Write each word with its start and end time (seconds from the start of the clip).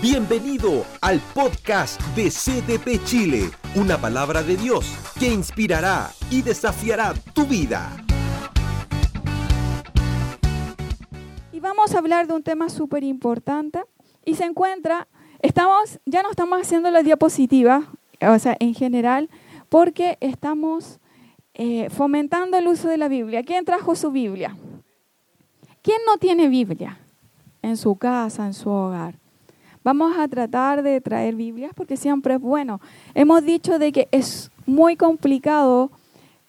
Bienvenido 0.00 0.86
al 1.00 1.18
podcast 1.34 2.00
de 2.14 2.30
CDP 2.30 3.04
Chile, 3.04 3.50
una 3.74 4.00
palabra 4.00 4.44
de 4.44 4.56
Dios 4.56 4.86
que 5.18 5.26
inspirará 5.26 6.10
y 6.30 6.42
desafiará 6.42 7.14
tu 7.34 7.44
vida. 7.44 7.96
Y 11.52 11.58
vamos 11.58 11.96
a 11.96 11.98
hablar 11.98 12.28
de 12.28 12.34
un 12.34 12.44
tema 12.44 12.68
súper 12.68 13.02
importante 13.02 13.82
y 14.24 14.36
se 14.36 14.44
encuentra, 14.44 15.08
estamos, 15.40 15.98
ya 16.06 16.22
no 16.22 16.30
estamos 16.30 16.60
haciendo 16.60 16.92
la 16.92 17.02
diapositiva, 17.02 17.88
o 18.20 18.38
sea, 18.38 18.56
en 18.60 18.74
general, 18.74 19.28
porque 19.68 20.16
estamos 20.20 21.00
eh, 21.54 21.90
fomentando 21.90 22.56
el 22.56 22.68
uso 22.68 22.86
de 22.86 22.98
la 22.98 23.08
Biblia. 23.08 23.42
¿Quién 23.42 23.64
trajo 23.64 23.96
su 23.96 24.12
Biblia? 24.12 24.56
¿Quién 25.82 25.98
no 26.06 26.18
tiene 26.18 26.46
Biblia 26.48 27.00
en 27.62 27.76
su 27.76 27.96
casa, 27.96 28.46
en 28.46 28.54
su 28.54 28.70
hogar? 28.70 29.16
Vamos 29.88 30.18
a 30.18 30.28
tratar 30.28 30.82
de 30.82 31.00
traer 31.00 31.34
Biblias 31.34 31.72
porque 31.74 31.96
siempre 31.96 32.34
es 32.34 32.40
bueno. 32.42 32.78
Hemos 33.14 33.42
dicho 33.42 33.78
de 33.78 33.90
que 33.90 34.06
es 34.10 34.50
muy 34.66 34.96
complicado 34.96 35.90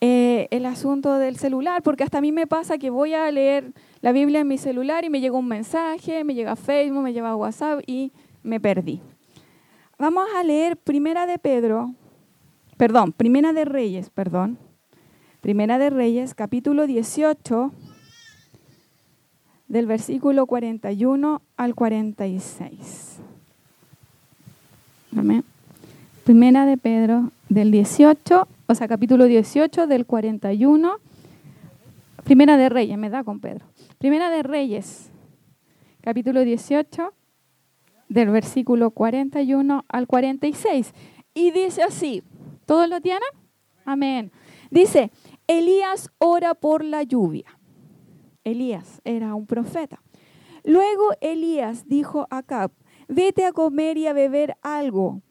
eh, 0.01 0.49
el 0.51 0.65
asunto 0.65 1.13
del 1.13 1.37
celular, 1.37 1.81
porque 1.81 2.03
hasta 2.03 2.17
a 2.17 2.21
mí 2.21 2.33
me 2.33 2.47
pasa 2.47 2.77
que 2.77 2.89
voy 2.89 3.13
a 3.13 3.31
leer 3.31 3.71
la 4.01 4.11
Biblia 4.11 4.41
en 4.41 4.47
mi 4.49 4.57
celular 4.57 5.05
y 5.05 5.09
me 5.09 5.21
llega 5.21 5.37
un 5.37 5.47
mensaje, 5.47 6.25
me 6.25 6.33
llega 6.33 6.57
Facebook, 6.57 7.01
me 7.01 7.13
llega 7.13 7.33
WhatsApp 7.33 7.79
y 7.87 8.11
me 8.43 8.59
perdí. 8.59 8.99
Vamos 9.97 10.27
a 10.35 10.43
leer 10.43 10.75
Primera 10.75 11.25
de 11.25 11.39
Pedro, 11.39 11.93
perdón, 12.75 13.13
Primera 13.13 13.53
de 13.53 13.63
Reyes, 13.63 14.09
perdón. 14.09 14.57
Primera 15.39 15.79
de 15.79 15.89
Reyes, 15.89 16.35
capítulo 16.35 16.87
18, 16.87 17.71
del 19.69 19.85
versículo 19.85 20.45
41 20.45 21.41
al 21.55 21.73
46. 21.73 23.08
Amén. 25.17 25.43
Primera 26.23 26.65
de 26.65 26.77
Pedro 26.77 27.31
del 27.49 27.71
18, 27.71 28.47
o 28.67 28.75
sea, 28.75 28.87
capítulo 28.87 29.25
18 29.25 29.87
del 29.87 30.05
41. 30.05 30.97
Primera 32.23 32.57
de 32.57 32.69
Reyes, 32.69 32.97
me 32.97 33.09
da 33.09 33.23
con 33.23 33.39
Pedro. 33.39 33.65
Primera 33.97 34.29
de 34.29 34.43
Reyes, 34.43 35.09
capítulo 36.01 36.41
18 36.41 37.13
del 38.07 38.29
versículo 38.29 38.91
41 38.91 39.85
al 39.87 40.07
46. 40.07 40.93
Y 41.33 41.51
dice 41.51 41.81
así, 41.81 42.23
¿todos 42.65 42.87
lo 42.87 43.01
tienen? 43.01 43.29
Amén. 43.85 44.31
Dice, 44.69 45.11
Elías 45.47 46.11
ora 46.19 46.53
por 46.53 46.83
la 46.83 47.01
lluvia. 47.01 47.57
Elías 48.43 49.01
era 49.03 49.33
un 49.33 49.47
profeta. 49.47 50.03
Luego 50.63 51.13
Elías 51.21 51.87
dijo 51.87 52.27
a 52.29 52.37
Acab, 52.37 52.71
vete 53.09 53.43
a 53.45 53.51
comer 53.51 53.97
y 53.97 54.07
a 54.07 54.13
beber 54.13 54.55
algo, 54.61 55.21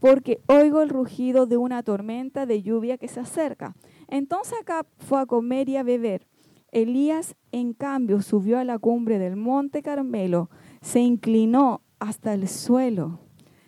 porque 0.00 0.42
oigo 0.48 0.82
el 0.82 0.90
rugido 0.90 1.46
de 1.46 1.56
una 1.56 1.82
tormenta 1.82 2.44
de 2.44 2.62
lluvia 2.62 2.98
que 2.98 3.08
se 3.08 3.20
acerca. 3.20 3.74
Entonces 4.08 4.58
Acab 4.60 4.86
fue 4.98 5.20
a 5.20 5.26
comer 5.26 5.68
y 5.68 5.76
a 5.76 5.82
beber. 5.82 6.26
Elías, 6.70 7.34
en 7.50 7.72
cambio, 7.72 8.20
subió 8.20 8.58
a 8.58 8.64
la 8.64 8.78
cumbre 8.78 9.18
del 9.18 9.36
monte 9.36 9.82
Carmelo, 9.82 10.50
se 10.82 11.00
inclinó 11.00 11.80
hasta 11.98 12.34
el 12.34 12.46
suelo, 12.48 13.20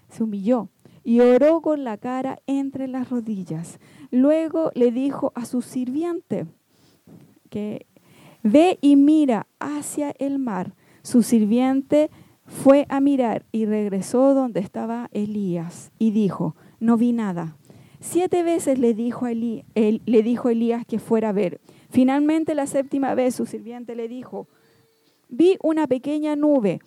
se 0.08 0.22
humilló 0.22 0.68
y 1.02 1.20
oró 1.20 1.62
con 1.62 1.82
la 1.84 1.96
cara 1.96 2.40
entre 2.46 2.88
las 2.88 3.08
rodillas. 3.08 3.78
Luego 4.10 4.70
le 4.74 4.90
dijo 4.90 5.32
a 5.34 5.44
su 5.44 5.62
sirviente 5.62 6.46
que 7.48 7.86
ve 8.42 8.78
y 8.80 8.96
mira 8.96 9.46
hacia 9.58 10.10
el 10.18 10.38
mar. 10.38 10.74
Su 11.02 11.22
sirviente 11.22 12.10
fue 12.50 12.84
a 12.88 13.00
mirar 13.00 13.46
y 13.52 13.64
regresó 13.64 14.34
donde 14.34 14.58
estaba 14.60 15.08
Elías 15.12 15.92
y 15.98 16.10
dijo, 16.10 16.56
no 16.80 16.96
vi 16.96 17.12
nada. 17.12 17.56
Siete 18.00 18.42
veces 18.42 18.78
le 18.78 18.92
dijo, 18.92 19.28
Elías 19.28 20.84
que 20.84 20.98
fuera 20.98 21.28
a 21.28 21.32
ver. 21.32 21.60
Finalmente 21.90 22.54
la 22.56 22.66
séptima 22.66 23.14
vez 23.14 23.36
su 23.36 23.46
sirviente 23.46 23.94
le 23.94 24.08
dijo, 24.08 24.48
vi 25.28 25.58
una 25.62 25.86
pequeña 25.86 26.34
nube 26.34 26.80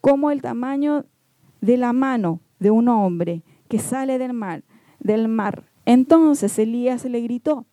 como 0.00 0.32
el 0.32 0.42
tamaño 0.42 1.04
de 1.60 1.76
la 1.76 1.92
mano 1.92 2.40
de 2.58 2.72
un 2.72 2.88
hombre 2.88 3.44
que 3.68 3.78
sale 3.78 4.18
del 4.18 4.32
mar, 4.32 4.64
del 4.98 5.28
mar. 5.28 5.70
Entonces 5.84 6.58
Elías 6.58 7.04
le 7.04 7.20
gritó, 7.20 7.66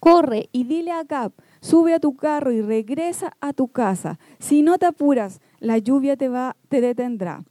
corre 0.00 0.48
y 0.52 0.64
dile 0.64 0.90
a 0.90 1.00
Acab, 1.00 1.32
sube 1.60 1.92
a 1.92 2.00
tu 2.00 2.16
carro 2.16 2.50
y 2.50 2.62
regresa 2.62 3.36
a 3.40 3.52
tu 3.52 3.68
casa. 3.68 4.18
Si 4.38 4.62
no 4.62 4.78
te 4.78 4.86
apuras, 4.86 5.40
la 5.60 5.78
lluvia 5.78 6.16
te, 6.16 6.28
va, 6.28 6.56
te 6.68 6.80
detendrá. 6.80 7.44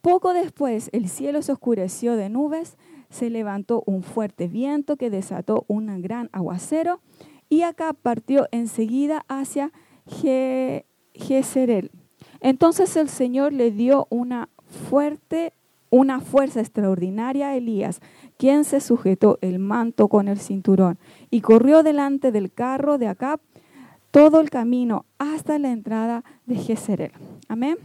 Poco 0.00 0.32
después 0.32 0.90
el 0.92 1.08
cielo 1.08 1.42
se 1.42 1.52
oscureció 1.52 2.14
de 2.16 2.28
nubes, 2.28 2.76
se 3.10 3.30
levantó 3.30 3.82
un 3.86 4.02
fuerte 4.02 4.46
viento 4.46 4.96
que 4.96 5.10
desató 5.10 5.64
un 5.66 6.00
gran 6.02 6.28
aguacero 6.32 7.00
y 7.48 7.62
acá 7.62 7.94
partió 7.94 8.46
enseguida 8.52 9.24
hacia 9.28 9.72
Jezreel. 11.14 11.90
Entonces 12.40 12.96
el 12.96 13.08
Señor 13.08 13.52
le 13.52 13.70
dio 13.70 14.06
una 14.10 14.48
fuerte, 14.88 15.52
una 15.90 16.20
fuerza 16.20 16.60
extraordinaria 16.60 17.48
a 17.48 17.56
Elías, 17.56 18.00
quien 18.36 18.64
se 18.64 18.80
sujetó 18.80 19.38
el 19.40 19.58
manto 19.58 20.08
con 20.08 20.28
el 20.28 20.38
cinturón 20.38 20.98
y 21.30 21.40
corrió 21.40 21.82
delante 21.82 22.30
del 22.30 22.52
carro 22.52 22.98
de 22.98 23.08
Acab 23.08 23.40
todo 24.18 24.40
el 24.40 24.50
camino 24.50 25.06
hasta 25.18 25.60
la 25.60 25.70
entrada 25.70 26.24
de 26.44 26.56
Jezreel. 26.56 27.12
Amén. 27.46 27.78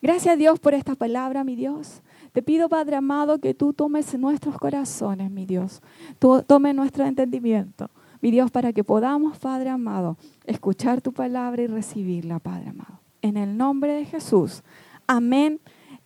Gracias 0.00 0.34
a 0.34 0.36
Dios 0.36 0.60
por 0.60 0.72
esta 0.72 0.94
palabra, 0.94 1.42
mi 1.42 1.56
Dios. 1.56 2.00
Te 2.30 2.42
pido, 2.42 2.68
Padre 2.68 2.94
amado, 2.94 3.40
que 3.40 3.52
tú 3.52 3.72
tomes 3.72 4.16
nuestros 4.16 4.56
corazones, 4.56 5.32
mi 5.32 5.44
Dios. 5.44 5.82
Tú 6.20 6.44
tome 6.46 6.72
nuestro 6.74 7.04
entendimiento, 7.04 7.90
mi 8.20 8.30
Dios, 8.30 8.52
para 8.52 8.72
que 8.72 8.84
podamos, 8.84 9.36
Padre 9.38 9.70
amado, 9.70 10.16
escuchar 10.46 11.00
tu 11.00 11.12
palabra 11.12 11.60
y 11.60 11.66
recibirla, 11.66 12.38
Padre 12.38 12.68
amado. 12.68 13.00
En 13.20 13.36
el 13.36 13.56
nombre 13.56 13.94
de 13.94 14.04
Jesús. 14.04 14.62
Amén 15.08 15.58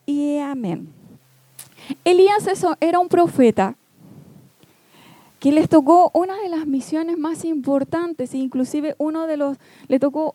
y 0.06 0.38
amén. 0.38 0.88
Elías 2.06 2.48
era 2.80 2.98
un 2.98 3.08
profeta 3.08 3.76
que 5.46 5.52
les 5.52 5.68
tocó 5.68 6.10
una 6.12 6.36
de 6.40 6.48
las 6.48 6.66
misiones 6.66 7.18
más 7.18 7.44
importantes, 7.44 8.34
e 8.34 8.38
inclusive 8.38 8.96
uno 8.98 9.28
de 9.28 9.36
los, 9.36 9.56
le 9.86 10.00
tocó 10.00 10.34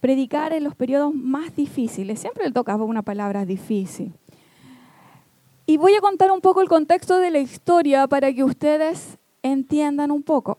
predicar 0.00 0.54
en 0.54 0.64
los 0.64 0.74
periodos 0.74 1.14
más 1.14 1.54
difíciles. 1.54 2.18
Siempre 2.18 2.46
le 2.46 2.52
tocaba 2.52 2.84
una 2.84 3.02
palabra 3.02 3.44
difícil. 3.44 4.14
Y 5.66 5.76
voy 5.76 5.94
a 5.96 6.00
contar 6.00 6.30
un 6.30 6.40
poco 6.40 6.62
el 6.62 6.68
contexto 6.70 7.18
de 7.18 7.30
la 7.30 7.40
historia 7.40 8.06
para 8.06 8.32
que 8.32 8.42
ustedes 8.42 9.18
entiendan 9.42 10.10
un 10.10 10.22
poco. 10.22 10.56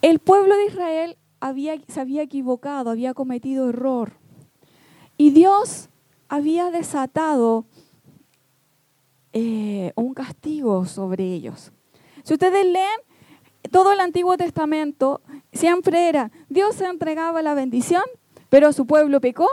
El 0.00 0.18
pueblo 0.18 0.56
de 0.56 0.66
Israel 0.66 1.16
había, 1.38 1.76
se 1.86 2.00
había 2.00 2.22
equivocado, 2.22 2.90
había 2.90 3.14
cometido 3.14 3.68
error. 3.68 4.14
Y 5.16 5.30
Dios 5.30 5.88
había 6.28 6.72
desatado 6.72 7.64
eh, 9.32 9.92
un 9.96 10.14
castigo 10.14 10.84
sobre 10.84 11.24
ellos. 11.24 11.72
Si 12.22 12.34
ustedes 12.34 12.64
leen 12.66 13.00
todo 13.70 13.92
el 13.92 14.00
Antiguo 14.00 14.36
Testamento, 14.36 15.22
siempre 15.52 16.08
era, 16.08 16.30
Dios 16.48 16.76
se 16.76 16.86
entregaba 16.86 17.42
la 17.42 17.54
bendición, 17.54 18.02
pero 18.48 18.72
su 18.72 18.86
pueblo 18.86 19.20
pecó 19.20 19.48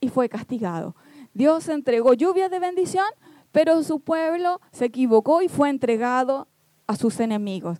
y 0.00 0.08
fue 0.08 0.28
castigado. 0.28 0.94
Dios 1.32 1.68
entregó 1.68 2.14
lluvia 2.14 2.48
de 2.48 2.58
bendición, 2.58 3.06
pero 3.52 3.82
su 3.82 4.00
pueblo 4.00 4.60
se 4.72 4.86
equivocó 4.86 5.42
y 5.42 5.48
fue 5.48 5.70
entregado 5.70 6.48
a 6.86 6.96
sus 6.96 7.20
enemigos. 7.20 7.78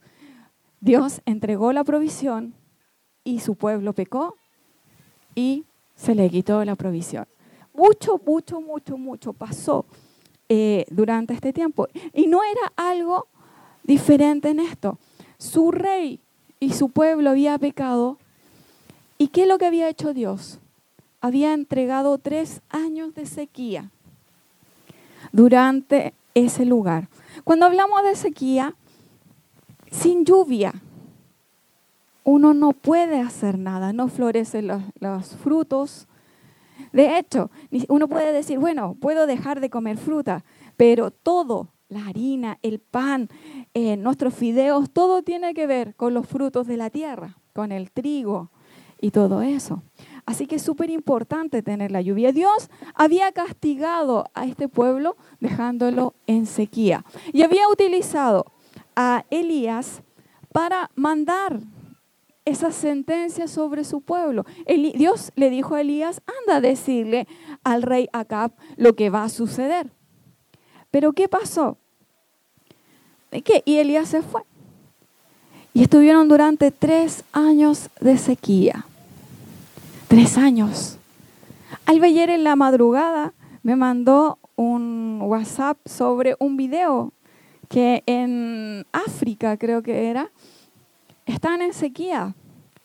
Dios 0.80 1.20
entregó 1.26 1.72
la 1.72 1.84
provisión 1.84 2.54
y 3.24 3.40
su 3.40 3.56
pueblo 3.56 3.92
pecó 3.92 4.36
y 5.34 5.64
se 5.94 6.14
le 6.14 6.30
quitó 6.30 6.64
la 6.64 6.76
provisión. 6.76 7.26
Mucho, 7.74 8.20
mucho, 8.24 8.60
mucho, 8.60 8.96
mucho 8.96 9.32
pasó 9.32 9.84
eh, 10.48 10.86
durante 10.90 11.34
este 11.34 11.52
tiempo. 11.52 11.88
Y 12.12 12.26
no 12.26 12.40
era 12.42 12.72
algo 12.76 13.26
diferente 13.82 14.50
en 14.50 14.60
esto. 14.60 14.98
Su 15.38 15.72
rey 15.72 16.20
y 16.60 16.72
su 16.72 16.90
pueblo 16.90 17.30
había 17.30 17.58
pecado. 17.58 18.18
¿Y 19.18 19.28
qué 19.28 19.42
es 19.42 19.48
lo 19.48 19.58
que 19.58 19.66
había 19.66 19.88
hecho 19.88 20.14
Dios? 20.14 20.58
Había 21.20 21.52
entregado 21.52 22.18
tres 22.18 22.60
años 22.68 23.14
de 23.14 23.26
sequía 23.26 23.90
durante 25.32 26.14
ese 26.34 26.64
lugar. 26.64 27.08
Cuando 27.44 27.66
hablamos 27.66 28.02
de 28.04 28.14
sequía, 28.14 28.74
sin 29.90 30.24
lluvia, 30.24 30.74
uno 32.24 32.54
no 32.54 32.72
puede 32.72 33.20
hacer 33.20 33.58
nada, 33.58 33.92
no 33.92 34.08
florecen 34.08 34.66
los, 34.66 34.82
los 35.00 35.36
frutos, 35.36 36.06
de 36.92 37.18
hecho, 37.18 37.50
uno 37.88 38.08
puede 38.08 38.32
decir, 38.32 38.58
bueno, 38.58 38.96
puedo 39.00 39.26
dejar 39.26 39.60
de 39.60 39.70
comer 39.70 39.98
fruta, 39.98 40.44
pero 40.76 41.10
todo, 41.10 41.68
la 41.88 42.06
harina, 42.06 42.58
el 42.62 42.80
pan, 42.80 43.28
eh, 43.74 43.96
nuestros 43.96 44.34
fideos, 44.34 44.90
todo 44.90 45.22
tiene 45.22 45.54
que 45.54 45.66
ver 45.66 45.94
con 45.94 46.14
los 46.14 46.26
frutos 46.26 46.66
de 46.66 46.76
la 46.76 46.90
tierra, 46.90 47.38
con 47.52 47.72
el 47.72 47.90
trigo 47.90 48.50
y 49.00 49.10
todo 49.10 49.42
eso. 49.42 49.82
Así 50.24 50.46
que 50.46 50.56
es 50.56 50.62
súper 50.62 50.90
importante 50.90 51.62
tener 51.62 51.92
la 51.92 52.00
lluvia. 52.00 52.32
Dios 52.32 52.70
había 52.94 53.30
castigado 53.32 54.24
a 54.34 54.46
este 54.46 54.68
pueblo 54.68 55.16
dejándolo 55.38 56.14
en 56.26 56.46
sequía 56.46 57.04
y 57.32 57.42
había 57.42 57.68
utilizado 57.68 58.46
a 58.96 59.24
Elías 59.30 60.02
para 60.52 60.90
mandar 60.96 61.60
esa 62.46 62.70
sentencia 62.70 63.48
sobre 63.48 63.84
su 63.84 64.00
pueblo. 64.00 64.46
Dios 64.94 65.32
le 65.34 65.50
dijo 65.50 65.74
a 65.74 65.82
Elías, 65.82 66.22
anda 66.40 66.56
a 66.56 66.60
decirle 66.62 67.26
al 67.64 67.82
rey 67.82 68.08
Acab 68.12 68.52
lo 68.76 68.94
que 68.94 69.10
va 69.10 69.24
a 69.24 69.28
suceder. 69.28 69.90
Pero 70.90 71.12
¿qué 71.12 71.28
pasó? 71.28 71.76
¿Qué? 73.44 73.62
Y 73.66 73.76
Elías 73.76 74.08
se 74.08 74.22
fue. 74.22 74.42
Y 75.74 75.82
estuvieron 75.82 76.28
durante 76.28 76.70
tres 76.70 77.24
años 77.32 77.90
de 78.00 78.16
sequía. 78.16 78.86
Tres 80.08 80.38
años. 80.38 80.98
Al 81.84 82.02
ayer 82.02 82.30
en 82.30 82.44
la 82.44 82.56
madrugada 82.56 83.34
me 83.62 83.76
mandó 83.76 84.38
un 84.54 85.20
WhatsApp 85.22 85.76
sobre 85.84 86.36
un 86.38 86.56
video 86.56 87.12
que 87.68 88.02
en 88.06 88.86
África 88.92 89.56
creo 89.56 89.82
que 89.82 90.08
era, 90.08 90.30
están 91.26 91.60
en 91.60 91.74
sequía. 91.74 92.34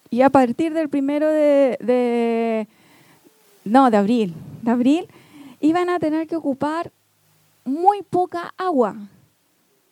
Y 0.09 0.23
a 0.23 0.29
partir 0.29 0.73
del 0.73 0.89
primero 0.89 1.29
de, 1.29 1.77
de, 1.79 2.67
no, 3.63 3.89
de 3.89 3.97
abril, 3.97 4.33
de 4.61 4.71
abril, 4.71 5.07
iban 5.61 5.89
a 5.89 5.99
tener 5.99 6.27
que 6.27 6.35
ocupar 6.35 6.91
muy 7.63 8.01
poca 8.01 8.53
agua. 8.57 8.97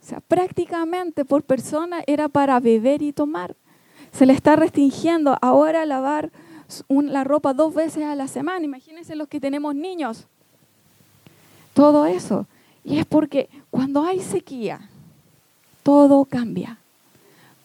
O 0.02 0.06
sea, 0.06 0.20
prácticamente 0.20 1.24
por 1.24 1.44
persona 1.44 2.04
era 2.08 2.28
para 2.28 2.60
beber 2.60 3.02
y 3.02 3.14
tomar. 3.14 3.56
Se 4.12 4.26
le 4.26 4.34
está 4.34 4.56
restringiendo 4.56 5.38
ahora 5.42 5.86
lavar 5.86 6.32
la 6.90 7.24
ropa 7.24 7.54
dos 7.54 7.74
veces 7.74 8.04
a 8.04 8.16
la 8.16 8.28
semana. 8.28 8.66
Imagínense 8.66 9.16
los 9.16 9.28
que 9.28 9.40
tenemos 9.40 9.76
niños. 9.76 10.28
Todo 11.74 12.06
eso. 12.06 12.48
Y 12.84 12.98
es 12.98 13.06
porque 13.06 13.50
cuando 13.70 14.04
hay 14.04 14.20
sequía, 14.20 14.90
todo 15.84 16.26
cambia. 16.26 16.80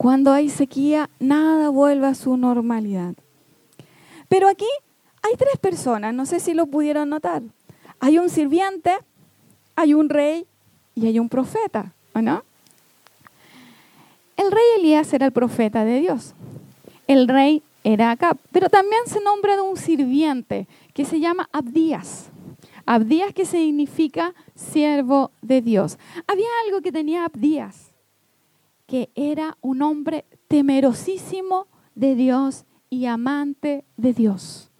Cuando 0.04 0.32
hay 0.32 0.50
sequía, 0.50 1.08
nada 1.18 1.70
vuelve 1.70 2.06
a 2.06 2.14
su 2.14 2.36
normalidad. 2.36 3.14
Pero 4.28 4.50
aquí 4.50 4.68
hay 5.22 5.34
tres 5.38 5.56
personas, 5.58 6.12
no 6.12 6.26
sé 6.26 6.40
si 6.40 6.52
lo 6.52 6.66
pudieron 6.66 7.08
notar. 7.08 7.42
Hay 8.00 8.18
un 8.18 8.28
sirviente, 8.28 8.98
hay 9.76 9.94
un 9.94 10.10
rey 10.10 10.46
y 10.94 11.06
hay 11.06 11.18
un 11.18 11.30
profeta, 11.30 11.94
¿o 12.14 12.20
no? 12.20 12.44
El 14.36 14.52
rey 14.52 14.64
Elías 14.78 15.10
era 15.14 15.24
el 15.24 15.32
profeta 15.32 15.86
de 15.86 16.00
Dios. 16.00 16.34
El 17.06 17.26
rey 17.26 17.62
era 17.82 18.10
Acab, 18.10 18.36
pero 18.52 18.68
también 18.68 19.00
se 19.06 19.22
nombra 19.22 19.56
de 19.56 19.62
un 19.62 19.78
sirviente 19.78 20.66
que 20.92 21.06
se 21.06 21.18
llama 21.18 21.48
Abdías. 21.50 22.28
Abdías 22.84 23.32
que 23.32 23.46
significa 23.46 24.34
siervo 24.54 25.30
de 25.40 25.62
Dios. 25.62 25.96
Había 26.26 26.48
algo 26.66 26.82
que 26.82 26.92
tenía 26.92 27.24
Abdías 27.24 27.93
que 28.86 29.10
era 29.14 29.56
un 29.60 29.82
hombre 29.82 30.24
temerosísimo 30.48 31.66
de 31.94 32.14
Dios 32.14 32.64
y 32.90 33.06
amante 33.06 33.84
de 33.96 34.12
Dios. 34.12 34.70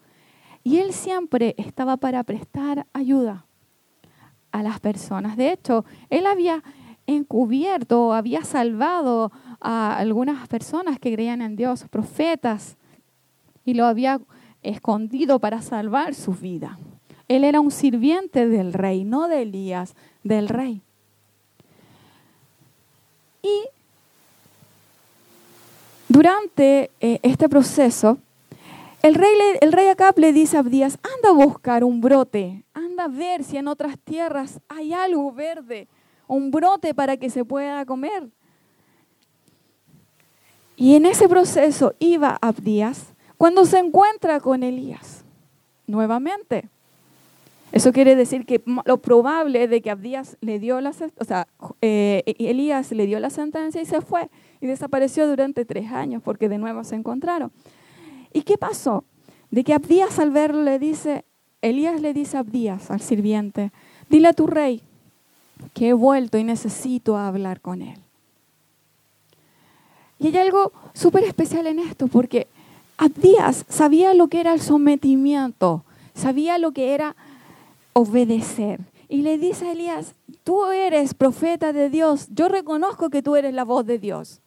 Y 0.63 0.79
él 0.79 0.93
siempre 0.93 1.55
estaba 1.59 1.97
para 1.97 2.23
prestar 2.25 2.87
ayuda 2.93 3.47
a 4.51 4.63
las 4.63 4.81
personas. 4.81 5.37
De 5.37 5.53
hecho, 5.53 5.85
él 6.11 6.27
había 6.27 6.63
encubierto, 7.07 8.15
había 8.15 8.45
salvado 8.45 9.31
a 9.61 9.97
algunas 9.97 10.49
personas 10.49 10.99
que 10.99 11.13
creían 11.13 11.43
en 11.43 11.57
Dios, 11.57 11.85
profetas, 11.91 12.77
y 13.65 13.75
lo 13.75 13.87
había 13.87 14.21
escondido 14.63 15.39
para 15.39 15.61
salvar 15.61 16.15
su 16.15 16.33
vida. 16.33 16.79
Él 17.29 17.45
era 17.45 17.61
un 17.61 17.71
sirviente 17.71 18.49
del 18.49 18.73
rey, 18.73 19.05
no 19.05 19.29
de 19.29 19.43
Elías, 19.43 19.95
del 20.23 20.49
rey. 20.49 20.83
Y 23.43 23.65
durante 26.15 26.93
eh, 27.01 27.19
este 27.25 27.49
proceso, 27.49 28.19
el 29.03 29.17
rey, 29.17 29.35
el 29.61 29.73
rey 29.73 29.89
Acab 29.89 30.17
le 30.17 30.33
dice 30.33 30.57
a 30.57 30.61
Abdías, 30.61 30.97
anda 31.03 31.31
a 31.31 31.45
buscar 31.45 31.83
un 31.83 32.01
brote, 32.01 32.63
anda 32.73 33.07
a 33.07 33.09
ver 33.09 33.43
si 33.43 33.57
en 33.57 33.67
otras 33.67 33.99
tierras 33.99 34.61
hay 34.69 34.93
algo 34.93 35.33
verde, 35.33 35.89
un 36.29 36.53
brote 36.53 36.95
para 36.95 37.17
que 37.17 37.31
se 37.31 37.45
pueda 37.45 37.85
comer. 37.85 38.29
Y 40.77 40.95
en 40.95 41.05
ese 41.05 41.29
proceso 41.29 41.95
iba 41.99 42.39
Abdías 42.41 43.13
cuando 43.37 43.65
se 43.65 43.81
encuentra 43.81 44.39
con 44.39 44.63
Elías 44.63 45.25
nuevamente. 45.89 46.69
Eso 47.73 47.93
quiere 47.93 48.15
decir 48.15 48.47
que 48.47 48.63
lo 48.85 48.99
probable 48.99 49.67
de 49.67 49.83
que 49.83 49.91
Abdías 49.91 50.37
le 50.41 50.61
dio 50.61 50.81
la, 50.81 50.93
o 51.19 51.25
sea, 51.25 51.49
eh, 51.81 52.23
Elías 52.39 52.93
le 52.93 53.07
dio 53.07 53.19
la 53.19 53.31
sentencia 53.31 53.83
y 53.83 53.87
se 53.87 54.01
fue 54.01 54.31
y 54.65 54.67
desapareció 54.67 55.29
durante 55.29 55.67
tres 55.67 55.93
años 55.93 56.23
porque 56.25 56.49
de 56.49 56.57
nuevo 56.57 56.85
se 56.85 56.95
encontraron. 56.95 57.53
¿Y 58.33 58.43
qué 58.43 58.57
pasó? 58.57 59.05
De 59.51 59.63
que 59.63 59.75
Abdías 59.75 60.19
al 60.19 60.31
verlo 60.31 60.63
le 60.63 60.79
dice, 60.79 61.27
Elías 61.61 62.01
le 62.01 62.15
dice 62.15 62.39
a 62.39 62.41
Abdías, 62.41 62.91
al 62.91 63.03
sirviente, 63.03 63.73
dile 64.09 64.29
a 64.29 64.33
tu 64.33 64.47
rey 64.47 64.81
que 65.75 65.91
he 65.91 65.93
vuelto 65.93 66.39
y 66.39 66.45
necesito 66.45 67.19
hablar 67.19 67.61
con 67.61 67.83
él. 67.83 67.99
Y 70.19 70.29
hay 70.29 70.39
algo 70.39 70.73
súper 70.95 71.25
especial 71.25 71.67
en 71.67 71.79
esto 71.79 72.07
porque 72.07 72.47
Abdías 72.97 73.67
sabía 73.69 74.15
lo 74.15 74.29
que 74.29 74.41
era 74.41 74.55
el 74.55 74.63
sometimiento, 74.63 75.85
sabía 76.15 76.57
lo 76.57 76.73
que 76.73 76.95
era 76.95 77.17
obedecer. 77.93 78.81
Y 79.11 79.21
le 79.21 79.37
dice 79.37 79.69
a 79.69 79.73
Elías, 79.73 80.15
tú 80.43 80.65
eres 80.73 81.13
profeta 81.13 81.75
de 81.75 81.91
Dios, 81.91 82.29
yo 82.31 82.49
reconozco 82.49 83.11
que 83.11 83.21
tú 83.21 83.37
eres 83.37 83.53
la 83.53 83.65
voz 83.65 83.85
de 83.85 83.99
Dios. 83.99 84.41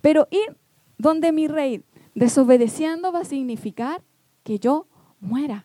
Pero 0.00 0.28
ir 0.30 0.56
donde 0.98 1.32
mi 1.32 1.48
rey 1.48 1.82
desobedeciendo 2.14 3.12
va 3.12 3.20
a 3.20 3.24
significar 3.24 4.02
que 4.44 4.58
yo 4.58 4.86
muera. 5.20 5.64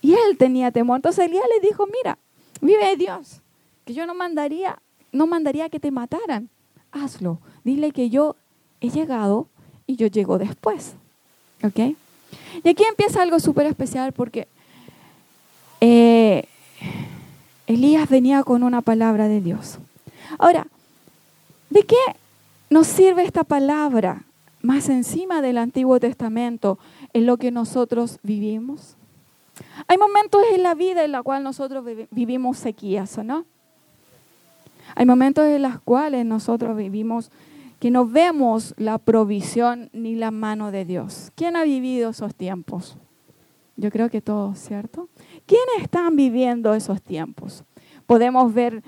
Y 0.00 0.12
él 0.12 0.38
tenía 0.38 0.70
temor. 0.70 0.96
Entonces 0.96 1.26
Elías 1.26 1.44
le 1.54 1.66
dijo, 1.66 1.86
mira, 1.86 2.18
vive 2.60 2.96
Dios, 2.96 3.40
que 3.84 3.94
yo 3.94 4.06
no 4.06 4.14
mandaría, 4.14 4.80
no 5.12 5.26
mandaría 5.26 5.68
que 5.68 5.80
te 5.80 5.90
mataran. 5.90 6.48
Hazlo. 6.92 7.38
Dile 7.64 7.92
que 7.92 8.10
yo 8.10 8.36
he 8.80 8.90
llegado 8.90 9.48
y 9.86 9.96
yo 9.96 10.06
llego 10.06 10.38
después. 10.38 10.94
¿Ok? 11.62 11.96
Y 12.64 12.68
aquí 12.68 12.84
empieza 12.88 13.22
algo 13.22 13.38
súper 13.40 13.66
especial 13.66 14.12
porque 14.12 14.48
eh, 15.80 16.44
Elías 17.66 18.08
venía 18.08 18.42
con 18.42 18.62
una 18.62 18.80
palabra 18.80 19.28
de 19.28 19.40
Dios. 19.40 19.78
Ahora, 20.38 20.66
¿de 21.70 21.82
qué 21.84 21.96
nos 22.70 22.86
sirve 22.86 23.24
esta 23.24 23.44
palabra 23.44 24.24
más 24.62 24.88
encima 24.88 25.42
del 25.42 25.58
Antiguo 25.58 25.98
Testamento 26.00 26.78
en 27.12 27.26
lo 27.26 27.36
que 27.36 27.50
nosotros 27.50 28.18
vivimos? 28.22 28.96
Hay 29.88 29.98
momentos 29.98 30.42
en 30.52 30.62
la 30.62 30.74
vida 30.74 31.04
en 31.04 31.12
los 31.12 31.22
cuales 31.22 31.44
nosotros 31.44 31.84
vivimos 32.10 32.58
sequías, 32.58 33.18
¿o 33.18 33.24
no? 33.24 33.44
Hay 34.94 35.06
momentos 35.06 35.44
en 35.44 35.62
los 35.62 35.80
cuales 35.80 36.24
nosotros 36.24 36.76
vivimos 36.76 37.30
que 37.78 37.90
no 37.90 38.06
vemos 38.06 38.74
la 38.76 38.98
provisión 38.98 39.88
ni 39.92 40.14
la 40.14 40.30
mano 40.30 40.70
de 40.70 40.84
Dios. 40.84 41.32
¿Quién 41.34 41.56
ha 41.56 41.64
vivido 41.64 42.10
esos 42.10 42.34
tiempos? 42.34 42.96
Yo 43.76 43.90
creo 43.90 44.10
que 44.10 44.20
todos, 44.20 44.58
¿cierto? 44.58 45.08
¿Quiénes 45.46 45.82
están 45.82 46.14
viviendo 46.14 46.74
esos 46.74 47.00
tiempos? 47.00 47.64
Podemos 48.06 48.52
ver 48.52 48.82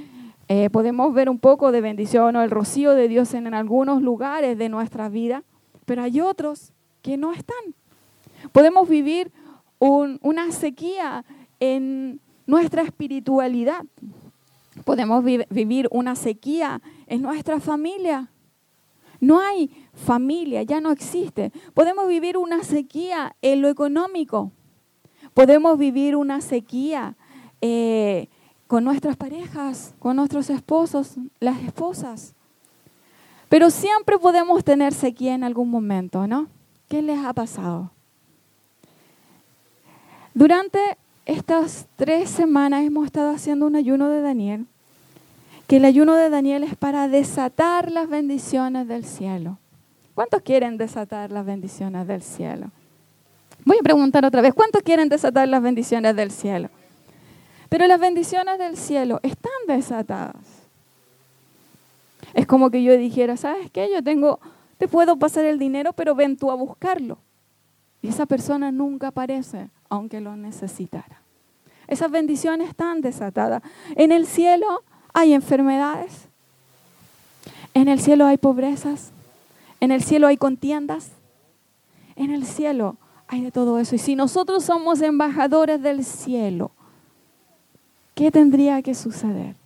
eh, 0.54 0.68
podemos 0.68 1.14
ver 1.14 1.30
un 1.30 1.38
poco 1.38 1.72
de 1.72 1.80
bendición 1.80 2.36
o 2.36 2.42
el 2.42 2.50
rocío 2.50 2.92
de 2.92 3.08
Dios 3.08 3.32
en, 3.32 3.54
algunos 3.54 4.02
lugares 4.02 4.58
de 4.58 4.68
nuestra 4.68 5.08
vida, 5.08 5.44
pero 5.86 6.02
hay 6.02 6.20
otros 6.20 6.74
que 7.00 7.16
no 7.16 7.32
están. 7.32 7.74
Podemos 8.52 8.86
vivir 8.86 9.32
una 9.78 10.52
sequía 10.52 11.24
en 11.58 12.20
nuestra 12.46 12.82
espiritualidad. 12.82 13.82
Podemos 14.84 15.24
vivir 15.24 15.88
una 15.90 16.16
sequía 16.16 16.82
en 17.06 17.22
nuestra 17.22 17.58
familia. 17.58 18.28
No 19.20 19.40
hay 19.40 19.70
familia, 19.94 20.64
ya 20.64 20.82
no 20.82 20.90
existe. 20.90 21.50
Podemos 21.72 22.06
vivir 22.08 22.36
una 22.36 22.62
sequía 22.62 23.34
en 23.40 23.62
lo 23.62 23.70
económico. 23.70 24.52
Podemos 25.32 25.78
vivir 25.78 26.14
una 26.14 26.42
sequía 26.42 27.16
eh, 27.62 28.28
con 28.72 28.84
nuestras 28.84 29.18
parejas, 29.18 29.92
con 29.98 30.16
nuestros 30.16 30.48
esposos, 30.48 31.16
las 31.40 31.62
esposas. 31.62 32.32
Pero 33.50 33.68
siempre 33.68 34.18
podemos 34.18 34.64
tener 34.64 34.94
sequía 34.94 35.34
en 35.34 35.44
algún 35.44 35.70
momento, 35.70 36.26
¿no? 36.26 36.46
¿Qué 36.88 37.02
les 37.02 37.22
ha 37.22 37.34
pasado? 37.34 37.90
Durante 40.32 40.78
estas 41.26 41.86
tres 41.96 42.30
semanas 42.30 42.82
hemos 42.82 43.04
estado 43.04 43.34
haciendo 43.34 43.66
un 43.66 43.76
ayuno 43.76 44.08
de 44.08 44.22
Daniel, 44.22 44.64
que 45.66 45.76
el 45.76 45.84
ayuno 45.84 46.14
de 46.14 46.30
Daniel 46.30 46.62
es 46.62 46.74
para 46.74 47.08
desatar 47.08 47.92
las 47.92 48.08
bendiciones 48.08 48.88
del 48.88 49.04
cielo. 49.04 49.58
¿Cuántos 50.14 50.40
quieren 50.40 50.78
desatar 50.78 51.30
las 51.30 51.44
bendiciones 51.44 52.06
del 52.06 52.22
cielo? 52.22 52.70
Voy 53.66 53.76
a 53.78 53.82
preguntar 53.82 54.24
otra 54.24 54.40
vez, 54.40 54.54
¿cuántos 54.54 54.82
quieren 54.82 55.10
desatar 55.10 55.46
las 55.46 55.60
bendiciones 55.60 56.16
del 56.16 56.30
cielo? 56.30 56.70
Pero 57.72 57.86
las 57.86 57.98
bendiciones 57.98 58.58
del 58.58 58.76
cielo 58.76 59.18
están 59.22 59.50
desatadas. 59.66 60.36
Es 62.34 62.46
como 62.46 62.68
que 62.70 62.82
yo 62.82 62.94
dijera, 62.98 63.38
¿sabes 63.38 63.70
qué? 63.70 63.88
Yo 63.90 64.04
tengo, 64.04 64.40
te 64.76 64.88
puedo 64.88 65.18
pasar 65.18 65.46
el 65.46 65.58
dinero, 65.58 65.94
pero 65.94 66.14
ven 66.14 66.36
tú 66.36 66.50
a 66.50 66.54
buscarlo. 66.54 67.16
Y 68.02 68.08
esa 68.08 68.26
persona 68.26 68.70
nunca 68.70 69.06
aparece, 69.06 69.70
aunque 69.88 70.20
lo 70.20 70.36
necesitara. 70.36 71.22
Esas 71.88 72.10
bendiciones 72.10 72.68
están 72.68 73.00
desatadas. 73.00 73.62
En 73.96 74.12
el 74.12 74.26
cielo 74.26 74.82
hay 75.14 75.32
enfermedades. 75.32 76.28
En 77.72 77.88
el 77.88 78.00
cielo 78.00 78.26
hay 78.26 78.36
pobrezas. 78.36 79.12
En 79.80 79.92
el 79.92 80.02
cielo 80.02 80.26
hay 80.26 80.36
contiendas. 80.36 81.12
En 82.16 82.32
el 82.32 82.44
cielo 82.44 82.98
hay 83.28 83.40
de 83.40 83.50
todo 83.50 83.78
eso. 83.78 83.94
Y 83.94 83.98
si 83.98 84.14
nosotros 84.14 84.62
somos 84.62 85.00
embajadores 85.00 85.80
del 85.80 86.04
cielo, 86.04 86.70
¿qué 88.22 88.30
tendría 88.30 88.82
que 88.82 88.94
suceder? 88.94 89.56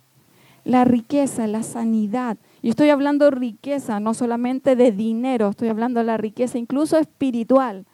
La 0.63 0.83
riqueza, 0.83 1.45
la 1.45 1.61
sanidad. 1.61 2.37
Y 2.63 2.69
estoy 2.69 2.89
hablando 2.89 3.29
riqueza, 3.29 3.99
no 3.99 4.15
solamente 4.15 4.75
de 4.75 4.91
dinero, 4.91 5.49
estoy 5.49 5.69
hablando 5.69 5.99
de 5.99 6.07
la 6.07 6.17
riqueza 6.17 6.57
incluso 6.57 6.97
espiritual 6.97 7.85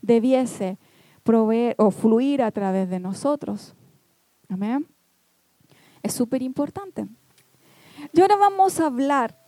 debiese 0.00 0.78
proveer 1.22 1.74
o 1.76 1.90
fluir 1.90 2.42
a 2.42 2.50
través 2.50 2.88
de 2.88 2.98
nosotros. 2.98 3.74
Amén. 4.48 4.86
Es 6.02 6.14
súper 6.14 6.40
importante. 6.40 7.06
Y 8.14 8.20
ahora 8.22 8.36
vamos 8.36 8.80
a 8.80 8.86
hablar, 8.86 9.38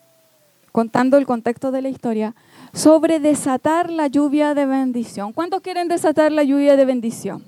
contando 0.71 1.17
el 1.17 1.25
contexto 1.25 1.71
de 1.71 1.81
la 1.81 1.89
historia, 1.89 2.35
sobre 2.75 3.21
desatar 3.21 3.91
la 3.91 4.07
lluvia 4.09 4.53
de 4.53 4.67
bendición. 4.67 5.33
¿Cuántos 5.33 5.63
quieren 5.63 5.89
desatar 5.89 6.31
la 6.31 6.43
lluvia 6.43 6.77
de 6.77 6.85
bendición? 6.85 7.43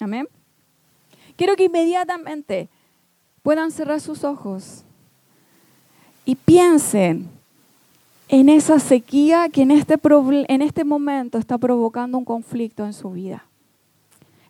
Amén. 0.00 0.26
Quiero 1.36 1.56
que 1.56 1.64
inmediatamente 1.64 2.68
puedan 3.42 3.70
cerrar 3.70 4.00
sus 4.00 4.24
ojos 4.24 4.84
y 6.24 6.36
piensen 6.36 7.28
en 8.28 8.48
esa 8.48 8.78
sequía 8.78 9.48
que 9.48 9.62
en 9.62 9.70
este, 9.70 9.98
en 10.48 10.62
este 10.62 10.84
momento 10.84 11.38
está 11.38 11.58
provocando 11.58 12.16
un 12.18 12.24
conflicto 12.24 12.84
en 12.84 12.92
su 12.92 13.10
vida. 13.10 13.44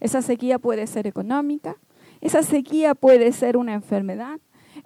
Esa 0.01 0.23
sequía 0.23 0.59
puede 0.59 0.87
ser 0.87 1.07
económica, 1.07 1.77
esa 2.21 2.43
sequía 2.43 2.95
puede 2.95 3.33
ser 3.33 3.57
una 3.57 3.75
enfermedad, 3.75 4.39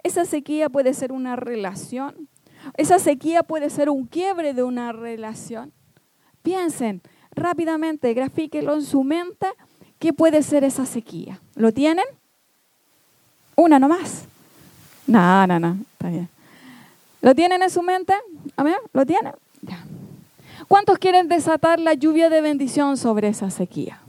esa 0.03 0.25
sequía 0.25 0.69
puede 0.69 0.93
ser 0.93 1.11
una 1.11 1.35
relación, 1.35 2.27
esa 2.77 2.99
sequía 2.99 3.43
puede 3.43 3.69
ser 3.69 3.89
un 3.89 4.05
quiebre 4.05 4.53
de 4.53 4.63
una 4.63 4.91
relación. 4.91 5.71
Piensen 6.41 7.01
rápidamente, 7.31 8.13
grafíquelo 8.13 8.75
en 8.75 8.83
su 8.83 9.03
mente, 9.03 9.47
¿qué 9.99 10.13
puede 10.13 10.41
ser 10.43 10.63
esa 10.63 10.85
sequía? 10.85 11.39
¿Lo 11.55 11.71
tienen? 11.71 12.05
Una 13.55 13.77
nomás. 13.77 14.25
No, 15.05 15.45
no, 15.47 15.59
no, 15.59 15.77
está 15.93 16.09
bien. 16.09 16.29
¿Lo 17.21 17.35
tienen 17.35 17.61
en 17.61 17.69
su 17.69 17.81
mente? 17.81 18.13
¿Amén? 18.55 18.75
¿Lo 18.93 19.05
tienen? 19.05 19.33
Ya. 19.61 19.83
¿Cuántos 20.67 20.97
quieren 20.97 21.27
desatar 21.27 21.79
la 21.79 21.93
lluvia 21.93 22.29
de 22.29 22.41
bendición 22.41 22.95
sobre 22.95 23.27
esa 23.27 23.49
sequía? 23.49 24.01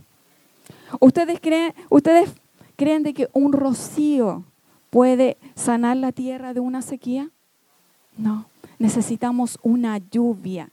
¿Ustedes 1.00 1.40
creen, 1.40 1.74
¿Ustedes 1.88 2.30
creen 2.76 3.02
de 3.02 3.14
que 3.14 3.28
un 3.32 3.52
rocío 3.52 4.44
puede 4.90 5.38
sanar 5.54 5.96
la 5.96 6.12
tierra 6.12 6.54
de 6.54 6.60
una 6.60 6.82
sequía? 6.82 7.30
No, 8.16 8.46
necesitamos 8.78 9.58
una 9.62 9.98
lluvia. 9.98 10.70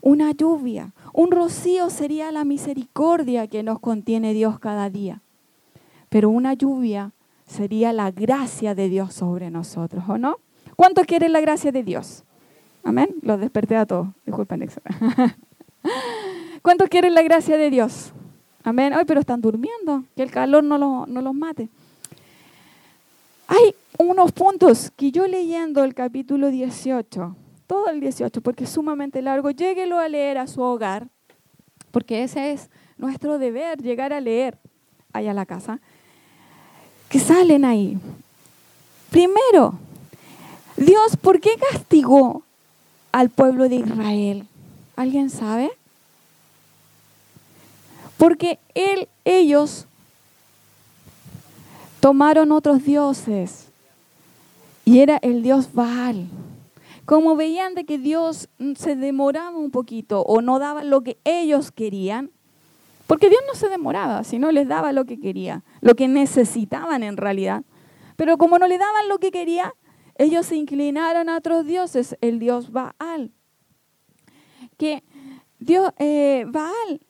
Una 0.00 0.32
lluvia. 0.32 0.92
Un 1.12 1.30
rocío 1.30 1.90
sería 1.90 2.32
la 2.32 2.44
misericordia 2.44 3.46
que 3.46 3.62
nos 3.62 3.80
contiene 3.80 4.34
Dios 4.34 4.58
cada 4.58 4.90
día. 4.90 5.22
Pero 6.08 6.30
una 6.30 6.54
lluvia 6.54 7.12
sería 7.46 7.92
la 7.92 8.10
gracia 8.10 8.74
de 8.74 8.88
Dios 8.88 9.14
sobre 9.14 9.50
nosotros, 9.50 10.04
¿o 10.08 10.18
no? 10.18 10.36
¿Cuántos 10.76 11.06
quieren 11.06 11.32
la 11.32 11.40
gracia 11.40 11.72
de 11.72 11.82
Dios? 11.82 12.24
Amén. 12.84 13.14
Los 13.22 13.40
desperté 13.40 13.76
a 13.76 13.86
todos. 13.86 14.08
Disculpen. 14.24 14.68
¿Cuántos 16.62 16.88
quieren 16.88 17.14
la 17.14 17.22
gracia 17.22 17.56
de 17.56 17.70
Dios? 17.70 18.12
Amén. 18.62 18.92
Ay, 18.92 19.04
pero 19.06 19.20
están 19.20 19.40
durmiendo. 19.40 20.04
Que 20.14 20.22
el 20.22 20.30
calor 20.30 20.62
no, 20.62 21.06
no 21.06 21.22
los 21.22 21.34
mate. 21.34 21.68
Hay 23.48 23.74
unos 23.98 24.32
puntos 24.32 24.92
que 24.94 25.10
yo 25.10 25.26
leyendo 25.26 25.82
el 25.82 25.94
capítulo 25.94 26.50
18, 26.50 27.34
todo 27.68 27.90
el 27.90 28.00
18, 28.00 28.40
porque 28.40 28.64
es 28.64 28.70
sumamente 28.70 29.22
largo, 29.22 29.50
lléguelo 29.50 29.98
a 29.98 30.08
leer 30.08 30.38
a 30.38 30.46
su 30.46 30.62
hogar, 30.62 31.06
porque 31.92 32.24
ese 32.24 32.50
es 32.50 32.70
nuestro 32.96 33.38
deber, 33.38 33.80
llegar 33.80 34.12
a 34.12 34.20
leer 34.20 34.58
allá 35.12 35.30
a 35.30 35.34
la 35.34 35.46
casa, 35.46 35.78
que 37.10 37.20
salen 37.20 37.66
ahí. 37.66 37.98
Primero, 39.10 39.78
Dios, 40.76 41.16
¿por 41.20 41.40
qué 41.40 41.50
castigó 41.70 42.42
al 43.12 43.28
pueblo 43.28 43.68
de 43.68 43.76
Israel? 43.76 44.48
¿Alguien 44.96 45.28
sabe? 45.28 45.70
Porque 48.16 48.58
él, 48.74 49.08
ellos 49.24 49.86
tomaron 52.00 52.50
otros 52.50 52.82
dioses 52.82 53.66
y 54.86 55.00
era 55.00 55.18
el 55.18 55.42
dios 55.42 55.74
Baal. 55.74 56.28
Como 57.08 57.36
veían 57.36 57.74
de 57.74 57.86
que 57.86 57.96
Dios 57.96 58.50
se 58.76 58.94
demoraba 58.94 59.56
un 59.56 59.70
poquito 59.70 60.20
o 60.20 60.42
no 60.42 60.58
daba 60.58 60.84
lo 60.84 61.00
que 61.00 61.16
ellos 61.24 61.72
querían, 61.72 62.32
porque 63.06 63.30
Dios 63.30 63.40
no 63.46 63.54
se 63.54 63.70
demoraba, 63.70 64.24
sino 64.24 64.52
les 64.52 64.68
daba 64.68 64.92
lo 64.92 65.06
que 65.06 65.18
quería, 65.18 65.64
lo 65.80 65.94
que 65.94 66.06
necesitaban 66.06 67.02
en 67.02 67.16
realidad. 67.16 67.62
Pero 68.16 68.36
como 68.36 68.58
no 68.58 68.66
le 68.68 68.76
daban 68.76 69.08
lo 69.08 69.20
que 69.20 69.30
quería, 69.30 69.74
ellos 70.16 70.44
se 70.44 70.56
inclinaron 70.56 71.30
a 71.30 71.38
otros 71.38 71.64
dioses, 71.64 72.14
el 72.20 72.38
dios 72.38 72.72
Baal. 72.72 73.32
Que 74.76 75.02
Dios, 75.60 75.90
eh, 75.98 76.44
Baal 76.46 77.00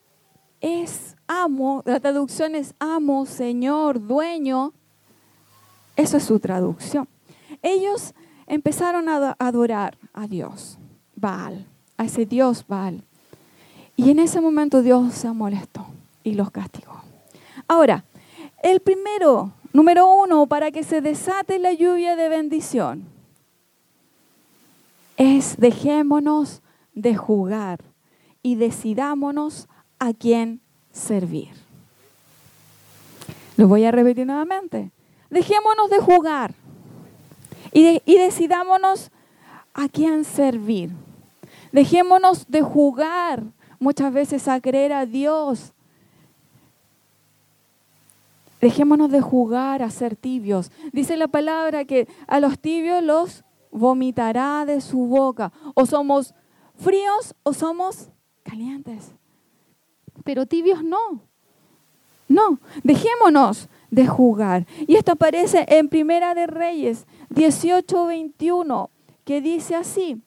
es 0.60 1.16
amo, 1.26 1.82
la 1.86 1.98
traducción 1.98 2.54
es 2.54 2.72
amo, 2.78 3.26
señor, 3.26 4.06
dueño. 4.06 4.74
Eso 5.96 6.18
es 6.18 6.22
su 6.22 6.38
traducción. 6.38 7.08
Ellos 7.62 8.14
empezaron 8.48 9.08
a 9.08 9.36
adorar 9.38 9.96
a 10.12 10.26
Dios, 10.26 10.78
Baal, 11.14 11.66
a 11.96 12.04
ese 12.04 12.26
Dios 12.26 12.64
Baal. 12.66 13.02
Y 13.96 14.10
en 14.10 14.18
ese 14.18 14.40
momento 14.40 14.82
Dios 14.82 15.14
se 15.14 15.30
molestó 15.32 15.86
y 16.24 16.34
los 16.34 16.50
castigó. 16.50 17.02
Ahora, 17.66 18.04
el 18.62 18.80
primero 18.80 19.52
Número 19.72 20.12
uno, 20.12 20.46
para 20.46 20.70
que 20.70 20.82
se 20.82 21.00
desate 21.00 21.58
la 21.58 21.72
lluvia 21.72 22.16
de 22.16 22.28
bendición, 22.28 23.04
es 25.16 25.56
dejémonos 25.58 26.62
de 26.94 27.14
jugar 27.16 27.80
y 28.42 28.54
decidámonos 28.54 29.68
a 29.98 30.12
quién 30.14 30.60
servir. 30.90 31.50
Lo 33.56 33.68
voy 33.68 33.84
a 33.84 33.90
repetir 33.90 34.26
nuevamente. 34.26 34.90
Dejémonos 35.28 35.90
de 35.90 35.98
jugar 35.98 36.54
y, 37.72 38.00
decidámonos 38.06 39.10
a 39.74 39.88
quién 39.88 40.24
servir. 40.24 40.90
Dejémonos 41.72 42.46
de 42.48 42.62
jugar 42.62 43.44
muchas 43.78 44.12
veces 44.12 44.48
a 44.48 44.60
creer 44.60 44.92
a 44.92 45.06
Dios 45.06 45.72
Dejémonos 48.60 49.10
de 49.10 49.20
jugar 49.20 49.82
a 49.82 49.90
ser 49.90 50.16
tibios. 50.16 50.72
Dice 50.92 51.16
la 51.16 51.28
palabra 51.28 51.84
que 51.84 52.08
a 52.26 52.40
los 52.40 52.58
tibios 52.58 53.02
los 53.02 53.44
vomitará 53.70 54.64
de 54.66 54.80
su 54.80 54.98
boca. 55.06 55.52
O 55.74 55.86
somos 55.86 56.34
fríos 56.76 57.34
o 57.44 57.52
somos 57.52 58.08
calientes. 58.42 59.12
Pero 60.24 60.46
tibios 60.46 60.82
no. 60.82 61.22
No, 62.26 62.58
dejémonos 62.82 63.68
de 63.90 64.06
jugar. 64.06 64.66
Y 64.86 64.96
esto 64.96 65.12
aparece 65.12 65.64
en 65.68 65.88
Primera 65.88 66.34
de 66.34 66.46
Reyes 66.46 67.06
18:21, 67.30 68.90
que 69.24 69.40
dice 69.40 69.74
así: 69.74 70.22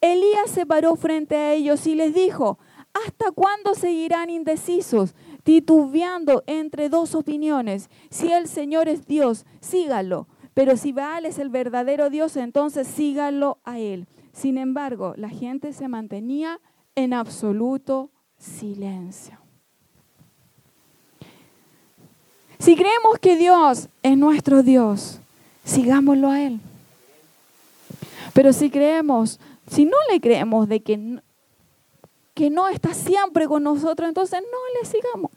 Elías 0.00 0.50
se 0.50 0.66
paró 0.66 0.96
frente 0.96 1.36
a 1.36 1.52
ellos 1.52 1.86
y 1.86 1.94
les 1.94 2.14
dijo: 2.14 2.58
¿Hasta 2.92 3.32
cuándo 3.32 3.74
seguirán 3.74 4.30
indecisos? 4.30 5.14
titubeando 5.44 6.42
entre 6.46 6.88
dos 6.88 7.14
opiniones. 7.14 7.88
Si 8.10 8.32
el 8.32 8.48
Señor 8.48 8.88
es 8.88 9.06
Dios, 9.06 9.46
sígalo. 9.60 10.26
Pero 10.54 10.76
si 10.76 10.92
Baal 10.92 11.26
es 11.26 11.38
el 11.38 11.50
verdadero 11.50 12.10
Dios, 12.10 12.36
entonces 12.36 12.88
sígalo 12.88 13.58
a 13.64 13.78
Él. 13.78 14.08
Sin 14.32 14.58
embargo, 14.58 15.14
la 15.16 15.28
gente 15.28 15.72
se 15.72 15.86
mantenía 15.86 16.60
en 16.96 17.12
absoluto 17.12 18.10
silencio. 18.36 19.43
Si 22.64 22.76
creemos 22.76 23.18
que 23.20 23.36
Dios 23.36 23.90
es 24.02 24.16
nuestro 24.16 24.62
Dios, 24.62 25.20
sigámoslo 25.64 26.30
a 26.30 26.40
Él. 26.40 26.60
Pero 28.32 28.54
si 28.54 28.70
creemos, 28.70 29.38
si 29.70 29.84
no 29.84 29.98
le 30.10 30.18
creemos 30.18 30.66
de 30.66 30.80
que 30.80 31.20
que 32.32 32.48
no 32.48 32.68
está 32.68 32.94
siempre 32.94 33.46
con 33.46 33.64
nosotros, 33.64 34.08
entonces 34.08 34.40
no 34.40 34.80
le 34.80 34.88
sigamos. 34.88 35.30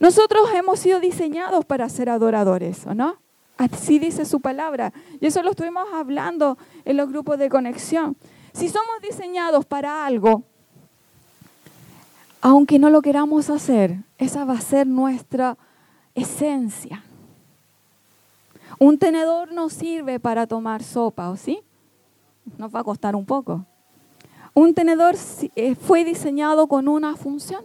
Nosotros 0.00 0.50
hemos 0.54 0.80
sido 0.80 1.00
diseñados 1.00 1.64
para 1.64 1.88
ser 1.88 2.10
adoradores, 2.10 2.86
¿o 2.86 2.94
no? 2.94 3.16
Así 3.56 3.98
dice 3.98 4.26
su 4.26 4.40
palabra. 4.40 4.92
Y 5.18 5.28
eso 5.28 5.42
lo 5.42 5.52
estuvimos 5.52 5.88
hablando 5.94 6.58
en 6.84 6.98
los 6.98 7.08
grupos 7.08 7.38
de 7.38 7.48
conexión. 7.48 8.18
Si 8.52 8.68
somos 8.68 9.00
diseñados 9.00 9.64
para 9.64 10.04
algo, 10.04 10.42
aunque 12.48 12.78
no 12.78 12.90
lo 12.90 13.02
queramos 13.02 13.50
hacer, 13.50 14.04
esa 14.18 14.44
va 14.44 14.52
a 14.52 14.60
ser 14.60 14.86
nuestra 14.86 15.58
esencia. 16.14 17.02
Un 18.78 18.98
tenedor 18.98 19.50
no 19.50 19.68
sirve 19.68 20.20
para 20.20 20.46
tomar 20.46 20.84
sopa, 20.84 21.28
¿o 21.30 21.36
sí? 21.36 21.58
Nos 22.56 22.72
va 22.72 22.78
a 22.78 22.84
costar 22.84 23.16
un 23.16 23.26
poco. 23.26 23.66
Un 24.54 24.74
tenedor 24.74 25.16
eh, 25.56 25.74
fue 25.74 26.04
diseñado 26.04 26.68
con 26.68 26.86
una 26.86 27.16
función. 27.16 27.64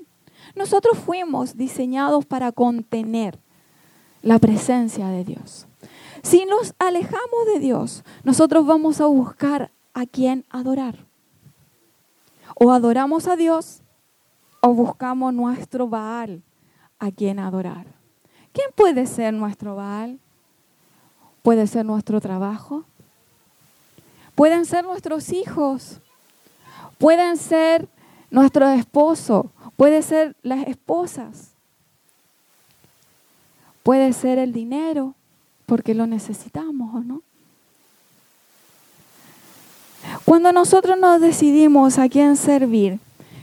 Nosotros 0.55 0.97
fuimos 0.97 1.57
diseñados 1.57 2.25
para 2.25 2.51
contener 2.51 3.37
la 4.23 4.39
presencia 4.39 5.09
de 5.09 5.23
Dios. 5.23 5.67
Si 6.23 6.43
nos 6.45 6.73
alejamos 6.79 7.45
de 7.53 7.59
Dios, 7.59 8.03
nosotros 8.23 8.65
vamos 8.65 8.99
a 8.99 9.05
buscar 9.05 9.69
a 9.93 10.07
quién 10.07 10.43
adorar. 10.49 11.05
O 12.55 12.71
adoramos 12.71 13.27
a 13.27 13.35
Dios 13.35 13.83
o 14.61 14.73
buscamos 14.73 15.33
nuestro 15.33 15.87
Baal 15.87 16.41
a 16.99 17.11
quien 17.11 17.39
adorar. 17.39 17.87
¿Quién 18.53 18.69
puede 18.75 19.07
ser 19.07 19.33
nuestro 19.33 19.75
Baal? 19.75 20.19
Puede 21.41 21.67
ser 21.67 21.85
nuestro 21.85 22.21
trabajo. 22.21 22.85
Pueden 24.35 24.65
ser 24.65 24.85
nuestros 24.85 25.31
hijos. 25.31 25.99
Pueden 26.97 27.37
ser 27.37 27.87
nuestro 28.29 28.69
esposo. 28.69 29.51
Puede 29.75 30.03
ser 30.03 30.35
las 30.43 30.67
esposas. 30.67 31.51
Puede 33.83 34.13
ser 34.13 34.37
el 34.37 34.53
dinero 34.53 35.15
porque 35.65 35.95
lo 35.95 36.05
necesitamos 36.05 36.93
o 36.93 36.99
no. 36.99 37.21
Cuando 40.25 40.51
nosotros 40.51 40.97
nos 40.99 41.21
decidimos 41.21 41.97
a 41.97 42.09
quién 42.09 42.35
servir, 42.35 42.99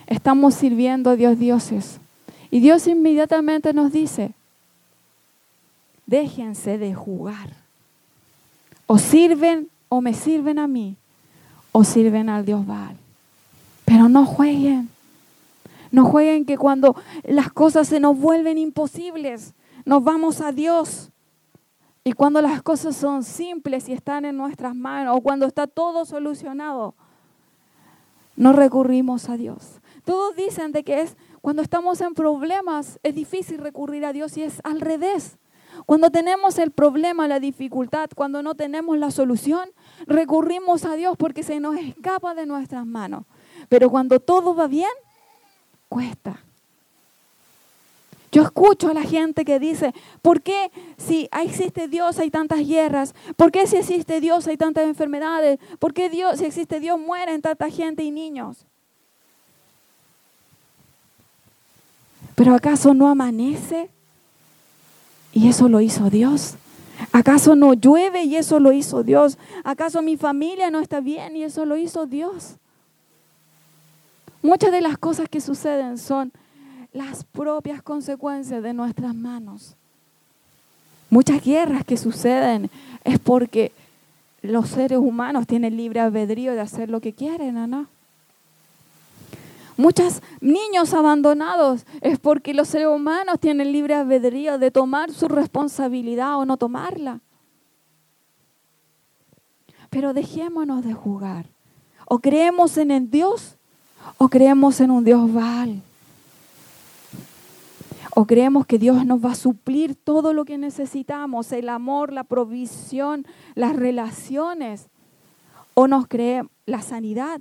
estamos 0.08 0.54
sirviendo 0.54 1.10
a 1.10 1.16
Dios 1.16 1.38
dioses. 1.38 2.00
Y 2.50 2.60
Dios 2.60 2.86
inmediatamente 2.88 3.72
nos 3.72 3.92
dice, 3.92 4.32
déjense 6.06 6.78
de 6.78 6.94
jugar. 6.94 7.50
O 8.86 8.98
sirven 8.98 9.68
o 9.90 10.00
me 10.00 10.14
sirven 10.14 10.58
a 10.58 10.66
mí, 10.66 10.96
o 11.72 11.84
sirven 11.84 12.28
al 12.28 12.44
Dios 12.44 12.66
Baal. 12.66 12.96
Pero 13.84 14.08
no 14.08 14.26
jueguen. 14.26 14.88
No 15.90 16.04
jueguen 16.04 16.44
que 16.44 16.58
cuando 16.58 16.96
las 17.24 17.52
cosas 17.52 17.88
se 17.88 18.00
nos 18.00 18.18
vuelven 18.18 18.58
imposibles, 18.58 19.54
nos 19.84 20.02
vamos 20.04 20.40
a 20.40 20.52
Dios 20.52 21.10
y 22.04 22.12
cuando 22.12 22.40
las 22.40 22.62
cosas 22.62 22.96
son 22.96 23.22
simples 23.22 23.88
y 23.88 23.92
están 23.92 24.24
en 24.24 24.36
nuestras 24.36 24.74
manos, 24.74 25.16
o 25.16 25.20
cuando 25.20 25.44
está 25.44 25.66
todo 25.66 26.06
solucionado, 26.06 26.94
no 28.34 28.54
recurrimos 28.54 29.28
a 29.28 29.36
Dios. 29.36 29.77
Todos 30.08 30.34
dicen 30.34 30.72
de 30.72 30.84
que 30.84 31.02
es 31.02 31.18
cuando 31.42 31.60
estamos 31.60 32.00
en 32.00 32.14
problemas, 32.14 32.98
es 33.02 33.14
difícil 33.14 33.58
recurrir 33.58 34.06
a 34.06 34.14
Dios 34.14 34.38
y 34.38 34.42
es 34.42 34.58
al 34.64 34.80
revés. 34.80 35.36
Cuando 35.84 36.08
tenemos 36.08 36.56
el 36.56 36.70
problema, 36.70 37.28
la 37.28 37.40
dificultad, 37.40 38.08
cuando 38.16 38.42
no 38.42 38.54
tenemos 38.54 38.96
la 38.96 39.10
solución, 39.10 39.68
recurrimos 40.06 40.86
a 40.86 40.94
Dios 40.94 41.14
porque 41.18 41.42
se 41.42 41.60
nos 41.60 41.76
escapa 41.76 42.34
de 42.34 42.46
nuestras 42.46 42.86
manos. 42.86 43.24
Pero 43.68 43.90
cuando 43.90 44.18
todo 44.18 44.54
va 44.54 44.66
bien, 44.66 44.88
cuesta. 45.90 46.42
Yo 48.32 48.44
escucho 48.44 48.88
a 48.88 48.94
la 48.94 49.02
gente 49.02 49.44
que 49.44 49.58
dice, 49.58 49.92
¿por 50.22 50.40
qué 50.40 50.70
si 50.96 51.28
existe 51.38 51.86
Dios 51.86 52.18
hay 52.18 52.30
tantas 52.30 52.66
guerras? 52.66 53.14
¿Por 53.36 53.52
qué 53.52 53.66
si 53.66 53.76
existe 53.76 54.22
Dios 54.22 54.46
hay 54.46 54.56
tantas 54.56 54.84
enfermedades? 54.84 55.58
¿Por 55.78 55.92
qué 55.92 56.08
Dios, 56.08 56.38
si 56.38 56.46
existe 56.46 56.80
Dios 56.80 56.98
mueren 56.98 57.42
tanta 57.42 57.68
gente 57.68 58.02
y 58.04 58.10
niños? 58.10 58.67
¿Pero 62.38 62.54
acaso 62.54 62.94
no 62.94 63.08
amanece? 63.08 63.90
Y 65.32 65.48
eso 65.48 65.68
lo 65.68 65.80
hizo 65.80 66.08
Dios. 66.08 66.54
¿Acaso 67.10 67.56
no 67.56 67.74
llueve 67.74 68.22
y 68.22 68.36
eso 68.36 68.60
lo 68.60 68.70
hizo 68.70 69.02
Dios? 69.02 69.36
¿Acaso 69.64 70.02
mi 70.02 70.16
familia 70.16 70.70
no 70.70 70.78
está 70.78 71.00
bien 71.00 71.34
y 71.34 71.42
eso 71.42 71.64
lo 71.64 71.76
hizo 71.76 72.06
Dios? 72.06 72.54
Muchas 74.40 74.70
de 74.70 74.80
las 74.80 74.98
cosas 74.98 75.28
que 75.28 75.40
suceden 75.40 75.98
son 75.98 76.30
las 76.92 77.24
propias 77.24 77.82
consecuencias 77.82 78.62
de 78.62 78.72
nuestras 78.72 79.16
manos. 79.16 79.74
Muchas 81.10 81.42
guerras 81.42 81.84
que 81.84 81.96
suceden 81.96 82.70
es 83.02 83.18
porque 83.18 83.72
los 84.42 84.68
seres 84.68 84.98
humanos 84.98 85.48
tienen 85.48 85.76
libre 85.76 85.98
albedrío 85.98 86.52
de 86.52 86.60
hacer 86.60 86.88
lo 86.88 87.00
que 87.00 87.12
quieren, 87.12 87.68
no? 87.68 87.88
Muchos 89.78 90.22
niños 90.40 90.92
abandonados 90.92 91.86
es 92.00 92.18
porque 92.18 92.52
los 92.52 92.66
seres 92.66 92.88
humanos 92.88 93.38
tienen 93.40 93.70
libre 93.72 93.94
albedrío 93.94 94.58
de 94.58 94.72
tomar 94.72 95.12
su 95.12 95.28
responsabilidad 95.28 96.36
o 96.36 96.44
no 96.44 96.56
tomarla. 96.56 97.20
Pero 99.88 100.12
dejémonos 100.12 100.84
de 100.84 100.92
jugar. 100.92 101.46
O 102.06 102.18
creemos 102.18 102.76
en 102.76 102.90
el 102.90 103.08
Dios 103.08 103.54
o 104.18 104.28
creemos 104.28 104.80
en 104.80 104.90
un 104.90 105.04
Dios 105.04 105.32
Baal 105.32 105.82
o 108.20 108.26
creemos 108.26 108.66
que 108.66 108.80
Dios 108.80 109.06
nos 109.06 109.24
va 109.24 109.30
a 109.30 109.36
suplir 109.36 109.94
todo 109.94 110.32
lo 110.32 110.44
que 110.44 110.58
necesitamos, 110.58 111.52
el 111.52 111.68
amor, 111.68 112.12
la 112.12 112.24
provisión, 112.24 113.24
las 113.54 113.76
relaciones, 113.76 114.88
o 115.74 115.86
nos 115.86 116.08
creemos 116.08 116.50
la 116.66 116.82
sanidad, 116.82 117.40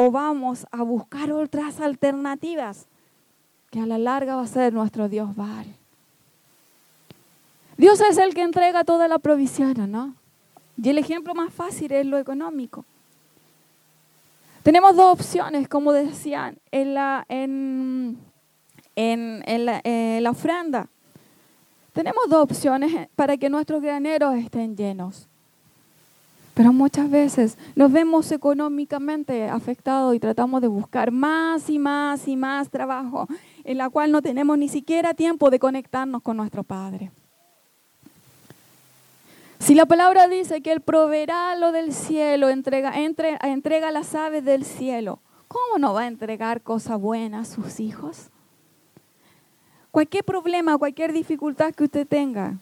o 0.00 0.12
vamos 0.12 0.64
a 0.70 0.82
buscar 0.82 1.32
otras 1.32 1.80
alternativas 1.80 2.86
que 3.70 3.80
a 3.80 3.86
la 3.86 3.98
larga 3.98 4.36
va 4.36 4.42
a 4.42 4.46
ser 4.46 4.72
nuestro 4.72 5.08
Dios 5.08 5.34
Baal. 5.34 5.66
Dios 7.76 8.00
es 8.00 8.16
el 8.18 8.32
que 8.32 8.42
entrega 8.42 8.84
toda 8.84 9.08
la 9.08 9.18
provisión, 9.18 9.90
¿no? 9.90 10.14
Y 10.80 10.88
el 10.88 10.98
ejemplo 10.98 11.34
más 11.34 11.52
fácil 11.52 11.90
es 11.90 12.06
lo 12.06 12.16
económico. 12.16 12.84
Tenemos 14.62 14.94
dos 14.94 15.12
opciones, 15.12 15.68
como 15.68 15.92
decían, 15.92 16.58
en, 16.70 16.94
la, 16.94 17.26
en 17.28 18.18
en, 18.98 20.22
la, 20.22 20.30
ofrenda. 20.30 20.88
Tenemos 21.92 22.24
dos 22.28 22.42
opciones 22.42 23.08
para 23.14 23.36
que 23.36 23.48
nuestros 23.48 23.82
graneros 23.82 24.34
estén 24.36 24.76
llenos. 24.76 25.28
Pero 26.58 26.72
muchas 26.72 27.08
veces 27.08 27.56
nos 27.76 27.92
vemos 27.92 28.32
económicamente 28.32 29.48
afectados 29.48 30.12
y 30.16 30.18
tratamos 30.18 30.60
de 30.60 30.66
buscar 30.66 31.12
más 31.12 31.70
y 31.70 31.78
más 31.78 32.26
y 32.26 32.34
más 32.34 32.68
trabajo, 32.68 33.28
en 33.62 33.78
la 33.78 33.88
cual 33.88 34.10
no 34.10 34.22
tenemos 34.22 34.58
ni 34.58 34.68
siquiera 34.68 35.14
tiempo 35.14 35.50
de 35.50 35.60
conectarnos 35.60 36.20
con 36.20 36.36
nuestro 36.36 36.64
Padre. 36.64 37.12
Si 39.60 39.76
la 39.76 39.86
palabra 39.86 40.26
dice 40.26 40.60
que 40.60 40.72
Él 40.72 40.80
proveerá 40.80 41.54
lo 41.54 41.70
del 41.70 41.92
cielo, 41.92 42.48
entrega, 42.48 42.92
entrega 42.96 43.92
las 43.92 44.16
aves 44.16 44.44
del 44.44 44.64
cielo, 44.64 45.20
¿cómo 45.46 45.78
no 45.78 45.94
va 45.94 46.00
a 46.00 46.06
entregar 46.08 46.62
cosas 46.62 47.00
buenas 47.00 47.52
a 47.52 47.54
sus 47.54 47.78
hijos? 47.78 48.30
cualquier 49.92 50.24
problema, 50.24 50.76
cualquier 50.76 51.12
dificultad 51.12 51.72
que 51.72 51.84
usted 51.84 52.04
tenga, 52.04 52.56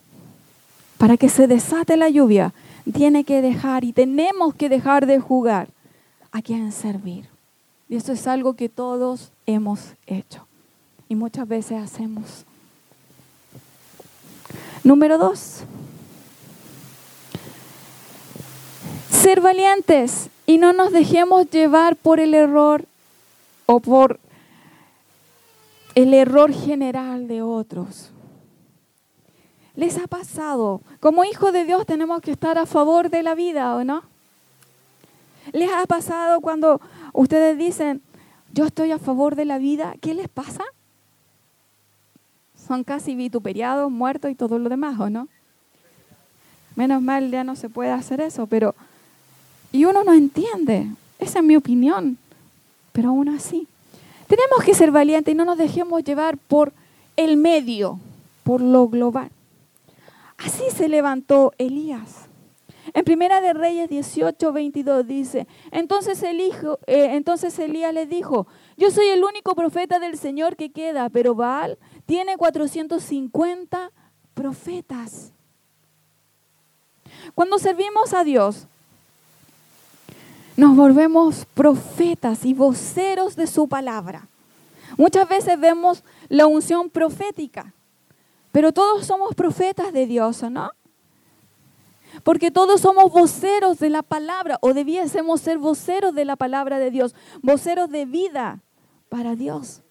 para 0.99 1.17
que 1.17 1.31
se 1.31 1.47
desate 1.47 1.97
la 1.97 2.11
lluvia, 2.11 2.53
tiene 2.93 3.25
que 3.25 3.43
dejar 3.43 3.85
y 3.85 3.93
tenemos 3.93 4.55
que 4.55 4.69
dejar 4.69 5.07
de 5.07 5.19
jugar 5.19 5.69
a 6.33 6.43
quien 6.43 6.73
servir. 6.73 7.29
Y 7.89 7.97
eso 7.97 8.13
es 8.13 8.27
algo 8.27 8.55
que 8.55 8.69
todos 8.69 9.33
hemos 9.47 9.95
hecho 10.07 10.47
y 11.09 11.15
muchas 11.15 11.47
veces 11.47 11.83
hacemos. 11.83 12.45
Número 14.83 15.19
dos, 15.19 15.63
ser 19.11 19.41
valientes 19.41 20.29
y 20.47 20.59
no 20.59 20.73
nos 20.73 20.93
dejemos 20.93 21.51
llevar 21.51 21.97
por 21.97 22.21
el 22.21 22.35
error 22.35 22.85
o 23.67 23.81
por 23.81 24.21
el 25.97 26.15
error 26.15 26.53
general 26.53 27.27
de 27.27 27.43
otros. 27.43 28.13
¿Les 29.77 29.99
ha 29.99 30.07
pasado? 30.07 30.81
Como 31.01 31.25
hijos 31.25 31.53
de 31.53 31.65
Dios 31.65 31.85
tenemos 31.85 32.23
que 32.23 32.31
estar 32.33 32.57
a 32.57 32.65
favor 32.65 33.11
de 33.11 33.23
la 33.23 33.35
vida, 33.35 33.77
¿o 33.77 33.85
no? 33.85 34.03
¿Les 35.53 35.71
ha 35.71 35.87
pasado 35.87 36.41
cuando 36.41 36.81
ustedes 37.13 37.59
dicen, 37.59 38.01
yo 38.53 38.65
estoy 38.65 38.91
a 38.91 38.99
favor 38.99 39.37
de 39.37 39.45
la 39.45 39.59
vida? 39.59 39.95
¿Qué 40.01 40.15
les 40.15 40.29
pasa? 40.29 40.65
Son 42.67 42.85
casi 42.85 43.15
vituperiados, 43.15 43.91
muertos 43.91 44.31
y 44.31 44.35
todo 44.35 44.59
lo 44.59 44.71
demás, 44.71 44.99
¿o 44.99 45.11
no? 45.11 45.29
Menos 46.75 47.03
mal 47.03 47.31
ya 47.31 47.45
no 47.45 47.55
se 47.55 47.69
puede 47.69 47.91
hacer 47.91 48.21
eso, 48.21 48.47
pero... 48.47 48.75
Y 49.73 49.85
uno 49.85 50.05
no 50.05 50.15
entiende. 50.15 50.89
Esa 51.19 51.41
es 51.41 51.45
mi 51.45 51.55
opinión. 51.55 52.17
Pero 52.93 53.11
aún 53.11 53.29
así, 53.29 53.69
tenemos 54.27 54.65
que 54.65 54.75
ser 54.75 54.91
valientes 54.91 55.33
y 55.33 55.37
no 55.37 55.45
nos 55.45 55.59
dejemos 55.59 56.03
llevar 56.03 56.39
por 56.39 56.73
el 57.17 57.37
medio, 57.37 58.01
por 58.43 58.63
lo 58.63 58.89
global. 58.89 59.31
Así 60.39 60.65
se 60.75 60.89
levantó 60.89 61.53
Elías. 61.59 62.27
En 62.95 63.05
Primera 63.05 63.41
de 63.41 63.53
Reyes 63.53 63.89
18, 63.89 64.53
22 64.53 65.07
dice, 65.07 65.47
entonces, 65.71 66.23
eh, 66.23 66.77
entonces 66.87 67.59
Elías 67.59 67.93
le 67.93 68.07
dijo, 68.07 68.47
yo 68.77 68.91
soy 68.91 69.09
el 69.09 69.25
único 69.25 69.55
profeta 69.55 69.99
del 69.99 70.19
Señor 70.19 70.57
que 70.57 70.71
queda, 70.71 71.09
pero 71.09 71.35
Baal 71.35 71.79
tiene 72.07 72.37
450 72.37 73.91
profetas. 74.35 75.33
Cuando 77.35 77.59
servimos 77.59 78.15
a 78.15 78.23
Dios, 78.23 78.67
nos 80.57 80.77
volvemos 80.77 81.45
profetas 81.55 82.45
y 82.45 82.55
voceros 82.55 83.37
de 83.37 83.47
su 83.47 83.69
palabra. 83.69 84.29
Muchas 84.97 85.29
veces 85.29 85.59
vemos 85.61 86.03
la 86.29 86.47
unción 86.47 86.89
profética, 86.89 87.75
pero 88.57 88.73
todos 88.73 89.05
somos 89.05 89.35
profetas 89.35 89.93
de 89.93 90.07
Dios, 90.07 90.43
¿no? 90.45 90.71
Porque 92.25 92.51
todos 92.51 92.81
somos 92.81 93.13
voceros 93.13 93.79
de 93.79 93.91
la 93.91 94.03
palabra 94.03 94.57
o 94.63 94.73
debiésemos 94.73 95.43
ser 95.43 95.59
voceros 95.59 96.15
de 96.15 96.25
la 96.25 96.37
palabra 96.37 96.79
de 96.79 96.91
Dios, 96.91 97.15
voceros 97.43 97.91
de 97.91 98.07
vida 98.07 98.63
para 99.11 99.37
Dios. 99.37 99.83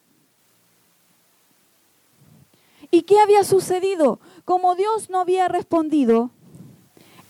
¿Y 2.90 3.02
qué 3.02 3.20
había 3.20 3.44
sucedido? 3.44 4.18
Como 4.44 4.74
Dios 4.74 5.10
no 5.10 5.20
había 5.20 5.46
respondido, 5.46 6.30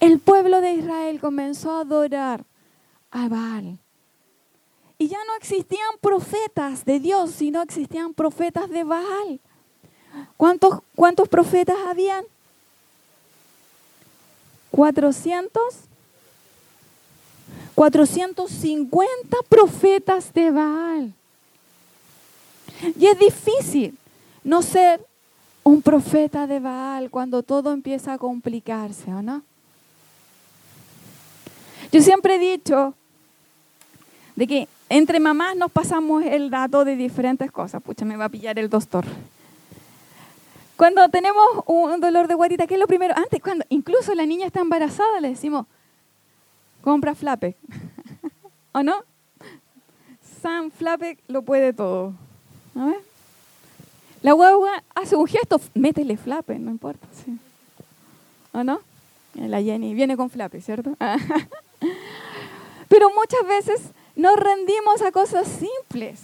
el 0.01 0.21
pueblo 0.21 0.63
de 0.63 0.73
Israel 0.73 1.21
comenzó 1.21 1.73
a 1.73 1.81
adorar 1.81 2.47
a 3.11 3.29
Baal. 3.29 3.79
Y 4.97 5.09
ya 5.09 5.19
no 5.27 5.35
existían 5.37 5.99
profetas 6.01 6.87
de 6.87 6.99
Dios, 6.99 7.33
sino 7.33 7.61
existían 7.61 8.15
profetas 8.15 8.71
de 8.71 8.85
Baal. 8.85 9.43
¿Cuántos, 10.37 10.81
cuántos 10.95 11.29
profetas 11.29 11.77
habían? 11.87 12.25
400. 14.71 15.63
450 17.75 19.37
profetas 19.49 20.33
de 20.33 20.51
Baal. 20.51 21.13
Y 22.99 23.07
es 23.07 23.19
difícil 23.19 23.97
no 24.43 24.63
ser 24.63 25.05
un 25.63 25.83
profeta 25.83 26.47
de 26.47 26.59
Baal 26.59 27.11
cuando 27.11 27.43
todo 27.43 27.73
empieza 27.73 28.15
a 28.15 28.19
complicarse, 28.19 29.13
¿o 29.13 29.21
no? 29.21 29.43
Yo 31.93 32.01
siempre 32.01 32.37
he 32.37 32.39
dicho 32.39 32.95
de 34.35 34.47
que 34.47 34.69
entre 34.89 35.21
mamás 35.21 35.57
nos 35.57 35.71
pasamos 35.71 36.25
el 36.25 36.51
dato 36.51 36.85
de 36.85 36.97
diferentes 36.97 37.51
cosas. 37.51 37.83
Pucha, 37.83 38.05
me 38.05 38.17
va 38.17 38.27
a 38.27 38.29
pillar 38.29 38.59
el 38.59 38.71
doctor. 38.71 39.05
Cuando 40.77 41.09
tenemos 41.09 41.43
un 41.67 42.01
dolor 42.01 42.29
de 42.29 42.35
guatita, 42.35 42.67
¿qué 42.67 42.75
es 42.75 42.81
lo 42.81 42.87
primero? 42.87 43.15
Antes, 43.17 43.43
cuando 43.43 43.65
incluso 43.71 44.15
la 44.15 44.27
niña 44.27 44.47
está 44.47 44.61
embarazada, 44.61 45.21
le 45.21 45.31
decimos, 45.31 45.67
compra 46.83 47.15
Flape. 47.15 47.57
¿O 48.73 48.83
no? 48.83 49.03
San 50.43 50.71
Flape 50.71 51.19
lo 51.29 51.43
puede 51.43 51.73
todo. 51.73 52.13
¿A 52.75 52.85
ver? 52.87 52.99
La 54.23 54.33
guagua 54.33 54.83
hace 54.95 55.17
un 55.17 55.27
gesto, 55.27 55.61
métele 55.75 56.17
Flape, 56.17 56.59
no 56.59 56.71
importa. 56.71 57.07
¿O 58.53 58.63
no? 58.63 58.81
La 59.35 59.63
Jenny 59.63 59.95
viene 59.95 60.17
con 60.17 60.29
Flape, 60.29 60.61
¿cierto? 60.61 60.95
Pero 62.89 63.11
muchas 63.11 63.47
veces 63.47 63.81
nos 64.15 64.37
rendimos 64.37 65.01
a 65.03 65.11
cosas 65.11 65.49
simples. 65.49 66.21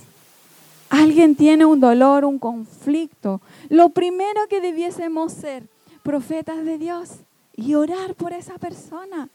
Alguien 0.92 1.36
tiene 1.36 1.64
un 1.64 1.80
dolor, 1.80 2.26
un 2.26 2.38
conflicto. 2.38 3.40
Lo 3.70 3.88
primero 3.88 4.46
que 4.50 4.60
debiésemos 4.60 5.32
ser 5.32 5.64
profetas 6.02 6.66
de 6.66 6.76
Dios 6.76 7.08
y 7.56 7.72
orar 7.72 8.14
por 8.14 8.34
esa 8.34 8.58
persona. 8.58 9.30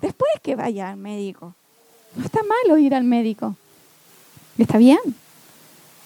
Después 0.00 0.30
que 0.42 0.56
vaya 0.56 0.88
al 0.88 0.96
médico. 0.96 1.54
No 2.16 2.24
está 2.24 2.40
malo 2.42 2.78
ir 2.78 2.94
al 2.94 3.04
médico. 3.04 3.54
Está 4.56 4.78
bien. 4.78 4.98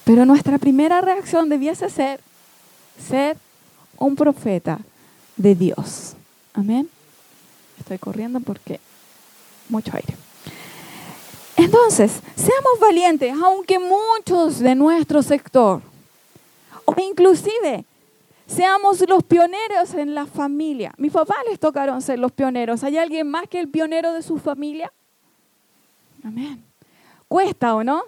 Pero 0.05 0.25
nuestra 0.25 0.59
primera 0.59 1.01
reacción 1.01 1.49
debiese 1.49 1.89
ser 1.89 2.21
ser 2.99 3.37
un 3.99 4.17
profeta 4.17 4.81
de 5.37 5.55
Dios. 5.55 6.17
Amén. 6.55 6.91
Estoy 7.79 7.99
corriendo 7.99 8.41
porque 8.41 8.81
mucho 9.69 9.93
aire. 9.95 10.26
Entonces, 11.57 12.21
seamos 12.35 12.79
valientes, 12.81 13.33
aunque 13.43 13.79
muchos 13.79 14.59
de 14.59 14.75
nuestro 14.75 15.23
sector, 15.23 15.81
o 16.85 16.95
inclusive 17.01 17.85
seamos 18.47 19.03
los 19.09 19.25
pioneros 19.25 19.95
en 19.95 20.15
la 20.15 20.27
familia. 20.27 20.93
Mis 20.99 21.13
papás 21.13 21.39
les 21.49 21.59
tocaron 21.59 22.01
ser 22.03 22.19
los 22.19 22.33
pioneros. 22.33 22.85
¿Hay 22.85 22.97
alguien 22.97 23.29
más 23.29 23.49
que 23.49 23.59
el 23.59 23.69
pionero 23.69 24.13
de 24.13 24.23
su 24.23 24.39
familia? 24.39 24.93
Amén. 26.23 26.63
Cuesta 27.29 27.75
o 27.75 27.83
no? 27.83 28.05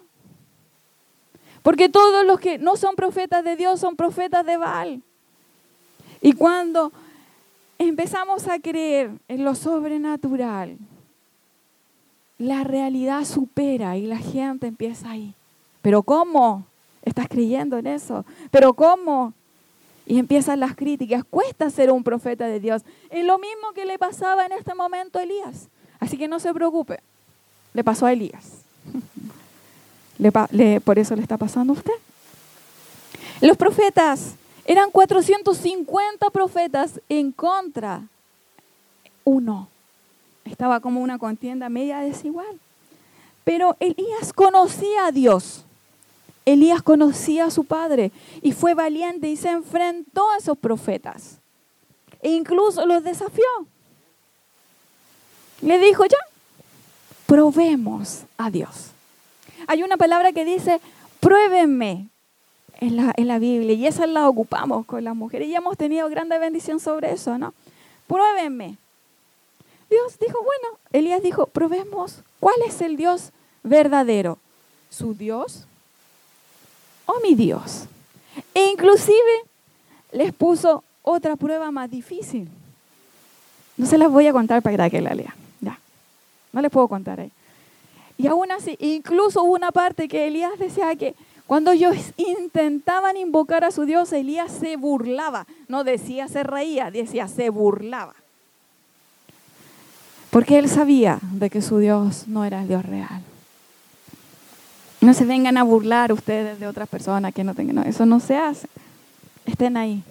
Porque 1.62 1.88
todos 1.88 2.24
los 2.24 2.38
que 2.38 2.58
no 2.58 2.76
son 2.76 2.94
profetas 2.94 3.44
de 3.44 3.56
Dios 3.56 3.80
son 3.80 3.96
profetas 3.96 4.46
de 4.46 4.56
Baal. 4.56 5.02
Y 6.20 6.32
cuando 6.32 6.92
empezamos 7.78 8.46
a 8.48 8.58
creer 8.58 9.10
en 9.28 9.44
lo 9.44 9.54
sobrenatural, 9.54 10.78
la 12.38 12.62
realidad 12.62 13.24
supera 13.24 13.96
y 13.96 14.06
la 14.06 14.18
gente 14.18 14.68
empieza 14.68 15.10
ahí. 15.10 15.34
¿Pero 15.82 16.02
cómo? 16.02 16.64
¿Estás 17.02 17.28
creyendo 17.28 17.78
en 17.78 17.86
eso? 17.86 18.24
¿Pero 18.50 18.74
cómo? 18.74 19.32
Y 20.06 20.18
empiezan 20.18 20.60
las 20.60 20.74
críticas. 20.74 21.24
Cuesta 21.28 21.68
ser 21.70 21.90
un 21.90 22.02
profeta 22.02 22.46
de 22.46 22.60
Dios. 22.60 22.82
Es 23.10 23.24
lo 23.24 23.38
mismo 23.38 23.72
que 23.74 23.84
le 23.84 23.98
pasaba 23.98 24.46
en 24.46 24.52
este 24.52 24.74
momento 24.74 25.18
a 25.18 25.22
Elías. 25.24 25.68
Así 26.00 26.16
que 26.16 26.28
no 26.28 26.38
se 26.38 26.54
preocupe. 26.54 27.00
Le 27.74 27.84
pasó 27.84 28.06
a 28.06 28.12
Elías. 28.12 28.62
por 30.84 30.98
eso 30.98 31.16
le 31.16 31.22
está 31.22 31.36
pasando 31.36 31.72
a 31.72 31.76
usted. 31.76 31.92
Los 33.40 33.56
profetas, 33.56 34.34
eran 34.64 34.90
450 34.90 36.30
profetas 36.30 37.00
en 37.08 37.32
contra. 37.32 38.02
Uno 39.24 39.68
estaba 40.50 40.80
como 40.80 41.00
una 41.00 41.18
contienda 41.18 41.68
media 41.68 42.00
desigual. 42.00 42.58
Pero 43.44 43.76
Elías 43.80 44.32
conocía 44.34 45.06
a 45.06 45.12
Dios. 45.12 45.64
Elías 46.44 46.82
conocía 46.82 47.46
a 47.46 47.50
su 47.50 47.64
padre 47.64 48.10
y 48.42 48.52
fue 48.52 48.74
valiente 48.74 49.28
y 49.28 49.36
se 49.36 49.50
enfrentó 49.50 50.30
a 50.30 50.38
esos 50.38 50.56
profetas. 50.56 51.38
E 52.22 52.30
incluso 52.30 52.86
los 52.86 53.04
desafió. 53.04 53.44
Le 55.60 55.78
dijo, 55.78 56.04
ya, 56.06 56.18
probemos 57.26 58.22
a 58.36 58.50
Dios. 58.50 58.90
Hay 59.66 59.82
una 59.82 59.96
palabra 59.96 60.32
que 60.32 60.44
dice, 60.44 60.80
pruébenme 61.20 62.08
en 62.80 62.96
la, 62.96 63.12
en 63.16 63.28
la 63.28 63.38
Biblia 63.38 63.74
y 63.74 63.86
esa 63.86 64.06
la 64.06 64.28
ocupamos 64.28 64.86
con 64.86 65.04
las 65.04 65.14
mujeres 65.14 65.48
y 65.48 65.54
hemos 65.54 65.76
tenido 65.76 66.08
grande 66.08 66.38
bendición 66.38 66.80
sobre 66.80 67.12
eso, 67.12 67.36
¿no? 67.38 67.52
Pruébenme. 68.06 68.78
Dios 69.90 70.18
dijo, 70.18 70.38
bueno, 70.38 70.78
Elías 70.92 71.22
dijo, 71.22 71.46
probemos 71.46 72.20
cuál 72.40 72.56
es 72.66 72.80
el 72.80 72.96
Dios 72.96 73.30
verdadero, 73.62 74.38
su 74.90 75.14
Dios 75.14 75.64
o 77.06 77.20
mi 77.20 77.34
Dios. 77.34 77.84
E 78.54 78.66
inclusive 78.66 79.16
les 80.12 80.32
puso 80.32 80.84
otra 81.02 81.36
prueba 81.36 81.70
más 81.70 81.90
difícil. 81.90 82.48
No 83.76 83.86
se 83.86 83.96
las 83.96 84.10
voy 84.10 84.26
a 84.26 84.32
contar 84.32 84.62
para 84.62 84.90
que 84.90 85.00
la 85.00 85.14
lean. 85.14 85.34
Ya, 85.60 85.78
no 86.52 86.60
les 86.60 86.70
puedo 86.70 86.88
contar 86.88 87.20
ahí. 87.20 87.32
Y 88.18 88.26
aún 88.26 88.50
así, 88.50 88.76
incluso 88.80 89.42
hubo 89.42 89.54
una 89.54 89.70
parte 89.70 90.08
que 90.08 90.26
Elías 90.26 90.58
decía 90.58 90.94
que 90.96 91.14
cuando 91.46 91.70
ellos 91.70 91.96
intentaban 92.16 93.16
invocar 93.16 93.64
a 93.64 93.70
su 93.70 93.86
Dios, 93.86 94.12
Elías 94.12 94.52
se 94.52 94.76
burlaba. 94.76 95.46
No 95.68 95.84
decía 95.84 96.28
se 96.28 96.42
reía, 96.42 96.90
decía 96.90 97.26
se 97.28 97.48
burlaba. 97.48 98.14
Porque 100.30 100.58
él 100.58 100.68
sabía 100.68 101.20
de 101.22 101.48
que 101.50 101.62
su 101.62 101.78
Dios 101.78 102.28
no 102.28 102.44
era 102.44 102.62
el 102.62 102.68
Dios 102.68 102.84
real. 102.84 103.22
No 105.00 105.14
se 105.14 105.24
vengan 105.24 105.56
a 105.56 105.62
burlar 105.62 106.12
ustedes 106.12 106.58
de 106.58 106.66
otras 106.66 106.88
personas 106.88 107.32
que 107.32 107.44
no 107.44 107.54
tengan. 107.54 107.86
eso 107.86 108.04
no 108.04 108.20
se 108.20 108.36
hace. 108.36 108.68
Estén 109.46 109.76
ahí, 109.76 110.02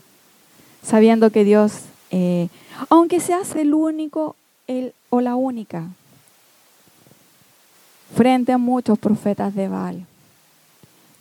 sabiendo 0.81 1.29
que 1.29 1.43
Dios, 1.43 1.83
eh, 2.09 2.47
aunque 2.89 3.19
seas 3.19 3.55
el 3.55 3.73
único 3.73 4.35
o 5.09 5.21
la 5.21 5.35
única, 5.35 5.83
frente 8.15 8.51
a 8.51 8.57
muchos 8.57 8.97
profetas 8.97 9.53
de 9.53 9.67
Baal, 9.67 10.05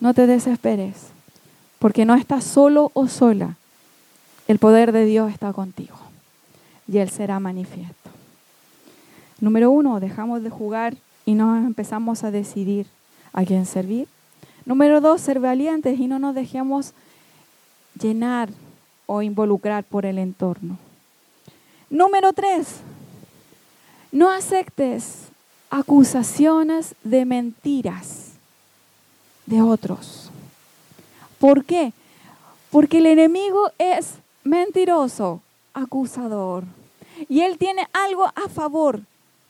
no 0.00 0.14
te 0.14 0.26
desesperes, 0.26 0.94
porque 1.78 2.04
no 2.04 2.14
estás 2.14 2.44
solo 2.44 2.90
o 2.94 3.08
sola. 3.08 3.56
El 4.48 4.58
poder 4.58 4.92
de 4.92 5.04
Dios 5.04 5.30
está 5.32 5.52
contigo 5.52 5.96
y 6.88 6.98
Él 6.98 7.10
será 7.10 7.40
manifiesto. 7.40 8.15
Número 9.40 9.70
uno, 9.70 10.00
dejamos 10.00 10.42
de 10.42 10.50
jugar 10.50 10.96
y 11.26 11.34
nos 11.34 11.64
empezamos 11.64 12.24
a 12.24 12.30
decidir 12.30 12.86
a 13.32 13.44
quien 13.44 13.66
servir. 13.66 14.08
Número 14.64 15.00
dos, 15.00 15.20
ser 15.20 15.40
valientes 15.40 16.00
y 16.00 16.08
no 16.08 16.18
nos 16.18 16.34
dejemos 16.34 16.92
llenar 18.00 18.48
o 19.06 19.22
involucrar 19.22 19.84
por 19.84 20.06
el 20.06 20.18
entorno. 20.18 20.78
Número 21.90 22.32
tres, 22.32 22.78
no 24.10 24.30
aceptes 24.30 25.28
acusaciones 25.70 26.94
de 27.04 27.24
mentiras 27.24 28.32
de 29.44 29.62
otros. 29.62 30.30
¿Por 31.38 31.64
qué? 31.64 31.92
Porque 32.70 32.98
el 32.98 33.06
enemigo 33.06 33.70
es 33.78 34.14
mentiroso, 34.42 35.42
acusador. 35.74 36.64
Y 37.28 37.40
él 37.40 37.58
tiene 37.58 37.86
algo 37.92 38.24
a 38.24 38.48
favor 38.48 39.02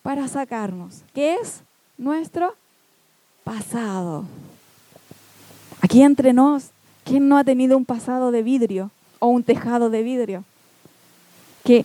para 0.07 0.29
sacarnos, 0.29 1.03
que 1.13 1.35
es 1.35 1.65
nuestro 1.99 2.55
pasado. 3.43 4.25
Aquí 5.81 6.01
entre 6.01 6.33
nos, 6.33 6.71
¿quién 7.03 7.29
no 7.29 7.37
ha 7.37 7.43
tenido 7.43 7.77
un 7.77 7.85
pasado 7.85 8.31
de 8.31 8.45
vidrio 8.45 8.93
o 9.19 9.27
un 9.27 9.43
tejado 9.43 9.91
de 9.91 10.05
vidrio? 10.05 10.45
Que 11.65 11.85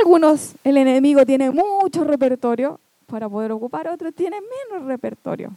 algunos, 0.00 0.54
el 0.64 0.78
enemigo 0.78 1.26
tiene 1.26 1.50
mucho 1.50 2.04
repertorio 2.04 2.80
para 3.06 3.28
poder 3.28 3.52
ocupar, 3.52 3.86
otros 3.86 4.14
tienen 4.14 4.42
menos 4.70 4.86
repertorio. 4.86 5.50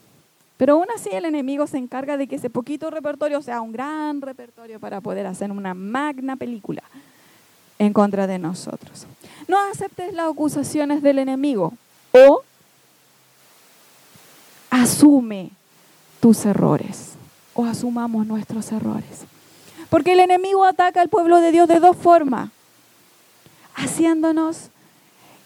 Pero 0.57 0.73
aún 0.73 0.87
así 0.93 1.11
el 1.13 1.23
enemigo 1.23 1.65
se 1.65 1.77
encarga 1.77 2.17
de 2.17 2.27
que 2.27 2.35
ese 2.35 2.49
poquito 2.49 2.91
repertorio 2.91 3.41
sea 3.41 3.61
un 3.61 3.71
gran 3.71 4.19
repertorio 4.19 4.81
para 4.81 4.99
poder 4.99 5.27
hacer 5.27 5.49
una 5.49 5.73
magna 5.73 6.35
película 6.35 6.83
en 7.79 7.93
contra 7.93 8.27
de 8.27 8.37
nosotros. 8.37 9.07
No 9.47 9.57
aceptes 9.71 10.13
las 10.13 10.29
acusaciones 10.29 11.01
del 11.01 11.19
enemigo 11.19 11.71
o 12.15 12.43
asume 14.69 15.51
tus 16.21 16.45
errores 16.45 17.15
o 17.53 17.65
asumamos 17.65 18.25
nuestros 18.25 18.71
errores. 18.71 19.25
Porque 19.89 20.13
el 20.13 20.19
enemigo 20.21 20.63
ataca 20.63 21.01
al 21.01 21.09
pueblo 21.09 21.41
de 21.41 21.51
Dios 21.51 21.67
de 21.67 21.79
dos 21.79 21.95
formas. 21.97 22.49
Haciéndonos 23.75 24.69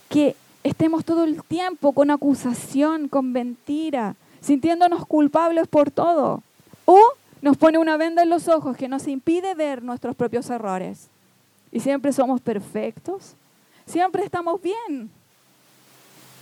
que 0.10 0.36
estemos 0.64 1.04
todo 1.04 1.24
el 1.24 1.44
tiempo 1.44 1.92
con 1.92 2.12
acusación, 2.12 3.08
con 3.08 3.32
mentira, 3.32 4.16
sintiéndonos 4.40 5.06
culpables 5.06 5.68
por 5.68 5.90
todo. 5.90 6.44
O 6.86 7.00
nos 7.42 7.58
pone 7.58 7.78
una 7.78 7.98
venda 7.98 8.24
en 8.24 8.30
los 8.30 8.48
ojos 8.48 8.78
que 8.78 8.88
nos 8.88 9.08
impide 9.08 9.56
ver 9.56 9.82
nuestros 9.82 10.16
propios 10.16 10.50
errores. 10.50 11.10
Y 11.72 11.80
siempre 11.80 12.14
somos 12.14 12.42
perfectos. 12.42 13.36
Siempre 13.86 14.24
estamos 14.24 14.62
bien. 14.62 15.10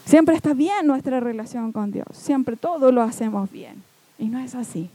Siempre 0.08 0.36
está 0.36 0.54
bien 0.54 0.88
nuestra 0.88 1.20
relación 1.20 1.74
con 1.74 1.92
Dios. 1.92 2.08
Siempre 2.14 2.56
todo 2.56 2.94
lo 2.94 3.02
hacemos 3.02 3.52
bien. 3.52 3.84
Y 4.18 4.30
no 4.30 4.40
es 4.40 4.56
así. 4.56 4.90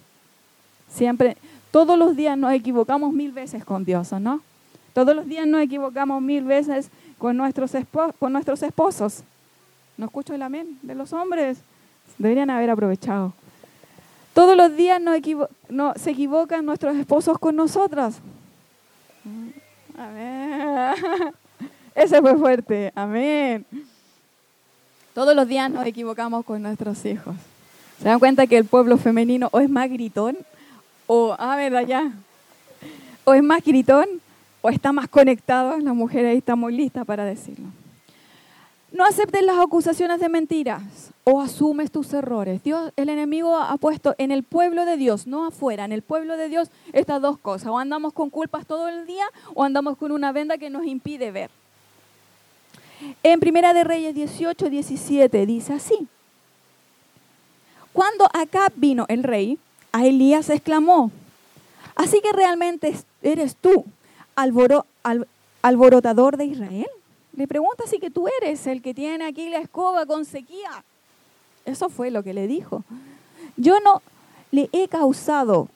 Siempre, 0.89 1.37
todos 1.71 1.99
los 1.99 2.17
días 2.17 2.39
nos 2.39 2.51
equivocamos 2.55 3.13
mil 3.13 3.31
veces 3.31 3.63
con 3.63 3.85
Dios, 3.85 4.11
¿o 4.15 4.19
no? 4.19 4.41
Todos 4.95 5.15
los 5.15 5.27
días 5.27 5.47
nos 5.47 5.61
equivocamos 5.61 6.23
mil 6.23 6.45
veces 6.45 6.89
con 7.19 7.37
nuestros, 7.37 7.75
esposos. 7.75 9.23
¿No 9.99 10.07
escucho 10.07 10.33
el 10.33 10.41
amén 10.41 10.79
de 10.81 10.95
los 10.95 11.13
hombres? 11.13 11.59
Deberían 12.17 12.49
haber 12.49 12.71
aprovechado. 12.71 13.35
Todos 14.33 14.57
los 14.57 14.75
días 14.75 14.99
no, 15.69 15.93
se 15.95 16.11
equivocan 16.11 16.65
nuestros 16.65 16.97
esposos 16.97 17.39
con 17.39 17.55
nosotras. 17.55 18.19
Amén. 19.95 20.95
Ese 21.95 22.19
fue 22.23 22.35
fuerte. 22.35 22.91
Amén. 22.95 23.67
Todos 25.15 25.37
los 25.37 25.47
días 25.47 25.71
nos 25.71 25.87
equivocamos 25.87 26.43
con 26.45 26.63
nuestros 26.63 27.05
hijos. 27.05 27.35
¿Se 27.99 28.09
dan 28.09 28.19
cuenta 28.19 28.47
que 28.47 28.57
el 28.57 28.65
pueblo 28.65 28.97
femenino 28.97 29.51
o 29.53 29.61
es 29.61 29.69
más 29.69 29.91
gritón 29.91 30.39
o, 31.07 31.37
a 31.39 31.55
ver, 31.57 31.77
allá, 31.77 32.13
o 33.25 33.35
es 33.35 33.43
más 33.43 33.63
gritón 33.63 34.07
o 34.63 34.71
está 34.71 34.91
más 34.93 35.09
conectado? 35.09 35.77
La 35.79 35.93
mujer 35.93 36.25
ahí 36.25 36.39
está 36.39 36.57
muy 36.57 36.75
lista 36.75 37.05
para 37.05 37.27
decirlo. 37.27 37.67
No 38.91 39.05
aceptes 39.05 39.43
las 39.43 39.59
acusaciones 39.59 40.19
de 40.19 40.31
mentiras 40.31 40.83
o 41.25 41.43
asumes 41.43 41.91
tus 41.91 42.13
errores. 42.15 42.63
Dios, 42.63 42.93
el 42.97 43.11
enemigo 43.11 43.57
ha 43.59 43.77
puesto 43.77 44.15
en 44.17 44.31
el 44.31 44.43
pueblo 44.43 44.87
de 44.87 44.97
Dios, 44.97 45.27
no 45.27 45.47
afuera, 45.47 45.85
en 45.85 45.93
el 45.93 46.01
pueblo 46.01 46.39
de 46.39 46.49
Dios 46.49 46.71
estas 46.95 47.21
dos 47.21 47.37
cosas. 47.37 47.69
O 47.69 47.79
andamos 47.79 48.15
con 48.15 48.31
culpas 48.31 48.67
todo 48.67 48.89
el 48.89 49.07
día 49.07 49.25
o 49.55 49.63
andamos 49.63 49.99
con 49.99 50.11
una 50.11 50.33
venda 50.33 50.57
que 50.57 50.71
nos 50.71 50.87
impide 50.87 51.31
ver. 51.31 51.51
En 53.23 53.41
Primera 53.41 53.73
de 53.75 53.85
Reyes 53.85 54.15
18, 54.15 54.71
17 54.71 55.47
dice 55.47 55.73
así. 55.73 56.09
Cuando 57.93 58.27
acá 58.33 58.73
vino 58.75 59.05
el 59.09 59.23
rey, 59.23 59.59
a 59.93 60.07
Elías 60.07 60.49
exclamó, 60.49 61.11
así 61.95 62.21
que 62.23 62.33
realmente 62.33 62.95
eres 63.23 63.55
tú, 63.57 63.85
alborotador 65.63 66.37
de 66.37 66.47
Israel. 66.47 66.89
Le 67.37 67.47
pregunta 67.47 67.85
si 67.87 67.99
que 67.99 68.11
tú 68.11 68.29
eres 68.41 68.67
el 68.67 68.83
que 68.83 68.95
tiene 68.95 69.27
aquí 69.27 69.49
la 69.51 69.59
escoba 69.59 70.07
con 70.07 70.25
sequía. 70.25 70.85
Eso 71.65 71.89
fue 71.91 72.11
lo 72.11 72.23
que 72.23 72.35
le 72.35 72.47
dijo. 72.47 72.85
Yo 73.57 73.79
no 73.81 74.03
le 74.51 74.69
he 74.73 74.89
causado 74.89 75.69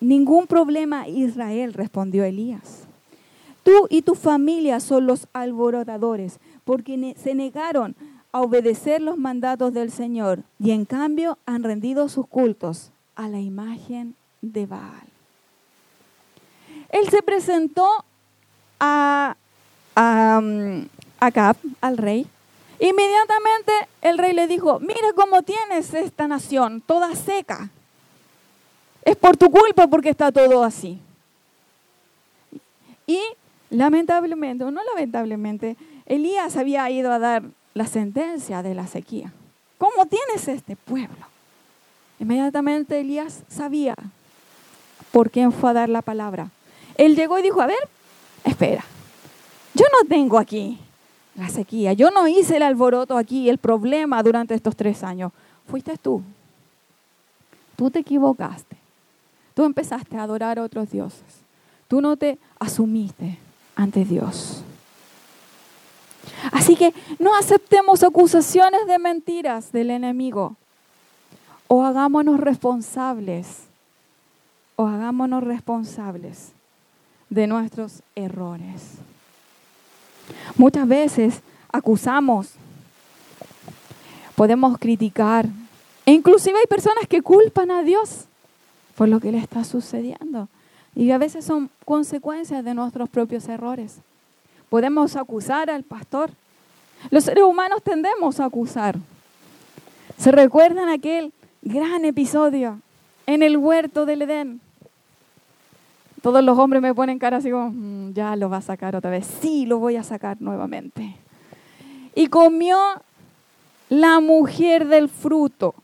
ningún 0.00 0.46
problema 0.46 1.02
a 1.02 1.08
Israel, 1.08 1.74
respondió 1.74 2.24
Elías. 2.24 2.87
Tú 3.62 3.86
y 3.90 4.02
tu 4.02 4.14
familia 4.14 4.80
son 4.80 5.06
los 5.06 5.28
alborotadores, 5.32 6.38
porque 6.64 7.14
se 7.18 7.34
negaron 7.34 7.96
a 8.32 8.40
obedecer 8.40 9.00
los 9.00 9.16
mandatos 9.16 9.72
del 9.72 9.90
Señor 9.90 10.42
y 10.58 10.70
en 10.72 10.84
cambio 10.84 11.38
han 11.46 11.62
rendido 11.62 12.08
sus 12.08 12.26
cultos 12.26 12.90
a 13.16 13.28
la 13.28 13.40
imagen 13.40 14.14
de 14.42 14.66
Baal. 14.66 15.08
Él 16.90 17.08
se 17.10 17.22
presentó 17.22 18.04
a, 18.80 19.36
a, 19.94 20.40
mm, 20.42 20.88
Acab, 21.20 21.56
al 21.80 21.98
rey. 21.98 22.26
Inmediatamente 22.80 23.72
el 24.02 24.18
rey 24.18 24.32
le 24.32 24.46
dijo, 24.46 24.78
mira 24.80 25.12
cómo 25.14 25.42
tienes 25.42 25.92
esta 25.94 26.28
nación, 26.28 26.80
toda 26.80 27.14
seca. 27.16 27.70
Es 29.02 29.16
por 29.16 29.36
tu 29.36 29.50
culpa 29.50 29.86
porque 29.88 30.10
está 30.10 30.30
todo 30.30 30.62
así. 30.62 31.00
Y 33.06 33.20
lamentablemente, 33.70 34.64
o 34.64 34.70
no 34.70 34.80
lamentablemente, 34.94 35.76
Elías 36.06 36.56
había 36.56 36.88
ido 36.90 37.12
a 37.12 37.18
dar 37.18 37.42
la 37.74 37.86
sentencia 37.86 38.62
de 38.62 38.74
la 38.74 38.86
sequía. 38.86 39.32
¿Cómo 39.78 40.06
tienes 40.06 40.48
este 40.48 40.76
pueblo? 40.76 41.26
Inmediatamente 42.18 43.00
Elías 43.00 43.42
sabía 43.48 43.94
por 45.12 45.30
quién 45.30 45.52
fue 45.52 45.70
a 45.70 45.74
dar 45.74 45.88
la 45.88 46.02
palabra. 46.02 46.50
Él 46.96 47.14
llegó 47.14 47.38
y 47.38 47.42
dijo, 47.42 47.60
a 47.60 47.66
ver, 47.66 47.88
espera, 48.44 48.84
yo 49.74 49.84
no 49.92 50.08
tengo 50.08 50.38
aquí 50.38 50.78
la 51.36 51.48
sequía. 51.48 51.92
Yo 51.92 52.10
no 52.10 52.26
hice 52.26 52.56
el 52.56 52.62
alboroto 52.62 53.16
aquí, 53.16 53.48
el 53.48 53.58
problema 53.58 54.22
durante 54.22 54.54
estos 54.54 54.74
tres 54.74 55.04
años. 55.04 55.32
Fuiste 55.68 55.96
tú. 55.96 56.22
Tú 57.76 57.90
te 57.90 58.00
equivocaste. 58.00 58.76
Tú 59.54 59.64
empezaste 59.64 60.16
a 60.16 60.24
adorar 60.24 60.58
a 60.58 60.64
otros 60.64 60.90
dioses. 60.90 61.22
Tú 61.86 62.00
no 62.00 62.16
te 62.16 62.38
asumiste 62.58 63.38
ante 63.78 64.04
Dios. 64.04 64.62
Así 66.50 66.74
que 66.74 66.92
no 67.18 67.34
aceptemos 67.36 68.02
acusaciones 68.02 68.86
de 68.86 68.98
mentiras 68.98 69.72
del 69.72 69.90
enemigo. 69.90 70.56
O 71.68 71.84
hagámonos 71.84 72.40
responsables. 72.40 73.62
O 74.74 74.86
hagámonos 74.86 75.44
responsables 75.44 76.50
de 77.30 77.46
nuestros 77.46 78.02
errores. 78.16 78.96
Muchas 80.56 80.86
veces 80.88 81.40
acusamos, 81.70 82.50
podemos 84.34 84.76
criticar, 84.78 85.46
e 86.04 86.12
inclusive 86.12 86.58
hay 86.58 86.66
personas 86.66 87.06
que 87.06 87.22
culpan 87.22 87.70
a 87.70 87.82
Dios 87.82 88.24
por 88.96 89.08
lo 89.08 89.20
que 89.20 89.30
le 89.30 89.38
está 89.38 89.62
sucediendo. 89.62 90.48
Y 90.94 91.10
a 91.10 91.18
veces 91.18 91.44
son 91.44 91.70
consecuencias 91.84 92.64
de 92.64 92.74
nuestros 92.74 93.08
propios 93.08 93.48
errores. 93.48 93.98
Podemos 94.68 95.16
acusar 95.16 95.70
al 95.70 95.84
pastor. 95.84 96.30
Los 97.10 97.24
seres 97.24 97.44
humanos 97.44 97.82
tendemos 97.82 98.40
a 98.40 98.46
acusar. 98.46 98.96
¿Se 100.18 100.32
recuerdan 100.32 100.88
aquel 100.88 101.32
gran 101.62 102.04
episodio 102.04 102.80
en 103.26 103.42
el 103.42 103.56
huerto 103.56 104.04
del 104.04 104.22
Edén? 104.22 104.60
Todos 106.22 106.42
los 106.42 106.58
hombres 106.58 106.82
me 106.82 106.94
ponen 106.94 107.18
cara 107.18 107.36
así 107.36 107.50
como, 107.50 107.70
mm, 107.70 108.12
ya 108.12 108.34
lo 108.34 108.50
va 108.50 108.56
a 108.56 108.62
sacar 108.62 108.96
otra 108.96 109.10
vez. 109.10 109.26
Sí, 109.40 109.66
lo 109.66 109.78
voy 109.78 109.96
a 109.96 110.02
sacar 110.02 110.36
nuevamente. 110.40 111.14
Y 112.14 112.26
comió 112.26 112.76
la 113.88 114.20
mujer 114.20 114.88
del 114.88 115.08
fruto 115.08 115.74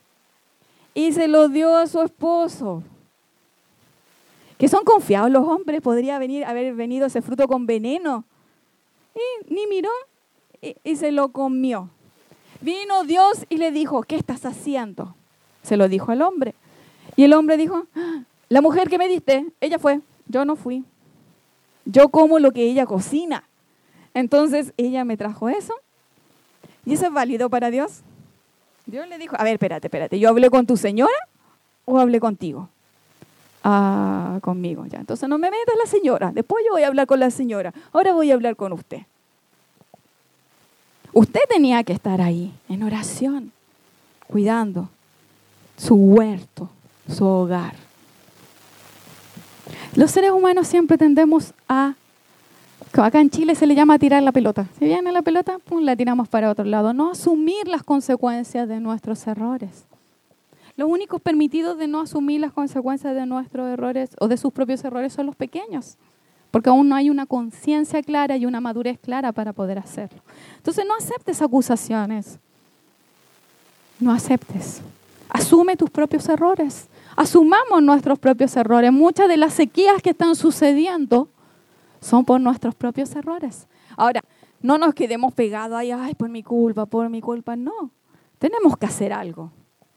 y 0.94 1.12
se 1.12 1.28
lo 1.28 1.48
dio 1.48 1.76
a 1.76 1.86
su 1.86 2.02
esposo. 2.02 2.82
Que 4.64 4.68
son 4.68 4.82
confiados 4.84 5.30
los 5.30 5.46
hombres, 5.46 5.82
podría 5.82 6.18
venir, 6.18 6.46
haber 6.46 6.72
venido 6.74 7.04
ese 7.04 7.20
fruto 7.20 7.46
con 7.46 7.66
veneno. 7.66 8.24
Y 9.14 9.52
ni 9.52 9.66
miró 9.66 9.90
y, 10.62 10.74
y 10.82 10.96
se 10.96 11.12
lo 11.12 11.32
comió. 11.32 11.90
Vino 12.62 13.04
Dios 13.04 13.44
y 13.50 13.58
le 13.58 13.72
dijo, 13.72 14.04
¿qué 14.04 14.16
estás 14.16 14.46
haciendo? 14.46 15.16
Se 15.62 15.76
lo 15.76 15.86
dijo 15.86 16.12
al 16.12 16.22
hombre. 16.22 16.54
Y 17.14 17.24
el 17.24 17.34
hombre 17.34 17.58
dijo, 17.58 17.84
"Ah, 17.94 18.22
la 18.48 18.62
mujer 18.62 18.88
que 18.88 18.96
me 18.96 19.06
diste, 19.06 19.44
ella 19.60 19.78
fue, 19.78 20.00
yo 20.28 20.46
no 20.46 20.56
fui. 20.56 20.82
Yo 21.84 22.08
como 22.08 22.38
lo 22.38 22.50
que 22.50 22.62
ella 22.62 22.86
cocina. 22.86 23.44
Entonces 24.14 24.72
ella 24.78 25.04
me 25.04 25.18
trajo 25.18 25.50
eso. 25.50 25.74
¿Y 26.86 26.94
eso 26.94 27.04
es 27.04 27.12
válido 27.12 27.50
para 27.50 27.70
Dios? 27.70 28.00
Dios 28.86 29.06
le 29.08 29.18
dijo, 29.18 29.36
a 29.38 29.44
ver, 29.44 29.52
espérate, 29.52 29.88
espérate, 29.88 30.18
¿yo 30.18 30.30
hablé 30.30 30.48
con 30.48 30.66
tu 30.66 30.78
señora 30.78 31.12
o 31.84 31.98
hablé 31.98 32.18
contigo? 32.18 32.70
Ah, 33.66 34.40
conmigo, 34.42 34.84
ya. 34.84 34.98
Entonces 34.98 35.26
no 35.26 35.38
me 35.38 35.50
metas 35.50 35.74
la 35.82 35.90
señora. 35.90 36.30
Después 36.32 36.62
yo 36.66 36.72
voy 36.72 36.82
a 36.82 36.86
hablar 36.86 37.06
con 37.06 37.18
la 37.18 37.30
señora. 37.30 37.72
Ahora 37.92 38.12
voy 38.12 38.30
a 38.30 38.34
hablar 38.34 38.56
con 38.56 38.74
usted. 38.74 39.02
Usted 41.14 41.40
tenía 41.48 41.82
que 41.82 41.94
estar 41.94 42.20
ahí, 42.20 42.52
en 42.68 42.82
oración, 42.82 43.52
cuidando 44.26 44.90
su 45.78 45.94
huerto, 45.94 46.68
su 47.08 47.24
hogar. 47.24 47.74
Los 49.94 50.10
seres 50.10 50.32
humanos 50.32 50.66
siempre 50.66 50.98
tendemos 50.98 51.54
a, 51.68 51.94
acá 52.92 53.20
en 53.20 53.30
Chile 53.30 53.54
se 53.54 53.66
le 53.66 53.74
llama 53.74 53.98
tirar 53.98 54.22
la 54.22 54.32
pelota. 54.32 54.66
Si 54.78 54.84
viene 54.84 55.10
la 55.10 55.22
pelota, 55.22 55.58
pum, 55.64 55.82
la 55.84 55.96
tiramos 55.96 56.28
para 56.28 56.50
otro 56.50 56.64
lado. 56.64 56.92
No 56.92 57.12
asumir 57.12 57.66
las 57.68 57.82
consecuencias 57.82 58.68
de 58.68 58.80
nuestros 58.80 59.26
errores. 59.26 59.84
Los 60.76 60.88
únicos 60.88 61.20
permitidos 61.20 61.78
de 61.78 61.86
no 61.86 62.00
asumir 62.00 62.40
las 62.40 62.52
consecuencias 62.52 63.14
de 63.14 63.26
nuestros 63.26 63.68
errores 63.68 64.10
o 64.18 64.26
de 64.26 64.36
sus 64.36 64.52
propios 64.52 64.84
errores 64.84 65.12
son 65.12 65.26
los 65.26 65.36
pequeños, 65.36 65.96
porque 66.50 66.68
aún 66.68 66.88
no 66.88 66.96
hay 66.96 67.10
una 67.10 67.26
conciencia 67.26 68.02
clara 68.02 68.36
y 68.36 68.46
una 68.46 68.60
madurez 68.60 68.98
clara 68.98 69.32
para 69.32 69.52
poder 69.52 69.78
hacerlo. 69.78 70.20
Entonces 70.56 70.84
no 70.86 70.94
aceptes 70.94 71.42
acusaciones, 71.42 72.38
no 74.00 74.12
aceptes. 74.12 74.82
Asume 75.28 75.76
tus 75.76 75.90
propios 75.90 76.28
errores. 76.28 76.88
Asumamos 77.16 77.82
nuestros 77.82 78.18
propios 78.18 78.56
errores. 78.56 78.92
Muchas 78.92 79.28
de 79.28 79.36
las 79.36 79.54
sequías 79.54 80.02
que 80.02 80.10
están 80.10 80.36
sucediendo 80.36 81.28
son 82.00 82.24
por 82.24 82.40
nuestros 82.40 82.74
propios 82.74 83.14
errores. 83.14 83.66
Ahora, 83.96 84.20
no 84.60 84.78
nos 84.78 84.94
quedemos 84.94 85.32
pegados 85.32 85.76
ahí, 85.76 85.90
ay, 85.90 86.14
por 86.14 86.28
mi 86.28 86.42
culpa, 86.42 86.86
por 86.86 87.08
mi 87.08 87.20
culpa. 87.20 87.56
No, 87.56 87.90
tenemos 88.38 88.76
que 88.76 88.86
hacer 88.86 89.12
algo. 89.12 89.50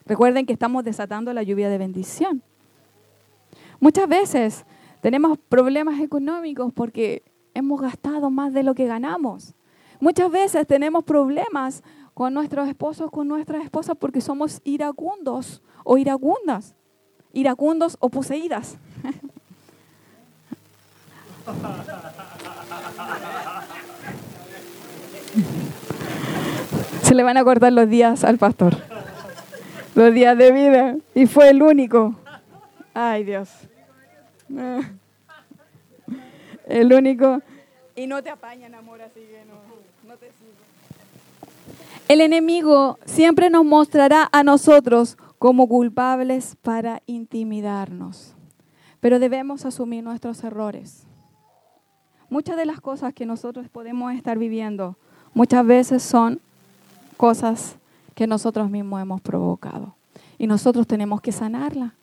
Recuerden 0.08 0.46
que 0.46 0.54
estamos 0.54 0.84
desatando 0.86 1.34
la 1.34 1.44
lluvia 1.44 1.70
de 1.70 1.78
bendición. 1.78 2.42
Muchas 3.80 4.08
veces 4.08 4.66
tenemos 5.02 5.38
problemas 5.38 6.00
económicos 6.00 6.72
porque 6.74 7.24
hemos 7.54 7.82
gastado 7.82 8.30
más 8.30 8.54
de 8.54 8.64
lo 8.64 8.74
que 8.74 8.88
ganamos. 8.88 9.54
Muchas 10.00 10.32
veces 10.32 10.66
tenemos 10.66 11.04
problemas 11.04 11.84
con 12.14 12.34
nuestros 12.34 12.70
esposos, 12.70 13.12
con 13.12 13.28
nuestras 13.28 13.64
esposas, 13.64 13.98
porque 14.00 14.22
somos 14.22 14.62
iracundos 14.64 15.62
o 15.84 15.98
iracundas, 15.98 16.74
iracundos 17.34 17.98
o 18.00 18.10
poseídas. 18.10 18.78
Se 27.04 27.14
le 27.14 27.24
van 27.24 27.38
a 27.38 27.44
cortar 27.44 27.74
los 27.74 27.90
días 27.90 28.24
al 28.24 28.38
pastor. 28.38 28.76
Los 29.98 30.14
días 30.14 30.38
de 30.38 30.52
vida. 30.52 30.96
Y 31.16 31.26
fue 31.26 31.50
el 31.50 31.64
único. 31.64 32.14
Ay, 32.94 33.24
Dios. 33.24 33.50
El 36.68 36.94
único. 36.94 37.42
Y 37.96 38.06
no 38.06 38.22
te 38.22 38.30
apañan, 38.30 38.76
amor, 38.76 39.02
así 39.02 39.22
que 39.22 39.44
no, 39.48 39.56
no 40.08 40.16
te 40.18 40.28
sirve. 40.28 40.54
El 42.08 42.22
enemigo 42.22 43.00
siempre 43.06 43.50
nos 43.50 43.66
mostrará 43.66 44.30
a 44.32 44.44
nosotros 44.44 45.18
como 45.40 45.68
culpables 45.68 46.56
para 46.62 47.02
intimidarnos. 47.08 48.36
Pero 49.00 49.18
debemos 49.18 49.66
asumir 49.66 50.04
nuestros 50.04 50.44
errores. 50.44 51.08
Muchas 52.30 52.56
de 52.56 52.68
las 52.68 52.82
cosas 52.82 53.16
que 53.16 53.26
nosotros 53.26 53.68
podemos 53.68 54.14
estar 54.14 54.38
viviendo 54.38 54.96
muchas 55.34 55.66
veces 55.66 56.04
son 56.04 56.40
cosas 57.18 57.77
que 58.18 58.26
nosotros 58.26 58.68
mismos 58.72 59.00
hemos 59.00 59.22
provocado. 59.22 59.96
Y 60.40 60.48
nosotros 60.48 60.88
tenemos 60.88 61.22
que 61.22 61.32
sanarla. 61.32 61.94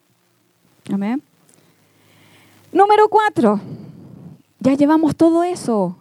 Amén. 0.92 1.20
Número 2.70 3.09
cuatro. 3.09 3.61
Ya 4.61 4.74
llevamos 4.74 5.16
todo 5.16 5.42
eso. 5.42 5.98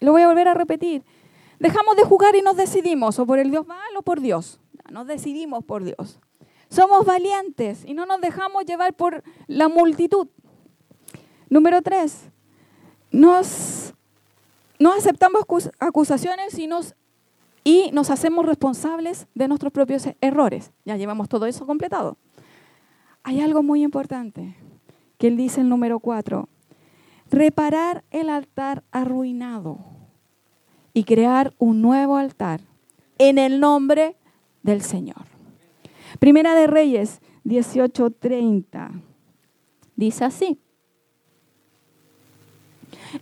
Lo 0.00 0.10
voy 0.10 0.22
a 0.22 0.26
volver 0.26 0.48
a 0.48 0.54
repetir. 0.54 1.04
Dejamos 1.60 1.94
de 1.94 2.02
jugar 2.02 2.34
y 2.34 2.42
nos 2.42 2.56
decidimos, 2.56 3.20
o 3.20 3.26
por 3.26 3.38
el 3.38 3.52
Dios 3.52 3.64
mal 3.64 3.96
o 3.96 4.02
por 4.02 4.20
Dios. 4.20 4.58
Nos 4.90 5.06
decidimos 5.06 5.62
por 5.62 5.84
Dios. 5.84 6.18
Somos 6.68 7.06
valientes 7.06 7.84
y 7.84 7.94
no 7.94 8.06
nos 8.06 8.20
dejamos 8.20 8.64
llevar 8.64 8.92
por 8.94 9.22
la 9.46 9.68
multitud. 9.68 10.26
Número 11.48 11.80
tres, 11.80 12.24
nos, 13.12 13.94
no 14.80 14.92
aceptamos 14.92 15.44
acusaciones 15.78 16.58
y 16.58 16.66
nos, 16.66 16.96
y 17.64 17.90
nos 17.92 18.10
hacemos 18.10 18.44
responsables 18.44 19.26
de 19.34 19.48
nuestros 19.48 19.72
propios 19.72 20.06
errores. 20.20 20.70
Ya 20.84 20.96
llevamos 20.96 21.28
todo 21.30 21.46
eso 21.46 21.66
completado. 21.66 22.18
Hay 23.22 23.40
algo 23.40 23.62
muy 23.62 23.82
importante 23.82 24.54
que 25.16 25.28
él 25.28 25.36
dice 25.38 25.62
en 25.62 25.70
número 25.70 25.98
cuatro. 25.98 26.50
Reparar 27.30 28.04
el 28.10 28.28
altar 28.28 28.84
arruinado 28.92 29.78
y 30.92 31.04
crear 31.04 31.54
un 31.58 31.80
nuevo 31.80 32.16
altar 32.16 32.60
en 33.16 33.38
el 33.38 33.60
nombre 33.60 34.16
del 34.62 34.82
Señor. 34.82 35.24
Primera 36.18 36.54
de 36.54 36.66
Reyes 36.66 37.20
18:30 37.44 39.02
dice 39.96 40.24
así. 40.24 40.60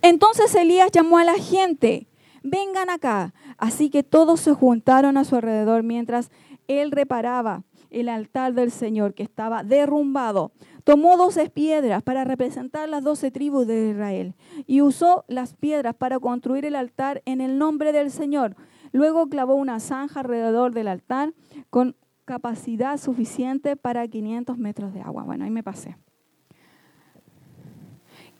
Entonces 0.01 0.53
Elías 0.55 0.91
llamó 0.91 1.17
a 1.17 1.23
la 1.23 1.35
gente, 1.35 2.07
vengan 2.43 2.89
acá. 2.89 3.33
Así 3.57 3.89
que 3.89 4.03
todos 4.03 4.39
se 4.41 4.53
juntaron 4.53 5.17
a 5.17 5.23
su 5.23 5.35
alrededor 5.35 5.83
mientras 5.83 6.29
él 6.67 6.91
reparaba 6.91 7.63
el 7.89 8.09
altar 8.09 8.53
del 8.53 8.71
Señor 8.71 9.13
que 9.13 9.23
estaba 9.23 9.63
derrumbado. 9.63 10.51
Tomó 10.83 11.15
doce 11.15 11.49
piedras 11.49 12.03
para 12.03 12.23
representar 12.23 12.89
las 12.89 13.03
doce 13.03 13.31
tribus 13.31 13.67
de 13.67 13.91
Israel 13.91 14.35
y 14.67 14.81
usó 14.81 15.23
las 15.27 15.53
piedras 15.53 15.95
para 15.95 16.19
construir 16.19 16.65
el 16.65 16.75
altar 16.75 17.21
en 17.25 17.39
el 17.39 17.57
nombre 17.57 17.93
del 17.93 18.11
Señor. 18.11 18.55
Luego 18.91 19.29
clavó 19.29 19.55
una 19.55 19.79
zanja 19.79 20.19
alrededor 20.19 20.73
del 20.73 20.87
altar 20.87 21.33
con 21.69 21.95
capacidad 22.25 22.97
suficiente 22.97 23.75
para 23.75 24.07
500 24.07 24.57
metros 24.57 24.93
de 24.93 25.01
agua. 25.01 25.23
Bueno, 25.23 25.45
ahí 25.45 25.51
me 25.51 25.63
pasé. 25.63 25.97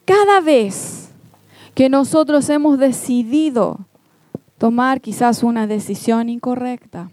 Cada 0.06 0.42
vez 0.42 1.14
que 1.74 1.90
nosotros 1.90 2.50
hemos 2.50 2.78
decidido 2.78 3.88
tomar 4.64 5.02
quizás 5.02 5.44
una 5.44 5.68
decisión 5.68 6.30
incorrecta 6.30 7.12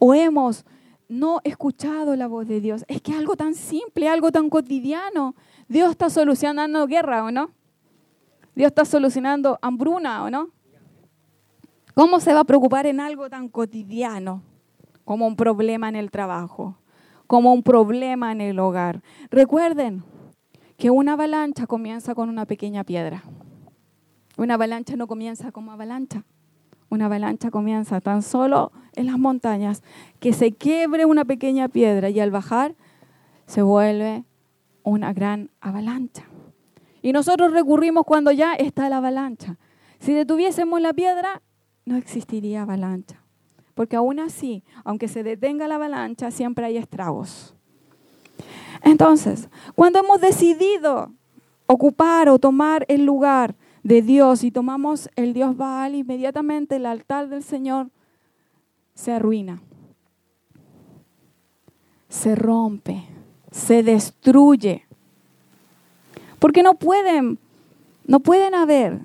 o 0.00 0.12
hemos 0.12 0.64
no 1.08 1.38
escuchado 1.44 2.16
la 2.16 2.26
voz 2.26 2.48
de 2.48 2.60
Dios, 2.60 2.84
es 2.88 3.00
que 3.00 3.12
algo 3.12 3.36
tan 3.36 3.54
simple, 3.54 4.08
algo 4.08 4.32
tan 4.32 4.50
cotidiano, 4.50 5.36
Dios 5.68 5.92
está 5.92 6.10
solucionando 6.10 6.84
guerra 6.88 7.22
o 7.22 7.30
no? 7.30 7.52
Dios 8.56 8.70
está 8.72 8.84
solucionando 8.84 9.60
hambruna 9.62 10.24
o 10.24 10.30
no? 10.30 10.48
¿Cómo 11.94 12.18
se 12.18 12.34
va 12.34 12.40
a 12.40 12.44
preocupar 12.44 12.86
en 12.86 12.98
algo 12.98 13.30
tan 13.30 13.48
cotidiano 13.48 14.42
como 15.04 15.28
un 15.28 15.36
problema 15.36 15.88
en 15.88 15.94
el 15.94 16.10
trabajo, 16.10 16.76
como 17.28 17.52
un 17.52 17.62
problema 17.62 18.32
en 18.32 18.40
el 18.40 18.58
hogar? 18.58 19.00
Recuerden, 19.30 20.02
que 20.76 20.90
una 20.90 21.12
avalancha 21.12 21.68
comienza 21.68 22.16
con 22.16 22.28
una 22.28 22.46
pequeña 22.46 22.82
piedra. 22.82 23.22
Una 24.36 24.54
avalancha 24.54 24.96
no 24.96 25.06
comienza 25.06 25.52
como 25.52 25.72
avalancha. 25.72 26.24
Una 26.88 27.06
avalancha 27.06 27.50
comienza 27.50 28.00
tan 28.00 28.22
solo 28.22 28.70
en 28.94 29.06
las 29.06 29.18
montañas 29.18 29.82
que 30.20 30.32
se 30.32 30.52
quiebre 30.52 31.04
una 31.04 31.24
pequeña 31.24 31.68
piedra 31.68 32.10
y 32.10 32.20
al 32.20 32.30
bajar 32.30 32.74
se 33.46 33.62
vuelve 33.62 34.24
una 34.82 35.12
gran 35.12 35.50
avalancha. 35.60 36.24
Y 37.02 37.12
nosotros 37.12 37.52
recurrimos 37.52 38.04
cuando 38.04 38.30
ya 38.30 38.54
está 38.54 38.88
la 38.88 38.98
avalancha. 38.98 39.56
Si 39.98 40.12
detuviésemos 40.12 40.80
la 40.80 40.92
piedra, 40.92 41.42
no 41.84 41.96
existiría 41.96 42.62
avalancha. 42.62 43.22
Porque 43.74 43.96
aún 43.96 44.20
así, 44.20 44.64
aunque 44.84 45.08
se 45.08 45.22
detenga 45.22 45.68
la 45.68 45.76
avalancha, 45.76 46.30
siempre 46.30 46.66
hay 46.66 46.76
estragos. 46.76 47.54
Entonces, 48.82 49.48
cuando 49.74 49.98
hemos 50.00 50.20
decidido 50.20 51.12
ocupar 51.66 52.28
o 52.28 52.38
tomar 52.38 52.84
el 52.88 53.04
lugar 53.04 53.54
de 53.86 54.02
Dios 54.02 54.42
y 54.42 54.50
tomamos 54.50 55.08
el 55.14 55.32
Dios 55.32 55.56
Baal, 55.56 55.94
inmediatamente 55.94 56.74
el 56.74 56.86
altar 56.86 57.28
del 57.28 57.44
Señor 57.44 57.88
se 58.94 59.12
arruina, 59.12 59.62
se 62.08 62.34
rompe, 62.34 63.04
se 63.52 63.84
destruye. 63.84 64.84
Porque 66.40 66.64
no 66.64 66.74
pueden, 66.74 67.38
no 68.04 68.18
pueden 68.18 68.56
haber, 68.56 69.02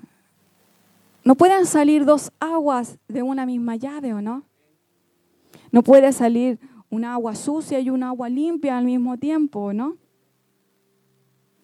no 1.22 1.36
pueden 1.36 1.64
salir 1.64 2.04
dos 2.04 2.32
aguas 2.40 2.98
de 3.06 3.22
una 3.22 3.46
misma 3.46 3.76
llave, 3.76 4.12
¿o 4.14 4.20
no? 4.20 4.42
No 5.70 5.84
puede 5.84 6.12
salir 6.12 6.58
un 6.90 7.04
agua 7.04 7.36
sucia 7.36 7.78
y 7.78 7.88
un 7.88 8.02
agua 8.02 8.28
limpia 8.28 8.78
al 8.78 8.86
mismo 8.86 9.16
tiempo, 9.16 9.72
¿no? 9.72 9.96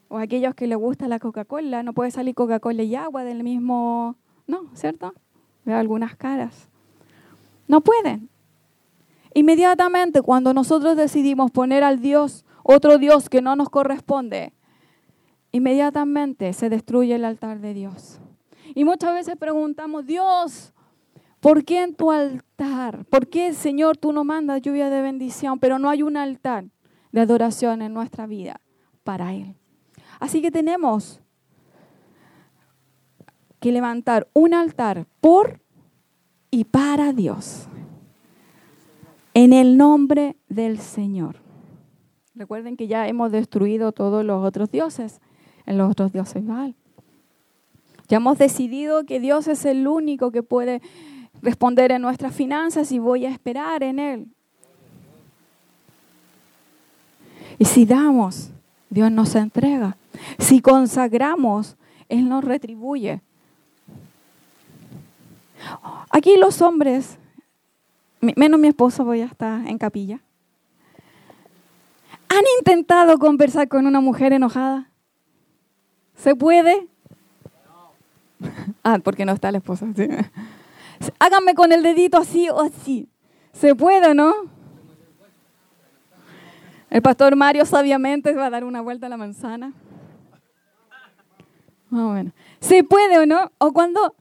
O 0.09 0.19
aquellos 0.19 0.55
que 0.55 0.67
les 0.67 0.79
gusta 0.79 1.07
la 1.07 1.19
Coca-Cola, 1.19 1.83
no 1.83 1.93
puede 1.93 2.11
salir 2.11 2.35
Coca-Cola 2.35 2.83
y 2.83 2.95
agua 2.97 3.25
del 3.25 3.45
mismo, 3.45 4.17
¿no? 4.47 4.71
¿Cierto? 4.75 5.13
Veo 5.65 5.77
algunas 5.77 6.17
caras. 6.17 6.69
No 7.67 7.83
pueden. 7.83 8.31
Inmediatamente 9.35 10.23
cuando 10.23 10.55
nosotros 10.55 10.97
decidimos 10.97 11.51
poner 11.51 11.85
al 11.85 12.01
Dios, 12.01 12.47
otro 12.63 12.99
Dios 12.99 13.29
que 13.29 13.43
no 13.43 13.55
nos 13.55 13.69
corresponde, 13.69 14.55
inmediatamente 15.53 16.53
se 16.55 16.71
destruye 16.71 17.15
el 17.15 17.25
altar 17.25 17.61
de 17.61 17.75
Dios. 17.75 18.19
Y 18.75 18.85
muchas 18.85 19.13
veces 19.13 19.37
preguntamos, 19.37 20.07
Dios, 20.07 20.73
¿por 21.41 21.65
qué 21.65 21.83
en 21.83 21.95
tu 21.95 22.11
altar? 22.11 23.05
¿Por 23.07 23.29
qué, 23.29 23.53
Señor, 23.53 23.99
tú 23.99 24.13
no 24.13 24.25
mandas 24.25 24.63
lluvia 24.63 24.89
de 24.89 25.03
bendición, 25.03 25.59
pero 25.59 25.79
no 25.79 25.91
hay 25.91 26.03
un 26.03 26.17
altar 26.17 26.65
de 27.13 27.21
adoración 27.21 27.83
en 27.83 27.93
nuestra 27.93 28.27
vida 28.27 28.61
para 29.05 29.35
Él? 29.35 29.58
Así 30.19 30.43
que 30.43 30.51
tenemos 30.51 31.21
que 33.61 33.73
levantar 33.73 34.29
un 34.33 34.55
altar 34.55 35.07
por 35.21 35.61
y 36.51 36.64
para 36.64 37.12
Dios. 37.12 37.66
En 39.35 39.53
el 39.53 39.77
nombre 39.77 40.37
del 40.49 40.79
Señor. 40.79 41.37
Recuerden 42.35 42.77
que 42.77 42.87
ya 42.87 43.09
hemos 43.09 43.33
destruido 43.33 43.93
todos 43.93 44.25
los 44.25 44.45
otros 44.45 44.71
dioses, 44.71 45.21
en 45.66 45.77
los 45.77 45.91
otros 45.91 46.12
dioses 46.12 46.47
Baal. 46.47 46.75
Ya 48.09 48.16
hemos 48.16 48.39
decidido 48.39 49.05
que 49.05 49.21
Dios 49.21 49.49
es 49.49 49.64
el 49.64 49.87
único 49.87 50.31
que 50.31 50.43
puede 50.43 50.81
responder 51.43 51.93
en 51.93 52.03
nuestras 52.03 52.35
finanzas 52.35 52.91
y 52.91 52.99
voy 52.99 53.27
a 53.27 53.31
esperar 53.31 53.83
en 53.83 53.99
Él. 53.99 54.27
Y 57.59 57.64
si 57.64 57.85
damos, 57.85 58.51
Dios 58.89 59.11
nos 59.11 59.35
entrega. 59.35 59.97
Si 60.39 60.61
consagramos, 60.61 61.77
Él 62.09 62.29
nos 62.29 62.45
retribuye. 62.45 63.21
Aquí 66.11 66.37
los 66.37 66.62
hombres, 66.62 67.19
menos 68.21 68.61
mi 68.61 68.69
esposo, 68.69 69.05
voy 69.05 69.21
a 69.21 69.27
estar 69.27 69.66
en 69.66 69.79
capilla. 69.79 70.21
¿Han 72.29 72.45
intentado 72.59 73.19
conversar 73.19 73.69
con 73.69 73.87
una 73.87 74.01
mujer 74.01 74.33
enojada? 74.33 74.91
¿Se 76.16 76.35
puede? 76.35 76.87
Ah, 78.85 78.99
porque 79.03 79.25
no 79.27 79.33
está 79.33 79.51
la 79.51 79.59
esposa. 79.59 79.87
Háganme 81.19 81.55
con 81.55 81.73
el 81.73 81.83
dedito 81.83 82.16
así 82.16 82.49
o 82.49 82.61
así. 82.61 83.09
¿Se 83.53 83.75
puede 83.75 84.14
no? 84.14 84.33
El 86.89 87.03
pastor 87.03 87.37
Mario 87.37 87.66
sabiamente 87.66 88.33
va 88.33 88.47
a 88.47 88.51
dar 88.51 88.64
una 88.64 88.81
vuelta 88.81 89.07
a 89.07 89.11
la 89.11 89.16
manzana. 89.16 89.75
Ah. 91.93 92.24
¿Se 92.61 92.84
puede 92.84 93.18
o 93.18 93.26
no? 93.26 93.51
O 93.59 93.72
cuando, 93.72 94.14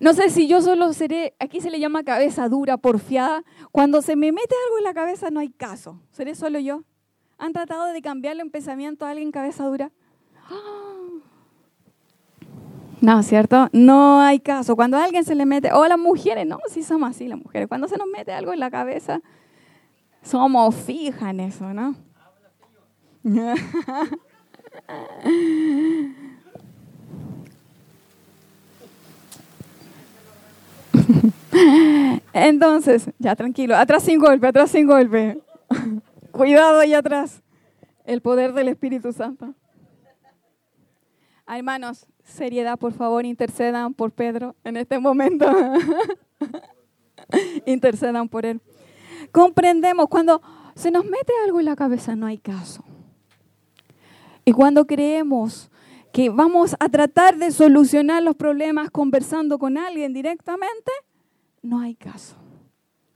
no 0.00 0.12
sé 0.12 0.30
si 0.30 0.46
yo 0.46 0.60
solo 0.60 0.92
seré, 0.92 1.34
aquí 1.38 1.60
se 1.60 1.70
le 1.70 1.80
llama 1.80 2.04
cabeza 2.04 2.48
dura, 2.48 2.76
porfiada. 2.76 3.44
Cuando 3.72 4.02
se 4.02 4.16
me 4.16 4.32
mete 4.32 4.54
algo 4.66 4.78
en 4.78 4.84
la 4.84 4.94
cabeza 4.94 5.30
no 5.30 5.40
hay 5.40 5.50
caso. 5.50 6.00
¿Seré 6.10 6.34
solo 6.34 6.58
yo? 6.58 6.82
¿Han 7.38 7.52
tratado 7.52 7.86
de 7.86 8.02
cambiarle 8.02 8.42
un 8.42 8.50
pensamiento 8.50 9.06
a 9.06 9.10
alguien 9.10 9.32
cabeza 9.32 9.66
dura? 9.66 9.90
No, 13.00 13.22
¿cierto? 13.22 13.68
No 13.72 14.20
hay 14.20 14.40
caso. 14.40 14.76
Cuando 14.76 14.96
a 14.96 15.04
alguien 15.04 15.24
se 15.24 15.34
le 15.34 15.44
mete, 15.46 15.72
o 15.72 15.86
las 15.86 15.98
mujeres, 15.98 16.46
no, 16.46 16.58
sí 16.68 16.82
somos 16.82 17.10
así 17.10 17.28
las 17.28 17.38
mujeres. 17.38 17.68
Cuando 17.68 17.88
se 17.88 17.98
nos 17.98 18.06
mete 18.06 18.32
algo 18.32 18.52
en 18.52 18.60
la 18.60 18.70
cabeza, 18.70 19.20
somos 20.22 20.74
fijas 20.74 21.30
en 21.30 21.40
eso, 21.40 21.74
¿no? 21.74 21.96
Entonces, 32.32 33.10
ya 33.18 33.36
tranquilo, 33.36 33.76
atrás 33.76 34.02
sin 34.02 34.18
golpe, 34.18 34.46
atrás 34.46 34.70
sin 34.70 34.86
golpe. 34.86 35.38
Cuidado 36.30 36.80
ahí 36.80 36.94
atrás. 36.94 37.42
El 38.04 38.20
poder 38.20 38.52
del 38.52 38.68
Espíritu 38.68 39.12
Santo. 39.12 39.54
Hermanos, 41.46 42.06
seriedad, 42.22 42.78
por 42.78 42.92
favor, 42.92 43.24
intercedan 43.24 43.94
por 43.94 44.12
Pedro 44.12 44.56
en 44.64 44.76
este 44.76 44.98
momento. 44.98 45.46
intercedan 47.66 48.28
por 48.28 48.46
él. 48.46 48.60
Comprendemos 49.30 50.08
cuando 50.08 50.40
se 50.74 50.90
nos 50.90 51.04
mete 51.04 51.32
algo 51.44 51.60
en 51.60 51.66
la 51.66 51.76
cabeza, 51.76 52.16
no 52.16 52.26
hay 52.26 52.38
caso. 52.38 52.84
Y 54.44 54.52
cuando 54.52 54.86
creemos 54.86 55.70
que 56.12 56.30
vamos 56.30 56.76
a 56.78 56.88
tratar 56.88 57.36
de 57.36 57.50
solucionar 57.50 58.22
los 58.22 58.36
problemas 58.36 58.90
conversando 58.90 59.58
con 59.58 59.78
alguien 59.78 60.12
directamente, 60.12 60.92
no 61.64 61.80
hay 61.80 61.94
caso. 61.94 62.36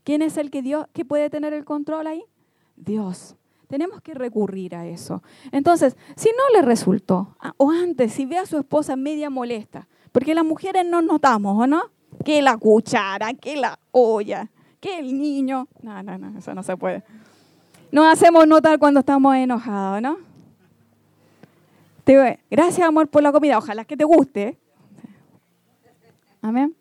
¿Quién 0.05 0.22
es 0.22 0.38
el 0.38 0.51
que, 0.51 0.62
Dios, 0.62 0.86
que 0.94 1.05
puede 1.05 1.28
tener 1.28 1.53
el 1.53 1.64
control 1.64 2.07
ahí? 2.07 2.24
Dios. 2.76 3.36
Tenemos 3.68 4.01
que 4.01 4.14
recurrir 4.14 4.74
a 4.74 4.86
eso. 4.86 5.22
Entonces, 5.53 5.96
si 6.16 6.30
no 6.30 6.59
le 6.59 6.62
resultó, 6.62 7.36
ah, 7.40 7.53
o 7.59 7.70
antes, 7.70 8.14
si 8.14 8.24
ve 8.24 8.38
a 8.38 8.46
su 8.46 8.57
esposa 8.57 8.96
media 8.96 9.28
molesta, 9.28 9.86
porque 10.11 10.34
las 10.34 10.46
mujeres 10.46 10.86
no 10.86 11.03
notamos, 11.03 11.62
¿o 11.62 11.66
no? 11.66 11.90
Que 12.24 12.40
la 12.40 12.57
cuchara, 12.57 13.34
que 13.34 13.57
la 13.57 13.78
olla, 13.90 14.49
que 14.80 14.99
el 14.99 15.18
niño. 15.18 15.68
No, 15.82 16.03
no, 16.03 16.16
no, 16.16 16.38
eso 16.38 16.55
no 16.55 16.62
se 16.62 16.74
puede. 16.78 17.05
Nos 17.92 18.07
hacemos 18.07 18.46
notar 18.46 18.78
cuando 18.78 19.01
estamos 19.01 19.36
enojados, 19.36 20.01
¿no? 20.01 20.16
gracias, 22.51 22.88
amor, 22.88 23.09
por 23.09 23.22
la 23.22 23.30
comida. 23.30 23.59
Ojalá 23.59 23.84
que 23.84 23.94
te 23.94 24.05
guste. 24.05 24.59
Amén. 26.40 26.78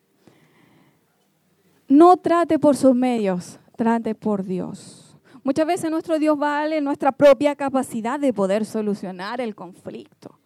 No 1.88 2.18
trate 2.18 2.60
por 2.60 2.76
sus 2.76 2.94
medios, 2.94 3.60
trate 3.76 4.14
por 4.14 4.44
Dios. 4.44 5.16
Muchas 5.44 5.66
veces 5.66 5.90
nuestro 5.90 6.20
Dios 6.20 6.38
vale 6.38 6.82
nuestra 6.82 7.12
propia 7.14 7.56
capacidad 7.56 8.20
de 8.20 8.34
poder 8.34 8.66
solucionar 8.66 9.40
el 9.40 9.56
conflicto. 9.56 10.38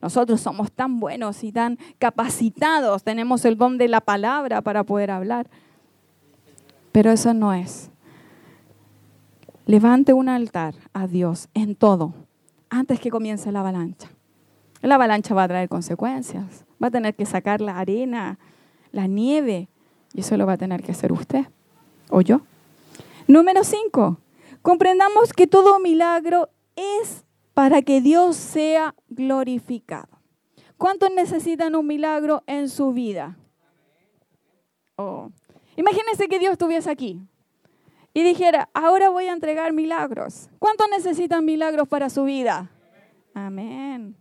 Nosotros 0.00 0.40
somos 0.40 0.70
tan 0.70 1.00
buenos 1.00 1.42
y 1.42 1.50
tan 1.50 1.78
capacitados, 1.98 3.02
tenemos 3.02 3.44
el 3.44 3.56
don 3.56 3.78
de 3.78 3.88
la 3.88 4.00
palabra 4.00 4.60
para 4.60 4.84
poder 4.84 5.10
hablar. 5.10 5.48
Pero 6.92 7.10
eso 7.10 7.34
no 7.34 7.52
es. 7.52 7.90
Levante 9.66 10.12
un 10.12 10.28
altar 10.28 10.74
a 10.92 11.06
Dios 11.06 11.48
en 11.54 11.74
todo 11.74 12.14
antes 12.70 13.00
que 13.00 13.10
comience 13.10 13.50
la 13.50 13.60
avalancha. 13.60 14.10
La 14.82 14.96
avalancha 14.96 15.34
va 15.34 15.44
a 15.44 15.48
traer 15.48 15.68
consecuencias. 15.68 16.64
Va 16.82 16.88
a 16.88 16.90
tener 16.90 17.14
que 17.14 17.24
sacar 17.24 17.60
la 17.60 17.78
arena, 17.78 18.38
la 18.92 19.06
nieve, 19.06 19.68
y 20.14 20.20
eso 20.20 20.36
lo 20.36 20.46
va 20.46 20.54
a 20.54 20.58
tener 20.58 20.82
que 20.82 20.92
hacer 20.92 21.12
usted 21.12 21.46
o 22.08 22.20
yo. 22.22 22.40
Número 23.26 23.64
cinco, 23.64 24.18
comprendamos 24.62 25.32
que 25.32 25.46
todo 25.46 25.80
milagro 25.80 26.48
es 26.76 27.24
para 27.52 27.82
que 27.82 28.00
Dios 28.00 28.36
sea 28.36 28.94
glorificado. 29.08 30.08
¿Cuántos 30.78 31.10
necesitan 31.12 31.74
un 31.74 31.86
milagro 31.86 32.42
en 32.46 32.68
su 32.68 32.92
vida? 32.92 33.36
Oh. 34.96 35.30
Imagínense 35.76 36.28
que 36.28 36.38
Dios 36.38 36.52
estuviese 36.52 36.90
aquí 36.90 37.20
y 38.12 38.22
dijera, 38.22 38.68
ahora 38.74 39.08
voy 39.08 39.26
a 39.26 39.32
entregar 39.32 39.72
milagros. 39.72 40.48
¿Cuántos 40.58 40.86
necesitan 40.88 41.44
milagros 41.44 41.88
para 41.88 42.08
su 42.08 42.24
vida? 42.24 42.70
Amén. 43.34 44.16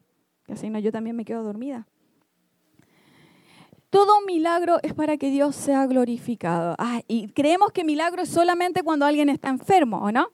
No, 0.48 0.80
yo 0.80 0.92
también 0.92 1.16
me 1.16 1.26
quedo 1.26 1.44
dormida. 1.44 1.88
Todo 3.94 4.22
milagro 4.26 4.80
es 4.82 4.96
para 4.96 5.18
que 5.18 5.30
Dios 5.30 5.56
sea 5.56 5.86
glorificado. 5.86 6.74
Ah, 6.80 7.04
y 7.08 7.28
creemos 7.28 7.72
que 7.72 7.84
milagro 7.84 8.24
es 8.24 8.30
solamente 8.30 8.82
cuando 8.82 9.06
alguien 9.06 9.30
está 9.30 9.50
enfermo, 9.50 10.00
¿o 10.00 10.12
no? 10.12 10.32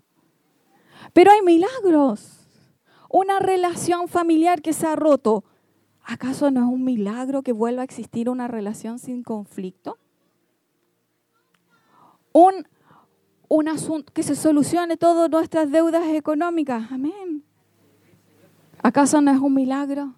Pero 1.11 1.29
hay 1.33 1.41
milagros. 1.41 2.47
Una 3.09 3.39
relación 3.39 4.07
familiar 4.07 4.61
que 4.61 4.71
se 4.71 4.87
ha 4.87 4.95
roto. 4.95 5.43
¿Acaso 6.05 6.49
no 6.51 6.61
es 6.61 6.67
un 6.67 6.85
milagro 6.85 7.41
que 7.41 7.51
vuelva 7.51 7.81
a 7.81 7.83
existir 7.83 8.29
una 8.29 8.47
relación 8.47 8.97
sin 8.97 9.23
conflicto? 9.23 9.97
Un, 12.31 12.65
un 13.49 13.67
asunto 13.67 14.13
que 14.13 14.23
se 14.23 14.37
solucione 14.37 14.95
todas 14.95 15.29
nuestras 15.29 15.69
deudas 15.69 16.07
económicas. 16.07 16.89
Amén. 16.93 17.43
¿Acaso 18.81 19.19
no 19.19 19.31
es 19.31 19.39
un 19.39 19.53
milagro? 19.53 20.13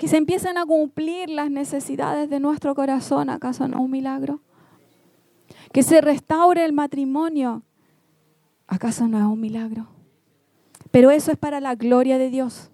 Que 0.00 0.08
se 0.08 0.16
empiecen 0.16 0.56
a 0.56 0.64
cumplir 0.64 1.28
las 1.28 1.50
necesidades 1.50 2.30
de 2.30 2.40
nuestro 2.40 2.74
corazón, 2.74 3.28
¿acaso 3.28 3.68
no 3.68 3.82
un 3.82 3.90
milagro? 3.90 4.40
Que 5.72 5.82
se 5.82 6.00
restaure 6.00 6.64
el 6.64 6.72
matrimonio, 6.72 7.64
¿acaso 8.66 9.06
no 9.08 9.18
es 9.18 9.24
un 9.24 9.38
milagro? 9.38 9.88
Pero 10.90 11.10
eso 11.10 11.32
es 11.32 11.36
para 11.36 11.60
la 11.60 11.74
gloria 11.74 12.16
de 12.16 12.30
Dios. 12.30 12.70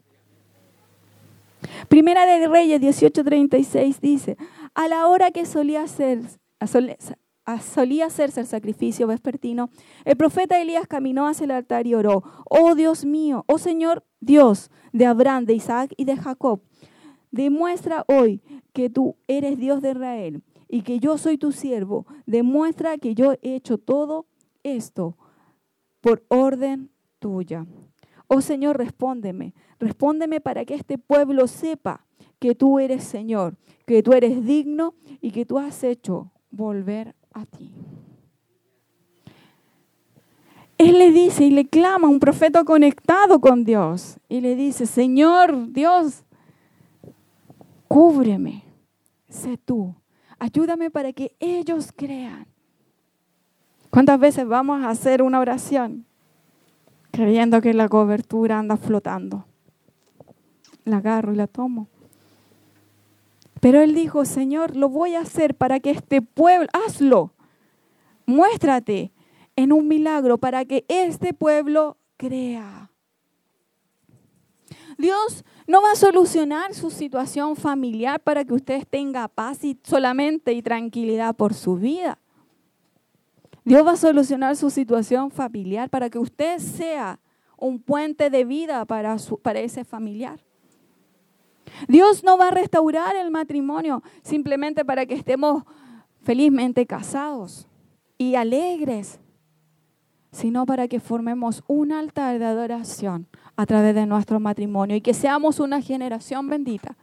Primera 1.88 2.26
de 2.26 2.46
Reyes 2.46 2.80
18:36 2.80 3.98
dice, 3.98 4.36
a 4.72 4.86
la 4.86 5.08
hora 5.08 5.32
que 5.32 5.46
solía 5.46 5.86
solía 5.88 8.06
hacerse 8.06 8.40
el 8.40 8.46
sacrificio 8.46 9.08
vespertino, 9.08 9.70
el 10.04 10.16
profeta 10.16 10.60
Elías 10.60 10.86
caminó 10.86 11.26
hacia 11.26 11.46
el 11.46 11.50
altar 11.50 11.88
y 11.88 11.96
oró, 11.96 12.22
oh 12.48 12.76
Dios 12.76 13.04
mío, 13.04 13.42
oh 13.48 13.58
Señor 13.58 14.04
Dios 14.20 14.70
de 14.92 15.06
Abraham, 15.06 15.44
de 15.44 15.54
Isaac 15.54 15.92
y 15.96 16.04
de 16.04 16.16
Jacob, 16.16 16.60
demuestra 17.36 18.04
hoy 18.08 18.40
que 18.72 18.90
tú 18.90 19.16
eres 19.28 19.58
Dios 19.58 19.82
de 19.82 19.92
Israel 19.92 20.42
y 20.68 20.82
que 20.82 20.98
yo 20.98 21.18
soy 21.18 21.38
tu 21.38 21.52
siervo. 21.52 22.06
Demuestra 22.26 22.98
que 22.98 23.14
yo 23.14 23.32
he 23.42 23.54
hecho 23.54 23.78
todo 23.78 24.26
esto 24.62 25.16
por 26.00 26.24
orden 26.28 26.90
tuya. 27.18 27.66
Oh 28.28 28.40
Señor, 28.40 28.78
respóndeme, 28.78 29.54
respóndeme 29.78 30.40
para 30.40 30.64
que 30.64 30.74
este 30.74 30.98
pueblo 30.98 31.46
sepa 31.46 32.04
que 32.38 32.54
tú 32.54 32.78
eres 32.78 33.04
Señor, 33.04 33.56
que 33.86 34.02
tú 34.02 34.12
eres 34.12 34.44
digno 34.44 34.94
y 35.20 35.30
que 35.30 35.46
tú 35.46 35.58
has 35.58 35.84
hecho 35.84 36.32
volver 36.50 37.14
a 37.32 37.46
ti. 37.46 37.72
Él 40.78 40.98
le 40.98 41.10
dice 41.10 41.44
y 41.44 41.50
le 41.50 41.66
clama 41.66 42.08
un 42.08 42.20
profeta 42.20 42.64
conectado 42.64 43.40
con 43.40 43.64
Dios 43.64 44.18
y 44.28 44.40
le 44.40 44.54
dice, 44.56 44.84
Señor 44.84 45.72
Dios, 45.72 46.25
cúbreme, 47.88 48.64
sé 49.28 49.58
tú, 49.58 49.94
ayúdame 50.38 50.90
para 50.90 51.12
que 51.12 51.36
ellos 51.40 51.92
crean. 51.94 52.46
¿Cuántas 53.90 54.20
veces 54.20 54.46
vamos 54.46 54.84
a 54.84 54.90
hacer 54.90 55.22
una 55.22 55.40
oración 55.40 56.06
creyendo 57.10 57.60
que 57.60 57.72
la 57.72 57.88
cobertura 57.88 58.58
anda 58.58 58.76
flotando? 58.76 59.46
La 60.84 60.98
agarro 60.98 61.32
y 61.32 61.36
la 61.36 61.46
tomo. 61.46 61.88
Pero 63.60 63.80
él 63.80 63.94
dijo, 63.94 64.24
Señor, 64.24 64.76
lo 64.76 64.88
voy 64.88 65.14
a 65.14 65.20
hacer 65.20 65.54
para 65.54 65.80
que 65.80 65.90
este 65.90 66.20
pueblo, 66.22 66.68
hazlo, 66.72 67.32
muéstrate 68.26 69.12
en 69.56 69.72
un 69.72 69.88
milagro 69.88 70.38
para 70.38 70.64
que 70.64 70.84
este 70.88 71.32
pueblo 71.32 71.96
crea. 72.16 72.90
Dios 74.98 75.44
no 75.66 75.82
va 75.82 75.92
a 75.92 75.96
solucionar 75.96 76.74
su 76.74 76.90
situación 76.90 77.56
familiar 77.56 78.20
para 78.20 78.44
que 78.44 78.54
usted 78.54 78.86
tenga 78.88 79.26
paz 79.28 79.64
y 79.64 79.78
solamente 79.82 80.52
y 80.52 80.62
tranquilidad 80.62 81.34
por 81.34 81.54
su 81.54 81.76
vida. 81.76 82.18
Dios 83.64 83.84
va 83.84 83.92
a 83.92 83.96
solucionar 83.96 84.54
su 84.54 84.70
situación 84.70 85.30
familiar 85.30 85.90
para 85.90 86.08
que 86.08 86.20
usted 86.20 86.58
sea 86.58 87.18
un 87.56 87.80
puente 87.80 88.30
de 88.30 88.44
vida 88.44 88.84
para, 88.84 89.18
su, 89.18 89.38
para 89.38 89.58
ese 89.58 89.84
familiar. 89.84 90.40
Dios 91.88 92.22
no 92.22 92.38
va 92.38 92.48
a 92.48 92.52
restaurar 92.52 93.16
el 93.16 93.32
matrimonio 93.32 94.04
simplemente 94.22 94.84
para 94.84 95.04
que 95.04 95.14
estemos 95.14 95.64
felizmente 96.22 96.86
casados 96.86 97.66
y 98.18 98.36
alegres, 98.36 99.18
sino 100.30 100.64
para 100.64 100.86
que 100.86 101.00
formemos 101.00 101.64
un 101.66 101.90
altar 101.92 102.38
de 102.38 102.44
adoración 102.44 103.26
a 103.56 103.66
través 103.66 103.94
de 103.94 104.06
nuestro 104.06 104.38
matrimonio 104.38 104.96
y 104.96 105.00
que 105.00 105.14
seamos 105.14 105.60
una 105.60 105.80
generación 105.80 106.48
bendita 106.48 106.96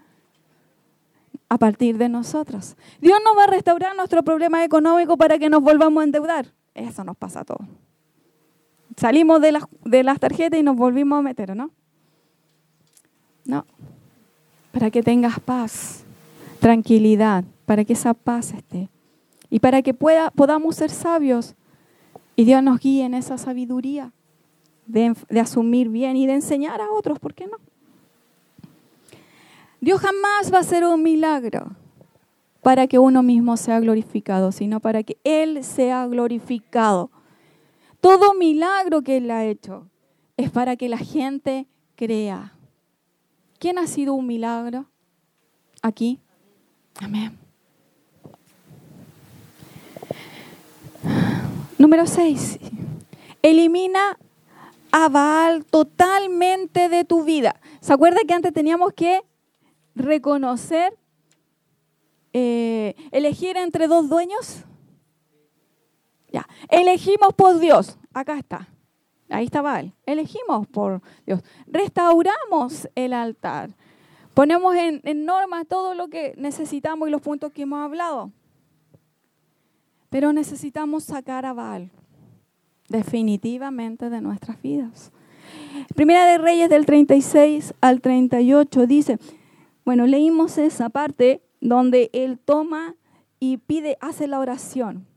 a 1.49 1.57
partir 1.57 1.97
de 1.97 2.09
nosotros. 2.09 2.75
Dios 3.01 3.19
no 3.23 3.35
va 3.35 3.45
a 3.45 3.47
restaurar 3.47 3.95
nuestro 3.95 4.23
problema 4.23 4.63
económico 4.63 5.17
para 5.17 5.37
que 5.37 5.49
nos 5.49 5.61
volvamos 5.61 6.01
a 6.01 6.03
endeudar. 6.05 6.47
Eso 6.73 7.03
nos 7.03 7.17
pasa 7.17 7.41
a 7.41 7.45
todos. 7.45 7.67
Salimos 8.97 9.41
de 9.41 9.51
las, 9.51 9.63
de 9.83 10.03
las 10.03 10.19
tarjetas 10.19 10.59
y 10.59 10.63
nos 10.63 10.75
volvimos 10.75 11.19
a 11.19 11.21
meter, 11.21 11.55
¿no? 11.55 11.71
No. 13.45 13.65
Para 14.71 14.89
que 14.91 15.03
tengas 15.03 15.39
paz, 15.39 16.03
tranquilidad, 16.59 17.43
para 17.65 17.83
que 17.85 17.93
esa 17.93 18.13
paz 18.13 18.53
esté. 18.53 18.89
Y 19.49 19.59
para 19.59 19.81
que 19.81 19.93
pueda, 19.93 20.31
podamos 20.31 20.75
ser 20.75 20.89
sabios 20.89 21.55
y 22.35 22.45
Dios 22.45 22.63
nos 22.63 22.79
guíe 22.79 23.05
en 23.05 23.13
esa 23.13 23.37
sabiduría 23.37 24.11
de, 24.85 25.15
asumir 25.39 25.89
bien 25.89 26.15
y 26.15 26.27
de 26.27 26.33
enseñar 26.33 26.81
a 26.81 26.91
otros, 26.91 27.19
¿por 27.19 27.33
qué 27.33 27.47
no? 27.47 27.57
Dios 29.81 29.99
jamás 29.99 30.51
va 30.53 30.57
a 30.57 30.61
hacer 30.61 30.85
un 30.85 31.03
milagro 31.03 31.71
para 32.61 32.87
que 32.87 32.99
uno 32.99 33.21
mismo 33.23 33.57
sea 33.57 33.79
glorificado, 33.79 34.51
sino 34.51 34.79
para 34.79 35.03
que 35.03 35.17
Él 35.23 35.63
sea 35.63 36.07
glorificado. 36.07 37.11
Todo 37.99 38.33
milagro 38.33 39.01
que 39.01 39.17
Él 39.17 39.29
ha 39.31 39.45
hecho 39.45 39.87
es 40.37 40.49
para 40.49 40.77
que 40.77 40.87
la 40.87 40.97
gente 40.97 41.67
crea. 41.95 42.53
¿Quién 43.59 43.77
ha 43.77 43.87
sido 43.87 44.13
un 44.13 44.27
milagro 44.27 44.85
aquí? 45.81 46.19
Amén. 46.99 47.37
Número 51.77 52.07
6. 52.07 52.59
Elimina 53.41 54.17
a 54.93 55.09
Baal 55.09 55.65
totalmente 55.65 56.87
de 56.87 57.03
tu 57.03 57.23
vida. 57.23 57.59
¿Se 57.81 57.91
acuerda 57.91 58.21
que 58.27 58.33
antes 58.35 58.53
teníamos 58.53 58.93
que 58.93 59.23
reconocer, 59.95 60.95
eh, 62.31 62.93
elegir 63.11 63.57
entre 63.57 63.87
dos 63.87 64.07
dueños? 64.07 64.63
Ya, 66.31 66.47
elegimos 66.69 67.33
por 67.35 67.57
Dios. 67.57 67.97
Acá 68.13 68.37
está. 68.37 68.69
Ahí 69.29 69.45
está 69.45 69.63
Baal. 69.63 69.95
Elegimos 70.05 70.67
por 70.67 71.01
Dios. 71.25 71.41
Restauramos 71.65 72.87
el 72.93 73.13
altar. 73.13 73.71
Ponemos 74.35 74.75
en, 74.75 75.01
en 75.05 75.25
norma 75.25 75.65
todo 75.65 75.95
lo 75.95 76.07
que 76.07 76.35
necesitamos 76.37 77.07
y 77.07 77.11
los 77.11 77.21
puntos 77.21 77.51
que 77.51 77.63
hemos 77.63 77.83
hablado. 77.83 78.31
Pero 80.11 80.33
necesitamos 80.33 81.03
sacar 81.03 81.47
a 81.47 81.53
Baal 81.53 81.89
definitivamente 82.89 84.09
de 84.09 84.21
nuestras 84.21 84.61
vidas. 84.61 85.11
Primera 85.95 86.25
de 86.25 86.37
Reyes 86.37 86.69
del 86.69 86.85
36 86.85 87.73
al 87.81 88.01
38 88.01 88.87
dice, 88.87 89.17
bueno, 89.85 90.07
leímos 90.07 90.57
esa 90.57 90.89
parte 90.89 91.41
donde 91.59 92.09
él 92.13 92.39
toma 92.39 92.95
y 93.39 93.57
pide, 93.57 93.97
hace 93.99 94.27
la 94.27 94.39
oración 94.39 95.07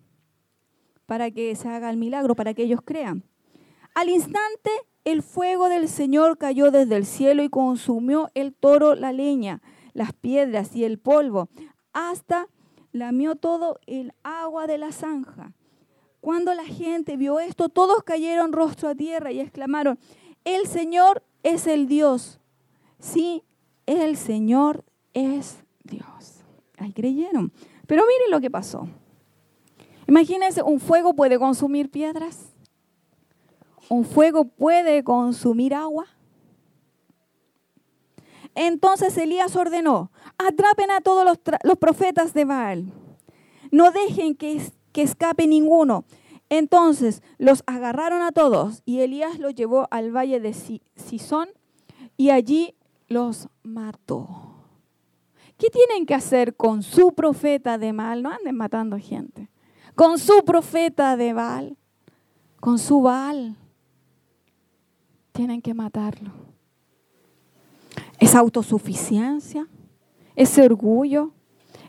para 1.07 1.31
que 1.31 1.55
se 1.55 1.69
haga 1.69 1.89
el 1.91 1.97
milagro, 1.97 2.35
para 2.35 2.53
que 2.53 2.65
ellos 2.65 2.81
crean. 2.85 3.23
Al 3.95 4.09
instante 4.11 4.71
el 5.05 5.23
fuego 5.23 5.69
del 5.69 5.89
Señor 5.89 6.37
cayó 6.37 6.73
desde 6.73 6.97
el 6.97 7.07
cielo 7.07 7.45
y 7.45 7.49
consumió 7.49 8.29
el 8.35 8.53
toro, 8.53 8.97
la 8.97 9.13
leña, 9.13 9.63
las 9.93 10.13
piedras 10.13 10.75
y 10.75 10.85
el 10.85 10.99
polvo, 10.99 11.49
hasta 11.93 12.49
lamió 12.91 13.37
todo 13.37 13.79
el 13.87 14.13
agua 14.25 14.67
de 14.67 14.79
la 14.79 14.91
zanja. 14.91 15.53
Cuando 16.27 16.53
la 16.55 16.65
gente 16.65 17.17
vio 17.17 17.39
esto, 17.39 17.69
todos 17.69 18.03
cayeron 18.03 18.53
rostro 18.53 18.89
a 18.89 18.97
tierra 18.97 19.31
y 19.31 19.39
exclamaron, 19.39 19.97
el 20.43 20.67
Señor 20.67 21.23
es 21.45 21.69
el 21.69 21.87
Dios. 21.87 22.41
Sí, 22.99 23.45
el 23.87 24.17
Señor 24.17 24.85
es 25.15 25.59
Dios. 25.85 26.41
Ahí 26.79 26.93
creyeron. 26.93 27.53
Pero 27.87 28.03
miren 28.09 28.33
lo 28.33 28.41
que 28.41 28.51
pasó. 28.51 28.89
Imagínense, 30.09 30.65
un 30.65 30.81
fuego 30.81 31.15
puede 31.15 31.39
consumir 31.39 31.93
piedras. 31.93 32.53
Un 33.89 34.05
fuego 34.05 34.47
puede 34.47 35.05
consumir 35.05 35.75
agua. 35.75 36.07
Entonces 38.57 39.17
Elías 39.17 39.55
ordenó, 39.55 40.11
atrapen 40.39 40.91
a 40.91 41.01
todos 41.01 41.25
los, 41.25 41.39
los 41.63 41.79
profetas 41.79 42.35
de 42.35 42.45
Baal. 42.45 42.93
No 43.71 43.93
dejen 43.93 44.35
que, 44.35 44.61
que 44.97 45.03
escape 45.03 45.47
ninguno. 45.47 46.07
Entonces 46.49 47.23
los 47.37 47.63
agarraron 47.67 48.23
a 48.23 48.33
todos 48.33 48.81
y 48.87 49.01
Elías 49.01 49.39
los 49.39 49.55
llevó 49.55 49.89
al 49.91 50.11
valle 50.11 50.41
de 50.41 50.55
Sison 50.55 51.51
y 52.17 52.31
allí 52.31 52.75
los 53.07 53.49
mató. 53.63 54.55
¿Qué 55.59 55.69
tienen 55.69 56.07
que 56.07 56.15
hacer 56.15 56.57
con 56.57 56.83
su 56.83 57.13
profeta 57.13 57.77
de 57.77 57.93
mal? 57.93 58.23
No 58.23 58.31
anden 58.31 58.57
matando 58.57 58.97
gente. 58.97 59.51
Con 59.95 60.19
su 60.19 60.47
profeta 60.47 61.19
de 61.19 61.35
Baal, 61.35 61.77
con 62.59 62.79
su 62.79 63.03
Baal, 63.03 63.55
tienen 65.33 65.61
que 65.61 65.75
matarlo. 65.75 66.33
Esa 68.19 68.39
autosuficiencia, 68.39 69.69
ese 70.37 70.63
orgullo, 70.63 71.33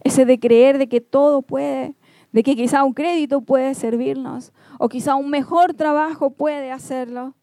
ese 0.03 0.25
de 0.25 0.37
creer 0.37 0.77
de 0.77 0.89
que 0.89 0.99
todo 0.99 1.41
puede, 1.41 1.95
de 2.32 2.43
que 2.43 2.55
quizá 2.55 2.84
un 2.84 2.93
crédito 2.93 3.41
puede 3.41 3.73
servirnos 3.73 4.51
o 4.80 4.89
quizá 4.89 5.15
un 5.15 5.30
mejor 5.30 5.73
trabajo 5.73 6.30
puede 6.30 6.71
hacerlo. 6.71 7.34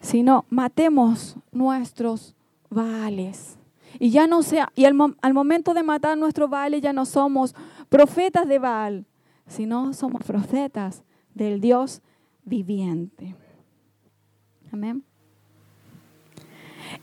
Sino 0.00 0.44
matemos 0.48 1.36
nuestros 1.50 2.34
vales. 2.68 3.58
Y 3.98 4.10
ya 4.10 4.26
no 4.26 4.42
sea, 4.42 4.72
y 4.74 4.84
al, 4.84 4.94
momento 4.94 5.74
de 5.74 5.82
matar 5.82 6.16
nuestros 6.16 6.48
vales 6.48 6.80
ya 6.80 6.92
no 6.92 7.04
somos 7.04 7.54
profetas 7.88 8.48
de 8.48 8.58
Baal, 8.58 9.06
sino 9.46 9.92
somos 9.92 10.24
profetas 10.24 11.02
del 11.34 11.60
Dios 11.60 12.02
viviente. 12.44 13.36
Amén. 14.72 15.04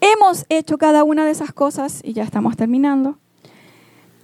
Hemos 0.02 0.46
hecho 0.50 0.78
cada 0.78 1.04
una 1.04 1.26
de 1.26 1.32
esas 1.32 1.54
cosas 1.54 2.02
y 2.04 2.14
ya 2.14 2.24
estamos 2.24 2.56
terminando 2.58 3.18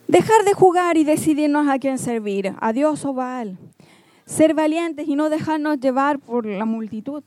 Dejar 0.08 0.46
de 0.46 0.54
jugar 0.54 0.98
y 0.98 1.04
decidirnos 1.04 1.68
a 1.68 1.80
quién 1.80 1.98
servir, 1.98 2.54
a 2.60 2.74
Dios 2.74 3.06
o 3.06 3.14
Baal. 3.14 3.58
Ser 4.26 4.54
valientes 4.54 5.08
y 5.08 5.16
no 5.16 5.30
dejarnos 5.30 5.80
llevar 5.80 6.20
por 6.20 6.46
la 6.46 6.66
multitud. 6.66 7.24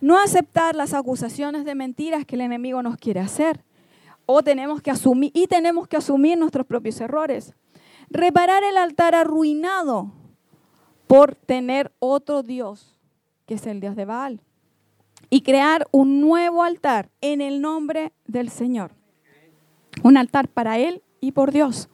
No 0.00 0.18
aceptar 0.18 0.76
las 0.76 0.94
acusaciones 0.94 1.64
de 1.64 1.74
mentiras 1.74 2.24
que 2.24 2.36
el 2.36 2.42
enemigo 2.42 2.82
nos 2.82 2.96
quiere 2.96 3.20
hacer. 3.20 3.64
O 4.26 4.42
tenemos 4.42 4.82
que 4.82 4.90
asumir, 4.90 5.32
y 5.34 5.46
tenemos 5.48 5.88
que 5.88 5.96
asumir 5.96 6.38
nuestros 6.38 6.66
propios 6.66 7.00
errores. 7.00 7.54
Reparar 8.08 8.62
el 8.62 8.76
altar 8.76 9.14
arruinado 9.14 10.12
por 11.08 11.34
tener 11.34 11.92
otro 11.98 12.42
Dios, 12.42 13.00
que 13.46 13.54
es 13.54 13.66
el 13.66 13.80
Dios 13.80 13.96
de 13.96 14.04
Baal. 14.04 14.40
Y 15.28 15.42
crear 15.42 15.86
un 15.90 16.20
nuevo 16.20 16.62
altar 16.62 17.10
en 17.20 17.40
el 17.40 17.60
nombre 17.60 18.12
del 18.26 18.48
Señor. 18.48 18.92
Un 20.02 20.16
altar 20.16 20.48
para 20.48 20.78
Él 20.78 21.03
y 21.24 21.32
por 21.32 21.52
Dios. 21.52 21.88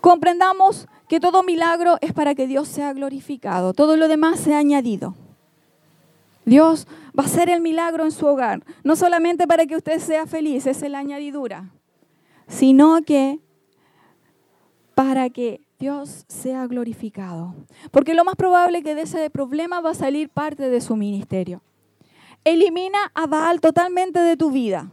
Comprendamos 0.00 0.86
que 1.08 1.20
todo 1.20 1.42
milagro 1.42 1.96
es 2.00 2.12
para 2.12 2.34
que 2.34 2.46
Dios 2.46 2.68
sea 2.68 2.92
glorificado. 2.92 3.72
Todo 3.72 3.96
lo 3.96 4.08
demás 4.08 4.40
se 4.40 4.54
ha 4.54 4.58
añadido. 4.58 5.14
Dios 6.44 6.86
va 7.18 7.22
a 7.22 7.26
hacer 7.26 7.48
el 7.48 7.60
milagro 7.60 8.04
en 8.04 8.10
su 8.10 8.26
hogar, 8.26 8.62
no 8.82 8.96
solamente 8.96 9.46
para 9.46 9.64
que 9.64 9.76
usted 9.76 9.98
sea 9.98 10.26
feliz, 10.26 10.66
es 10.66 10.82
la 10.82 10.98
añadidura, 10.98 11.70
sino 12.48 13.00
que 13.02 13.38
para 14.94 15.30
que 15.30 15.62
Dios 15.78 16.24
sea 16.28 16.66
glorificado. 16.66 17.54
Porque 17.90 18.14
lo 18.14 18.24
más 18.24 18.36
probable 18.36 18.82
que 18.82 18.94
de 18.94 19.02
ese 19.02 19.30
problema 19.30 19.80
va 19.80 19.90
a 19.90 19.94
salir 19.94 20.28
parte 20.28 20.68
de 20.68 20.80
su 20.80 20.96
ministerio. 20.96 21.62
Elimina 22.44 23.10
a 23.14 23.26
Baal 23.26 23.60
totalmente 23.62 24.18
de 24.18 24.36
tu 24.36 24.50
vida 24.50 24.90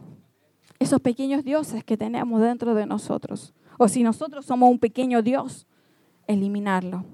esos 0.82 1.00
pequeños 1.00 1.44
dioses 1.44 1.84
que 1.84 1.96
tenemos 1.96 2.40
dentro 2.40 2.74
de 2.74 2.86
nosotros. 2.86 3.54
O 3.78 3.88
si 3.88 4.02
nosotros 4.02 4.44
somos 4.44 4.70
un 4.70 4.78
pequeño 4.78 5.22
Dios, 5.22 5.66
eliminarlo. 6.26 7.04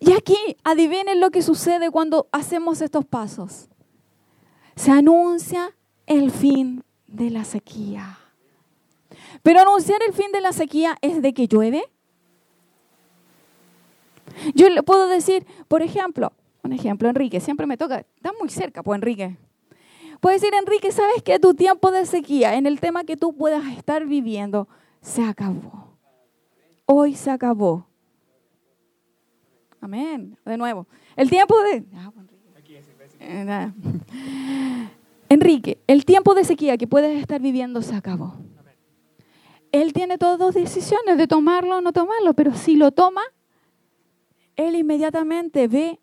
Y 0.00 0.12
aquí 0.12 0.36
adivinen 0.64 1.20
lo 1.20 1.30
que 1.30 1.42
sucede 1.42 1.90
cuando 1.90 2.28
hacemos 2.32 2.80
estos 2.80 3.04
pasos. 3.04 3.68
Se 4.74 4.90
anuncia 4.90 5.74
el 6.06 6.30
fin 6.30 6.82
de 7.06 7.30
la 7.30 7.44
sequía. 7.44 8.18
Pero 9.42 9.60
anunciar 9.60 10.00
el 10.06 10.12
fin 10.12 10.32
de 10.32 10.40
la 10.40 10.52
sequía 10.52 10.96
es 11.00 11.22
de 11.22 11.32
que 11.32 11.46
llueve. 11.46 11.84
Yo 14.54 14.68
le 14.68 14.82
puedo 14.82 15.08
decir, 15.08 15.46
por 15.68 15.82
ejemplo, 15.82 16.32
un 16.62 16.72
ejemplo, 16.72 17.08
Enrique, 17.08 17.40
siempre 17.40 17.66
me 17.66 17.76
toca, 17.76 18.00
está 18.00 18.32
muy 18.38 18.48
cerca, 18.48 18.82
pues 18.82 18.96
Enrique, 18.96 19.36
Puedes 20.20 20.40
decir, 20.40 20.54
Enrique, 20.54 20.92
¿sabes 20.92 21.22
que 21.22 21.38
tu 21.38 21.54
tiempo 21.54 21.90
de 21.90 22.06
sequía 22.06 22.56
en 22.56 22.66
el 22.66 22.80
tema 22.80 23.04
que 23.04 23.16
tú 23.16 23.34
puedas 23.34 23.64
estar 23.76 24.06
viviendo 24.06 24.68
se 25.00 25.22
acabó? 25.22 25.96
Hoy 26.86 27.14
se 27.14 27.30
acabó. 27.30 27.86
Amén. 29.80 30.36
De 30.44 30.56
nuevo. 30.56 30.86
El 31.16 31.30
tiempo 31.30 31.60
de... 31.62 31.84
Ah, 31.94 32.10
eh, 33.20 33.72
Enrique, 35.28 35.78
el 35.86 36.04
tiempo 36.04 36.34
de 36.34 36.44
sequía 36.44 36.76
que 36.76 36.86
puedes 36.86 37.18
estar 37.20 37.40
viviendo 37.40 37.82
se 37.82 37.94
acabó. 37.94 38.34
Él 39.72 39.92
tiene 39.92 40.18
todas 40.18 40.38
dos 40.38 40.54
decisiones 40.54 41.18
de 41.18 41.26
tomarlo 41.26 41.78
o 41.78 41.80
no 41.80 41.92
tomarlo, 41.92 42.34
pero 42.34 42.54
si 42.54 42.76
lo 42.76 42.92
toma, 42.92 43.22
él 44.54 44.76
inmediatamente 44.76 45.68
ve 45.68 45.98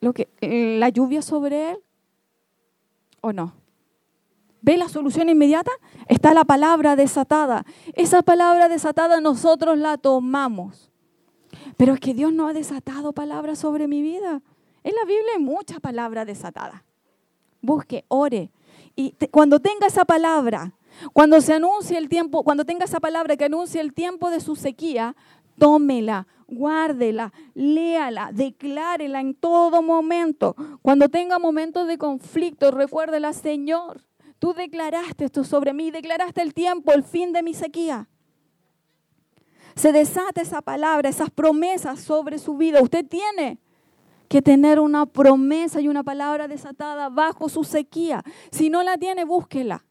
lo 0.00 0.12
que, 0.12 0.28
la 0.78 0.88
lluvia 0.90 1.22
sobre 1.22 1.70
él 1.70 1.78
o 3.26 3.32
no? 3.32 3.54
¿Ve 4.62 4.76
la 4.76 4.88
solución 4.88 5.28
inmediata? 5.28 5.70
Está 6.08 6.34
la 6.34 6.44
palabra 6.44 6.96
desatada. 6.96 7.64
Esa 7.94 8.22
palabra 8.22 8.68
desatada 8.68 9.20
nosotros 9.20 9.78
la 9.78 9.96
tomamos. 9.96 10.90
Pero 11.76 11.94
es 11.94 12.00
que 12.00 12.14
Dios 12.14 12.32
no 12.32 12.48
ha 12.48 12.52
desatado 12.52 13.12
palabras 13.12 13.58
sobre 13.58 13.86
mi 13.86 14.02
vida. 14.02 14.42
En 14.82 14.94
la 14.94 15.04
Biblia 15.04 15.32
hay 15.36 15.42
mucha 15.42 15.78
palabra 15.78 16.24
desatada. 16.24 16.84
Busque, 17.60 18.04
ore. 18.08 18.50
Y 18.94 19.14
cuando 19.30 19.60
tenga 19.60 19.86
esa 19.86 20.04
palabra, 20.04 20.72
cuando 21.12 21.40
se 21.40 21.52
anuncie 21.52 21.98
el 21.98 22.08
tiempo, 22.08 22.42
cuando 22.42 22.64
tenga 22.64 22.86
esa 22.86 23.00
palabra 23.00 23.36
que 23.36 23.44
anuncie 23.44 23.80
el 23.80 23.92
tiempo 23.92 24.30
de 24.30 24.40
su 24.40 24.56
sequía, 24.56 25.14
tómela, 25.58 26.26
guárdela, 26.46 27.32
léala, 27.54 28.30
declárela 28.32 29.20
en 29.20 29.34
todo 29.34 29.82
momento. 29.82 30.54
Cuando 30.82 31.08
tenga 31.08 31.38
momentos 31.38 31.86
de 31.88 31.98
conflicto, 31.98 32.70
recuérdela, 32.70 33.32
Señor, 33.32 34.02
tú 34.38 34.52
declaraste 34.54 35.26
esto 35.26 35.44
sobre 35.44 35.72
mí, 35.72 35.90
declaraste 35.90 36.42
el 36.42 36.54
tiempo, 36.54 36.92
el 36.92 37.02
fin 37.02 37.32
de 37.32 37.42
mi 37.42 37.54
sequía. 37.54 38.08
Se 39.74 39.92
desata 39.92 40.40
esa 40.40 40.62
palabra, 40.62 41.08
esas 41.08 41.30
promesas 41.30 42.00
sobre 42.00 42.38
su 42.38 42.56
vida. 42.56 42.80
Usted 42.80 43.04
tiene 43.06 43.58
que 44.28 44.42
tener 44.42 44.80
una 44.80 45.06
promesa 45.06 45.80
y 45.80 45.88
una 45.88 46.02
palabra 46.02 46.48
desatada 46.48 47.08
bajo 47.10 47.48
su 47.48 47.62
sequía. 47.62 48.22
Si 48.50 48.70
no 48.70 48.82
la 48.82 48.96
tiene, 48.96 49.24
búsquela. 49.24 49.84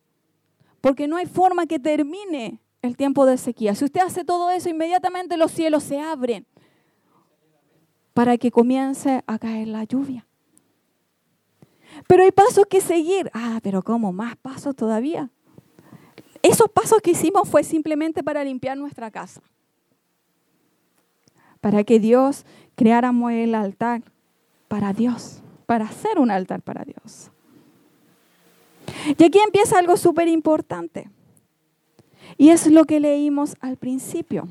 Porque 0.81 1.07
no 1.07 1.17
hay 1.17 1.25
forma 1.25 1.67
que 1.67 1.79
termine 1.79 2.59
el 2.85 2.97
tiempo 2.97 3.25
de 3.25 3.37
sequía. 3.37 3.75
Si 3.75 3.85
usted 3.85 4.01
hace 4.01 4.23
todo 4.23 4.49
eso, 4.49 4.69
inmediatamente 4.69 5.37
los 5.37 5.51
cielos 5.51 5.83
se 5.83 5.99
abren 5.99 6.45
para 8.13 8.37
que 8.37 8.51
comience 8.51 9.23
a 9.27 9.37
caer 9.39 9.67
la 9.67 9.83
lluvia. 9.83 10.25
Pero 12.07 12.23
hay 12.23 12.31
pasos 12.31 12.65
que 12.69 12.81
seguir. 12.81 13.29
Ah, 13.33 13.59
pero 13.61 13.81
¿cómo? 13.81 14.11
Más 14.11 14.35
pasos 14.37 14.75
todavía. 14.75 15.29
Esos 16.41 16.69
pasos 16.69 17.01
que 17.01 17.11
hicimos 17.11 17.49
fue 17.49 17.63
simplemente 17.63 18.23
para 18.23 18.43
limpiar 18.43 18.77
nuestra 18.77 19.09
casa. 19.11 19.41
Para 21.59 21.83
que 21.83 21.99
Dios 21.99 22.45
creáramos 22.75 23.31
el 23.31 23.55
altar 23.55 24.03
para 24.67 24.93
Dios, 24.93 25.41
para 25.65 25.85
hacer 25.85 26.19
un 26.19 26.29
altar 26.29 26.61
para 26.61 26.83
Dios. 26.83 27.31
Y 29.17 29.23
aquí 29.23 29.39
empieza 29.39 29.79
algo 29.79 29.97
súper 29.97 30.27
importante. 30.27 31.09
Y 32.37 32.49
es 32.49 32.67
lo 32.67 32.85
que 32.85 32.99
leímos 32.99 33.55
al 33.61 33.77
principio. 33.77 34.47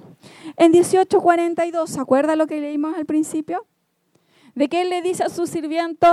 En 0.57 0.72
1842, 0.72 1.91
¿se 1.91 2.01
acuerda 2.01 2.37
lo 2.37 2.47
que 2.47 2.61
leímos 2.61 2.97
al 2.97 3.05
principio? 3.05 3.66
De 4.55 4.68
que 4.68 4.82
él 4.82 4.91
le 4.91 5.03
dice 5.03 5.24
a 5.24 5.28
su 5.28 5.47
sirviente, 5.47 6.07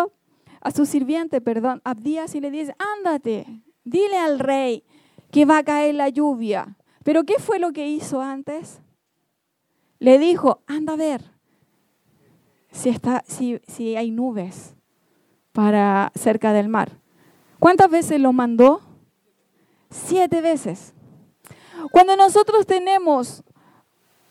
a 0.61 0.71
su 0.71 0.85
sirviente, 0.85 1.39
perdón, 1.39 1.81
Abdías, 1.83 2.35
y 2.35 2.41
le 2.41 2.51
dice, 2.51 2.75
ándate, 2.97 3.45
dile 3.83 4.17
al 4.17 4.39
rey 4.39 4.83
que 5.31 5.45
va 5.45 5.59
a 5.59 5.63
caer 5.63 5.95
la 5.95 6.09
lluvia. 6.09 6.77
Pero 7.03 7.23
¿qué 7.23 7.35
fue 7.39 7.59
lo 7.59 7.71
que 7.71 7.87
hizo 7.87 8.21
antes? 8.21 8.81
Le 9.99 10.19
dijo, 10.19 10.61
anda 10.67 10.93
a 10.93 10.97
ver 10.97 11.21
si, 12.71 12.89
está, 12.89 13.23
si, 13.27 13.61
si 13.67 13.95
hay 13.95 14.11
nubes 14.11 14.75
para 15.51 16.11
cerca 16.15 16.53
del 16.53 16.69
mar. 16.69 16.91
¿Cuántas 17.59 17.89
veces 17.89 18.19
lo 18.19 18.33
mandó? 18.33 18.81
Siete 19.89 20.41
veces. 20.41 20.93
Cuando 21.91 22.15
nosotros 22.15 22.65
tenemos 22.65 23.43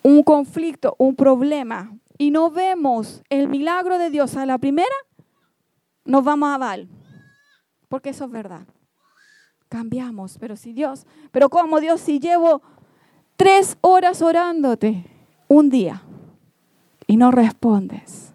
un 0.03 0.23
conflicto, 0.23 0.95
un 0.99 1.17
problema, 1.17 1.93
y 2.19 2.31
no 2.31 2.51
vemos 2.51 3.23
el 3.31 3.49
milagro 3.49 3.99
de 3.99 4.11
Dios 4.11 4.37
a 4.37 4.45
la 4.45 4.59
primera, 4.59 4.95
nos 6.05 6.23
vamos 6.23 6.51
a 6.51 6.59
Val. 6.59 6.89
Porque 7.89 8.11
eso 8.11 8.27
es 8.27 8.31
verdad. 8.31 8.67
Cambiamos, 9.69 10.37
pero 10.39 10.57
si 10.57 10.73
Dios, 10.73 11.07
pero 11.31 11.49
como 11.49 11.81
Dios, 11.81 12.01
si 12.01 12.19
llevo 12.19 12.61
tres 13.37 13.79
horas 13.81 14.21
orándote 14.21 15.05
un 15.49 15.71
día 15.71 16.03
y 17.07 17.17
no 17.17 17.31
respondes. 17.31 18.35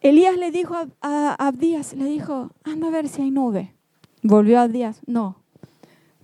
Elías 0.00 0.36
le 0.36 0.50
dijo 0.50 0.76
a, 1.00 1.34
Abdías, 1.38 1.94
le 1.94 2.04
dijo, 2.04 2.50
anda 2.64 2.88
a 2.88 2.90
ver 2.90 3.08
si 3.08 3.22
hay 3.22 3.30
nube. 3.30 3.74
Volvió 4.22 4.60
a 4.60 4.64
Abdías, 4.64 5.00
no, 5.06 5.42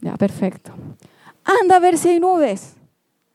ya, 0.05 0.19
perfecto. 0.19 0.75
Anda 1.63 1.77
a 1.77 1.79
ver 1.79 1.97
si 1.97 2.11
hay 2.11 2.21
nubes. 2.21 2.77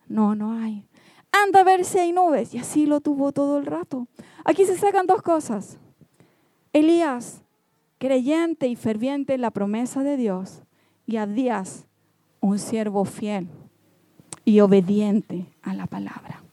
No, 0.07 0.36
no 0.36 0.53
hay. 0.53 0.86
Anda 1.32 1.61
a 1.61 1.63
ver 1.63 1.84
si 1.84 1.97
hay 1.97 2.11
nubes. 2.11 2.53
Y 2.53 2.59
así 2.59 2.86
lo 2.86 3.01
tuvo 3.01 3.32
todo 3.32 3.57
el 3.57 3.65
rato. 3.65 4.05
Aquí 4.45 4.65
se 4.65 4.78
sacan 4.78 5.07
dos 5.07 5.24
cosas. 5.24 5.80
Elías, 6.72 7.41
creyente 7.97 8.67
y 8.67 8.76
ferviente 8.76 9.34
en 9.34 9.41
la 9.41 9.49
promesa 9.49 10.03
de 10.03 10.15
Dios. 10.15 10.61
Y 11.07 11.17
Abdías, 11.17 11.88
un 12.39 12.59
siervo 12.59 13.03
fiel 13.03 13.47
y 14.45 14.59
obediente 14.59 15.47
a 15.63 15.74
la 15.74 15.88
palabra. 15.88 16.43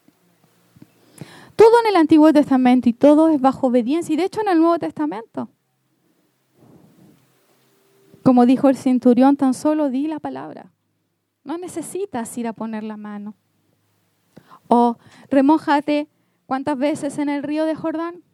Todo 1.56 1.78
en 1.80 1.88
el 1.88 1.96
Antiguo 1.96 2.32
Testamento 2.32 2.88
y 2.88 2.94
todo 2.94 3.28
es 3.28 3.38
bajo 3.38 3.66
obediencia. 3.66 4.14
Y 4.14 4.16
de 4.16 4.24
hecho 4.24 4.40
en 4.40 4.48
el 4.48 4.60
Nuevo 4.60 4.78
Testamento. 4.78 5.50
Como 8.26 8.44
dijo 8.44 8.68
el 8.68 8.76
centurión, 8.76 9.36
tan 9.36 9.54
solo 9.54 9.88
di 9.88 10.08
la 10.08 10.18
palabra. 10.18 10.72
No 11.44 11.58
necesitas 11.58 12.36
ir 12.36 12.48
a 12.48 12.52
poner 12.52 12.82
la 12.82 12.96
mano. 12.96 13.36
O 14.66 14.98
remójate 15.30 16.08
cuántas 16.44 16.76
veces 16.76 17.18
en 17.18 17.28
el 17.28 17.44
río 17.44 17.66
de 17.66 17.76
Jordán. 17.76 18.24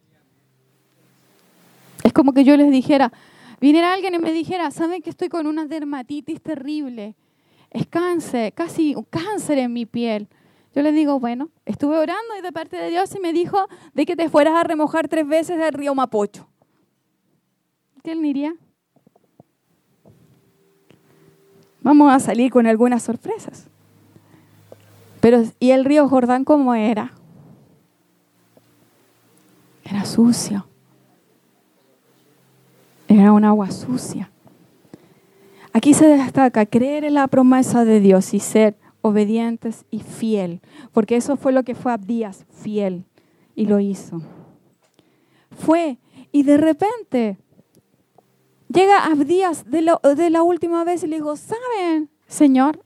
Es 2.03 2.11
como 2.11 2.33
que 2.33 2.43
yo 2.43 2.57
les 2.57 2.71
dijera, 2.71 3.13
viniera 3.61 3.93
alguien 3.93 4.15
y 4.15 4.17
me 4.17 4.33
dijera, 4.33 4.71
¿saben 4.71 5.03
que 5.03 5.11
estoy 5.11 5.29
con 5.29 5.45
una 5.45 5.67
dermatitis 5.67 6.41
terrible? 6.41 7.15
es 7.69 7.85
cáncer, 7.85 8.51
casi 8.53 8.95
un 8.95 9.03
cáncer 9.03 9.59
en 9.59 9.73
mi 9.73 9.85
piel. 9.85 10.27
Yo 10.73 10.81
le 10.81 10.91
digo, 10.91 11.19
bueno, 11.19 11.51
estuve 11.65 11.99
orando 11.99 12.35
y 12.35 12.41
de 12.41 12.51
parte 12.51 12.77
de 12.77 12.89
Dios 12.89 13.13
y 13.15 13.19
me 13.19 13.31
dijo 13.31 13.67
de 13.93 14.07
que 14.07 14.15
te 14.15 14.27
fueras 14.27 14.55
a 14.55 14.63
remojar 14.63 15.07
tres 15.07 15.27
veces 15.27 15.59
el 15.59 15.71
río 15.71 15.93
Mapocho. 15.93 16.47
¿Qué 18.03 18.13
él 18.13 18.23
diría? 18.23 18.55
Vamos 21.83 22.11
a 22.11 22.19
salir 22.19 22.51
con 22.51 22.65
algunas 22.65 23.03
sorpresas. 23.03 23.67
Pero, 25.19 25.43
¿y 25.59 25.71
el 25.71 25.85
río 25.85 26.07
Jordán 26.09 26.45
cómo 26.45 26.73
era? 26.73 27.13
Era 29.83 30.05
sucio. 30.05 30.65
Era 33.07 33.31
un 33.31 33.45
agua 33.45 33.69
sucia. 33.69 34.31
Aquí 35.73 35.93
se 35.93 36.07
destaca 36.07 36.65
creer 36.65 37.03
en 37.03 37.15
la 37.15 37.27
promesa 37.27 37.83
de 37.83 37.99
Dios 37.99 38.33
y 38.33 38.39
ser 38.39 38.77
obedientes 39.01 39.85
y 39.91 39.99
fiel, 39.99 40.61
porque 40.93 41.17
eso 41.17 41.35
fue 41.35 41.51
lo 41.51 41.63
que 41.63 41.75
fue 41.75 41.91
Abdías, 41.91 42.45
fiel, 42.51 43.05
y 43.55 43.65
lo 43.65 43.79
hizo. 43.79 44.21
Fue, 45.51 45.97
y 46.31 46.43
de 46.43 46.57
repente 46.57 47.37
llega 48.73 49.05
Abdías 49.05 49.69
de, 49.69 49.95
de 50.15 50.29
la 50.29 50.43
última 50.43 50.83
vez 50.83 51.03
y 51.03 51.07
le 51.07 51.17
dijo, 51.17 51.35
¿saben, 51.35 52.09
Señor? 52.27 52.83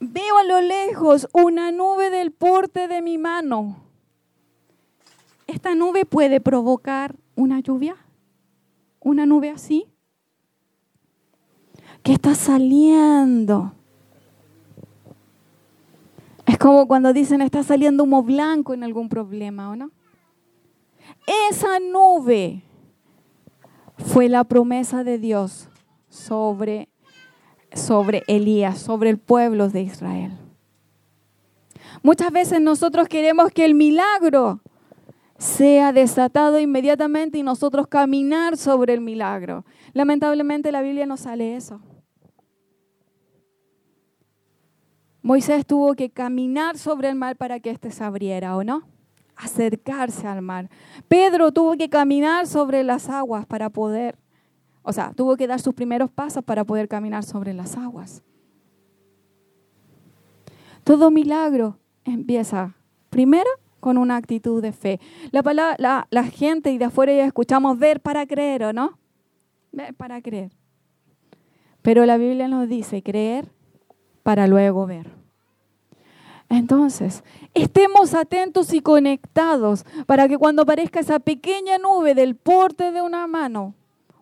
Veo 0.00 0.36
a 0.38 0.44
lo 0.44 0.60
lejos 0.60 1.28
una 1.32 1.70
nube 1.70 2.10
del 2.10 2.32
porte 2.32 2.88
de 2.88 3.00
mi 3.02 3.18
mano. 3.18 3.76
¿Esta 5.46 5.74
nube 5.74 6.04
puede 6.04 6.40
provocar 6.40 7.14
una 7.36 7.60
lluvia? 7.60 7.96
¿Una 9.00 9.26
nube 9.26 9.50
así? 9.50 9.86
¿Qué 12.02 12.12
está 12.12 12.34
saliendo? 12.34 13.72
Es 16.46 16.58
como 16.58 16.86
cuando 16.86 17.12
dicen 17.12 17.40
está 17.40 17.62
saliendo 17.62 18.04
humo 18.04 18.22
blanco 18.22 18.74
en 18.74 18.84
algún 18.84 19.08
problema, 19.08 19.70
¿o 19.70 19.76
no? 19.76 19.90
Esa 21.50 21.78
nube 21.80 22.62
fue 24.04 24.28
la 24.28 24.44
promesa 24.44 25.02
de 25.02 25.18
Dios 25.18 25.68
sobre, 26.08 26.88
sobre 27.72 28.22
Elías, 28.26 28.78
sobre 28.78 29.10
el 29.10 29.18
pueblo 29.18 29.68
de 29.68 29.82
Israel. 29.82 30.32
Muchas 32.02 32.30
veces 32.30 32.60
nosotros 32.60 33.08
queremos 33.08 33.50
que 33.50 33.64
el 33.64 33.74
milagro 33.74 34.60
sea 35.38 35.92
desatado 35.92 36.60
inmediatamente 36.60 37.38
y 37.38 37.42
nosotros 37.42 37.86
caminar 37.88 38.56
sobre 38.56 38.94
el 38.94 39.00
milagro. 39.00 39.64
Lamentablemente 39.94 40.70
la 40.70 40.82
Biblia 40.82 41.06
no 41.06 41.16
sale 41.16 41.56
eso. 41.56 41.80
Moisés 45.22 45.64
tuvo 45.64 45.94
que 45.94 46.10
caminar 46.10 46.76
sobre 46.76 47.08
el 47.08 47.14
mar 47.14 47.36
para 47.36 47.58
que 47.58 47.70
éste 47.70 47.90
se 47.90 48.04
abriera, 48.04 48.56
¿o 48.56 48.64
no? 48.64 48.93
Acercarse 49.36 50.26
al 50.26 50.42
mar. 50.42 50.70
Pedro 51.08 51.52
tuvo 51.52 51.76
que 51.76 51.88
caminar 51.88 52.46
sobre 52.46 52.84
las 52.84 53.08
aguas 53.08 53.46
para 53.46 53.70
poder, 53.70 54.16
o 54.82 54.92
sea, 54.92 55.12
tuvo 55.14 55.36
que 55.36 55.46
dar 55.46 55.60
sus 55.60 55.74
primeros 55.74 56.10
pasos 56.10 56.44
para 56.44 56.64
poder 56.64 56.88
caminar 56.88 57.24
sobre 57.24 57.52
las 57.52 57.76
aguas. 57.76 58.22
Todo 60.84 61.10
milagro 61.10 61.78
empieza 62.04 62.74
primero 63.08 63.48
con 63.80 63.98
una 63.98 64.16
actitud 64.16 64.62
de 64.62 64.72
fe. 64.72 65.00
La, 65.30 65.42
palabra, 65.42 66.06
la, 66.10 66.24
gente 66.24 66.72
y 66.72 66.78
de 66.78 66.86
afuera 66.86 67.12
ya 67.12 67.26
escuchamos 67.26 67.78
ver 67.78 68.00
para 68.00 68.26
creer, 68.26 68.64
¿o 68.64 68.72
no? 68.72 68.98
Ver 69.72 69.94
para 69.94 70.22
creer. 70.22 70.52
Pero 71.82 72.06
la 72.06 72.16
Biblia 72.16 72.48
nos 72.48 72.66
dice 72.66 73.02
creer 73.02 73.50
para 74.22 74.46
luego 74.46 74.86
ver. 74.86 75.23
Entonces, 76.56 77.24
estemos 77.52 78.14
atentos 78.14 78.72
y 78.72 78.80
conectados 78.80 79.84
para 80.06 80.28
que 80.28 80.38
cuando 80.38 80.62
aparezca 80.62 81.00
esa 81.00 81.18
pequeña 81.18 81.78
nube 81.78 82.14
del 82.14 82.36
porte 82.36 82.92
de 82.92 83.02
una 83.02 83.26
mano, 83.26 83.74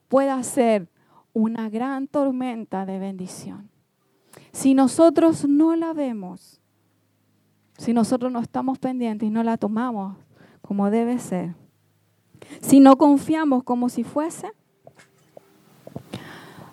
pueda 0.08 0.42
ser 0.42 0.88
una 1.34 1.68
gran 1.68 2.06
tormenta 2.08 2.86
de 2.86 2.98
bendición. 2.98 3.68
Si 4.50 4.72
nosotros 4.72 5.46
no 5.46 5.76
la 5.76 5.92
vemos, 5.92 6.58
si 7.76 7.92
nosotros 7.92 8.32
no 8.32 8.40
estamos 8.40 8.78
pendientes 8.78 9.26
y 9.26 9.30
no 9.30 9.42
la 9.42 9.58
tomamos 9.58 10.16
como 10.62 10.90
debe 10.90 11.18
ser, 11.18 11.54
si 12.62 12.80
no 12.80 12.96
confiamos 12.96 13.62
como 13.62 13.90
si 13.90 14.04
fuese, 14.04 14.50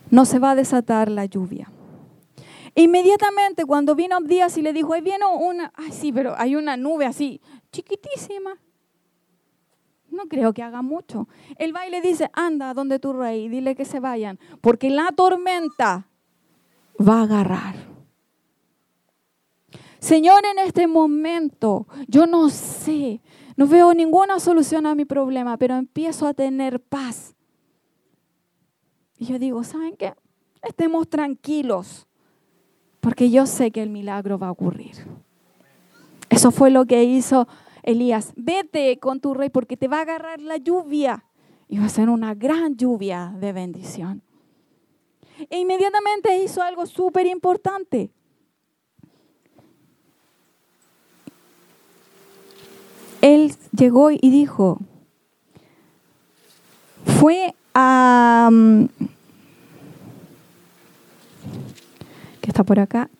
no 0.09 0.23
se 0.23 0.39
va 0.39 0.51
a 0.51 0.55
desatar 0.55 1.11
la 1.11 1.25
lluvia. 1.25 1.69
Inmediatamente 2.79 3.65
cuando 3.65 3.93
vino 3.93 4.15
Abdías 4.15 4.57
y 4.57 4.61
le 4.61 4.71
dijo, 4.71 4.93
ahí 4.93 5.01
viene 5.01 5.25
una, 5.25 5.73
ay 5.75 5.91
sí, 5.91 6.13
pero 6.13 6.33
hay 6.37 6.55
una 6.55 6.77
nube 6.77 7.05
así, 7.05 7.41
chiquitísima. 7.73 8.57
No 10.09 10.27
creo 10.29 10.53
que 10.53 10.63
haga 10.63 10.81
mucho. 10.81 11.27
El 11.57 11.75
va 11.75 11.85
y 11.85 11.91
le 11.91 11.99
dice, 11.99 12.29
anda 12.31 12.73
donde 12.73 12.97
tu 12.97 13.11
rey, 13.11 13.49
dile 13.49 13.75
que 13.75 13.83
se 13.83 13.99
vayan, 13.99 14.39
porque 14.61 14.89
la 14.89 15.11
tormenta 15.11 16.07
va 16.97 17.19
a 17.19 17.23
agarrar. 17.23 17.75
Señor, 19.99 20.45
en 20.45 20.59
este 20.59 20.87
momento 20.87 21.85
yo 22.07 22.27
no 22.27 22.49
sé, 22.49 23.19
no 23.57 23.67
veo 23.67 23.93
ninguna 23.93 24.39
solución 24.39 24.85
a 24.85 24.95
mi 24.95 25.03
problema, 25.03 25.57
pero 25.57 25.75
empiezo 25.75 26.25
a 26.27 26.33
tener 26.33 26.79
paz. 26.79 27.35
Y 29.17 29.25
yo 29.25 29.37
digo, 29.37 29.65
¿saben 29.65 29.97
qué? 29.97 30.13
Estemos 30.61 31.09
tranquilos 31.09 32.05
porque 32.99 33.29
yo 33.29 33.45
sé 33.45 33.71
que 33.71 33.81
el 33.81 33.89
milagro 33.89 34.37
va 34.37 34.47
a 34.47 34.51
ocurrir. 34.51 34.95
Eso 36.29 36.51
fue 36.51 36.69
lo 36.69 36.85
que 36.85 37.03
hizo 37.03 37.47
Elías. 37.83 38.33
Vete 38.35 38.97
con 38.99 39.19
tu 39.19 39.33
rey 39.33 39.49
porque 39.49 39.77
te 39.77 39.87
va 39.87 39.99
a 39.99 40.01
agarrar 40.01 40.39
la 40.39 40.57
lluvia. 40.57 41.25
Y 41.67 41.77
va 41.77 41.85
a 41.85 41.89
ser 41.89 42.09
una 42.09 42.33
gran 42.33 42.75
lluvia 42.75 43.33
de 43.39 43.53
bendición. 43.53 44.21
E 45.49 45.59
inmediatamente 45.59 46.43
hizo 46.43 46.61
algo 46.61 46.85
súper 46.85 47.27
importante. 47.27 48.11
Él 53.21 53.53
llegó 53.71 54.11
y 54.11 54.17
dijo, 54.21 54.79
fue 57.19 57.53
a... 57.73 58.49
Está 62.49 62.63
por 62.63 62.79
acá. 62.79 63.11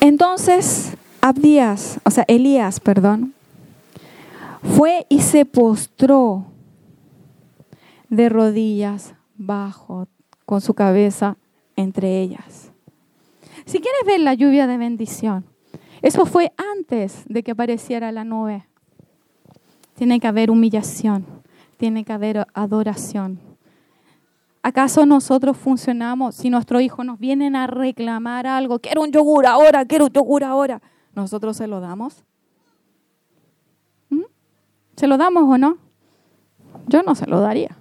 Entonces, 0.00 0.92
Abdías, 1.20 1.98
o 2.04 2.10
sea, 2.12 2.24
Elías, 2.28 2.78
perdón, 2.78 3.34
fue 4.62 5.06
y 5.08 5.22
se 5.22 5.44
postró 5.44 6.44
de 8.08 8.28
rodillas 8.28 9.14
bajo, 9.36 10.06
con 10.46 10.60
su 10.60 10.74
cabeza 10.74 11.36
entre 11.74 12.20
ellas. 12.20 12.70
Si 13.64 13.80
quieres 13.80 14.06
ver 14.06 14.20
la 14.20 14.34
lluvia 14.34 14.68
de 14.68 14.76
bendición, 14.76 15.44
eso 16.00 16.26
fue 16.26 16.52
antes 16.76 17.24
de 17.26 17.42
que 17.42 17.50
apareciera 17.50 18.12
la 18.12 18.22
nube. 18.22 18.66
Tiene 19.96 20.20
que 20.20 20.28
haber 20.28 20.52
humillación, 20.52 21.26
tiene 21.76 22.04
que 22.04 22.12
haber 22.12 22.46
adoración. 22.54 23.53
¿Acaso 24.66 25.04
nosotros 25.04 25.58
funcionamos 25.58 26.36
si 26.36 26.48
nuestros 26.48 26.80
hijos 26.80 27.04
nos 27.04 27.18
vienen 27.18 27.54
a 27.54 27.66
reclamar 27.66 28.46
algo? 28.46 28.78
Quiero 28.78 29.02
un 29.02 29.12
yogur 29.12 29.44
ahora, 29.44 29.84
quiero 29.84 30.06
un 30.06 30.10
yogur 30.10 30.42
ahora. 30.42 30.80
¿Nosotros 31.14 31.58
se 31.58 31.66
lo 31.66 31.80
damos? 31.80 32.24
¿Mm? 34.08 34.22
¿Se 34.96 35.06
lo 35.06 35.18
damos 35.18 35.42
o 35.44 35.58
no? 35.58 35.76
Yo 36.86 37.02
no 37.02 37.14
se 37.14 37.26
lo 37.26 37.40
daría. 37.40 37.76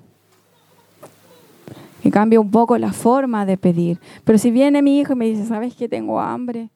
Y 2.03 2.11
cambia 2.11 2.41
un 2.41 2.51
poco 2.51 2.77
la 2.77 2.91
forma 2.91 3.45
de 3.45 3.57
pedir. 3.57 4.01
Pero 4.25 4.37
si 4.37 4.51
viene 4.51 4.81
mi 4.81 4.99
hijo 4.99 5.13
y 5.13 5.15
me 5.15 5.25
dice, 5.25 5.45
¿sabes 5.45 5.75
que 5.75 5.87
tengo 5.87 6.19
hambre? 6.19 6.69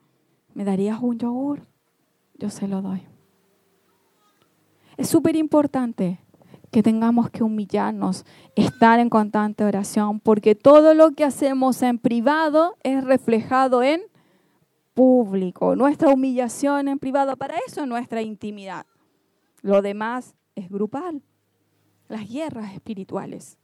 ¿Me 0.53 0.64
darías 0.64 0.99
un 1.01 1.20
yogur? 1.20 1.64
Yo 2.36 2.49
se 2.49 2.66
lo 2.70 2.82
doy. 2.82 3.01
Es 4.95 5.10
súper 5.10 5.36
importante 5.36 6.22
que 6.72 6.84
tengamos 6.84 7.30
que 7.30 7.43
humillarnos, 7.43 8.26
estar 8.55 8.99
en 8.99 9.09
constante 9.09 9.63
oración, 9.63 10.20
porque 10.20 10.55
todo 10.55 10.93
lo 10.93 11.11
que 11.11 11.24
hacemos 11.24 11.82
en 11.82 11.97
privado 11.97 12.76
es 12.84 13.03
reflejado 13.03 13.84
en 13.84 14.01
público. 14.93 15.76
Nuestra 15.76 16.09
humillación 16.09 16.88
en 16.88 16.99
privado, 16.99 17.38
para 17.38 17.55
eso 17.68 17.82
es 17.82 17.88
nuestra 17.88 18.22
intimidad. 18.22 18.86
Lo 19.61 19.82
demás 19.82 20.36
es 20.55 20.70
grupal, 20.70 21.22
las 22.09 22.28
guerras 22.30 22.74
espirituales. 22.74 23.57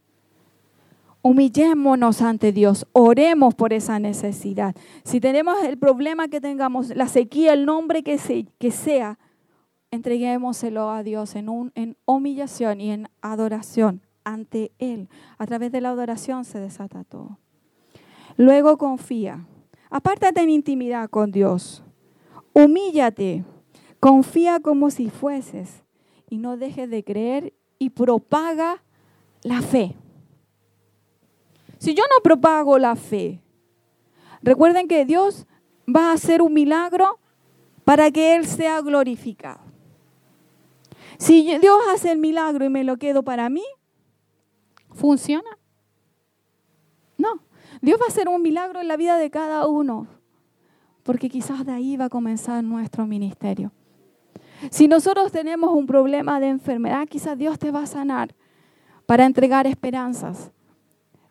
Humillémonos 1.22 2.20
ante 2.20 2.52
Dios, 2.52 2.86
oremos 2.92 3.54
por 3.54 3.72
esa 3.72 3.98
necesidad. 3.98 4.74
Si 5.04 5.20
tenemos 5.20 5.62
el 5.64 5.78
problema 5.78 6.28
que 6.28 6.40
tengamos, 6.40 6.94
la 6.94 7.08
sequía, 7.08 7.54
el 7.54 7.64
nombre 7.64 8.02
que, 8.02 8.46
que 8.58 8.70
sea, 8.70 9.18
entreguémoselo 9.94 10.90
a 10.90 11.02
Dios 11.02 11.34
en, 11.34 11.48
un, 11.48 11.72
en 11.74 11.96
humillación 12.04 12.80
y 12.80 12.90
en 12.90 13.08
adoración 13.22 14.02
ante 14.24 14.72
Él. 14.78 15.08
A 15.38 15.46
través 15.46 15.72
de 15.72 15.80
la 15.80 15.90
adoración 15.90 16.44
se 16.44 16.58
desata 16.58 17.04
todo. 17.04 17.38
Luego 18.36 18.78
confía. 18.78 19.46
Apártate 19.90 20.40
en 20.40 20.50
intimidad 20.50 21.08
con 21.08 21.30
Dios. 21.30 21.82
Humíllate. 22.52 23.44
Confía 24.00 24.60
como 24.60 24.90
si 24.90 25.08
fueses. 25.08 25.84
Y 26.28 26.38
no 26.38 26.56
dejes 26.56 26.90
de 26.90 27.04
creer 27.04 27.54
y 27.78 27.90
propaga 27.90 28.82
la 29.42 29.62
fe. 29.62 29.94
Si 31.78 31.94
yo 31.94 32.02
no 32.04 32.22
propago 32.22 32.78
la 32.78 32.96
fe, 32.96 33.42
recuerden 34.42 34.88
que 34.88 35.04
Dios 35.04 35.46
va 35.86 36.10
a 36.10 36.14
hacer 36.14 36.40
un 36.40 36.54
milagro 36.54 37.18
para 37.84 38.10
que 38.10 38.34
Él 38.36 38.46
sea 38.46 38.80
glorificado. 38.80 39.63
Si 41.18 41.42
Dios 41.58 41.78
hace 41.92 42.12
el 42.12 42.18
milagro 42.18 42.64
y 42.64 42.68
me 42.68 42.84
lo 42.84 42.96
quedo 42.96 43.22
para 43.22 43.48
mí, 43.48 43.64
¿funciona? 44.92 45.58
No. 47.16 47.40
Dios 47.80 47.98
va 48.00 48.06
a 48.06 48.08
hacer 48.08 48.28
un 48.28 48.42
milagro 48.42 48.80
en 48.80 48.88
la 48.88 48.96
vida 48.96 49.16
de 49.18 49.30
cada 49.30 49.66
uno, 49.66 50.06
porque 51.02 51.28
quizás 51.28 51.66
de 51.66 51.72
ahí 51.72 51.96
va 51.96 52.06
a 52.06 52.10
comenzar 52.10 52.62
nuestro 52.64 53.06
ministerio. 53.06 53.72
Si 54.70 54.88
nosotros 54.88 55.32
tenemos 55.32 55.74
un 55.74 55.86
problema 55.86 56.40
de 56.40 56.48
enfermedad, 56.48 57.06
quizás 57.08 57.36
Dios 57.36 57.58
te 57.58 57.70
va 57.70 57.82
a 57.82 57.86
sanar 57.86 58.34
para 59.06 59.26
entregar 59.26 59.66
esperanzas. 59.66 60.50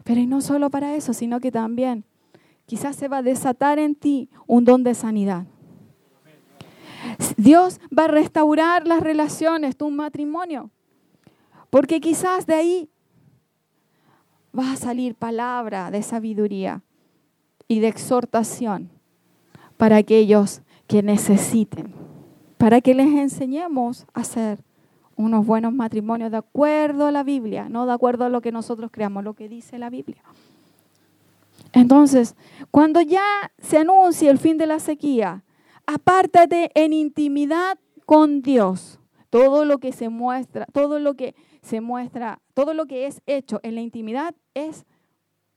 Pero 0.03 0.21
no 0.27 0.41
solo 0.41 0.69
para 0.69 0.95
eso, 0.95 1.13
sino 1.13 1.39
que 1.39 1.51
también 1.51 2.05
quizás 2.65 2.95
se 2.95 3.07
va 3.07 3.17
a 3.17 3.23
desatar 3.23 3.79
en 3.79 3.95
ti 3.95 4.29
un 4.47 4.65
don 4.65 4.83
de 4.83 4.93
sanidad. 4.93 5.47
Dios 7.37 7.79
va 7.97 8.05
a 8.05 8.07
restaurar 8.07 8.87
las 8.87 9.01
relaciones, 9.01 9.77
tu 9.77 9.89
matrimonio. 9.89 10.69
Porque 11.69 11.99
quizás 11.99 12.45
de 12.45 12.53
ahí 12.53 12.89
va 14.57 14.73
a 14.73 14.75
salir 14.75 15.15
palabra 15.15 15.89
de 15.91 16.03
sabiduría 16.03 16.83
y 17.67 17.79
de 17.79 17.87
exhortación 17.87 18.89
para 19.77 19.97
aquellos 19.97 20.61
que 20.87 21.01
necesiten, 21.01 21.93
para 22.57 22.81
que 22.81 22.93
les 22.93 23.07
enseñemos 23.07 24.05
a 24.13 24.21
hacer 24.21 24.63
unos 25.15 25.45
buenos 25.45 25.73
matrimonios 25.73 26.31
de 26.31 26.37
acuerdo 26.37 27.07
a 27.07 27.11
la 27.11 27.23
Biblia, 27.23 27.69
no 27.69 27.85
de 27.85 27.93
acuerdo 27.93 28.25
a 28.25 28.29
lo 28.29 28.41
que 28.41 28.51
nosotros 28.51 28.91
creamos, 28.91 29.23
lo 29.23 29.33
que 29.33 29.49
dice 29.49 29.77
la 29.77 29.89
Biblia. 29.89 30.23
Entonces, 31.71 32.35
cuando 32.71 33.01
ya 33.01 33.51
se 33.59 33.79
anuncie 33.79 34.29
el 34.29 34.37
fin 34.37 34.57
de 34.57 34.67
la 34.67 34.79
sequía, 34.79 35.43
apártate 35.85 36.71
en 36.75 36.93
intimidad 36.93 37.77
con 38.05 38.41
Dios. 38.41 38.99
Todo 39.29 39.65
lo 39.65 39.79
que 39.79 39.91
se 39.91 40.09
muestra, 40.09 40.67
todo 40.71 40.99
lo 40.99 41.15
que 41.15 41.35
se 41.61 41.81
muestra, 41.81 42.39
todo 42.53 42.73
lo 42.73 42.85
que 42.85 43.07
es 43.07 43.21
hecho 43.25 43.59
en 43.63 43.75
la 43.75 43.81
intimidad 43.81 44.35
es 44.53 44.85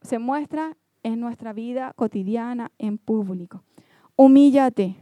se 0.00 0.18
muestra 0.18 0.76
en 1.02 1.20
nuestra 1.20 1.52
vida 1.52 1.92
cotidiana 1.94 2.72
en 2.78 2.96
público. 2.96 3.62
Humíllate. 4.16 4.96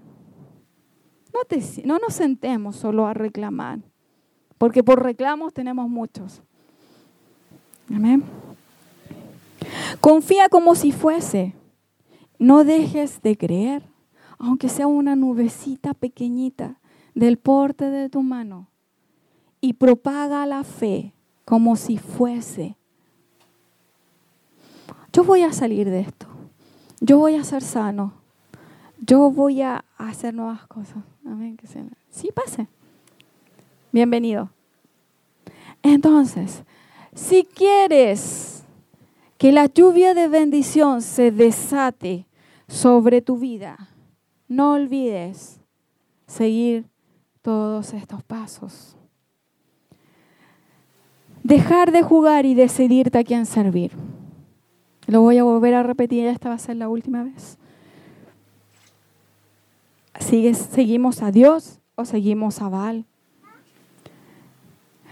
No, 1.32 1.40
no 1.84 1.98
nos 1.98 2.14
sentemos 2.14 2.76
solo 2.76 3.06
a 3.06 3.14
reclamar, 3.14 3.80
porque 4.58 4.84
por 4.84 5.02
reclamos 5.02 5.52
tenemos 5.52 5.88
muchos. 5.88 6.42
Amén. 7.92 8.22
Confía 10.00 10.48
como 10.48 10.74
si 10.74 10.92
fuese. 10.92 11.54
No 12.38 12.64
dejes 12.64 13.22
de 13.22 13.36
creer 13.36 13.93
aunque 14.38 14.68
sea 14.68 14.86
una 14.86 15.16
nubecita 15.16 15.94
pequeñita 15.94 16.80
del 17.14 17.38
porte 17.38 17.90
de 17.90 18.08
tu 18.08 18.22
mano, 18.22 18.68
y 19.60 19.72
propaga 19.72 20.44
la 20.44 20.62
fe 20.62 21.14
como 21.46 21.76
si 21.76 21.96
fuese. 21.96 22.76
Yo 25.10 25.24
voy 25.24 25.42
a 25.42 25.52
salir 25.54 25.88
de 25.88 26.00
esto. 26.00 26.26
Yo 27.00 27.18
voy 27.18 27.36
a 27.36 27.44
ser 27.44 27.62
sano. 27.62 28.12
Yo 28.98 29.30
voy 29.30 29.62
a 29.62 29.84
hacer 29.96 30.34
nuevas 30.34 30.66
cosas. 30.66 31.02
Amén. 31.24 31.56
Sí, 32.10 32.30
pase. 32.34 32.66
Bienvenido. 33.90 34.50
Entonces, 35.82 36.62
si 37.14 37.44
quieres 37.44 38.64
que 39.38 39.52
la 39.52 39.66
lluvia 39.66 40.12
de 40.12 40.28
bendición 40.28 41.00
se 41.00 41.30
desate 41.30 42.26
sobre 42.68 43.22
tu 43.22 43.38
vida, 43.38 43.88
no 44.48 44.72
olvides 44.72 45.60
seguir 46.26 46.86
todos 47.42 47.92
estos 47.94 48.22
pasos. 48.22 48.96
Dejar 51.42 51.92
de 51.92 52.02
jugar 52.02 52.46
y 52.46 52.54
decidirte 52.54 53.18
a 53.18 53.24
quién 53.24 53.44
servir. 53.46 53.92
Lo 55.06 55.20
voy 55.20 55.38
a 55.38 55.44
volver 55.44 55.74
a 55.74 55.82
repetir, 55.82 56.26
esta 56.26 56.48
va 56.48 56.54
a 56.54 56.58
ser 56.58 56.76
la 56.76 56.88
última 56.88 57.22
vez. 57.22 57.58
¿Seguimos 60.18 61.22
a 61.22 61.30
Dios 61.30 61.80
o 61.96 62.04
seguimos 62.04 62.62
a 62.62 62.68
Baal? 62.68 63.04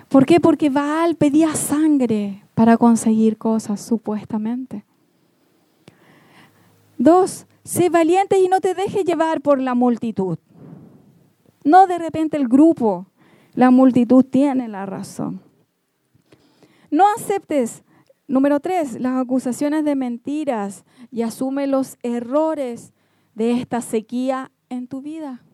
¿Por 0.08 0.26
qué? 0.26 0.40
Porque 0.40 0.70
Baal 0.70 1.16
pedía 1.16 1.54
sangre 1.54 2.42
para 2.54 2.76
conseguir 2.76 3.36
cosas, 3.36 3.80
supuestamente. 3.80 4.84
Dos, 7.02 7.46
Sé 7.64 7.90
valiente 7.90 8.38
y 8.40 8.48
no 8.48 8.60
te 8.60 8.74
dejes 8.74 9.04
llevar 9.04 9.40
por 9.40 9.60
la 9.60 9.74
multitud. 9.74 10.38
No 11.64 11.86
de 11.86 11.98
repente 11.98 12.36
el 12.36 12.48
grupo, 12.48 13.06
la 13.54 13.70
multitud 13.70 14.24
tiene 14.24 14.68
la 14.68 14.84
razón. 14.86 15.40
No 16.90 17.04
aceptes, 17.16 17.84
número 18.26 18.58
tres, 18.60 19.00
las 19.00 19.20
acusaciones 19.20 19.84
de 19.84 19.94
mentiras 19.94 20.84
y 21.10 21.22
asume 21.22 21.66
los 21.68 21.98
errores 22.02 22.92
de 23.34 23.52
esta 23.52 23.80
sequía 23.80 24.50
en 24.68 24.88
tu 24.88 25.00
vida 25.00 25.44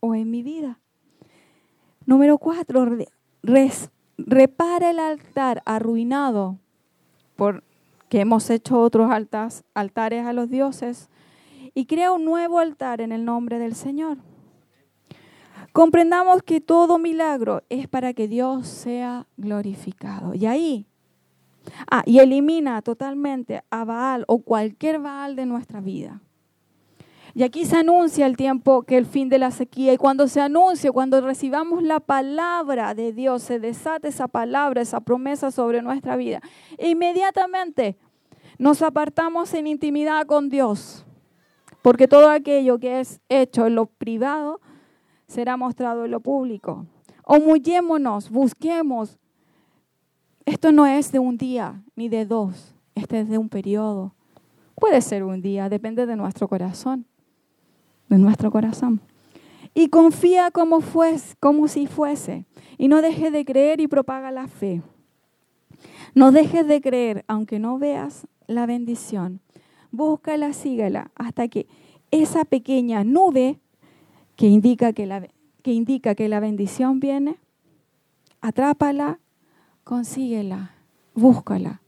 o 0.00 0.14
en 0.14 0.30
mi 0.30 0.42
vida. 0.42 0.80
Número 2.04 2.36
cuatro, 2.36 2.86
repara 4.18 4.90
el 4.90 4.98
altar 4.98 5.62
arruinado 5.64 6.58
por 7.36 7.64
que 8.14 8.20
hemos 8.20 8.48
hecho 8.48 8.80
otros 8.80 9.10
altares 9.74 10.24
a 10.24 10.32
los 10.32 10.48
dioses 10.48 11.10
y 11.74 11.86
crea 11.86 12.12
un 12.12 12.24
nuevo 12.24 12.60
altar 12.60 13.00
en 13.00 13.10
el 13.10 13.24
nombre 13.24 13.58
del 13.58 13.74
Señor. 13.74 14.18
Comprendamos 15.72 16.44
que 16.44 16.60
todo 16.60 17.00
milagro 17.00 17.64
es 17.70 17.88
para 17.88 18.12
que 18.12 18.28
Dios 18.28 18.68
sea 18.68 19.26
glorificado. 19.36 20.32
Y 20.32 20.46
ahí, 20.46 20.86
ah, 21.90 22.04
y 22.06 22.20
elimina 22.20 22.82
totalmente 22.82 23.64
a 23.68 23.84
Baal 23.84 24.24
o 24.28 24.42
cualquier 24.42 25.00
Baal 25.00 25.34
de 25.34 25.46
nuestra 25.46 25.80
vida. 25.80 26.20
Y 27.34 27.42
aquí 27.42 27.64
se 27.64 27.76
anuncia 27.76 28.26
el 28.26 28.36
tiempo 28.36 28.84
que 28.84 28.96
el 28.96 29.06
fin 29.06 29.28
de 29.28 29.38
la 29.38 29.50
sequía. 29.50 29.92
Y 29.92 29.96
cuando 29.96 30.28
se 30.28 30.40
anuncia, 30.40 30.92
cuando 30.92 31.20
recibamos 31.20 31.82
la 31.82 31.98
palabra 31.98 32.94
de 32.94 33.12
Dios, 33.12 33.42
se 33.42 33.58
desata 33.58 34.06
esa 34.06 34.28
palabra, 34.28 34.80
esa 34.80 35.00
promesa 35.00 35.50
sobre 35.50 35.82
nuestra 35.82 36.14
vida. 36.14 36.40
Inmediatamente 36.78 37.96
nos 38.56 38.82
apartamos 38.82 39.52
en 39.52 39.66
intimidad 39.66 40.26
con 40.26 40.48
Dios. 40.48 41.04
Porque 41.82 42.06
todo 42.06 42.30
aquello 42.30 42.78
que 42.78 43.00
es 43.00 43.20
hecho 43.28 43.66
en 43.66 43.74
lo 43.74 43.86
privado 43.86 44.60
será 45.26 45.56
mostrado 45.56 46.04
en 46.04 46.12
lo 46.12 46.20
público. 46.20 46.86
Humillémonos, 47.26 48.30
busquemos. 48.30 49.18
Esto 50.46 50.72
no 50.72 50.86
es 50.86 51.10
de 51.10 51.18
un 51.18 51.36
día 51.36 51.82
ni 51.96 52.08
de 52.08 52.26
dos, 52.26 52.74
este 52.94 53.20
es 53.20 53.28
de 53.28 53.38
un 53.38 53.48
periodo. 53.48 54.14
Puede 54.76 55.00
ser 55.00 55.24
un 55.24 55.42
día, 55.42 55.68
depende 55.68 56.06
de 56.06 56.16
nuestro 56.16 56.48
corazón, 56.48 57.06
de 58.14 58.22
nuestro 58.22 58.50
corazón. 58.50 59.00
Y 59.74 59.88
confía 59.88 60.50
como, 60.50 60.80
como 61.40 61.68
si 61.68 61.86
fuese. 61.86 62.44
Y 62.78 62.88
no 62.88 63.02
dejes 63.02 63.32
de 63.32 63.44
creer 63.44 63.80
y 63.80 63.88
propaga 63.88 64.30
la 64.30 64.48
fe. 64.48 64.82
No 66.14 66.32
dejes 66.32 66.66
de 66.66 66.80
creer, 66.80 67.24
aunque 67.28 67.58
no 67.58 67.78
veas 67.78 68.26
la 68.46 68.66
bendición 68.66 69.40
búscala, 69.94 70.52
sígala, 70.52 71.10
hasta 71.14 71.46
que 71.48 71.66
esa 72.10 72.44
pequeña 72.44 73.04
nube 73.04 73.60
que 74.36 74.48
indica 74.48 74.92
que 74.92 75.06
la, 75.06 75.28
que 75.62 75.72
indica 75.72 76.16
que 76.16 76.28
la 76.28 76.40
bendición 76.40 76.98
viene, 76.98 77.36
atrápala, 78.40 79.20
consíguela, 79.84 80.74
búscala, 81.14 81.80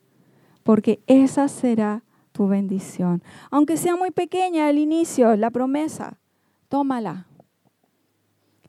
porque 0.63 1.01
esa 1.09 1.49
será 1.49 2.03
tu 2.37 2.47
bendición. 2.47 3.23
Aunque 3.51 3.79
sea 3.79 3.97
muy 3.97 4.11
pequeña 4.11 4.67
al 4.67 4.79
inicio, 4.79 5.35
la 5.37 5.51
promesa, 5.51 6.19
tómala 6.69 7.27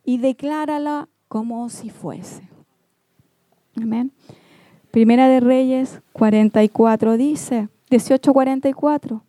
y 0.05 0.19
declárala 0.19 1.09
como 1.27 1.67
si 1.69 1.89
fuese. 1.89 2.47
Amén. 3.75 4.13
Primera 4.91 5.27
de 5.27 5.41
Reyes 5.41 6.01
44 6.13 7.17
dice, 7.17 7.67
1844 7.91 9.21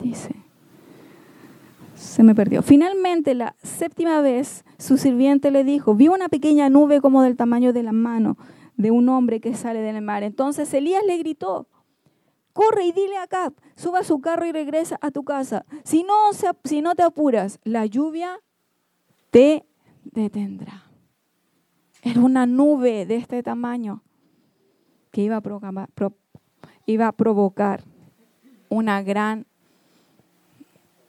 dice. 0.00 0.34
Se 1.94 2.24
me 2.24 2.34
perdió. 2.34 2.62
Finalmente, 2.62 3.34
la 3.36 3.54
séptima 3.62 4.20
vez, 4.22 4.64
su 4.76 4.98
sirviente 4.98 5.52
le 5.52 5.62
dijo, 5.62 5.94
vi 5.94 6.08
una 6.08 6.28
pequeña 6.28 6.68
nube 6.68 7.00
como 7.00 7.22
del 7.22 7.36
tamaño 7.36 7.72
de 7.72 7.84
la 7.84 7.92
mano 7.92 8.36
de 8.76 8.90
un 8.90 9.08
hombre 9.08 9.40
que 9.40 9.54
sale 9.54 9.80
del 9.80 10.02
mar. 10.02 10.24
Entonces 10.24 10.74
Elías 10.74 11.04
le 11.06 11.16
gritó, 11.18 11.68
corre 12.52 12.84
y 12.86 12.92
dile 12.92 13.16
a 13.16 13.24
Acab, 13.24 13.54
suba 13.76 14.04
su 14.04 14.20
carro 14.20 14.46
y 14.46 14.52
regresa 14.52 14.98
a 15.00 15.10
tu 15.10 15.24
casa. 15.24 15.64
Si 15.84 16.02
no, 16.02 16.14
si 16.64 16.82
no 16.82 16.94
te 16.94 17.02
apuras, 17.02 17.58
la 17.64 17.86
lluvia 17.86 18.40
te 19.30 19.64
detendrá. 20.04 20.84
Era 22.02 22.20
una 22.20 22.46
nube 22.46 23.06
de 23.06 23.16
este 23.16 23.42
tamaño 23.42 24.02
que 25.10 25.22
iba 25.22 25.36
a, 25.36 25.78
iba 26.86 27.06
a 27.06 27.12
provocar 27.12 27.84
una 28.68 29.02
gran 29.02 29.46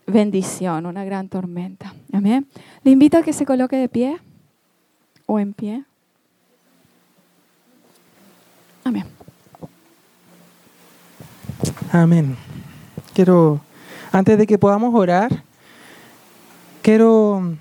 bendición, 0.05 0.85
una 0.85 1.03
gran 1.03 1.29
tormenta. 1.29 1.93
Amén. 2.11 2.47
Le 2.83 2.91
invito 2.91 3.17
a 3.17 3.23
que 3.23 3.33
se 3.33 3.45
coloque 3.45 3.77
de 3.77 3.89
pie 3.89 4.17
o 5.25 5.39
en 5.39 5.53
pie. 5.53 5.85
Amén. 8.83 9.05
Amén. 11.91 12.35
Quiero, 13.13 13.61
antes 14.11 14.37
de 14.37 14.47
que 14.47 14.57
podamos 14.57 14.95
orar, 14.95 15.43
quiero, 16.81 17.55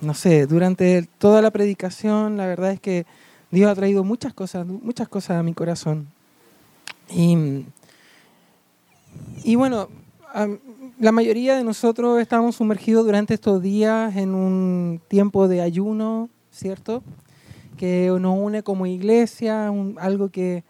no 0.00 0.14
sé, 0.14 0.46
durante 0.46 1.08
toda 1.18 1.42
la 1.42 1.50
predicación, 1.50 2.36
la 2.36 2.46
verdad 2.46 2.72
es 2.72 2.80
que 2.80 3.06
Dios 3.50 3.70
ha 3.70 3.74
traído 3.74 4.04
muchas 4.04 4.32
cosas, 4.32 4.66
muchas 4.66 5.08
cosas 5.08 5.38
a 5.38 5.42
mi 5.42 5.54
corazón. 5.54 6.08
Y, 7.10 7.64
y 9.44 9.56
bueno, 9.56 9.88
la 10.98 11.12
mayoría 11.12 11.56
de 11.56 11.64
nosotros 11.64 12.20
estamos 12.20 12.56
sumergidos 12.56 13.04
durante 13.04 13.34
estos 13.34 13.60
días 13.60 14.16
en 14.16 14.34
un 14.34 15.00
tiempo 15.08 15.48
de 15.48 15.60
ayuno, 15.60 16.28
¿cierto? 16.50 17.02
Que 17.80 18.14
nos 18.20 18.38
une 18.38 18.62
como 18.62 18.84
iglesia, 18.84 19.72
algo 19.96 20.28
que, 20.28 20.64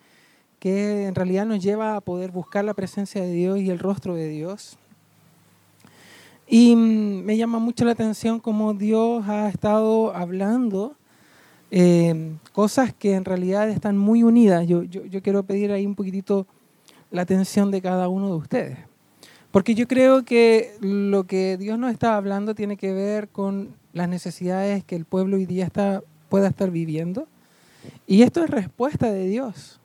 que 0.61 1.07
en 1.07 1.17
realidad 1.17 1.45
nos 1.45 1.61
lleva 1.61 1.97
a 1.97 2.01
poder 2.01 2.31
buscar 2.31 2.65
la 2.65 2.73
presencia 2.73 3.21
de 3.21 3.33
Dios 3.33 3.59
y 3.59 3.69
el 3.69 3.81
rostro 3.81 4.15
de 4.15 4.29
Dios. 4.29 4.79
Y 6.47 6.77
me 6.77 7.37
llama 7.37 7.59
mucho 7.59 7.85
la 7.85 7.91
atención 7.91 8.39
cómo 8.39 8.75
Dios 8.75 9.25
ha 9.27 9.49
estado 9.49 10.15
hablando 10.15 10.95
eh, 11.73 12.37
cosas 12.53 12.95
que 12.95 13.15
en 13.15 13.25
realidad 13.25 13.69
están 13.71 13.99
muy 13.99 14.23
unidas. 14.23 14.69
Yo, 14.69 14.85
yo, 14.85 15.05
yo 15.05 15.21
quiero 15.21 15.43
pedir 15.43 15.73
ahí 15.73 15.87
un 15.87 15.97
poquitito 15.97 16.47
la 17.11 17.23
atención 17.23 17.73
de 17.73 17.83
cada 17.83 18.07
uno 18.07 18.29
de 18.29 18.35
ustedes. 18.35 18.79
Porque 19.51 19.75
yo 19.75 19.89
creo 19.89 20.25
que 20.25 20.77
lo 20.81 21.25
que 21.25 21.57
Dios 21.57 21.77
nos 21.77 21.91
está 21.91 22.17
hablando 22.17 22.55
tiene 22.55 22.77
que 22.77 22.93
ver 22.93 23.27
con 23.27 23.75
las 23.93 24.09
necesidades 24.09 24.85
que 24.85 24.95
el 24.95 25.05
pueblo 25.05 25.39
hoy 25.39 25.47
día 25.47 25.65
está, 25.65 26.05
pueda 26.31 26.49
estar 26.49 26.71
viviendo. 26.71 27.27
Y 28.07 28.23
esto 28.23 28.43
es 28.43 28.49
respuesta 28.49 29.13
de 29.13 29.27
Dios. 29.27 29.81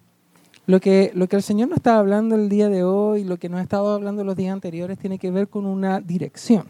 Lo 0.68 0.80
que, 0.80 1.12
lo 1.14 1.28
que 1.28 1.36
el 1.36 1.44
Señor 1.44 1.70
nos 1.70 1.78
está 1.78 1.98
hablando 1.98 2.36
el 2.36 2.50
día 2.50 2.70
de 2.70 2.84
hoy, 2.84 3.24
lo 3.24 3.38
que 3.38 3.50
nos 3.50 3.60
ha 3.60 3.64
estado 3.64 3.94
hablando 3.94 4.24
los 4.24 4.36
días 4.36 4.54
anteriores, 4.54 4.98
tiene 4.98 5.20
que 5.20 5.30
ver 5.30 5.48
con 5.48 5.66
una 5.66 6.00
dirección. 6.00 6.66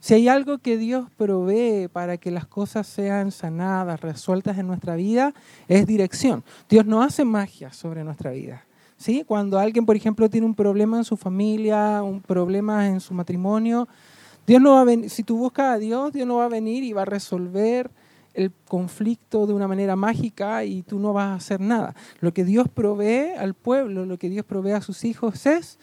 Si 0.00 0.14
hay 0.14 0.28
algo 0.28 0.58
que 0.58 0.76
Dios 0.76 1.08
provee 1.16 1.88
para 1.88 2.16
que 2.16 2.30
las 2.30 2.46
cosas 2.46 2.86
sean 2.86 3.32
sanadas, 3.32 4.00
resueltas 4.00 4.58
en 4.58 4.66
nuestra 4.66 4.96
vida, 4.96 5.34
es 5.66 5.86
dirección. 5.86 6.44
Dios 6.68 6.86
no 6.86 7.02
hace 7.02 7.24
magia 7.24 7.72
sobre 7.72 8.04
nuestra 8.04 8.30
vida. 8.30 8.64
¿sí? 8.96 9.24
Cuando 9.26 9.58
alguien, 9.58 9.86
por 9.86 9.96
ejemplo, 9.96 10.28
tiene 10.30 10.46
un 10.46 10.54
problema 10.54 10.98
en 10.98 11.04
su 11.04 11.16
familia, 11.16 12.02
un 12.02 12.20
problema 12.20 12.86
en 12.86 13.00
su 13.00 13.14
matrimonio, 13.14 13.88
Dios 14.46 14.60
no 14.60 14.72
va 14.72 14.82
a 14.82 15.08
si 15.08 15.22
tú 15.22 15.38
buscas 15.38 15.74
a 15.74 15.78
Dios, 15.78 16.12
Dios 16.12 16.26
no 16.26 16.36
va 16.36 16.46
a 16.46 16.48
venir 16.48 16.84
y 16.84 16.92
va 16.92 17.02
a 17.02 17.06
resolver 17.06 17.90
el 18.34 18.52
conflicto 18.68 19.46
de 19.46 19.54
una 19.54 19.68
manera 19.68 19.96
mágica 19.96 20.64
y 20.64 20.82
tú 20.82 20.98
no 20.98 21.12
vas 21.12 21.26
a 21.26 21.34
hacer 21.34 21.60
nada. 21.60 21.94
Lo 22.20 22.34
que 22.34 22.44
Dios 22.44 22.68
provee 22.68 23.32
al 23.38 23.54
pueblo, 23.54 24.04
lo 24.04 24.18
que 24.18 24.28
Dios 24.28 24.44
provee 24.44 24.72
a 24.72 24.80
sus 24.80 25.04
hijos 25.04 25.46
es 25.46 25.78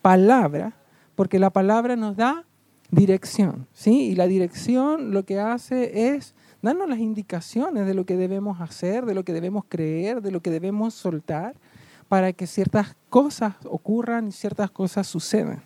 palabra, 0.00 0.74
porque 1.14 1.38
la 1.38 1.50
palabra 1.50 1.96
nos 1.96 2.16
da 2.16 2.44
dirección, 2.90 3.66
¿sí? 3.72 4.10
Y 4.10 4.14
la 4.14 4.26
dirección 4.26 5.12
lo 5.12 5.24
que 5.24 5.38
hace 5.38 6.14
es 6.14 6.34
darnos 6.62 6.88
las 6.88 6.98
indicaciones 6.98 7.86
de 7.86 7.94
lo 7.94 8.06
que 8.06 8.16
debemos 8.16 8.60
hacer, 8.60 9.04
de 9.04 9.14
lo 9.14 9.24
que 9.24 9.32
debemos 9.32 9.64
creer, 9.68 10.22
de 10.22 10.30
lo 10.30 10.40
que 10.40 10.50
debemos 10.50 10.94
soltar 10.94 11.54
para 12.08 12.32
que 12.32 12.46
ciertas 12.46 12.96
cosas 13.10 13.54
ocurran 13.64 14.28
y 14.28 14.32
ciertas 14.32 14.70
cosas 14.70 15.06
sucedan. 15.06 15.62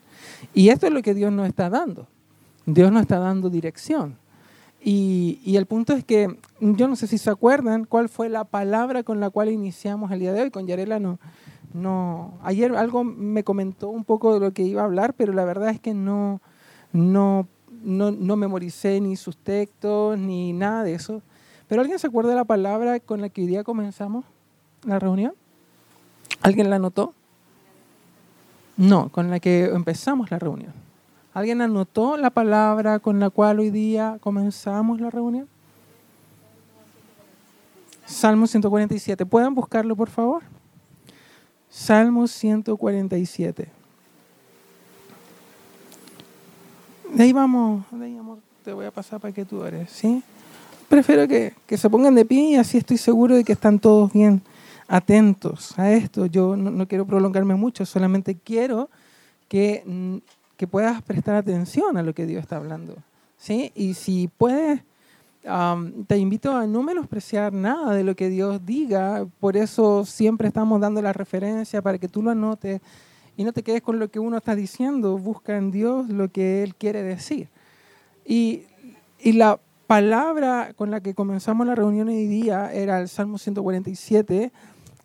Y 0.52 0.70
esto 0.70 0.86
es 0.86 0.92
lo 0.92 1.02
que 1.02 1.14
Dios 1.14 1.32
nos 1.32 1.46
está 1.46 1.70
dando. 1.70 2.08
Dios 2.66 2.90
nos 2.92 3.02
está 3.02 3.18
dando 3.18 3.48
dirección. 3.48 4.16
Y, 4.84 5.40
y, 5.44 5.56
el 5.56 5.66
punto 5.66 5.92
es 5.92 6.04
que, 6.04 6.36
yo 6.60 6.88
no 6.88 6.96
sé 6.96 7.06
si 7.06 7.16
se 7.16 7.30
acuerdan 7.30 7.84
cuál 7.84 8.08
fue 8.08 8.28
la 8.28 8.42
palabra 8.42 9.04
con 9.04 9.20
la 9.20 9.30
cual 9.30 9.48
iniciamos 9.48 10.10
el 10.10 10.18
día 10.18 10.32
de 10.32 10.42
hoy. 10.42 10.50
Con 10.50 10.66
Yarela 10.66 10.98
no, 10.98 11.20
no. 11.72 12.34
Ayer 12.42 12.74
algo 12.74 13.04
me 13.04 13.44
comentó 13.44 13.88
un 13.88 14.04
poco 14.04 14.34
de 14.34 14.40
lo 14.40 14.52
que 14.52 14.62
iba 14.62 14.82
a 14.82 14.86
hablar, 14.86 15.14
pero 15.14 15.32
la 15.32 15.44
verdad 15.44 15.70
es 15.70 15.80
que 15.80 15.94
no, 15.94 16.40
no, 16.92 17.46
no, 17.84 18.10
no 18.10 18.36
memoricé 18.36 19.00
ni 19.00 19.14
sus 19.14 19.36
textos 19.36 20.18
ni 20.18 20.52
nada 20.52 20.82
de 20.82 20.94
eso. 20.94 21.22
Pero 21.68 21.80
¿alguien 21.80 21.98
se 21.98 22.08
acuerda 22.08 22.30
de 22.30 22.36
la 22.36 22.44
palabra 22.44 22.98
con 22.98 23.20
la 23.20 23.28
que 23.28 23.42
hoy 23.42 23.46
día 23.46 23.62
comenzamos 23.64 24.24
la 24.84 24.98
reunión? 24.98 25.32
¿Alguien 26.42 26.70
la 26.70 26.76
anotó? 26.76 27.14
No, 28.76 29.10
con 29.10 29.30
la 29.30 29.38
que 29.38 29.66
empezamos 29.66 30.30
la 30.30 30.38
reunión. 30.38 30.81
¿Alguien 31.34 31.62
anotó 31.62 32.16
la 32.16 32.30
palabra 32.30 32.98
con 32.98 33.18
la 33.18 33.30
cual 33.30 33.60
hoy 33.60 33.70
día 33.70 34.18
comenzamos 34.20 35.00
la 35.00 35.08
reunión? 35.08 35.48
Salmo 38.04 38.46
147. 38.46 39.24
¿Pueden 39.24 39.54
buscarlo, 39.54 39.96
por 39.96 40.10
favor? 40.10 40.42
Salmo 41.70 42.26
147. 42.26 43.68
De 47.14 47.22
ahí 47.22 47.32
vamos, 47.32 47.84
de 47.90 48.04
ahí 48.04 48.16
amor, 48.16 48.38
te 48.64 48.72
voy 48.72 48.86
a 48.86 48.90
pasar 48.90 49.20
para 49.20 49.32
que 49.32 49.44
tú 49.44 49.64
eres, 49.64 49.90
¿sí? 49.90 50.22
Prefiero 50.88 51.26
que, 51.26 51.54
que 51.66 51.78
se 51.78 51.88
pongan 51.88 52.14
de 52.14 52.24
pie 52.24 52.50
y 52.50 52.54
así 52.56 52.76
estoy 52.76 52.98
seguro 52.98 53.36
de 53.36 53.44
que 53.44 53.52
están 53.52 53.78
todos 53.78 54.12
bien 54.12 54.42
atentos 54.86 55.78
a 55.78 55.90
esto. 55.92 56.26
Yo 56.26 56.56
no, 56.56 56.86
quiero 56.86 57.06
prolongarme 57.06 57.54
mucho, 57.54 57.86
solamente 57.86 58.36
quiero 58.36 58.90
que, 59.48 59.82
mm, 59.86 60.16
que, 60.62 60.66
puedas 60.68 61.02
prestar 61.02 61.34
atención 61.34 61.96
a 61.96 62.02
lo 62.02 62.14
que 62.14 62.24
Dios 62.24 62.42
está 62.42 62.56
hablando. 62.56 62.96
¿sí? 63.36 63.72
Y 63.74 63.94
si 63.94 64.28
puedes, 64.28 64.80
te 66.06 66.18
invito 66.18 66.56
a 66.56 66.68
no 66.68 66.84
menospreciar 66.84 67.52
nada 67.52 67.92
de 67.94 68.04
lo 68.04 68.14
que 68.14 68.28
Dios 68.28 68.64
diga. 68.64 69.26
Por 69.40 69.56
eso 69.56 70.04
siempre 70.04 70.46
estamos 70.46 70.80
dando 70.80 71.02
la 71.02 71.12
referencia 71.12 71.82
para 71.82 71.98
que 71.98 72.06
tú 72.06 72.22
lo 72.22 72.30
anotes 72.30 72.80
y 73.36 73.42
no 73.42 73.52
te 73.52 73.64
quedes 73.64 73.82
con 73.82 73.98
lo 73.98 74.08
que 74.08 74.20
uno 74.20 74.36
está 74.36 74.54
diciendo. 74.54 75.18
Busca 75.18 75.56
en 75.56 75.72
Dios 75.72 76.08
lo 76.08 76.30
que 76.30 76.62
Él 76.62 76.76
quiere 76.76 77.02
decir. 77.02 77.48
Y, 78.24 78.62
y 79.18 79.32
la 79.32 79.58
palabra 79.88 80.74
con 80.76 80.92
la 80.92 81.00
que 81.00 81.12
comenzamos 81.12 81.66
la 81.66 81.74
reunión 81.74 82.06
hoy 82.06 82.28
día 82.28 82.72
era 82.72 83.00
el 83.00 83.08
Salmo 83.08 83.36
147 83.36 84.52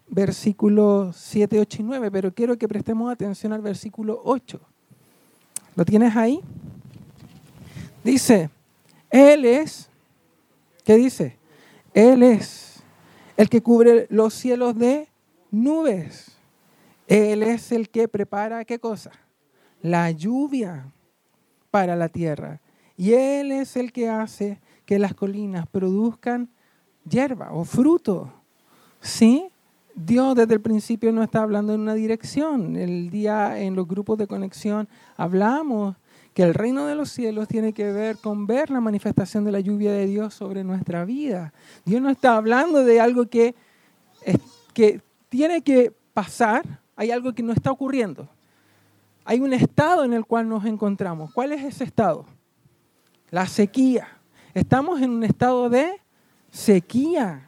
versículos 0.09 1.15
7, 1.17 1.59
8 1.59 1.77
y 1.81 1.83
9, 1.83 2.11
pero 2.11 2.31
quiero 2.31 2.57
que 2.57 2.67
prestemos 2.67 3.11
atención 3.11 3.53
al 3.53 3.61
versículo 3.61 4.21
8. 4.23 4.59
¿Lo 5.77 5.85
tienes 5.85 6.15
ahí? 6.15 6.41
Dice, 8.03 8.49
Él 9.11 9.45
es, 9.45 9.91
¿qué 10.83 10.97
dice? 10.97 11.37
Él 11.93 12.23
es 12.23 12.81
el 13.37 13.47
que 13.47 13.61
cubre 13.61 14.07
los 14.09 14.33
cielos 14.33 14.75
de 14.75 15.07
nubes. 15.51 16.35
Él 17.05 17.43
es 17.43 17.71
el 17.71 17.89
que 17.89 18.07
prepara, 18.07 18.65
¿qué 18.65 18.79
cosa? 18.79 19.11
La 19.83 20.09
lluvia 20.09 20.91
para 21.69 21.95
la 21.95 22.09
tierra. 22.09 22.59
Y 22.97 23.13
Él 23.13 23.51
es 23.51 23.77
el 23.77 23.93
que 23.93 24.09
hace 24.09 24.59
que 24.83 24.97
las 24.97 25.13
colinas 25.13 25.67
produzcan 25.67 26.49
hierba 27.07 27.51
o 27.51 27.63
fruto. 27.65 28.33
¿Sí? 28.99 29.47
Dios 29.97 30.35
desde 30.35 30.53
el 30.53 30.61
principio 30.61 31.11
no 31.11 31.23
está 31.23 31.41
hablando 31.41 31.73
en 31.73 31.81
una 31.81 31.95
dirección. 31.95 32.75
El 32.75 33.09
día 33.09 33.59
en 33.59 33.75
los 33.75 33.87
grupos 33.87 34.19
de 34.19 34.27
conexión 34.27 34.87
hablamos 35.15 35.95
que 36.35 36.43
el 36.43 36.53
reino 36.53 36.85
de 36.85 36.93
los 36.93 37.09
cielos 37.09 37.47
tiene 37.47 37.73
que 37.73 37.91
ver 37.91 38.17
con 38.17 38.45
ver 38.45 38.69
la 38.69 38.79
manifestación 38.79 39.43
de 39.43 39.51
la 39.51 39.59
lluvia 39.59 39.91
de 39.91 40.05
Dios 40.05 40.35
sobre 40.35 40.63
nuestra 40.63 41.03
vida. 41.03 41.51
Dios 41.83 41.99
no 41.99 42.11
está 42.11 42.35
hablando 42.35 42.85
de 42.85 43.01
algo 43.01 43.25
que, 43.25 43.55
que 44.75 45.01
tiene 45.29 45.63
que 45.63 45.91
pasar, 46.13 46.79
hay 46.95 47.09
algo 47.09 47.33
que 47.33 47.41
no 47.41 47.51
está 47.51 47.71
ocurriendo. 47.71 48.29
Hay 49.25 49.39
un 49.39 49.51
estado 49.51 50.03
en 50.03 50.13
el 50.13 50.25
cual 50.25 50.47
nos 50.47 50.63
encontramos. 50.65 51.33
¿Cuál 51.33 51.53
es 51.53 51.63
ese 51.63 51.83
estado? 51.83 52.27
La 53.31 53.47
sequía. 53.47 54.07
Estamos 54.53 55.01
en 55.01 55.09
un 55.09 55.23
estado 55.23 55.71
de 55.71 55.89
sequía 56.51 57.46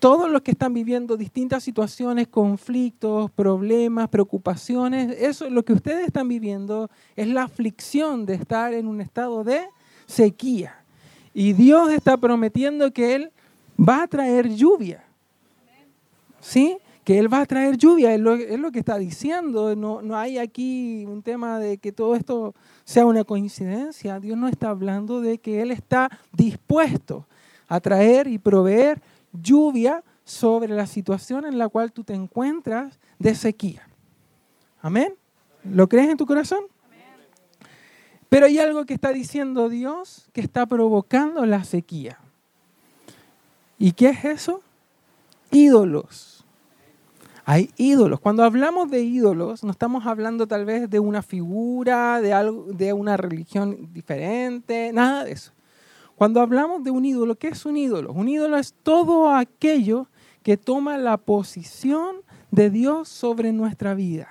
todos 0.00 0.30
los 0.30 0.40
que 0.40 0.50
están 0.50 0.72
viviendo 0.72 1.16
distintas 1.16 1.62
situaciones, 1.62 2.26
conflictos, 2.26 3.30
problemas, 3.30 4.08
preocupaciones, 4.08 5.14
eso 5.20 5.44
es 5.44 5.52
lo 5.52 5.62
que 5.62 5.74
ustedes 5.74 6.06
están 6.06 6.26
viviendo, 6.26 6.90
es 7.14 7.28
la 7.28 7.44
aflicción 7.44 8.24
de 8.24 8.34
estar 8.34 8.72
en 8.72 8.88
un 8.88 9.02
estado 9.02 9.44
de 9.44 9.60
sequía. 10.06 10.82
Y 11.34 11.52
Dios 11.52 11.92
está 11.92 12.16
prometiendo 12.16 12.90
que 12.92 13.14
Él 13.14 13.32
va 13.78 14.02
a 14.02 14.06
traer 14.08 14.48
lluvia. 14.48 15.04
¿Sí? 16.40 16.78
Que 17.04 17.18
Él 17.18 17.32
va 17.32 17.42
a 17.42 17.46
traer 17.46 17.76
lluvia, 17.76 18.14
es 18.14 18.20
lo, 18.20 18.34
es 18.34 18.58
lo 18.58 18.72
que 18.72 18.78
está 18.78 18.96
diciendo. 18.96 19.76
No, 19.76 20.00
no 20.00 20.16
hay 20.16 20.38
aquí 20.38 21.04
un 21.06 21.22
tema 21.22 21.58
de 21.58 21.76
que 21.76 21.92
todo 21.92 22.16
esto 22.16 22.54
sea 22.84 23.04
una 23.04 23.24
coincidencia. 23.24 24.18
Dios 24.18 24.38
no 24.38 24.48
está 24.48 24.70
hablando 24.70 25.20
de 25.20 25.38
que 25.38 25.60
Él 25.60 25.70
está 25.70 26.10
dispuesto 26.32 27.26
a 27.68 27.80
traer 27.80 28.26
y 28.26 28.38
proveer 28.38 29.00
lluvia 29.32 30.04
sobre 30.24 30.74
la 30.74 30.86
situación 30.86 31.44
en 31.44 31.58
la 31.58 31.68
cual 31.68 31.92
tú 31.92 32.04
te 32.04 32.14
encuentras 32.14 32.98
de 33.18 33.34
sequía. 33.34 33.88
Amén. 34.80 35.14
¿Lo 35.64 35.88
crees 35.88 36.08
en 36.08 36.16
tu 36.16 36.26
corazón? 36.26 36.60
Pero 38.28 38.46
hay 38.46 38.58
algo 38.58 38.86
que 38.86 38.94
está 38.94 39.12
diciendo 39.12 39.68
Dios 39.68 40.28
que 40.32 40.40
está 40.40 40.64
provocando 40.66 41.44
la 41.46 41.64
sequía. 41.64 42.18
¿Y 43.76 43.92
qué 43.92 44.10
es 44.10 44.24
eso? 44.24 44.62
Ídolos. 45.50 46.44
Hay 47.44 47.70
ídolos. 47.76 48.20
Cuando 48.20 48.44
hablamos 48.44 48.88
de 48.90 49.00
ídolos, 49.00 49.64
no 49.64 49.72
estamos 49.72 50.06
hablando 50.06 50.46
tal 50.46 50.64
vez 50.64 50.88
de 50.88 51.00
una 51.00 51.22
figura, 51.22 52.20
de, 52.20 52.32
algo, 52.32 52.66
de 52.72 52.92
una 52.92 53.16
religión 53.16 53.92
diferente, 53.92 54.92
nada 54.92 55.24
de 55.24 55.32
eso. 55.32 55.52
Cuando 56.20 56.42
hablamos 56.42 56.84
de 56.84 56.90
un 56.90 57.06
ídolo, 57.06 57.36
¿qué 57.36 57.48
es 57.48 57.64
un 57.64 57.78
ídolo? 57.78 58.12
Un 58.12 58.28
ídolo 58.28 58.58
es 58.58 58.74
todo 58.82 59.32
aquello 59.32 60.06
que 60.42 60.58
toma 60.58 60.98
la 60.98 61.16
posición 61.16 62.16
de 62.50 62.68
Dios 62.68 63.08
sobre 63.08 63.52
nuestra 63.54 63.94
vida. 63.94 64.28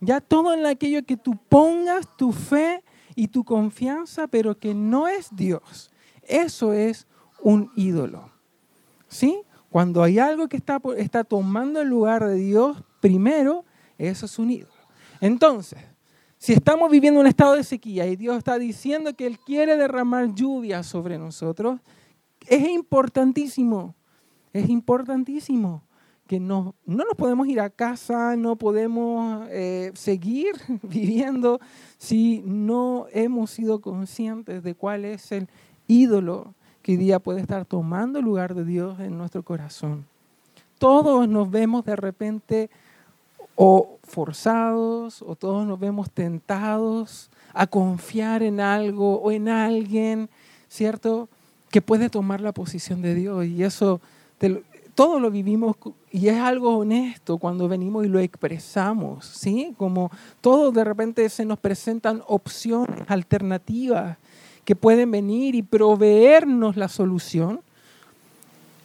Ya 0.00 0.22
todo 0.22 0.54
en 0.54 0.64
aquello 0.64 1.04
que 1.04 1.18
tú 1.18 1.36
pongas 1.50 2.16
tu 2.16 2.32
fe 2.32 2.82
y 3.14 3.28
tu 3.28 3.44
confianza, 3.44 4.28
pero 4.28 4.58
que 4.58 4.72
no 4.72 5.08
es 5.08 5.28
Dios. 5.36 5.90
Eso 6.22 6.72
es 6.72 7.06
un 7.42 7.70
ídolo. 7.76 8.30
¿Sí? 9.06 9.42
Cuando 9.68 10.02
hay 10.02 10.18
algo 10.18 10.48
que 10.48 10.56
está, 10.56 10.80
está 10.96 11.22
tomando 11.22 11.82
el 11.82 11.88
lugar 11.88 12.24
de 12.24 12.36
Dios 12.36 12.82
primero, 13.00 13.66
eso 13.98 14.24
es 14.24 14.38
un 14.38 14.52
ídolo. 14.52 14.72
Entonces, 15.20 15.80
si 16.40 16.54
estamos 16.54 16.90
viviendo 16.90 17.20
un 17.20 17.26
estado 17.26 17.54
de 17.54 17.62
sequía 17.62 18.06
y 18.06 18.16
Dios 18.16 18.38
está 18.38 18.58
diciendo 18.58 19.14
que 19.14 19.26
Él 19.26 19.38
quiere 19.38 19.76
derramar 19.76 20.34
lluvia 20.34 20.82
sobre 20.82 21.18
nosotros, 21.18 21.80
es 22.46 22.66
importantísimo, 22.66 23.94
es 24.54 24.70
importantísimo 24.70 25.82
que 26.26 26.40
no, 26.40 26.74
no 26.86 27.04
nos 27.04 27.14
podemos 27.14 27.46
ir 27.46 27.60
a 27.60 27.68
casa, 27.68 28.36
no 28.36 28.56
podemos 28.56 29.46
eh, 29.50 29.92
seguir 29.94 30.54
viviendo 30.82 31.60
si 31.98 32.42
no 32.46 33.04
hemos 33.12 33.50
sido 33.50 33.82
conscientes 33.82 34.62
de 34.62 34.74
cuál 34.74 35.04
es 35.04 35.32
el 35.32 35.46
ídolo 35.88 36.54
que 36.80 36.96
día 36.96 37.18
puede 37.18 37.42
estar 37.42 37.66
tomando 37.66 38.22
lugar 38.22 38.54
de 38.54 38.64
Dios 38.64 38.98
en 39.00 39.18
nuestro 39.18 39.42
corazón. 39.42 40.06
Todos 40.78 41.28
nos 41.28 41.50
vemos 41.50 41.84
de 41.84 41.96
repente 41.96 42.70
o 43.62 43.98
forzados 44.04 45.20
o 45.20 45.36
todos 45.36 45.66
nos 45.66 45.78
vemos 45.78 46.10
tentados 46.10 47.28
a 47.52 47.66
confiar 47.66 48.42
en 48.42 48.58
algo 48.58 49.20
o 49.20 49.30
en 49.32 49.50
alguien, 49.50 50.30
¿cierto? 50.70 51.28
Que 51.68 51.82
puede 51.82 52.08
tomar 52.08 52.40
la 52.40 52.52
posición 52.52 53.02
de 53.02 53.14
Dios 53.14 53.44
y 53.44 53.62
eso 53.62 54.00
te, 54.38 54.62
todo 54.94 55.20
lo 55.20 55.30
vivimos 55.30 55.76
y 56.10 56.28
es 56.28 56.38
algo 56.38 56.78
honesto 56.78 57.36
cuando 57.36 57.68
venimos 57.68 58.06
y 58.06 58.08
lo 58.08 58.18
expresamos, 58.18 59.26
¿sí? 59.26 59.74
Como 59.76 60.10
todo 60.40 60.72
de 60.72 60.82
repente 60.82 61.28
se 61.28 61.44
nos 61.44 61.58
presentan 61.58 62.22
opciones 62.28 63.02
alternativas 63.08 64.16
que 64.64 64.74
pueden 64.74 65.10
venir 65.10 65.54
y 65.54 65.60
proveernos 65.62 66.78
la 66.78 66.88
solución 66.88 67.60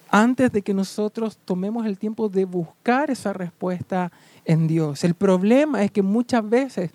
antes 0.10 0.51
de 0.51 0.62
que 0.62 0.74
nosotros 0.74 1.38
tomemos 1.43 1.86
el 1.86 1.97
tiempo 1.97 2.30
de 2.30 2.45
buscar 2.45 3.10
esa 3.10 3.34
respuesta 3.34 4.12
en 4.43 4.68
Dios. 4.68 5.03
El 5.03 5.16
problema 5.16 5.84
es 5.84 5.91
que 5.91 6.01
muchas 6.01 6.47
veces 6.47 6.91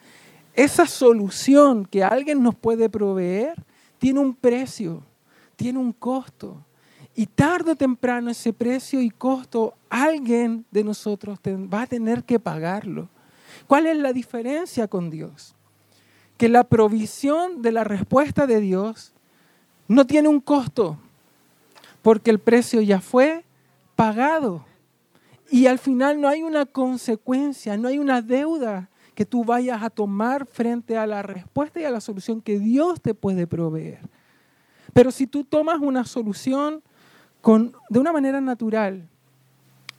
esa 0.54 0.86
solución 0.86 1.86
que 1.86 2.04
alguien 2.04 2.42
nos 2.42 2.54
puede 2.54 2.88
proveer 2.88 3.54
tiene 3.98 4.20
un 4.20 4.34
precio, 4.34 5.02
tiene 5.56 5.78
un 5.78 5.92
costo. 5.92 6.64
Y 7.14 7.26
tarde 7.26 7.72
o 7.72 7.76
temprano 7.76 8.30
ese 8.30 8.52
precio 8.52 9.00
y 9.00 9.10
costo 9.10 9.74
alguien 9.88 10.64
de 10.70 10.84
nosotros 10.84 11.38
va 11.44 11.82
a 11.82 11.86
tener 11.86 12.24
que 12.24 12.38
pagarlo. 12.38 13.08
¿Cuál 13.66 13.86
es 13.86 13.96
la 13.96 14.12
diferencia 14.12 14.88
con 14.88 15.10
Dios? 15.10 15.54
Que 16.36 16.48
la 16.48 16.64
provisión 16.64 17.62
de 17.62 17.72
la 17.72 17.84
respuesta 17.84 18.46
de 18.46 18.60
Dios 18.60 19.12
no 19.88 20.06
tiene 20.06 20.28
un 20.28 20.40
costo, 20.40 20.98
porque 22.02 22.30
el 22.30 22.38
precio 22.38 22.80
ya 22.80 23.00
fue 23.00 23.44
pagado. 23.96 24.64
Y 25.50 25.66
al 25.66 25.78
final 25.78 26.20
no 26.20 26.28
hay 26.28 26.42
una 26.42 26.66
consecuencia, 26.66 27.76
no 27.76 27.88
hay 27.88 27.98
una 27.98 28.22
deuda 28.22 28.88
que 29.14 29.26
tú 29.26 29.44
vayas 29.44 29.82
a 29.82 29.90
tomar 29.90 30.46
frente 30.46 30.96
a 30.96 31.06
la 31.06 31.22
respuesta 31.22 31.80
y 31.80 31.84
a 31.84 31.90
la 31.90 32.00
solución 32.00 32.40
que 32.40 32.58
Dios 32.58 33.00
te 33.00 33.14
puede 33.14 33.46
proveer. 33.46 33.98
Pero 34.92 35.10
si 35.10 35.26
tú 35.26 35.44
tomas 35.44 35.78
una 35.80 36.04
solución 36.04 36.82
de 37.88 37.98
una 37.98 38.12
manera 38.12 38.40
natural, 38.40 39.06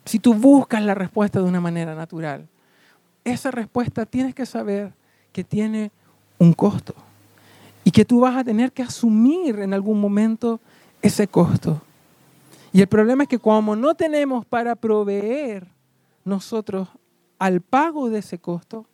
si 0.06 0.20
tú 0.20 0.34
buscas 0.34 0.82
la 0.84 0.96
respuesta 0.96 1.40
de 1.40 1.46
una 1.46 1.62
manera 1.62 1.94
natural, 1.96 2.48
esa 3.24 3.52
respuesta 3.52 4.06
tienes 4.06 4.34
que 4.34 4.46
saber 4.46 4.94
que 5.32 5.44
tiene 5.44 5.92
un 6.40 6.54
costo 6.54 6.96
y 7.84 7.92
que 7.92 8.06
tú 8.06 8.22
vas 8.22 8.36
a 8.36 8.44
tener 8.44 8.72
que 8.72 8.84
asumir 8.84 9.60
en 9.60 9.74
algún 9.74 10.00
momento 10.00 10.60
ese 11.02 11.28
costo. 11.28 11.82
Y 12.74 12.82
el 12.82 12.88
problema 12.88 13.24
es 13.24 13.30
que 13.30 13.40
como 13.40 13.76
no 13.76 13.96
tenemos 13.96 14.46
para 14.46 14.76
proveer 14.76 15.68
nosotros 16.24 16.88
al 17.38 17.62
pago 17.62 18.10
de 18.10 18.20
ese 18.20 18.40
costo, 18.40 18.86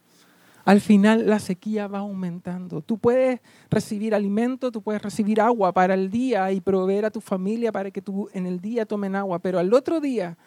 al 0.65 0.81
final 0.81 1.27
la 1.27 1.39
sequía 1.39 1.87
va 1.87 1.99
aumentando. 1.99 2.81
Tú 2.81 2.97
puedes 2.97 3.39
recibir 3.69 4.13
alimento, 4.13 4.71
tú 4.71 4.81
puedes 4.81 5.01
recibir 5.01 5.39
agua 5.39 5.71
para 5.71 5.93
el 5.93 6.09
día 6.09 6.51
y 6.51 6.59
proveer 6.59 7.05
a 7.05 7.11
tu 7.11 7.21
familia 7.21 7.71
para 7.71 7.91
que 7.91 8.01
tú 8.01 8.29
en 8.33 8.45
el 8.45 8.59
día 8.59 8.85
tomen 8.85 9.15
agua, 9.15 9.39
pero 9.39 9.59
al 9.59 9.73
otro 9.73 10.01
día 10.01 10.37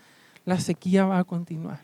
la 0.45 0.61
sequía 0.61 1.07
va 1.07 1.18
a 1.18 1.24
continuar. 1.24 1.81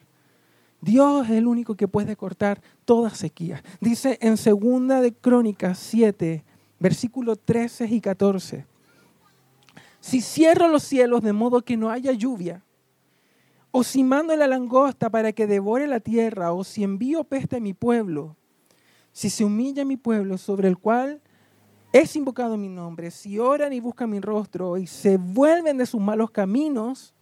Dios 0.80 1.26
es 1.26 1.32
el 1.32 1.47
único 1.47 1.76
que 1.76 1.88
puede 1.88 2.16
cortar 2.16 2.61
toda 2.84 3.11
sequía. 3.11 3.62
Dice 3.80 4.18
en 4.20 4.36
segunda 4.36 5.01
de 5.01 5.14
Crónicas 5.14 5.78
7, 5.78 6.44
versículos 6.78 7.38
13 7.44 7.86
y 7.86 8.01
14. 8.01 8.66
Si 10.07 10.20
cierro 10.20 10.68
los 10.68 10.84
cielos 10.84 11.20
de 11.22 11.33
modo 11.33 11.62
que 11.62 11.76
no 11.76 11.91
haya 11.91 12.12
lluvia, 12.12 12.62
o 13.72 13.83
si 13.83 14.04
mando 14.04 14.37
la 14.37 14.46
langosta 14.46 15.11
para 15.11 15.33
que 15.33 15.49
devore 15.49 15.88
la 15.88 15.99
tierra, 15.99 16.53
o 16.53 16.62
si 16.62 16.84
envío 16.84 17.24
peste 17.24 17.57
a 17.57 17.61
mi 17.61 17.74
pueblo, 17.74 18.37
si 19.11 19.30
se 19.30 19.45
humilla 19.45 19.84
mi 19.84 19.96
pueblo 19.96 20.38
sobre 20.38 20.68
el 20.68 20.78
cual 20.78 21.20
es 21.92 22.14
invocado 22.14 22.57
mi 22.57 22.68
nombre, 22.68 23.11
si 23.11 23.41
oran 23.41 23.72
y 23.72 23.80
buscan 23.80 24.08
mi 24.08 24.20
rostro 24.20 24.76
y 24.76 24.87
se 24.87 25.16
vuelven 25.16 25.76
de 25.76 25.87
sus 25.87 26.00
malos 26.00 26.30
caminos, 26.30 27.12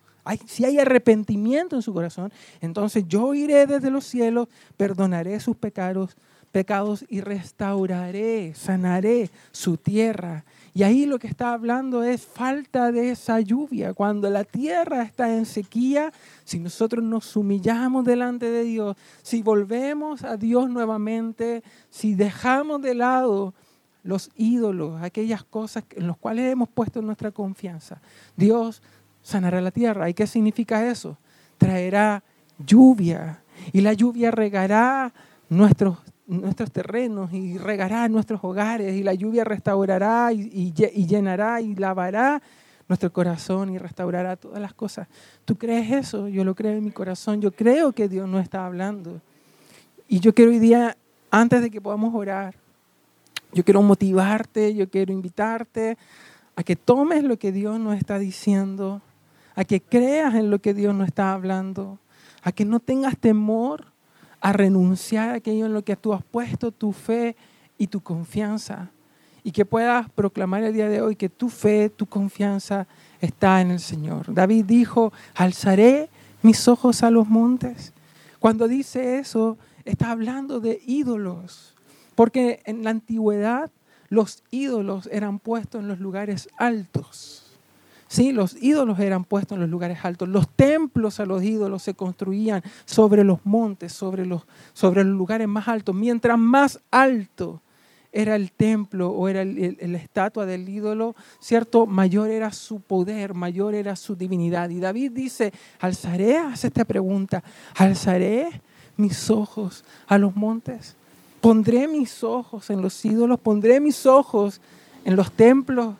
si 0.47 0.67
hay 0.67 0.79
arrepentimiento 0.79 1.77
en 1.77 1.83
su 1.83 1.95
corazón, 1.95 2.35
entonces 2.61 3.05
yo 3.09 3.33
iré 3.33 3.67
desde 3.67 3.91
los 3.91 4.05
cielos, 4.05 4.49
perdonaré 4.77 5.41
sus 5.41 5.57
pecados, 5.57 6.19
pecados 6.53 7.07
y 7.09 7.23
restauraré, 7.23 8.53
sanaré 8.55 9.31
su 9.53 9.79
tierra 9.79 10.45
y 10.77 10.83
ahí 10.83 11.07
lo 11.07 11.21
que 11.21 11.29
está 11.29 11.53
hablando 11.53 12.03
es 12.03 12.23
falta 12.23 12.91
de 12.91 13.13
esa 13.13 13.39
lluvia. 13.39 13.95
Cuando 13.95 14.29
la 14.29 14.43
tierra 14.43 15.03
está 15.03 15.33
en 15.33 15.47
sequía, 15.47 16.13
si 16.43 16.59
nosotros 16.59 17.05
nos 17.05 17.37
humillamos 17.37 18.05
delante 18.05 18.51
de 18.51 18.65
Dios, 18.65 18.97
si 19.23 19.41
volvemos 19.41 20.25
a 20.25 20.37
Dios 20.37 20.69
nuevamente, 20.69 21.63
si 21.91 22.17
dejamos 22.17 22.83
de 22.83 22.95
lado 22.97 23.55
los 24.03 24.33
ídolos, 24.35 25.01
aquellas 25.01 25.45
cosas 25.45 25.85
en 25.95 26.09
las 26.09 26.17
cuales 26.17 26.51
hemos 26.51 26.69
puesto 26.69 27.01
nuestra 27.01 27.31
confianza, 27.31 28.01
Dios 28.37 28.83
sanará 29.23 29.61
la 29.61 29.71
tierra. 29.71 30.11
¿Y 30.11 30.15
qué 30.15 30.27
significa 30.27 30.91
eso? 30.91 31.17
Traerá 31.57 32.25
lluvia 32.59 33.45
y 33.73 33.81
la 33.81 33.93
lluvia 33.93 34.33
regará 34.33 35.15
nuestros 35.49 35.99
nuestros 36.27 36.71
terrenos 36.71 37.33
y 37.33 37.59
regará 37.59 38.09
nuestros 38.09 38.41
hogares 38.43 38.95
y 38.95 39.03
la 39.03 39.15
lluvia 39.15 39.45
restaurará 39.45 40.33
y, 40.33 40.73
llenará 40.73 41.61
y 41.61 41.75
lavará 41.75 42.43
nuestro 42.89 43.13
corazón 43.13 43.71
y 43.71 43.79
restaurará 43.79 44.37
todas 44.37 44.61
las 44.61 44.75
cosas. 44.75 45.09
¿Tú 45.45 45.57
crees 45.57 45.91
eso? 45.91 46.29
Yo 46.29 46.45
lo 46.45 46.55
creo 46.55 46.73
en 46.73 46.85
mi 46.85 46.91
corazón. 46.91 47.41
Yo 47.41 47.53
creo 47.53 47.93
que 47.93 48.09
Dios 48.09 48.29
no 48.29 48.39
está 48.39 48.67
hablando. 48.67 49.21
Y 50.09 50.21
yo 50.21 50.35
quiero 50.35 50.51
hoy 50.51 50.59
día, 50.59 50.97
antes 51.31 51.63
de 51.63 51.71
que 51.71 51.81
podamos 51.81 52.15
orar, 52.15 52.55
yo 53.53 53.65
quiero 53.65 53.83
motivarte, 53.83 54.75
yo 54.75 54.89
quiero 54.91 55.13
invitarte 55.13 55.97
a 56.57 56.63
que 56.63 56.77
tomes 56.77 57.23
lo 57.25 57.39
que 57.39 57.53
Dios 57.53 57.79
nos 57.81 57.97
está 57.97 58.19
diciendo, 58.19 59.01
a 59.55 59.65
que 59.65 59.81
creas 59.81 60.35
en 60.35 60.51
lo 60.51 60.59
que 60.59 60.75
Dios 60.75 60.95
nos 60.95 61.09
está 61.09 61.33
hablando, 61.33 61.99
a 62.43 62.53
que 62.53 62.65
no 62.65 62.81
tengas 62.81 63.17
temor 63.17 63.94
a 64.45 64.53
renunciar 64.53 65.31
a 65.31 65.35
aquello 65.37 65.65
en 65.65 65.73
lo 65.73 65.83
que 65.83 65.97
tú 65.97 66.13
has 66.13 66.23
puesto 66.23 66.71
tu 66.71 66.93
fe 66.93 67.35
y 67.79 67.87
tu 67.87 68.03
confianza 68.03 68.91
y 69.43 69.53
que 69.53 69.65
puedas 69.65 70.11
proclamar 70.11 70.63
el 70.65 70.75
día 70.75 70.91
de 70.91 71.01
hoy 71.01 71.17
que 71.17 71.31
tu 71.31 71.49
fe, 71.49 71.89
tu 71.89 72.05
confianza 72.05 72.87
está 73.23 73.63
en 73.63 73.71
el 73.71 73.81
Señor. 73.81 74.35
David 74.35 74.67
dijo, 74.67 75.15
alzaré 75.35 76.11
mis 76.43 76.69
ojos 76.69 77.03
a 77.03 77.11
los 77.11 77.27
montes. 77.27 77.95
Cuando 78.39 78.69
dice 78.69 79.19
eso, 79.19 79.57
está 79.87 80.11
hablando 80.11 80.61
de 80.61 80.79
ídolos, 80.85 81.75
porque 82.15 82.61
en 82.67 82.85
la 82.85 82.91
antigüedad 82.91 83.71
los 84.11 84.43
ídolos 84.51 85.09
eran 85.11 85.39
puestos 85.39 85.81
en 85.81 85.89
los 85.89 86.01
lugares 86.01 86.51
altos. 86.59 87.44
Sí, 88.09 88.33
los 88.33 88.63
ídolos 88.63 88.99
eran 89.01 89.25
puestos 89.25 89.57
en 89.57 89.63
los 89.63 89.71
lugares 89.71 89.99
altos. 90.05 90.29
Los 90.29 90.49
templos 90.49 91.21
a 91.21 91.27
los 91.27 91.43
ídolos 91.43 91.83
se 91.83 91.95
construían 91.95 92.63
sobre 92.85 93.25
los 93.25 93.45
montes, 93.45 93.93
sobre 93.93 94.27
los, 94.27 94.45
lugares 95.05 95.49
más 95.49 95.69
altos. 95.69 95.95
Mientras 95.95 96.39
más 96.39 96.81
alto 96.91 97.63
era 98.13 98.37
el 98.37 98.53
templo 98.53 99.11
o 99.11 99.29
era 99.29 99.45
la 99.45 99.99
estatua 99.99 100.47
del 100.47 100.69
ídolo, 100.69 101.17
¿cierto? 101.41 101.87
Mayor 101.87 102.31
era 102.31 102.53
su 102.53 102.81
poder, 102.81 103.35
mayor 103.35 103.75
era 103.75 103.97
su 103.97 104.15
divinidad. 104.15 104.71
Y 104.71 104.79
David 104.79 105.13
dice, 105.13 105.53
alzaré, 105.81 106.39
hace 106.39 106.69
esta 106.69 106.85
pregunta, 106.85 107.43
alzaré 107.75 108.61
mis 108.97 109.31
ojos 109.31 109.85
a 110.07 110.19
los 110.19 110.37
montes, 110.37 110.95
pondré 111.41 111.89
mis 111.89 112.23
ojos 112.23 112.71
en 112.71 112.81
los 112.83 113.05
ídolos, 113.05 113.41
pondré 113.41 113.81
mis 113.81 114.07
ojos 114.07 114.61
en 115.05 115.17
los 115.17 115.33
templos 115.33 115.97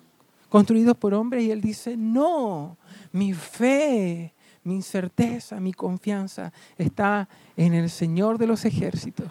construidos 0.55 0.97
por 0.97 1.15
hombres. 1.15 1.43
Y 1.43 1.51
él 1.51 1.61
dice, 1.61 1.97
no, 1.97 2.77
mi 3.11 3.33
fe, 3.33 4.33
mi 4.63 4.83
certeza, 4.83 5.59
mi 5.59 5.73
confianza 5.73 6.53
está 6.79 7.29
en 7.57 7.75
el 7.75 7.91
Señor 7.91 8.39
de 8.39 8.47
los 8.47 8.65
ejércitos. 8.65 9.27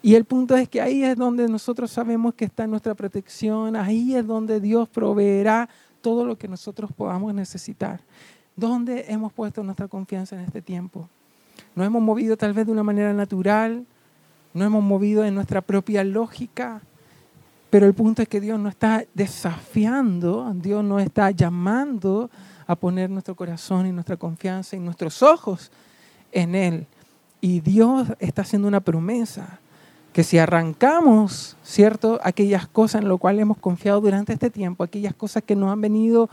Y 0.00 0.14
el 0.14 0.24
punto 0.24 0.56
es 0.56 0.70
que 0.70 0.80
ahí 0.80 1.04
es 1.04 1.14
donde 1.14 1.46
nosotros 1.46 1.90
sabemos 1.90 2.32
que 2.32 2.46
está 2.46 2.66
nuestra 2.66 2.94
protección, 2.94 3.76
ahí 3.76 4.16
es 4.16 4.26
donde 4.26 4.60
Dios 4.60 4.88
proveerá 4.88 5.68
todo 6.00 6.24
lo 6.24 6.38
que 6.38 6.48
nosotros 6.48 6.90
podamos 6.90 7.34
necesitar. 7.34 8.00
¿Dónde 8.56 9.04
hemos 9.08 9.30
puesto 9.30 9.62
nuestra 9.62 9.88
confianza 9.88 10.36
en 10.36 10.46
este 10.46 10.62
tiempo? 10.62 11.06
Nos 11.76 11.86
hemos 11.86 12.00
movido 12.00 12.34
tal 12.38 12.54
vez 12.54 12.64
de 12.64 12.72
una 12.72 12.82
manera 12.82 13.12
natural, 13.12 13.84
no 14.54 14.64
hemos 14.64 14.82
movido 14.82 15.22
en 15.22 15.34
nuestra 15.34 15.60
propia 15.60 16.02
lógica, 16.02 16.80
pero 17.72 17.86
el 17.86 17.94
punto 17.94 18.20
es 18.20 18.28
que 18.28 18.38
Dios 18.38 18.60
nos 18.60 18.72
está 18.74 19.02
desafiando, 19.14 20.52
Dios 20.56 20.84
nos 20.84 21.02
está 21.02 21.30
llamando 21.30 22.30
a 22.66 22.76
poner 22.76 23.08
nuestro 23.08 23.34
corazón 23.34 23.86
y 23.86 23.92
nuestra 23.92 24.18
confianza 24.18 24.76
y 24.76 24.78
nuestros 24.78 25.22
ojos 25.22 25.72
en 26.32 26.54
Él. 26.54 26.86
Y 27.40 27.60
Dios 27.60 28.08
está 28.18 28.42
haciendo 28.42 28.68
una 28.68 28.80
promesa 28.80 29.58
que 30.12 30.22
si 30.22 30.36
arrancamos, 30.36 31.56
¿cierto? 31.62 32.20
Aquellas 32.22 32.66
cosas 32.66 33.00
en 33.00 33.08
las 33.08 33.18
cuales 33.18 33.40
hemos 33.40 33.56
confiado 33.56 34.02
durante 34.02 34.34
este 34.34 34.50
tiempo, 34.50 34.84
aquellas 34.84 35.14
cosas 35.14 35.42
que 35.42 35.56
nos 35.56 35.72
han 35.72 35.80
venido, 35.80 36.28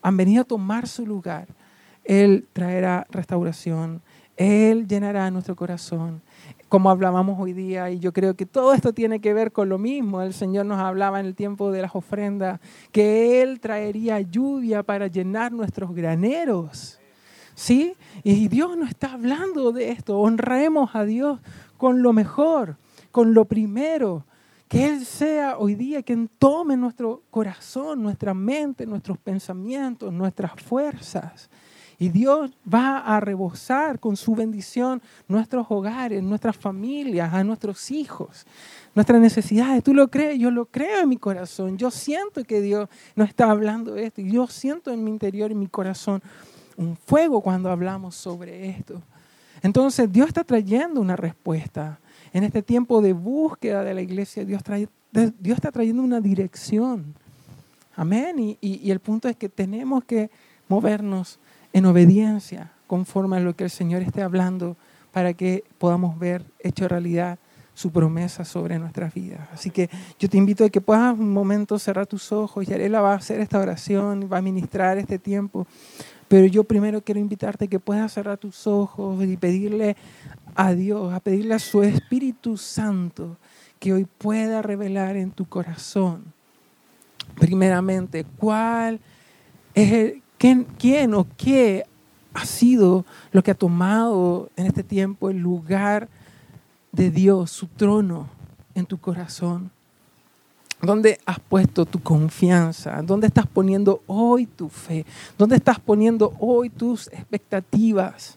han 0.00 0.16
venido 0.16 0.42
a 0.42 0.44
tomar 0.44 0.86
su 0.86 1.04
lugar, 1.04 1.48
Él 2.04 2.46
traerá 2.52 3.04
restauración, 3.10 4.00
Él 4.36 4.86
llenará 4.86 5.28
nuestro 5.32 5.56
corazón, 5.56 6.22
como 6.74 6.90
hablábamos 6.90 7.38
hoy 7.38 7.52
día, 7.52 7.88
y 7.90 8.00
yo 8.00 8.12
creo 8.12 8.34
que 8.34 8.46
todo 8.46 8.74
esto 8.74 8.92
tiene 8.92 9.20
que 9.20 9.32
ver 9.32 9.52
con 9.52 9.68
lo 9.68 9.78
mismo. 9.78 10.22
El 10.22 10.34
Señor 10.34 10.66
nos 10.66 10.80
hablaba 10.80 11.20
en 11.20 11.26
el 11.26 11.36
tiempo 11.36 11.70
de 11.70 11.80
las 11.80 11.94
ofrendas, 11.94 12.58
que 12.90 13.42
Él 13.42 13.60
traería 13.60 14.20
lluvia 14.20 14.82
para 14.82 15.06
llenar 15.06 15.52
nuestros 15.52 15.94
graneros. 15.94 16.98
¿Sí? 17.54 17.94
Y 18.24 18.48
Dios 18.48 18.76
nos 18.76 18.88
está 18.88 19.12
hablando 19.12 19.70
de 19.70 19.90
esto. 19.90 20.18
Honremos 20.18 20.96
a 20.96 21.04
Dios 21.04 21.38
con 21.76 22.02
lo 22.02 22.12
mejor, 22.12 22.76
con 23.12 23.34
lo 23.34 23.44
primero. 23.44 24.26
Que 24.66 24.88
Él 24.88 25.04
sea 25.06 25.58
hoy 25.58 25.76
día 25.76 26.02
quien 26.02 26.26
tome 26.26 26.76
nuestro 26.76 27.22
corazón, 27.30 28.02
nuestra 28.02 28.34
mente, 28.34 28.84
nuestros 28.84 29.16
pensamientos, 29.18 30.12
nuestras 30.12 30.60
fuerzas. 30.60 31.48
Y 31.98 32.08
Dios 32.08 32.50
va 32.72 32.98
a 32.98 33.20
rebosar 33.20 34.00
con 34.00 34.16
su 34.16 34.34
bendición 34.34 35.00
nuestros 35.28 35.66
hogares, 35.68 36.22
nuestras 36.22 36.56
familias, 36.56 37.32
a 37.32 37.44
nuestros 37.44 37.90
hijos, 37.90 38.46
nuestras 38.94 39.20
necesidades. 39.20 39.82
¿Tú 39.84 39.94
lo 39.94 40.08
crees? 40.08 40.38
Yo 40.38 40.50
lo 40.50 40.66
creo 40.66 41.02
en 41.02 41.08
mi 41.08 41.16
corazón. 41.16 41.78
Yo 41.78 41.90
siento 41.90 42.42
que 42.44 42.60
Dios 42.60 42.88
nos 43.14 43.28
está 43.28 43.50
hablando 43.50 43.94
de 43.94 44.06
esto. 44.06 44.22
Yo 44.22 44.46
siento 44.48 44.90
en 44.90 45.04
mi 45.04 45.10
interior, 45.10 45.52
en 45.52 45.58
mi 45.58 45.68
corazón, 45.68 46.22
un 46.76 46.96
fuego 46.96 47.40
cuando 47.40 47.70
hablamos 47.70 48.16
sobre 48.16 48.68
esto. 48.70 49.00
Entonces 49.62 50.12
Dios 50.12 50.28
está 50.28 50.44
trayendo 50.44 51.00
una 51.00 51.16
respuesta. 51.16 52.00
En 52.32 52.42
este 52.42 52.62
tiempo 52.62 53.00
de 53.00 53.12
búsqueda 53.12 53.84
de 53.84 53.94
la 53.94 54.02
iglesia, 54.02 54.44
Dios, 54.44 54.62
está 55.42 55.70
trayendo 55.70 56.02
una 56.02 56.20
dirección. 56.20 57.14
Amén. 57.94 58.58
Y 58.60 58.90
el 58.90 58.98
punto 58.98 59.28
es 59.28 59.36
que 59.36 59.48
tenemos 59.48 60.02
que 60.04 60.30
movernos 60.68 61.38
en 61.74 61.84
obediencia, 61.86 62.72
conforme 62.86 63.36
a 63.36 63.40
lo 63.40 63.54
que 63.54 63.64
el 63.64 63.70
Señor 63.70 64.00
esté 64.00 64.22
hablando, 64.22 64.76
para 65.12 65.34
que 65.34 65.64
podamos 65.78 66.18
ver 66.18 66.44
hecho 66.60 66.88
realidad 66.88 67.38
su 67.74 67.90
promesa 67.90 68.44
sobre 68.44 68.78
nuestras 68.78 69.12
vidas. 69.12 69.48
Así 69.52 69.70
que 69.70 69.90
yo 70.18 70.28
te 70.28 70.36
invito 70.36 70.64
a 70.64 70.70
que 70.70 70.80
puedas 70.80 71.18
un 71.18 71.32
momento 71.32 71.78
cerrar 71.80 72.06
tus 72.06 72.30
ojos. 72.30 72.66
Yarela 72.66 73.00
va 73.00 73.12
a 73.12 73.16
hacer 73.16 73.40
esta 73.40 73.58
oración, 73.58 74.30
va 74.32 74.38
a 74.38 74.42
ministrar 74.42 74.96
este 74.98 75.18
tiempo. 75.18 75.66
Pero 76.28 76.46
yo 76.46 76.62
primero 76.62 77.02
quiero 77.02 77.20
invitarte 77.20 77.64
a 77.64 77.68
que 77.68 77.80
puedas 77.80 78.12
cerrar 78.12 78.38
tus 78.38 78.68
ojos 78.68 79.22
y 79.24 79.36
pedirle 79.36 79.96
a 80.54 80.72
Dios, 80.72 81.12
a 81.12 81.18
pedirle 81.18 81.54
a 81.54 81.58
su 81.58 81.82
Espíritu 81.82 82.56
Santo 82.56 83.36
que 83.80 83.92
hoy 83.92 84.06
pueda 84.06 84.62
revelar 84.62 85.16
en 85.16 85.32
tu 85.32 85.44
corazón, 85.44 86.24
primeramente, 87.34 88.24
cuál 88.38 89.00
es 89.74 89.92
el, 89.92 90.23
¿Quién, 90.38 91.14
o 91.14 91.26
qué 91.36 91.84
ha 92.34 92.44
sido 92.44 93.04
lo 93.32 93.42
que 93.42 93.52
ha 93.52 93.54
tomado 93.54 94.50
en 94.56 94.66
este 94.66 94.82
tiempo 94.82 95.30
el 95.30 95.38
lugar 95.38 96.08
de 96.92 97.10
Dios, 97.10 97.50
su 97.50 97.66
trono 97.66 98.28
en 98.74 98.86
tu 98.86 98.98
corazón? 98.98 99.70
¿Dónde 100.82 101.18
has 101.24 101.40
puesto 101.40 101.86
tu 101.86 102.02
confianza? 102.02 103.00
¿Dónde 103.02 103.28
estás 103.28 103.46
poniendo 103.46 104.02
hoy 104.06 104.44
tu 104.46 104.68
fe? 104.68 105.06
¿Dónde 105.38 105.56
estás 105.56 105.80
poniendo 105.80 106.34
hoy 106.38 106.68
tus 106.68 107.06
expectativas? 107.08 108.36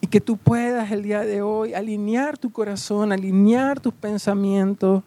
Y 0.00 0.08
que 0.08 0.20
tú 0.20 0.36
puedas 0.36 0.90
el 0.90 1.04
día 1.04 1.20
de 1.20 1.42
hoy 1.42 1.74
alinear 1.74 2.36
tu 2.36 2.50
corazón, 2.50 3.12
alinear 3.12 3.78
tus 3.78 3.94
pensamientos 3.94 5.04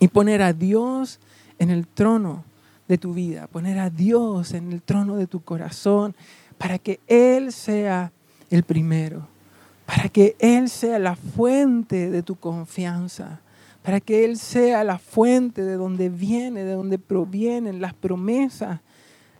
y 0.00 0.08
poner 0.08 0.40
a 0.40 0.54
Dios 0.54 1.18
en 1.58 1.68
el 1.68 1.86
trono 1.86 2.44
de 2.92 2.98
tu 2.98 3.14
vida, 3.14 3.46
poner 3.46 3.78
a 3.78 3.88
Dios 3.88 4.52
en 4.52 4.70
el 4.70 4.82
trono 4.82 5.16
de 5.16 5.26
tu 5.26 5.40
corazón 5.40 6.14
para 6.58 6.78
que 6.78 7.00
Él 7.06 7.50
sea 7.50 8.12
el 8.50 8.64
primero, 8.64 9.26
para 9.86 10.10
que 10.10 10.36
Él 10.38 10.68
sea 10.68 10.98
la 10.98 11.16
fuente 11.16 12.10
de 12.10 12.22
tu 12.22 12.36
confianza, 12.36 13.40
para 13.82 13.98
que 13.98 14.26
Él 14.26 14.36
sea 14.36 14.84
la 14.84 14.98
fuente 14.98 15.62
de 15.62 15.76
donde 15.76 16.10
viene, 16.10 16.64
de 16.64 16.72
donde 16.72 16.98
provienen 16.98 17.80
las 17.80 17.94
promesas 17.94 18.80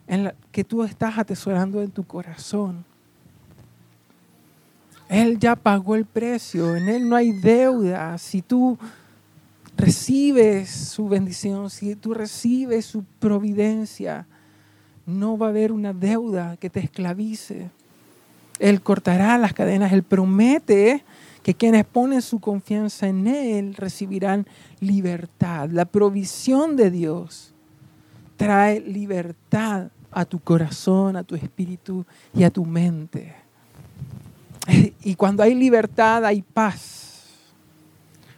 en 0.07 0.23
la 0.23 0.35
que 0.51 0.63
tú 0.63 0.83
estás 0.83 1.19
atesorando 1.19 1.83
en 1.83 1.91
tu 1.91 2.05
corazón. 2.05 2.83
Él 5.09 5.37
ya 5.37 5.55
pagó 5.55 5.93
el 5.93 6.05
precio, 6.05 6.75
en 6.75 6.89
Él 6.89 7.07
no 7.07 7.15
hay 7.15 7.33
deuda. 7.33 8.17
Si 8.17 8.41
tú 8.41 8.79
recibes 9.77 10.69
su 10.69 11.09
bendición, 11.09 11.69
si 11.69 11.95
tú 11.95 12.13
recibes 12.13 12.85
su 12.85 13.03
providencia, 13.19 14.27
no 15.05 15.37
va 15.37 15.47
a 15.47 15.49
haber 15.49 15.71
una 15.71 15.93
deuda 15.93 16.57
que 16.57 16.69
te 16.69 16.79
esclavice. 16.79 17.69
Él 18.59 18.81
cortará 18.81 19.37
las 19.37 19.53
cadenas, 19.53 19.91
Él 19.91 20.03
promete 20.03 21.03
que 21.41 21.53
quienes 21.53 21.85
ponen 21.85 22.21
su 22.21 22.39
confianza 22.39 23.07
en 23.07 23.27
Él 23.27 23.75
recibirán 23.75 24.47
libertad. 24.79 25.69
La 25.69 25.85
provisión 25.85 26.75
de 26.77 26.89
Dios 26.89 27.53
trae 28.37 28.79
libertad 28.79 29.89
a 30.11 30.25
tu 30.25 30.39
corazón, 30.39 31.17
a 31.17 31.23
tu 31.23 31.35
espíritu 31.35 32.05
y 32.33 32.43
a 32.43 32.49
tu 32.49 32.65
mente. 32.65 33.35
Y 35.03 35.15
cuando 35.15 35.43
hay 35.43 35.55
libertad 35.55 36.23
hay 36.23 36.41
paz. 36.41 37.25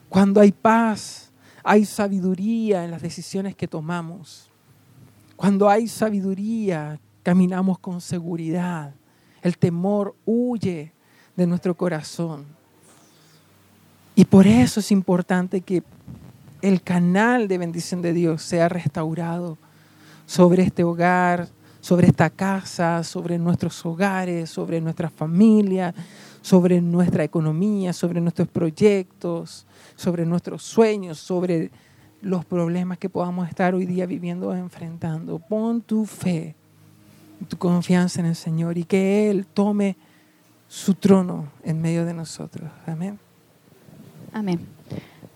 Cuando 0.10 0.42
hay 0.42 0.52
paz 0.52 1.25
hay 1.66 1.84
sabiduría 1.84 2.86
en 2.86 2.92
las 2.92 3.02
decisiones 3.02 3.56
que 3.56 3.68
tomamos. 3.68 4.50
Cuando 5.36 5.68
hay 5.68 5.88
sabiduría, 5.88 7.00
caminamos 7.24 7.80
con 7.80 8.00
seguridad. 8.00 8.94
El 9.42 9.58
temor 9.58 10.16
huye 10.26 10.92
de 11.36 11.48
nuestro 11.48 11.76
corazón. 11.76 12.46
Y 14.14 14.26
por 14.26 14.46
eso 14.46 14.80
es 14.80 14.92
importante 14.92 15.62
que 15.62 15.84
el 16.62 16.84
canal 16.84 17.48
de 17.48 17.58
bendición 17.58 18.02
de 18.04 18.14
Dios 18.14 18.44
sea 18.44 18.70
restaurado 18.70 19.58
sobre 20.28 20.64
este 20.64 20.84
hogar, 20.84 21.50
sobre 21.82 22.08
esta 22.08 22.30
casa, 22.30 23.04
sobre 23.04 23.40
nuestros 23.40 23.84
hogares, 23.86 24.52
sobre 24.52 24.80
nuestra 24.82 25.10
familia, 25.10 25.94
sobre 26.46 26.80
nuestra 26.80 27.24
economía, 27.24 27.92
sobre 27.92 28.22
nuestros 28.22 28.48
proyectos, 28.48 29.66
sobre 29.96 30.28
nuestros 30.28 30.62
sueños, 30.62 31.18
sobre 31.18 31.72
los 32.22 32.46
problemas 32.46 33.00
que 33.00 33.10
podamos 33.10 33.50
estar 33.50 33.74
hoy 33.74 33.88
día 33.88 34.06
viviendo 34.06 34.50
o 34.50 34.54
enfrentando. 34.54 35.40
Pon 35.40 35.82
tu 35.82 36.06
fe, 36.06 36.54
tu 37.48 37.58
confianza 37.58 38.20
en 38.20 38.28
el 38.28 38.36
Señor 38.36 38.78
y 38.78 38.84
que 38.84 39.32
Él 39.32 39.48
tome 39.48 39.98
su 40.68 40.94
trono 40.94 41.48
en 41.64 41.82
medio 41.82 42.06
de 42.06 42.14
nosotros. 42.14 42.70
Amén. 42.86 43.18
Amén. 44.32 44.60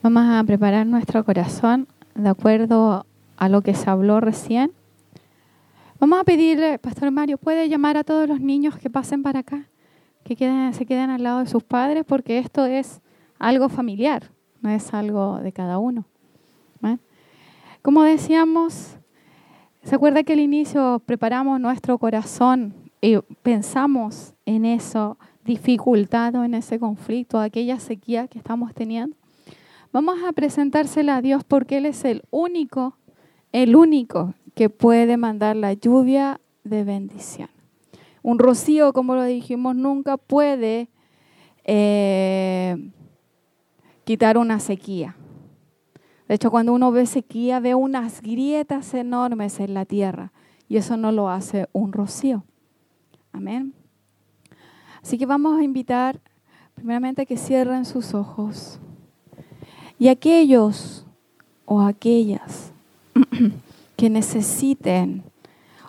Vamos 0.03 0.25
a 0.27 0.43
preparar 0.43 0.85
nuestro 0.85 1.25
corazón 1.25 1.87
de 2.13 2.29
acuerdo 2.29 3.07
a 3.35 3.49
lo 3.49 3.63
que 3.63 3.73
se 3.73 3.89
habló 3.89 4.19
recién. 4.19 4.73
Vamos 5.99 6.19
a 6.19 6.23
pedirle, 6.23 6.77
Pastor 6.77 7.09
Mario, 7.09 7.39
¿puede 7.39 7.67
llamar 7.67 7.97
a 7.97 8.03
todos 8.03 8.29
los 8.29 8.39
niños 8.39 8.77
que 8.77 8.91
pasen 8.91 9.23
para 9.23 9.39
acá? 9.39 9.65
Que 10.23 10.35
se 10.73 10.85
queden 10.85 11.09
al 11.09 11.23
lado 11.23 11.39
de 11.39 11.47
sus 11.47 11.63
padres, 11.63 12.05
porque 12.05 12.37
esto 12.37 12.65
es 12.65 13.01
algo 13.39 13.69
familiar, 13.69 14.31
no 14.61 14.69
es 14.69 14.93
algo 14.93 15.39
de 15.39 15.51
cada 15.51 15.79
uno. 15.79 16.05
Como 17.81 18.03
decíamos, 18.03 18.97
¿se 19.83 19.95
acuerda 19.95 20.23
que 20.23 20.33
al 20.33 20.41
inicio 20.41 21.01
preparamos 21.05 21.61
nuestro 21.61 21.97
corazón 21.97 22.73
y 23.01 23.17
pensamos 23.41 24.33
en 24.45 24.65
eso, 24.65 25.17
dificultado 25.45 26.43
en 26.43 26.55
ese 26.55 26.77
conflicto, 26.77 27.39
aquella 27.39 27.79
sequía 27.79 28.27
que 28.27 28.37
estamos 28.37 28.73
teniendo? 28.73 29.15
Vamos 29.93 30.17
a 30.27 30.33
presentársela 30.33 31.15
a 31.15 31.21
Dios 31.21 31.45
porque 31.45 31.77
Él 31.77 31.85
es 31.85 32.03
el 32.03 32.23
único, 32.31 32.97
el 33.53 33.77
único 33.77 34.33
que 34.55 34.69
puede 34.69 35.15
mandar 35.15 35.55
la 35.55 35.71
lluvia 35.71 36.41
de 36.65 36.83
bendición. 36.83 37.49
Un 38.21 38.39
rocío, 38.39 38.93
como 38.93 39.15
lo 39.15 39.23
dijimos, 39.23 39.75
nunca 39.75 40.17
puede 40.17 40.89
eh, 41.63 42.91
quitar 44.03 44.37
una 44.37 44.59
sequía. 44.59 45.15
De 46.27 46.35
hecho, 46.35 46.51
cuando 46.51 46.73
uno 46.73 46.91
ve 46.91 47.05
sequía, 47.05 47.59
ve 47.59 47.75
unas 47.75 48.21
grietas 48.21 48.93
enormes 48.93 49.59
en 49.59 49.73
la 49.73 49.85
tierra 49.85 50.31
y 50.67 50.77
eso 50.77 50.97
no 50.97 51.11
lo 51.11 51.29
hace 51.29 51.67
un 51.73 51.91
rocío. 51.91 52.43
Amén. 53.31 53.73
Así 55.01 55.17
que 55.17 55.25
vamos 55.25 55.59
a 55.59 55.63
invitar 55.63 56.19
primeramente 56.75 57.23
a 57.23 57.25
que 57.25 57.37
cierren 57.37 57.85
sus 57.85 58.13
ojos. 58.13 58.79
Y 59.97 60.07
aquellos 60.07 61.05
o 61.65 61.81
aquellas 61.81 62.71
que 63.97 64.09
necesiten 64.09 65.23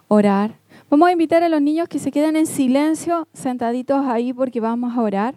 orar, 0.08 0.59
vamos 0.90 1.08
a 1.08 1.12
invitar 1.12 1.42
a 1.42 1.48
los 1.48 1.62
niños 1.62 1.88
que 1.88 1.98
se 1.98 2.10
queden 2.10 2.36
en 2.36 2.46
silencio, 2.46 3.28
sentaditos 3.32 4.04
ahí 4.06 4.32
porque 4.32 4.60
vamos 4.60 4.96
a 4.96 5.00
orar, 5.00 5.36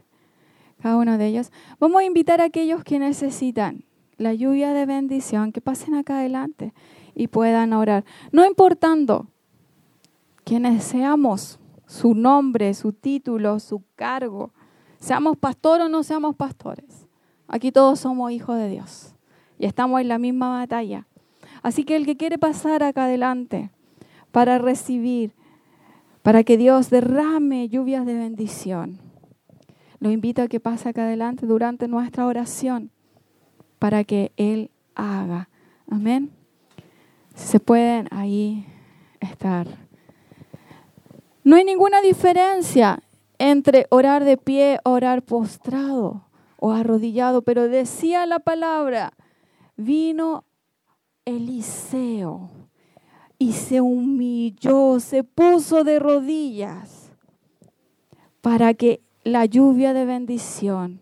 cada 0.81 0.97
uno 0.97 1.17
de 1.17 1.27
ellos. 1.27 1.51
Vamos 1.79 2.01
a 2.01 2.03
invitar 2.03 2.41
a 2.41 2.45
aquellos 2.45 2.83
que 2.83 2.99
necesitan 2.99 3.85
la 4.17 4.33
lluvia 4.33 4.73
de 4.73 4.85
bendición, 4.85 5.51
que 5.51 5.61
pasen 5.61 5.93
acá 5.93 6.17
adelante 6.17 6.73
y 7.15 7.27
puedan 7.27 7.71
orar. 7.73 8.03
No 8.31 8.45
importando 8.45 9.27
quienes 10.43 10.83
seamos, 10.83 11.59
su 11.85 12.15
nombre, 12.15 12.73
su 12.73 12.91
título, 12.91 13.59
su 13.59 13.83
cargo, 13.95 14.51
seamos 14.99 15.37
pastor 15.37 15.81
o 15.81 15.89
no 15.89 16.03
seamos 16.03 16.35
pastores. 16.35 17.07
Aquí 17.47 17.71
todos 17.71 17.99
somos 17.99 18.31
hijos 18.31 18.57
de 18.57 18.69
Dios 18.69 19.13
y 19.59 19.65
estamos 19.65 20.01
en 20.01 20.07
la 20.07 20.17
misma 20.17 20.49
batalla. 20.49 21.07
Así 21.61 21.83
que 21.83 21.95
el 21.95 22.05
que 22.05 22.17
quiere 22.17 22.37
pasar 22.37 22.83
acá 22.83 23.05
adelante 23.05 23.69
para 24.31 24.57
recibir, 24.57 25.33
para 26.23 26.43
que 26.43 26.57
Dios 26.57 26.89
derrame 26.89 27.69
lluvias 27.69 28.05
de 28.05 28.15
bendición, 28.15 28.99
lo 29.99 30.09
invito 30.09 30.41
a 30.41 30.47
que 30.47 30.59
pase 30.59 30.89
acá 30.89 31.03
adelante 31.03 31.45
durante 31.45 31.87
nuestra 31.87 32.25
oración 32.25 32.91
para 33.77 34.03
que 34.03 34.31
Él 34.37 34.71
haga. 34.95 35.49
Amén. 35.89 36.31
Si 37.35 37.47
se 37.47 37.59
pueden 37.59 38.07
ahí 38.11 38.65
estar. 39.19 39.67
No 41.43 41.57
hay 41.57 41.65
ninguna 41.65 42.01
diferencia 42.01 43.03
entre 43.37 43.87
orar 43.89 44.23
de 44.23 44.37
pie, 44.37 44.79
orar 44.85 45.23
postrado 45.23 46.25
o 46.57 46.71
arrodillado, 46.71 47.41
pero 47.41 47.67
decía 47.67 48.25
la 48.25 48.39
palabra, 48.39 49.11
vino 49.75 50.45
Eliseo 51.25 52.62
y 53.43 53.51
se 53.51 53.81
humilló, 53.81 55.01
se 55.01 55.25
puso 55.25 55.83
de 55.83 55.99
rodillas 55.99 57.11
para 58.39 58.73
que 58.73 59.01
la 59.25 59.43
lluvia 59.43 59.93
de 59.93 60.05
bendición 60.05 61.01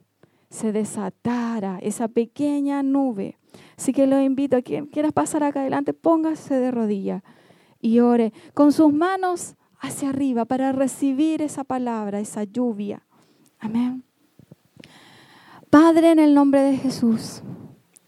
se 0.49 0.72
desatara, 0.72 1.77
esa 1.84 2.07
pequeña 2.07 2.81
nube. 2.81 3.38
Así 3.77 3.93
que 3.93 4.07
lo 4.07 4.19
invito 4.19 4.57
a 4.57 4.63
quien 4.63 4.88
quiera 4.88 5.11
pasar 5.11 5.43
acá 5.43 5.61
adelante, 5.61 5.93
póngase 5.93 6.55
de 6.55 6.72
rodillas 6.72 7.22
y 7.80 7.99
ore 7.99 8.34
con 8.55 8.72
sus 8.72 8.91
manos 8.91 9.55
hacia 9.77 10.09
arriba 10.09 10.45
para 10.45 10.72
recibir 10.72 11.43
esa 11.43 11.63
palabra, 11.63 12.19
esa 12.19 12.43
lluvia. 12.43 13.03
Amén. 13.59 14.03
Padre, 15.69 16.09
en 16.09 16.18
el 16.18 16.34
nombre 16.34 16.61
de 16.61 16.76
Jesús. 16.76 17.43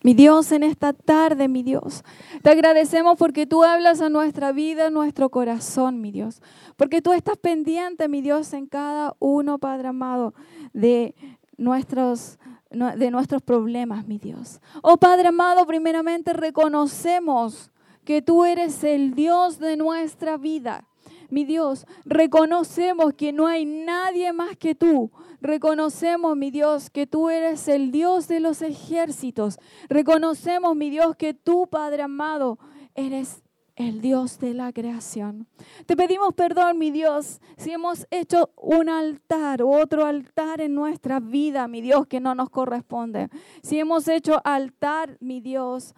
Mi 0.04 0.14
Dios, 0.14 0.52
en 0.52 0.64
esta 0.64 0.92
tarde, 0.92 1.48
mi 1.48 1.64
Dios, 1.64 2.04
te 2.42 2.50
agradecemos 2.50 3.18
porque 3.18 3.48
tú 3.48 3.64
hablas 3.64 4.02
a 4.02 4.10
nuestra 4.10 4.52
vida, 4.52 4.88
a 4.88 4.90
nuestro 4.90 5.30
corazón, 5.30 6.02
mi 6.02 6.12
Dios. 6.12 6.42
Porque 6.76 7.02
tú 7.02 7.14
estás 7.14 7.38
pendiente, 7.38 8.10
mi 8.10 8.22
Dios, 8.22 8.52
en 8.52 8.68
cada 8.68 9.16
uno, 9.20 9.60
Padre 9.60 9.88
amado, 9.88 10.34
de 10.74 11.16
nuestros, 11.56 12.38
de 12.70 13.12
nuestros 13.12 13.42
problemas, 13.42 14.06
mi 14.06 14.18
Dios. 14.18 14.60
Oh 14.82 14.98
Padre 14.98 15.30
amado, 15.30 15.66
primeramente 15.66 16.34
reconocemos 16.34 17.72
que 18.04 18.22
tú 18.22 18.44
eres 18.44 18.84
el 18.84 19.16
Dios 19.16 19.58
de 19.58 19.78
nuestra 19.78 20.36
vida. 20.36 20.86
Mi 21.34 21.46
Dios, 21.46 21.88
reconocemos 22.06 23.16
que 23.16 23.34
no 23.34 23.48
hay 23.48 23.66
nadie 23.66 24.32
más 24.34 24.56
que 24.56 24.76
tú. 24.76 25.10
Reconocemos, 25.42 26.38
mi 26.38 26.52
Dios, 26.52 26.92
que 26.92 27.08
tú 27.08 27.32
eres 27.32 27.68
el 27.68 27.92
Dios 27.92 28.28
de 28.28 28.40
los 28.40 28.62
ejércitos. 28.62 29.58
Reconocemos, 29.90 30.76
mi 30.76 30.92
Dios, 30.92 31.16
que 31.16 31.34
tú, 31.34 31.66
Padre 31.66 32.04
amado, 32.04 32.60
eres 32.94 33.42
el 33.76 34.00
Dios 34.00 34.38
de 34.38 34.54
la 34.54 34.72
creación. 34.72 35.48
Te 35.88 35.98
pedimos 35.98 36.36
perdón, 36.36 36.78
mi 36.78 36.92
Dios, 36.92 37.42
si 37.58 37.72
hemos 37.72 38.06
hecho 38.12 38.52
un 38.56 38.88
altar 38.88 39.64
otro 39.64 40.06
altar 40.06 40.62
en 40.62 40.76
nuestra 40.76 41.20
vida, 41.20 41.68
mi 41.68 41.82
Dios, 41.82 42.06
que 42.06 42.20
no 42.20 42.36
nos 42.36 42.52
corresponde. 42.52 43.30
Si 43.64 43.80
hemos 43.80 44.08
hecho 44.08 44.40
altar, 44.44 45.18
mi 45.20 45.42
Dios, 45.42 45.96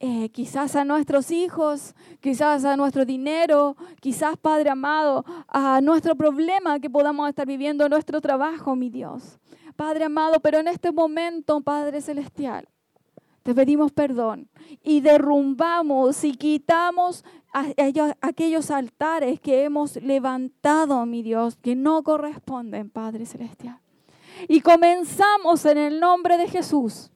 eh, 0.00 0.28
quizás 0.30 0.76
a 0.76 0.84
nuestros 0.84 1.32
hijos, 1.32 1.94
quizás 2.20 2.64
a 2.64 2.76
nuestro 2.76 3.04
dinero, 3.04 3.76
quizás, 4.00 4.36
Padre 4.36 4.70
amado, 4.70 5.24
a 5.48 5.80
nuestro 5.80 6.14
problema 6.14 6.78
que 6.78 6.88
podamos 6.88 7.28
estar 7.28 7.46
viviendo 7.46 7.84
en 7.84 7.90
nuestro 7.90 8.20
trabajo, 8.20 8.76
mi 8.76 8.90
Dios. 8.90 9.40
Padre 9.74 10.04
amado, 10.04 10.38
pero 10.40 10.58
en 10.58 10.68
este 10.68 10.92
momento, 10.92 11.60
Padre 11.60 12.00
Celestial, 12.00 12.68
te 13.42 13.54
pedimos 13.54 13.90
perdón 13.90 14.48
y 14.82 15.00
derrumbamos 15.00 16.22
y 16.22 16.32
quitamos 16.32 17.24
aquellos 18.20 18.70
altares 18.70 19.40
que 19.40 19.64
hemos 19.64 19.96
levantado, 19.96 21.04
mi 21.06 21.22
Dios, 21.22 21.56
que 21.56 21.74
no 21.74 22.04
corresponden, 22.04 22.90
Padre 22.90 23.26
Celestial. 23.26 23.80
Y 24.48 24.60
comenzamos 24.60 25.64
en 25.64 25.78
el 25.78 25.98
nombre 25.98 26.36
de 26.38 26.46
Jesús 26.46 27.10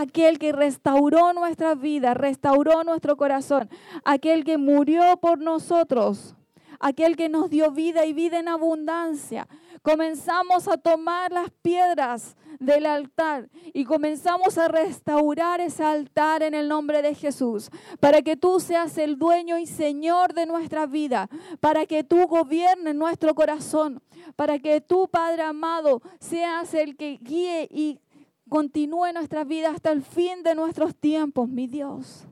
aquel 0.00 0.38
que 0.38 0.52
restauró 0.52 1.32
nuestra 1.32 1.74
vida, 1.74 2.12
restauró 2.14 2.84
nuestro 2.84 3.16
corazón, 3.16 3.70
aquel 4.04 4.44
que 4.44 4.58
murió 4.58 5.16
por 5.16 5.38
nosotros, 5.38 6.34
aquel 6.80 7.16
que 7.16 7.28
nos 7.28 7.48
dio 7.48 7.70
vida 7.70 8.04
y 8.04 8.12
vida 8.12 8.38
en 8.38 8.48
abundancia. 8.48 9.48
Comenzamos 9.82 10.68
a 10.68 10.76
tomar 10.76 11.32
las 11.32 11.50
piedras 11.62 12.36
del 12.58 12.86
altar 12.86 13.48
y 13.72 13.84
comenzamos 13.84 14.58
a 14.58 14.68
restaurar 14.68 15.60
ese 15.60 15.84
altar 15.84 16.42
en 16.42 16.54
el 16.54 16.68
nombre 16.68 17.00
de 17.00 17.14
Jesús, 17.14 17.70
para 17.98 18.20
que 18.20 18.36
tú 18.36 18.60
seas 18.60 18.98
el 18.98 19.18
dueño 19.18 19.58
y 19.58 19.66
señor 19.66 20.34
de 20.34 20.46
nuestra 20.46 20.86
vida, 20.86 21.28
para 21.60 21.86
que 21.86 22.04
tú 22.04 22.26
gobiernes 22.26 22.94
nuestro 22.94 23.34
corazón, 23.34 24.02
para 24.34 24.58
que 24.58 24.80
tú, 24.80 25.08
Padre 25.08 25.42
amado, 25.42 26.02
seas 26.18 26.74
el 26.74 26.96
que 26.96 27.18
guíe 27.22 27.68
y 27.70 28.00
continúe 28.48 29.12
nuestra 29.12 29.44
vida 29.44 29.70
hasta 29.70 29.90
el 29.90 30.02
fin 30.02 30.42
de 30.42 30.54
nuestros 30.54 30.94
tiempos, 30.94 31.48
mi 31.48 31.66
Dios. 31.66 32.26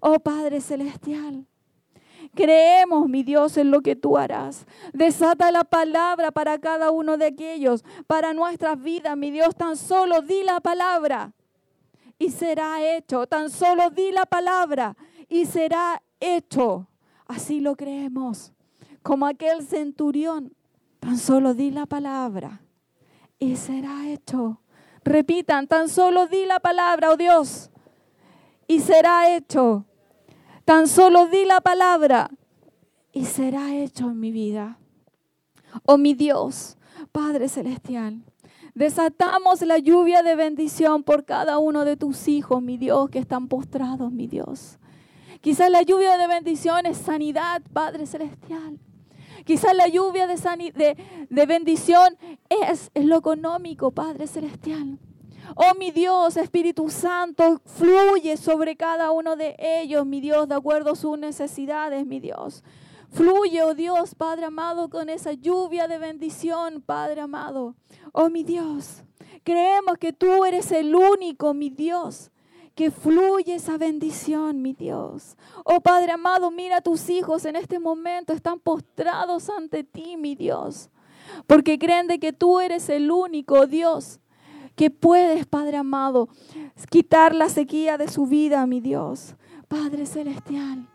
Oh 0.00 0.18
Padre 0.18 0.60
Celestial. 0.60 1.46
Creemos, 2.34 3.08
mi 3.08 3.22
Dios, 3.22 3.56
en 3.56 3.70
lo 3.70 3.80
que 3.80 3.96
tú 3.96 4.18
harás. 4.18 4.66
Desata 4.92 5.50
la 5.50 5.64
palabra 5.64 6.32
para 6.32 6.58
cada 6.58 6.90
uno 6.90 7.16
de 7.16 7.26
aquellos, 7.26 7.84
para 8.06 8.32
nuestras 8.32 8.82
vidas, 8.82 9.16
mi 9.16 9.30
Dios. 9.30 9.54
Tan 9.56 9.76
solo 9.76 10.22
di 10.22 10.42
la 10.42 10.60
palabra 10.60 11.32
y 12.18 12.30
será 12.30 12.82
hecho. 12.82 13.26
Tan 13.26 13.50
solo 13.50 13.90
di 13.90 14.12
la 14.12 14.26
palabra 14.26 14.96
y 15.28 15.46
será 15.46 16.02
hecho. 16.20 16.88
Así 17.26 17.60
lo 17.60 17.76
creemos. 17.76 18.52
Como 19.02 19.26
aquel 19.26 19.66
centurión, 19.66 20.52
tan 21.00 21.18
solo 21.18 21.54
di 21.54 21.70
la 21.70 21.86
palabra 21.86 22.60
y 23.38 23.56
será 23.56 24.08
hecho. 24.08 24.60
Repitan, 25.06 25.68
tan 25.68 25.88
solo 25.88 26.26
di 26.26 26.46
la 26.46 26.58
palabra, 26.58 27.12
oh 27.12 27.16
Dios, 27.16 27.70
y 28.66 28.80
será 28.80 29.36
hecho. 29.36 29.86
Tan 30.64 30.88
solo 30.88 31.28
di 31.28 31.44
la 31.44 31.60
palabra 31.60 32.28
y 33.12 33.24
será 33.24 33.72
hecho 33.76 34.10
en 34.10 34.18
mi 34.18 34.32
vida. 34.32 34.80
Oh 35.84 35.96
mi 35.96 36.14
Dios, 36.14 36.76
Padre 37.12 37.48
Celestial, 37.48 38.24
desatamos 38.74 39.62
la 39.62 39.78
lluvia 39.78 40.24
de 40.24 40.34
bendición 40.34 41.04
por 41.04 41.24
cada 41.24 41.58
uno 41.58 41.84
de 41.84 41.96
tus 41.96 42.26
hijos, 42.26 42.60
mi 42.60 42.76
Dios, 42.76 43.08
que 43.08 43.20
están 43.20 43.46
postrados, 43.46 44.10
mi 44.10 44.26
Dios. 44.26 44.80
Quizás 45.40 45.70
la 45.70 45.82
lluvia 45.82 46.18
de 46.18 46.26
bendición 46.26 46.84
es 46.84 46.96
sanidad, 46.96 47.62
Padre 47.72 48.06
Celestial. 48.06 48.80
Quizás 49.46 49.76
la 49.76 49.86
lluvia 49.86 50.26
de, 50.26 50.34
de, 50.74 50.96
de 51.30 51.46
bendición 51.46 52.18
es, 52.48 52.90
es 52.92 53.04
lo 53.04 53.16
económico, 53.16 53.92
Padre 53.92 54.26
Celestial. 54.26 54.98
Oh 55.54 55.74
mi 55.78 55.92
Dios, 55.92 56.36
Espíritu 56.36 56.90
Santo, 56.90 57.60
fluye 57.64 58.36
sobre 58.38 58.74
cada 58.74 59.12
uno 59.12 59.36
de 59.36 59.54
ellos, 59.60 60.04
mi 60.04 60.20
Dios, 60.20 60.48
de 60.48 60.56
acuerdo 60.56 60.90
a 60.90 60.96
sus 60.96 61.16
necesidades, 61.16 62.04
mi 62.04 62.18
Dios. 62.18 62.64
Fluye, 63.12 63.62
oh 63.62 63.74
Dios, 63.74 64.16
Padre 64.16 64.46
amado, 64.46 64.90
con 64.90 65.08
esa 65.08 65.32
lluvia 65.32 65.86
de 65.86 65.98
bendición, 65.98 66.82
Padre 66.82 67.20
amado. 67.20 67.76
Oh 68.10 68.28
mi 68.28 68.42
Dios, 68.42 69.04
creemos 69.44 69.96
que 69.98 70.12
tú 70.12 70.44
eres 70.44 70.72
el 70.72 70.92
único, 70.92 71.54
mi 71.54 71.70
Dios, 71.70 72.32
que 72.76 72.90
fluye 72.90 73.54
esa 73.54 73.78
bendición, 73.78 74.60
mi 74.60 74.74
Dios. 74.74 75.36
Oh 75.64 75.80
Padre 75.80 76.12
amado, 76.12 76.50
mira 76.50 76.82
tus 76.82 77.08
hijos 77.08 77.46
en 77.46 77.56
este 77.56 77.78
momento, 77.78 78.34
están 78.34 78.60
postrados 78.60 79.48
ante 79.48 79.82
ti, 79.82 80.18
mi 80.18 80.34
Dios, 80.34 80.90
porque 81.46 81.78
creen 81.78 82.06
de 82.06 82.18
que 82.18 82.34
tú 82.34 82.60
eres 82.60 82.90
el 82.90 83.10
único 83.10 83.66
Dios 83.66 84.20
que 84.76 84.90
puedes, 84.90 85.46
Padre 85.46 85.78
amado, 85.78 86.28
quitar 86.90 87.34
la 87.34 87.48
sequía 87.48 87.96
de 87.96 88.08
su 88.08 88.26
vida, 88.26 88.66
mi 88.66 88.82
Dios. 88.82 89.34
Padre 89.68 90.04
Celestial, 90.04 90.86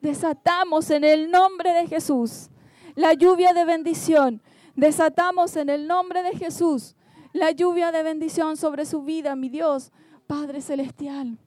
desatamos 0.00 0.90
en 0.90 1.02
el 1.02 1.32
nombre 1.32 1.72
de 1.72 1.88
Jesús 1.88 2.50
la 2.94 3.14
lluvia 3.14 3.52
de 3.52 3.64
bendición. 3.64 4.42
Desatamos 4.76 5.56
en 5.56 5.70
el 5.70 5.88
nombre 5.88 6.22
de 6.22 6.36
Jesús 6.36 6.94
la 7.32 7.50
lluvia 7.50 7.90
de 7.90 8.04
bendición 8.04 8.56
sobre 8.56 8.86
su 8.86 9.02
vida, 9.02 9.34
mi 9.34 9.48
Dios, 9.48 9.90
Padre 10.30 10.60
Celestial. 10.60 11.38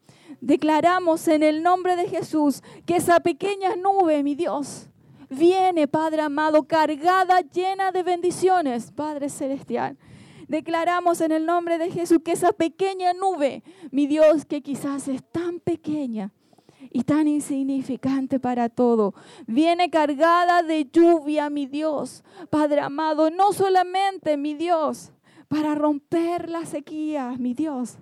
Declaramos 0.41 1.30
en 1.30 1.41
el 1.41 1.64
nombre 1.64 1.95
de 1.95 2.10
Jesús 2.10 2.61
que 2.85 2.97
esa 2.97 3.22
pequeña 3.22 3.77
nube, 3.77 4.23
mi 4.23 4.35
Dios, 4.35 4.89
viene, 5.30 5.88
Padre 5.88 6.23
amado, 6.23 6.64
cargada, 6.64 7.39
llena 7.39 7.93
de 7.93 8.03
bendiciones, 8.03 8.91
Padre 8.91 9.30
Celestial. 9.30 9.97
Declaramos 10.49 11.22
en 11.22 11.31
el 11.31 11.45
nombre 11.45 11.77
de 11.77 11.91
Jesús 11.91 12.19
que 12.26 12.34
esa 12.34 12.51
pequeña 12.51 13.14
nube, 13.14 13.64
mi 13.89 14.05
Dios, 14.05 14.43
que 14.43 14.61
quizás 14.61 15.07
es 15.07 15.23
tan 15.31 15.61
pequeña 15.61 16.34
y 16.91 17.03
tan 17.03 17.30
insignificante 17.30 18.38
para 18.38 18.68
todo, 18.68 19.14
viene 19.47 19.89
cargada 19.91 20.61
de 20.61 20.89
lluvia, 20.91 21.49
mi 21.49 21.68
Dios, 21.68 22.26
Padre 22.49 22.81
amado, 22.81 23.30
no 23.30 23.53
solamente, 23.53 24.35
mi 24.35 24.55
Dios, 24.55 25.14
para 25.47 25.73
romper 25.73 26.49
la 26.49 26.65
sequía, 26.65 27.38
mi 27.39 27.53
Dios, 27.53 27.97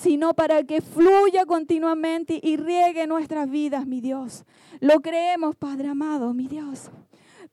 sino 0.00 0.34
para 0.34 0.62
que 0.64 0.80
fluya 0.80 1.46
continuamente 1.46 2.38
y 2.42 2.56
riegue 2.56 3.06
nuestras 3.06 3.50
vidas, 3.50 3.86
mi 3.86 4.00
Dios. 4.00 4.44
Lo 4.80 5.00
creemos, 5.00 5.56
Padre 5.56 5.88
amado, 5.88 6.34
mi 6.34 6.46
Dios. 6.46 6.90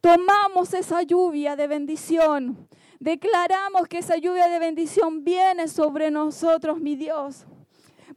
Tomamos 0.01 0.73
esa 0.73 1.01
lluvia 1.01 1.55
de 1.55 1.67
bendición 1.67 2.67
Declaramos 2.99 3.87
que 3.87 3.99
esa 3.99 4.17
lluvia 4.17 4.47
de 4.47 4.59
bendición 4.59 5.23
viene 5.23 5.67
sobre 5.67 6.11
nosotros, 6.11 6.79
mi 6.79 6.95
Dios. 6.95 7.45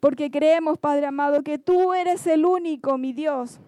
Porque 0.01 0.31
creemos, 0.31 0.79
Padre 0.79 1.07
amado, 1.07 1.43
que 1.43 1.59
tú 1.59 1.93
eres 1.93 2.27
el 2.27 2.47
único, 2.47 2.97
mi 2.97 3.13
Dios. 3.13 3.61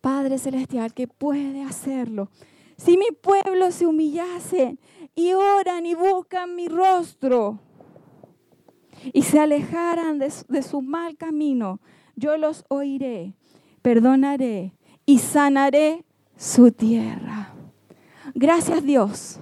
Padre 0.00 0.38
Celestial, 0.38 0.94
que 0.94 1.06
puede 1.06 1.62
hacerlo. 1.62 2.28
Si 2.76 2.96
mi 2.96 3.10
pueblo 3.12 3.70
se 3.70 3.86
humillase 3.86 4.78
y 5.14 5.32
oran 5.34 5.86
y 5.86 5.94
buscan 5.94 6.56
mi 6.56 6.68
rostro 6.68 7.60
y 9.12 9.22
se 9.22 9.38
alejaran 9.38 10.18
de, 10.18 10.32
de 10.48 10.62
su 10.62 10.82
mal 10.82 11.16
camino, 11.16 11.80
yo 12.16 12.36
los 12.36 12.64
oiré, 12.68 13.34
perdonaré 13.82 14.72
y 15.06 15.18
sanaré 15.18 16.04
su 16.36 16.72
tierra. 16.72 17.54
Gracias 18.34 18.84
Dios 18.84 19.40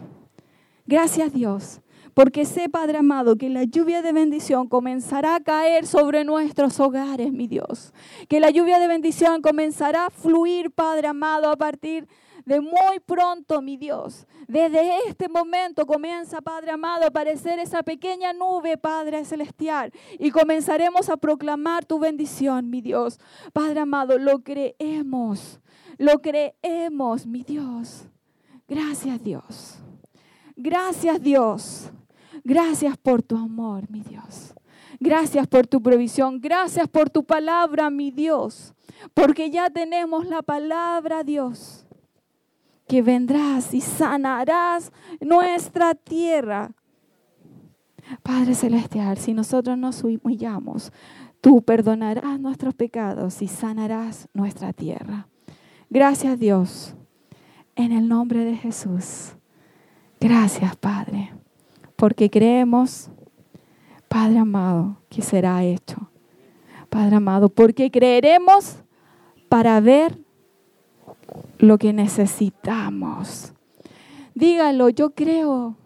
Gracias 0.85 1.33
Dios, 1.33 1.81
porque 2.13 2.45
sé, 2.45 2.69
Padre 2.69 2.99
amado, 2.99 3.37
que 3.37 3.49
la 3.49 3.63
lluvia 3.63 4.03
de 4.03 4.13
bendición 4.13 4.69
comenzará 4.69 5.37
a 5.37 5.41
caer 5.41 5.87
sobre 5.87 6.25
nuestros 6.25 6.81
hogares, 6.81 7.33
mi 7.33 7.47
Dios. 7.47 7.95
Que 8.29 8.41
la 8.41 8.51
lluvia 8.51 8.81
de 8.81 8.89
bendición 8.89 9.43
comenzará 9.43 10.07
a 10.07 10.11
fluir, 10.11 10.73
Padre 10.73 11.07
amado, 11.07 11.51
a 11.51 11.57
partir 11.57 12.07
de 12.07 12.13
muy 12.47 13.01
pronto, 13.05 13.63
mi 13.63 13.77
Dios. 13.77 14.27
Desde 14.49 15.09
este 15.09 15.29
momento 15.29 15.87
comienza, 15.87 16.41
Padre 16.41 16.73
amado, 16.73 17.05
a 17.05 17.09
aparecer 17.09 17.59
esa 17.59 17.83
pequeña 17.83 18.33
nube, 18.33 18.77
Padre 18.77 19.25
celestial, 19.25 19.93
y 20.19 20.31
comenzaremos 20.31 21.09
a 21.09 21.17
proclamar 21.17 21.85
tu 21.85 21.99
bendición, 21.99 22.71
mi 22.71 22.81
Dios. 22.81 23.21
Padre 23.53 23.81
amado, 23.81 24.19
lo 24.19 24.43
creemos, 24.43 25.61
lo 25.99 26.21
creemos, 26.21 27.27
mi 27.27 27.43
Dios. 27.43 28.05
Gracias, 28.69 29.23
Dios. 29.23 29.83
Gracias 30.57 31.21
Dios. 31.21 31.91
Gracias 32.45 32.97
por 32.97 33.23
tu 33.23 33.37
amor, 33.37 33.91
mi 33.91 34.01
Dios. 34.01 34.55
Gracias 35.01 35.47
por 35.47 35.67
tu 35.67 35.83
provisión. 35.83 36.41
Gracias 36.41 36.89
por 36.89 37.11
tu 37.11 37.25
palabra, 37.25 37.91
mi 37.91 38.11
Dios. 38.11 38.75
Porque 39.15 39.51
ya 39.51 39.71
tenemos 39.71 40.27
la 40.27 40.43
palabra, 40.43 41.25
Dios. 41.25 41.87
Que 42.93 43.01
vendrás 43.01 43.73
y 43.73 43.81
sanarás 43.81 44.93
nuestra 45.19 45.95
tierra. 45.95 46.73
Padre 48.23 48.55
Celestial, 48.55 49.17
si 49.17 49.33
nosotros 49.33 49.79
nos 49.79 50.05
humillamos, 50.05 50.93
tú 51.41 51.63
perdonarás 51.63 52.39
nuestros 52.39 52.75
pecados 52.75 53.41
y 53.41 53.49
sanarás 53.49 54.29
nuestra 54.35 54.75
tierra. 54.75 55.27
Gracias 55.89 56.39
Dios. 56.39 56.95
En 57.77 57.93
el 57.93 58.09
nombre 58.09 58.45
de 58.45 58.57
Jesús. 58.57 59.37
Gracias, 60.21 60.77
Padre, 60.77 61.33
porque 61.97 62.29
creemos, 62.29 63.11
Padre 64.07 64.41
amado, 64.41 64.99
que 65.09 65.23
será 65.23 65.65
hecho. 65.65 66.11
Padre 66.91 67.17
amado, 67.17 67.49
porque 67.49 67.91
creeremos 67.91 68.85
para 69.49 69.81
ver 69.81 70.22
lo 71.59 71.79
que 71.79 71.93
necesitamos. 71.93 73.53
Dígalo, 74.35 74.89
yo 74.89 75.11
creo 75.11 75.77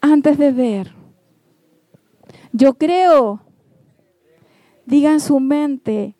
antes 0.00 0.38
de 0.38 0.52
ver. 0.52 0.94
Yo 2.52 2.74
creo. 2.74 3.40
Diga 4.86 5.12
en 5.12 5.20
su 5.20 5.38
mente, 5.38 6.16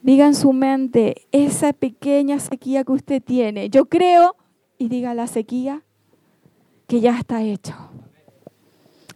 diga 0.00 0.26
en 0.26 0.34
su 0.34 0.54
mente 0.54 1.26
esa 1.30 1.74
pequeña 1.74 2.38
sequía 2.38 2.84
que 2.84 2.92
usted 2.92 3.22
tiene. 3.22 3.68
Yo 3.68 3.84
creo 3.84 4.34
y 4.78 4.88
diga 4.88 5.12
la 5.12 5.26
sequía 5.26 5.84
que 6.86 7.02
ya 7.02 7.18
está 7.18 7.42
hecho. 7.42 7.89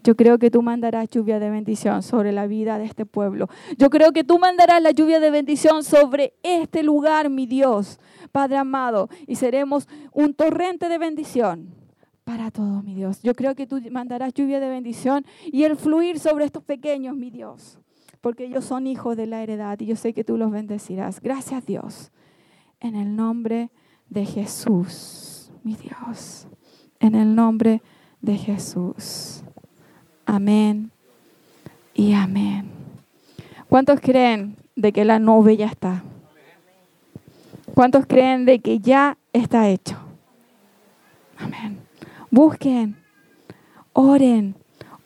Yo 0.05 0.15
creo 0.15 0.39
que 0.39 0.51
tú 0.51 0.63
mandarás 0.63 1.09
lluvia 1.09 1.41
de 1.41 1.51
bendición 1.51 2.03
sobre 2.03 2.31
la 2.31 2.47
vida 2.47 2.79
de 2.79 2.85
este 2.85 3.05
pueblo. 3.07 3.49
Yo 3.77 3.91
creo 3.91 4.13
que 4.13 4.23
tú 4.23 4.39
mandarás 4.39 4.81
la 4.81 4.93
lluvia 4.93 5.19
de 5.19 5.31
bendición 5.31 5.83
sobre 5.83 6.35
este 6.43 6.85
lugar, 6.85 7.29
mi 7.31 7.47
Dios, 7.47 7.99
Padre 8.31 8.59
amado, 8.59 9.09
y 9.27 9.35
seremos 9.35 9.89
un 10.13 10.35
torrente 10.35 10.89
de 10.89 10.99
bendición 10.99 11.75
para 12.23 12.51
todos, 12.53 12.85
mi 12.85 12.95
Dios. 12.95 13.21
Yo 13.23 13.35
creo 13.35 13.57
que 13.57 13.67
tú 13.67 13.81
mandarás 13.91 14.33
lluvia 14.33 14.61
de 14.61 14.69
bendición 14.69 15.25
y 15.47 15.65
el 15.65 15.77
fluir 15.77 16.21
sobre 16.21 16.45
estos 16.45 16.63
pequeños, 16.63 17.17
mi 17.17 17.31
Dios, 17.31 17.81
porque 18.21 18.45
ellos 18.45 18.65
son 18.65 18.87
hijos 18.87 19.17
de 19.17 19.27
la 19.27 19.43
heredad 19.43 19.81
y 19.81 19.87
yo 19.87 19.97
sé 19.97 20.13
que 20.13 20.23
tú 20.23 20.37
los 20.37 20.51
bendecirás. 20.51 21.21
Gracias, 21.21 21.67
Dios, 21.67 22.13
en 22.79 22.95
el 22.95 23.17
nombre 23.17 23.71
de 24.09 24.25
Jesús 24.27 25.35
mi 25.65 25.75
Dios, 25.75 26.47
en 27.01 27.15
el 27.15 27.35
nombre 27.35 27.83
de 28.21 28.37
Jesús. 28.37 29.44
Amén 30.27 30.91
y 31.95 32.13
amén. 32.15 32.71
¿Cuántos 33.69 34.01
creen 34.01 34.57
de 34.77 34.93
que 34.93 35.05
la 35.05 35.19
nube 35.19 35.57
ya 35.57 35.67
está? 35.67 36.03
¿Cuántos 37.75 38.07
creen 38.07 38.45
de 38.45 38.61
que 38.61 38.79
ya 38.79 39.19
está 39.33 39.69
hecho? 39.69 39.99
Amén. 41.39 41.81
Busquen, 42.31 42.97
oren, 43.93 44.55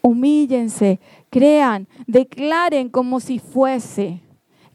humíllense, 0.02 1.00
crean, 1.30 1.88
declaren 2.06 2.88
como 2.88 3.20
si 3.20 3.38
fuese. 3.38 4.22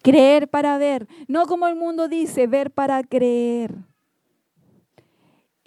Creer 0.02 0.50
para 0.50 0.78
ver, 0.78 1.08
no 1.28 1.46
como 1.46 1.68
el 1.68 1.76
mundo 1.76 2.08
dice, 2.08 2.48
ver 2.48 2.72
para 2.72 3.04
creer 3.04 3.74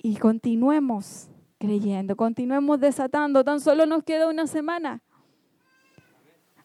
y 0.07 0.19
continuemos 0.19 1.29
creyendo, 1.67 2.15
continuemos 2.17 2.79
desatando. 2.79 3.43
Tan 3.43 3.61
solo 3.61 3.87
nos 3.87 4.05
queda 4.05 4.29
una 4.29 4.47
semana. 4.47 5.01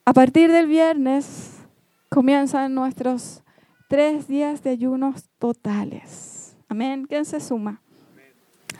A 0.06 0.14
partir 0.14 0.52
del 0.52 0.68
viernes 0.68 1.66
comienzan 2.10 2.76
nuestros 2.76 3.42
tres 3.90 4.28
días 4.28 4.62
de 4.62 4.70
ayunos 4.70 5.26
totales. 5.40 6.56
Amén. 6.70 7.06
¿Quién 7.10 7.26
se 7.26 7.40
suma? 7.40 7.82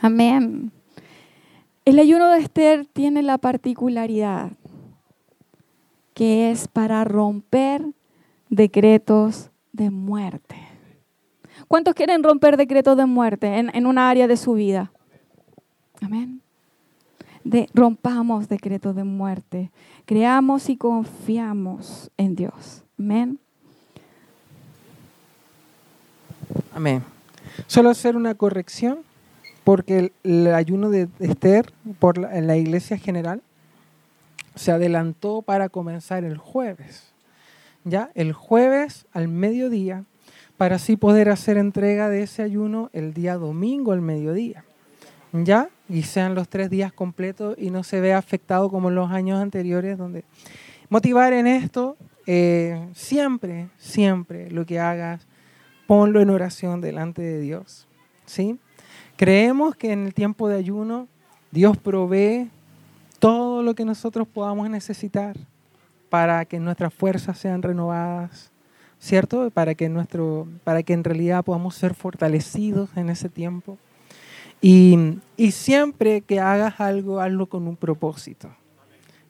Amén. 0.00 0.70
El 1.84 1.98
ayuno 1.98 2.28
de 2.28 2.38
Esther 2.38 2.86
tiene 2.86 3.22
la 3.22 3.38
particularidad 3.38 4.52
que 6.14 6.50
es 6.50 6.68
para 6.68 7.02
romper 7.04 7.84
decretos 8.48 9.50
de 9.72 9.90
muerte. 9.90 10.56
¿Cuántos 11.66 11.94
quieren 11.94 12.22
romper 12.22 12.56
decretos 12.56 12.96
de 12.96 13.06
muerte 13.06 13.58
en, 13.58 13.74
en 13.74 13.86
una 13.86 14.08
área 14.08 14.28
de 14.28 14.36
su 14.36 14.52
vida? 14.52 14.92
Amén. 16.02 16.40
De, 17.44 17.68
rompamos 17.74 18.48
decretos 18.48 18.94
de 18.94 19.04
muerte. 19.04 19.70
Creamos 20.04 20.68
y 20.68 20.76
confiamos 20.76 22.10
en 22.16 22.36
Dios. 22.36 22.82
Amén. 22.98 23.38
Amén. 26.74 27.02
Solo 27.66 27.90
hacer 27.90 28.16
una 28.16 28.34
corrección, 28.34 29.00
porque 29.64 29.98
el, 29.98 30.12
el 30.24 30.54
ayuno 30.54 30.90
de 30.90 31.08
Esther 31.18 31.72
por 31.98 32.18
la, 32.18 32.36
en 32.36 32.46
la 32.46 32.56
iglesia 32.56 32.98
general 32.98 33.42
se 34.54 34.72
adelantó 34.72 35.42
para 35.42 35.68
comenzar 35.68 36.24
el 36.24 36.36
jueves. 36.36 37.12
Ya, 37.84 38.10
el 38.14 38.32
jueves 38.32 39.06
al 39.12 39.28
mediodía, 39.28 40.04
para 40.56 40.76
así 40.76 40.96
poder 40.96 41.28
hacer 41.28 41.56
entrega 41.56 42.08
de 42.08 42.22
ese 42.22 42.42
ayuno 42.42 42.90
el 42.92 43.14
día 43.14 43.36
domingo 43.36 43.92
al 43.92 44.00
mediodía. 44.00 44.64
¿Ya? 45.32 45.70
Y 45.92 46.04
sean 46.04 46.34
los 46.34 46.48
tres 46.48 46.70
días 46.70 46.90
completos 46.90 47.54
y 47.58 47.70
no 47.70 47.84
se 47.84 48.00
vea 48.00 48.16
afectado 48.16 48.70
como 48.70 48.88
en 48.88 48.94
los 48.94 49.10
años 49.10 49.42
anteriores, 49.42 49.98
donde 49.98 50.24
motivar 50.88 51.34
en 51.34 51.46
esto, 51.46 51.98
eh, 52.26 52.88
siempre, 52.94 53.68
siempre 53.76 54.50
lo 54.50 54.64
que 54.64 54.80
hagas, 54.80 55.26
ponlo 55.86 56.22
en 56.22 56.30
oración 56.30 56.80
delante 56.80 57.20
de 57.20 57.40
Dios. 57.40 57.86
¿Sí? 58.24 58.58
Creemos 59.16 59.76
que 59.76 59.92
en 59.92 60.06
el 60.06 60.14
tiempo 60.14 60.48
de 60.48 60.56
ayuno 60.56 61.08
Dios 61.50 61.76
provee 61.76 62.50
todo 63.18 63.62
lo 63.62 63.74
que 63.74 63.84
nosotros 63.84 64.26
podamos 64.26 64.70
necesitar 64.70 65.36
para 66.08 66.46
que 66.46 66.58
nuestras 66.58 66.94
fuerzas 66.94 67.36
sean 67.38 67.60
renovadas, 67.60 68.50
¿cierto? 68.98 69.50
Para 69.50 69.74
que, 69.74 69.90
nuestro, 69.90 70.48
para 70.64 70.82
que 70.82 70.94
en 70.94 71.04
realidad 71.04 71.44
podamos 71.44 71.74
ser 71.74 71.92
fortalecidos 71.92 72.96
en 72.96 73.10
ese 73.10 73.28
tiempo. 73.28 73.76
Y, 74.62 75.50
siempre 75.50 76.20
que 76.20 76.38
hagas 76.38 76.80
algo, 76.80 77.20
hazlo 77.20 77.46
con 77.46 77.66
un 77.66 77.76
propósito. 77.76 78.48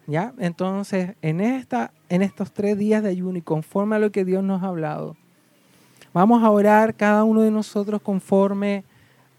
¿Ya? 0.07 0.35
Entonces, 0.39 1.15
en, 1.23 1.41
esta, 1.41 1.93
en 2.11 2.23
estos 2.23 2.53
tres 2.53 2.77
días 2.77 3.03
de 3.03 3.09
ayuno 3.09 3.39
y 3.39 3.43
conforme 3.43 3.97
a 3.97 3.99
lo 3.99 4.13
que 4.13 4.25
Dios 4.25 4.45
nos 4.45 4.63
ha 4.63 4.67
hablado, 4.67 5.17
vamos 6.13 6.43
a 6.43 6.51
orar 6.51 6.95
cada 6.95 7.25
uno 7.25 7.41
de 7.41 7.51
nosotros 7.51 8.03
conforme 8.03 8.85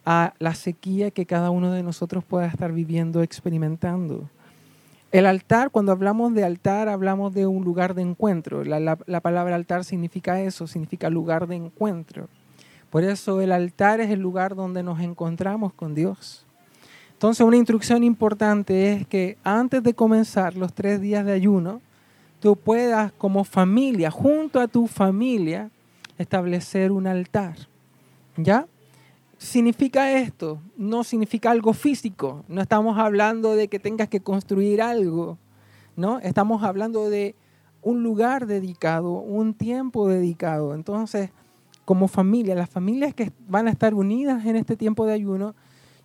a 0.06 0.34
la 0.40 0.56
sequía 0.56 1.12
que 1.12 1.26
cada 1.26 1.52
uno 1.52 1.72
de 1.72 1.84
nosotros 1.84 2.24
pueda 2.24 2.48
estar 2.48 2.72
viviendo, 2.72 3.22
experimentando. 3.22 4.30
El 5.12 5.28
altar, 5.28 5.70
cuando 5.70 5.92
hablamos 5.92 6.34
de 6.34 6.44
altar, 6.44 6.90
hablamos 6.90 7.36
de 7.36 7.46
un 7.46 7.64
lugar 7.64 7.94
de 7.94 8.02
encuentro. 8.02 8.64
La, 8.64 8.80
la, 8.80 9.22
palabra 9.22 9.56
altar 9.56 9.84
significa 9.84 10.42
eso, 10.42 10.66
significa 10.66 11.12
lugar 11.12 11.46
de 11.46 11.56
encuentro. 11.56 12.30
Por 12.94 13.04
eso 13.04 13.42
el 13.42 13.52
altar 13.52 14.02
es 14.02 14.12
el 14.12 14.20
lugar 14.20 14.54
donde 14.54 14.84
nos 14.84 15.00
encontramos 15.00 15.74
con 15.74 15.96
Dios. 15.96 16.46
Entonces 17.14 17.44
una 17.44 17.58
instrucción 17.58 18.04
importante 18.04 18.94
es 18.94 19.08
que 19.08 19.36
antes 19.44 19.82
de 19.82 19.96
comenzar 19.96 20.56
los 20.56 20.74
tres 20.74 21.02
días 21.02 21.26
de 21.26 21.32
ayuno, 21.32 21.82
tú 22.40 22.56
puedas 22.56 23.12
como 23.14 23.46
familia, 23.46 24.12
junto 24.12 24.60
a 24.60 24.68
tu 24.68 24.86
familia, 24.86 25.72
establecer 26.20 26.92
un 26.92 27.08
altar. 27.08 27.56
¿Ya? 28.38 28.68
significa 29.40 30.12
esto? 30.12 30.60
No 30.78 31.04
significa 31.04 31.50
algo 31.50 31.74
físico. 31.74 32.46
No 32.48 32.62
estamos 32.62 33.00
hablando 33.00 33.56
de 33.56 33.70
que 33.70 33.80
tengas 33.80 34.08
que 34.08 34.22
construir 34.22 34.84
algo. 34.84 35.40
¿no? 35.96 36.20
Estamos 36.20 36.62
hablando 36.62 37.10
de 37.10 37.34
un 37.82 38.04
lugar 38.04 38.46
dedicado, 38.46 39.14
un 39.14 39.56
tiempo 39.56 40.08
dedicado. 40.08 40.76
Entonces, 40.76 41.32
como 41.86 42.08
familia, 42.08 42.56
las 42.56 42.70
familias 42.70 43.14
que 43.14 43.32
van 43.48 43.68
a 43.68 43.72
estar 43.72 43.94
unidas 43.94 44.46
en 44.46 44.56
este 44.56 44.76
tiempo 44.76 45.06
de 45.06 45.14
ayuno, 45.14 45.56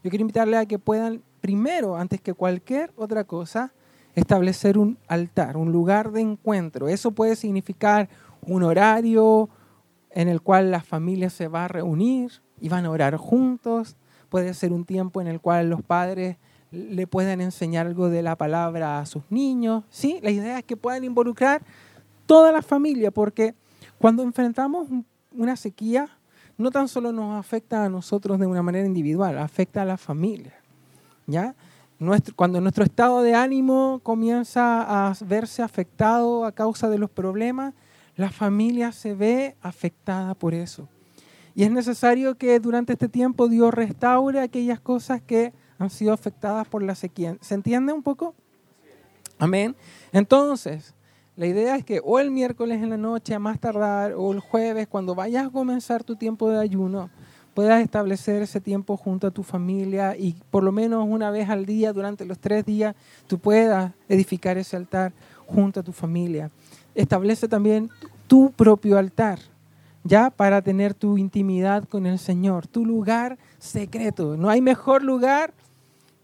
yo 0.02 0.10
quiero 0.10 0.22
invitarle 0.22 0.56
a 0.56 0.66
que 0.66 0.78
puedan, 0.78 1.22
primero, 1.40 1.96
antes 1.96 2.20
que 2.20 2.34
cualquier 2.34 2.92
otra 2.96 3.24
cosa, 3.24 3.72
establecer 4.14 4.78
un 4.78 4.98
altar, 5.06 5.56
un 5.56 5.72
lugar 5.72 6.12
de 6.12 6.20
encuentro. 6.20 6.88
Eso 6.88 7.12
puede 7.12 7.36
significar 7.36 8.08
un 8.42 8.62
horario 8.62 9.48
en 10.10 10.28
el 10.28 10.40
cual 10.40 10.70
la 10.70 10.80
familia 10.80 11.30
se 11.30 11.48
va 11.48 11.66
a 11.66 11.68
reunir, 11.68 12.42
y 12.60 12.68
van 12.68 12.84
a 12.84 12.90
orar 12.90 13.16
juntos. 13.16 13.96
Puede 14.28 14.54
ser 14.54 14.72
un 14.72 14.84
tiempo 14.84 15.20
en 15.20 15.26
el 15.26 15.40
cual 15.40 15.70
los 15.70 15.82
padres 15.82 16.36
le 16.70 17.06
puedan 17.06 17.40
enseñar 17.40 17.86
algo 17.86 18.10
de 18.10 18.22
la 18.22 18.36
palabra 18.36 18.98
a 18.98 19.06
sus 19.06 19.22
niños. 19.30 19.84
¿sí? 19.90 20.18
La 20.22 20.30
idea 20.30 20.58
es 20.58 20.64
que 20.64 20.76
puedan 20.76 21.04
involucrar 21.04 21.62
toda 22.26 22.52
la 22.52 22.62
familia, 22.62 23.10
porque 23.10 23.54
cuando 23.98 24.22
enfrentamos 24.22 24.88
una 25.32 25.56
sequía, 25.56 26.08
no 26.56 26.70
tan 26.70 26.88
solo 26.88 27.12
nos 27.12 27.38
afecta 27.38 27.84
a 27.84 27.88
nosotros 27.88 28.38
de 28.38 28.46
una 28.46 28.62
manera 28.62 28.86
individual, 28.86 29.38
afecta 29.38 29.82
a 29.82 29.84
la 29.84 29.96
familia. 29.96 30.54
¿ya? 31.28 31.54
Cuando 32.34 32.60
nuestro 32.60 32.84
estado 32.84 33.22
de 33.22 33.34
ánimo 33.34 34.00
comienza 34.02 35.08
a 35.08 35.14
verse 35.24 35.62
afectado 35.62 36.44
a 36.44 36.52
causa 36.52 36.88
de 36.88 36.98
los 36.98 37.10
problemas, 37.10 37.74
la 38.16 38.30
familia 38.30 38.90
se 38.92 39.14
ve 39.14 39.56
afectada 39.62 40.34
por 40.34 40.54
eso. 40.54 40.88
Y 41.54 41.64
es 41.64 41.70
necesario 41.70 42.36
que 42.36 42.58
durante 42.60 42.92
este 42.92 43.08
tiempo 43.08 43.48
Dios 43.48 43.74
restaure 43.74 44.40
aquellas 44.40 44.80
cosas 44.80 45.20
que 45.20 45.52
han 45.78 45.90
sido 45.90 46.12
afectadas 46.12 46.66
por 46.68 46.82
la 46.82 46.94
sequía. 46.94 47.36
¿Se 47.40 47.54
entiende 47.54 47.92
un 47.92 48.02
poco? 48.02 48.34
Amén. 49.38 49.76
Entonces, 50.12 50.94
la 51.38 51.46
idea 51.46 51.76
es 51.76 51.84
que 51.84 52.00
o 52.02 52.18
el 52.18 52.32
miércoles 52.32 52.82
en 52.82 52.90
la 52.90 52.96
noche 52.96 53.32
a 53.32 53.38
más 53.38 53.60
tardar 53.60 54.12
o 54.14 54.32
el 54.32 54.40
jueves, 54.40 54.88
cuando 54.88 55.14
vayas 55.14 55.46
a 55.46 55.50
comenzar 55.50 56.02
tu 56.02 56.16
tiempo 56.16 56.50
de 56.50 56.58
ayuno, 56.58 57.10
puedas 57.54 57.80
establecer 57.80 58.42
ese 58.42 58.60
tiempo 58.60 58.96
junto 58.96 59.28
a 59.28 59.30
tu 59.30 59.44
familia 59.44 60.16
y 60.16 60.34
por 60.50 60.64
lo 60.64 60.72
menos 60.72 61.06
una 61.08 61.30
vez 61.30 61.48
al 61.48 61.64
día, 61.64 61.92
durante 61.92 62.24
los 62.24 62.40
tres 62.40 62.64
días, 62.64 62.96
tú 63.28 63.38
puedas 63.38 63.92
edificar 64.08 64.58
ese 64.58 64.76
altar 64.76 65.12
junto 65.46 65.78
a 65.78 65.84
tu 65.84 65.92
familia. 65.92 66.50
Establece 66.96 67.46
también 67.46 67.88
tu 68.26 68.50
propio 68.50 68.98
altar 68.98 69.38
ya 70.02 70.30
para 70.30 70.60
tener 70.60 70.92
tu 70.92 71.18
intimidad 71.18 71.84
con 71.84 72.06
el 72.06 72.18
Señor, 72.18 72.66
tu 72.66 72.84
lugar 72.84 73.38
secreto. 73.60 74.36
No 74.36 74.50
hay 74.50 74.60
mejor 74.60 75.04
lugar 75.04 75.54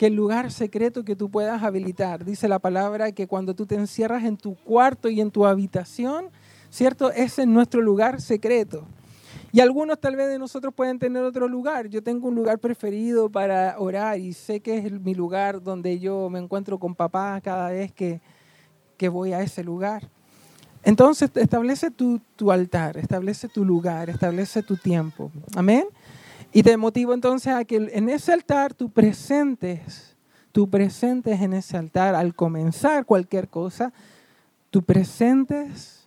el 0.04 0.14
lugar 0.14 0.50
secreto 0.52 1.04
que 1.04 1.16
tú 1.16 1.30
puedas 1.30 1.62
habilitar. 1.62 2.24
Dice 2.24 2.48
la 2.48 2.58
palabra 2.58 3.12
que 3.12 3.26
cuando 3.26 3.54
tú 3.54 3.66
te 3.66 3.74
encierras 3.74 4.24
en 4.24 4.36
tu 4.36 4.54
cuarto 4.56 5.08
y 5.08 5.20
en 5.20 5.30
tu 5.30 5.46
habitación, 5.46 6.26
¿cierto? 6.70 7.10
Ese 7.10 7.42
es 7.42 7.48
nuestro 7.48 7.80
lugar 7.80 8.20
secreto. 8.20 8.84
Y 9.52 9.60
algunos 9.60 10.00
tal 10.00 10.16
vez 10.16 10.28
de 10.28 10.38
nosotros 10.38 10.74
pueden 10.74 10.98
tener 10.98 11.22
otro 11.22 11.46
lugar. 11.46 11.88
Yo 11.88 12.02
tengo 12.02 12.28
un 12.28 12.34
lugar 12.34 12.58
preferido 12.58 13.28
para 13.28 13.76
orar 13.78 14.18
y 14.18 14.32
sé 14.32 14.60
que 14.60 14.78
es 14.78 14.92
mi 14.92 15.14
lugar 15.14 15.62
donde 15.62 16.00
yo 16.00 16.28
me 16.28 16.40
encuentro 16.40 16.78
con 16.78 16.94
papá 16.94 17.40
cada 17.40 17.70
vez 17.70 17.92
que, 17.92 18.20
que 18.96 19.08
voy 19.08 19.32
a 19.32 19.42
ese 19.42 19.62
lugar. 19.62 20.08
Entonces 20.84 21.30
establece 21.34 21.90
tu, 21.90 22.20
altar, 22.50 22.98
establece 22.98 23.48
tu 23.48 23.64
lugar, 23.64 24.10
establece 24.10 24.62
tu 24.62 24.76
tiempo. 24.76 25.30
Amén. 25.56 25.84
Y 26.56 26.62
te 26.62 26.76
motivo 26.76 27.12
entonces 27.12 27.52
a 27.52 27.64
que 27.64 27.90
en 27.92 28.08
ese 28.08 28.32
altar 28.32 28.74
tú 28.74 28.88
presentes, 28.88 30.14
tú 30.52 30.70
presentes 30.70 31.40
en 31.40 31.52
ese 31.52 31.76
altar 31.76 32.14
al 32.14 32.32
comenzar 32.36 33.04
cualquier 33.04 33.48
cosa, 33.48 33.92
tú 34.70 34.80
presentes 34.80 36.06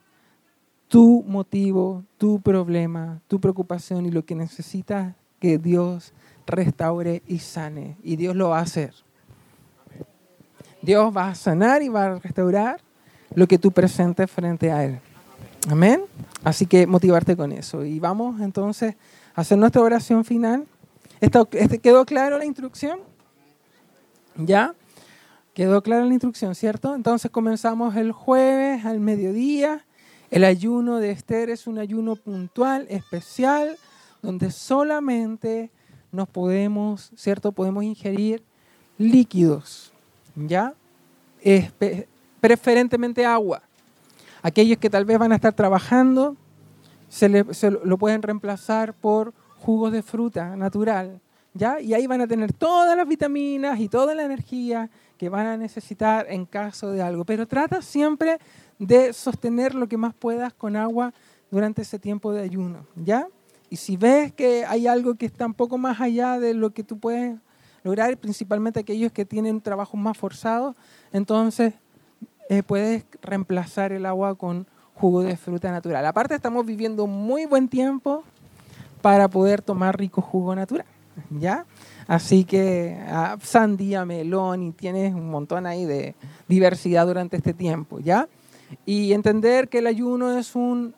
tu 0.88 1.22
motivo, 1.28 2.06
tu 2.18 2.40
problema, 2.40 3.19
tu 3.28 3.41
preocupación 3.41 4.06
y 4.06 4.11
lo 4.11 4.24
que 4.24 4.36
necesitas 4.36 5.15
que 5.41 5.57
Dios 5.57 6.14
restaure 6.45 7.24
y 7.28 7.40
sane. 7.40 7.98
Y 8.02 8.15
Dios 8.15 8.34
lo 8.34 8.48
va 8.48 8.60
a 8.60 8.64
hacer. 8.64 8.94
Dios 10.82 11.15
va 11.15 11.28
a 11.28 11.36
sanar 11.36 11.82
y 11.82 11.90
va 11.90 12.06
a 12.06 12.19
restaurar 12.19 12.80
lo 13.36 13.48
que 13.49 13.57
tú 13.57 13.74
presentes 13.74 14.32
frente 14.32 14.72
a 14.72 14.86
Él. 14.86 14.99
Amén. 15.69 16.03
Así 16.45 16.65
que 16.65 16.88
motivarte 16.88 17.36
con 17.36 17.52
eso. 17.52 17.84
Y 17.84 17.99
vamos 17.99 18.40
entonces 18.40 18.95
hacer 19.38 19.57
nuestra 19.57 19.84
oración 19.84 20.26
final. 20.26 20.65
¿Esto, 21.22 21.47
este, 21.51 21.77
¿Quedó 21.77 22.05
claro 22.05 22.39
la 22.39 22.45
instrucción? 22.45 22.99
¿Ya? 24.35 24.73
Quedó 25.53 25.81
clara 25.81 26.05
la 26.05 26.11
instrucción, 26.11 26.55
¿cierto? 26.55 26.95
Entonces 26.95 27.30
comenzamos 27.31 27.95
el 27.95 28.11
jueves 28.11 28.84
al 28.84 28.99
mediodía. 28.99 29.85
El 30.31 30.43
ayuno 30.43 30.97
de 30.97 31.11
Esther 31.11 31.51
es 31.51 31.68
un 31.68 31.77
ayuno 31.77 32.15
puntual, 32.15 32.88
especial, 32.89 33.77
donde 34.23 34.49
solamente 34.49 35.69
nos 36.11 36.27
podemos, 36.27 37.11
¿cierto? 37.15 37.51
Podemos 37.51 37.84
ingerir 37.84 38.43
líquidos, 38.97 39.93
¿ya? 40.35 40.73
Preferentemente 42.41 43.23
agua. 43.23 43.61
Aquellos 44.41 44.80
que 44.80 44.89
tal 44.89 45.05
vez 45.05 45.19
van 45.19 45.31
a 45.31 45.35
estar 45.35 45.53
trabajando, 45.53 46.35
se, 47.09 47.29
lo 47.71 47.97
pueden 47.97 48.21
reemplazar 48.21 48.93
por 48.93 49.34
jugos 49.59 49.91
de 49.91 50.03
fruta 50.03 50.55
natural, 50.55 51.21
¿ya? 51.53 51.79
Y 51.79 51.93
ahí 51.93 52.07
van 52.07 52.21
a 52.21 52.27
tener 52.27 52.53
todas 52.53 52.95
las 52.95 53.07
vitaminas 53.07 53.79
y 53.79 53.89
toda 53.89 54.13
la 54.13 54.23
energía 54.23 54.89
que 55.17 55.29
van 55.29 55.47
a 55.47 55.57
necesitar 55.57 56.27
en 56.29 56.45
caso 56.45 56.91
de 56.91 57.01
algo. 57.01 57.25
Pero 57.25 57.47
trata 57.47 57.81
siempre 57.81 58.39
de 58.79 59.13
sostener 59.13 59.73
lo 59.73 59.88
que 59.88 59.97
más 59.97 60.13
puedas 60.13 60.53
con 60.53 60.75
agua 60.75 61.13
durante 61.49 61.81
ese 61.81 61.97
tiempo 61.97 62.34
de 62.34 62.41
ayuno, 62.41 62.85
¿ya? 62.95 63.27
Y 63.69 63.77
si 63.77 63.97
ves 63.97 64.31
que 64.34 64.65
hay 64.65 64.88
algo 64.88 65.15
que 65.15 65.25
está 65.25 65.45
un 65.45 65.53
poco 65.53 65.77
más 65.77 65.99
allá 65.99 66.39
de 66.39 66.53
lo 66.53 66.71
que 66.71 66.84
tú 66.84 66.99
puedes 66.99 67.38
lograr, 67.84 68.17
principalmente 68.17 68.79
aquellos 68.79 69.11
que 69.11 69.25
tienen 69.25 69.61
trabajos 69.61 69.99
más 69.99 70.17
forzados, 70.17 70.75
entonces 71.11 71.73
eh, 72.49 72.63
puedes 72.63 73.05
reemplazar 73.21 73.91
el 73.91 74.05
agua 74.05 74.35
con 74.35 74.67
jugo 74.99 75.22
de 75.22 75.38
fruta 75.38 75.72
natural. 75.72 76.06
Aparte 76.06 76.36
estamos 76.36 76.65
viviendo 76.65 77.07
muy 77.07 77.45
buen 77.45 77.69
tiempo 77.69 78.24
para 79.02 79.28
poder 79.28 79.61
tomar 79.61 79.98
rico 79.98 80.22
jugo 80.22 80.56
natural, 80.56 80.86
¿ya? 81.30 81.65
Así 82.07 82.45
que 82.45 82.98
ah, 83.07 83.38
sandía, 83.41 84.06
melón 84.06 84.64
y 84.64 84.72
tienes 84.72 85.14
un 85.14 85.30
montón 85.30 85.65
ahí 85.65 85.86
de 85.86 86.15
diversidad 86.48 87.06
durante 87.06 87.38
este 87.38 87.53
tiempo, 87.53 87.99
¿ya? 87.99 88.28
Y 88.85 89.14
entender 89.14 89.69
que 89.69 89.80
el 89.80 89.88
ayuno 89.88 90.38
es 90.38 90.56
un, 90.56 90.95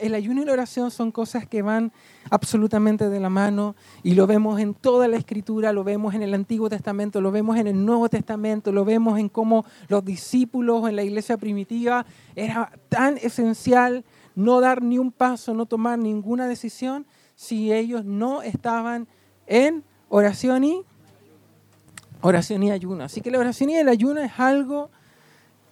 el 0.00 0.14
ayuno 0.14 0.42
y 0.42 0.44
la 0.44 0.52
oración 0.52 0.90
son 0.90 1.10
cosas 1.10 1.46
que 1.46 1.62
van 1.62 1.92
absolutamente 2.30 3.08
de 3.08 3.20
la 3.20 3.30
mano 3.30 3.74
y 4.02 4.14
lo 4.14 4.26
vemos 4.26 4.60
en 4.60 4.74
toda 4.74 5.08
la 5.08 5.16
escritura, 5.16 5.72
lo 5.72 5.84
vemos 5.84 6.14
en 6.14 6.22
el 6.22 6.34
Antiguo 6.34 6.68
Testamento, 6.68 7.20
lo 7.20 7.30
vemos 7.30 7.56
en 7.56 7.66
el 7.66 7.84
Nuevo 7.84 8.08
Testamento, 8.08 8.72
lo 8.72 8.84
vemos 8.84 9.18
en 9.18 9.28
cómo 9.28 9.64
los 9.88 10.04
discípulos 10.04 10.88
en 10.88 10.96
la 10.96 11.02
iglesia 11.02 11.36
primitiva 11.36 12.06
era 12.34 12.72
tan 12.88 13.18
esencial 13.18 14.04
no 14.34 14.60
dar 14.60 14.82
ni 14.82 14.98
un 14.98 15.12
paso, 15.12 15.54
no 15.54 15.66
tomar 15.66 15.98
ninguna 15.98 16.46
decisión 16.46 17.06
si 17.34 17.72
ellos 17.72 18.04
no 18.04 18.42
estaban 18.42 19.08
en 19.46 19.84
oración 20.08 20.64
y 20.64 20.82
oración 22.22 22.62
y 22.62 22.70
ayuno. 22.70 23.04
Así 23.04 23.20
que 23.20 23.30
la 23.30 23.38
oración 23.38 23.70
y 23.70 23.76
el 23.76 23.88
ayuno 23.88 24.20
es 24.20 24.32
algo 24.38 24.90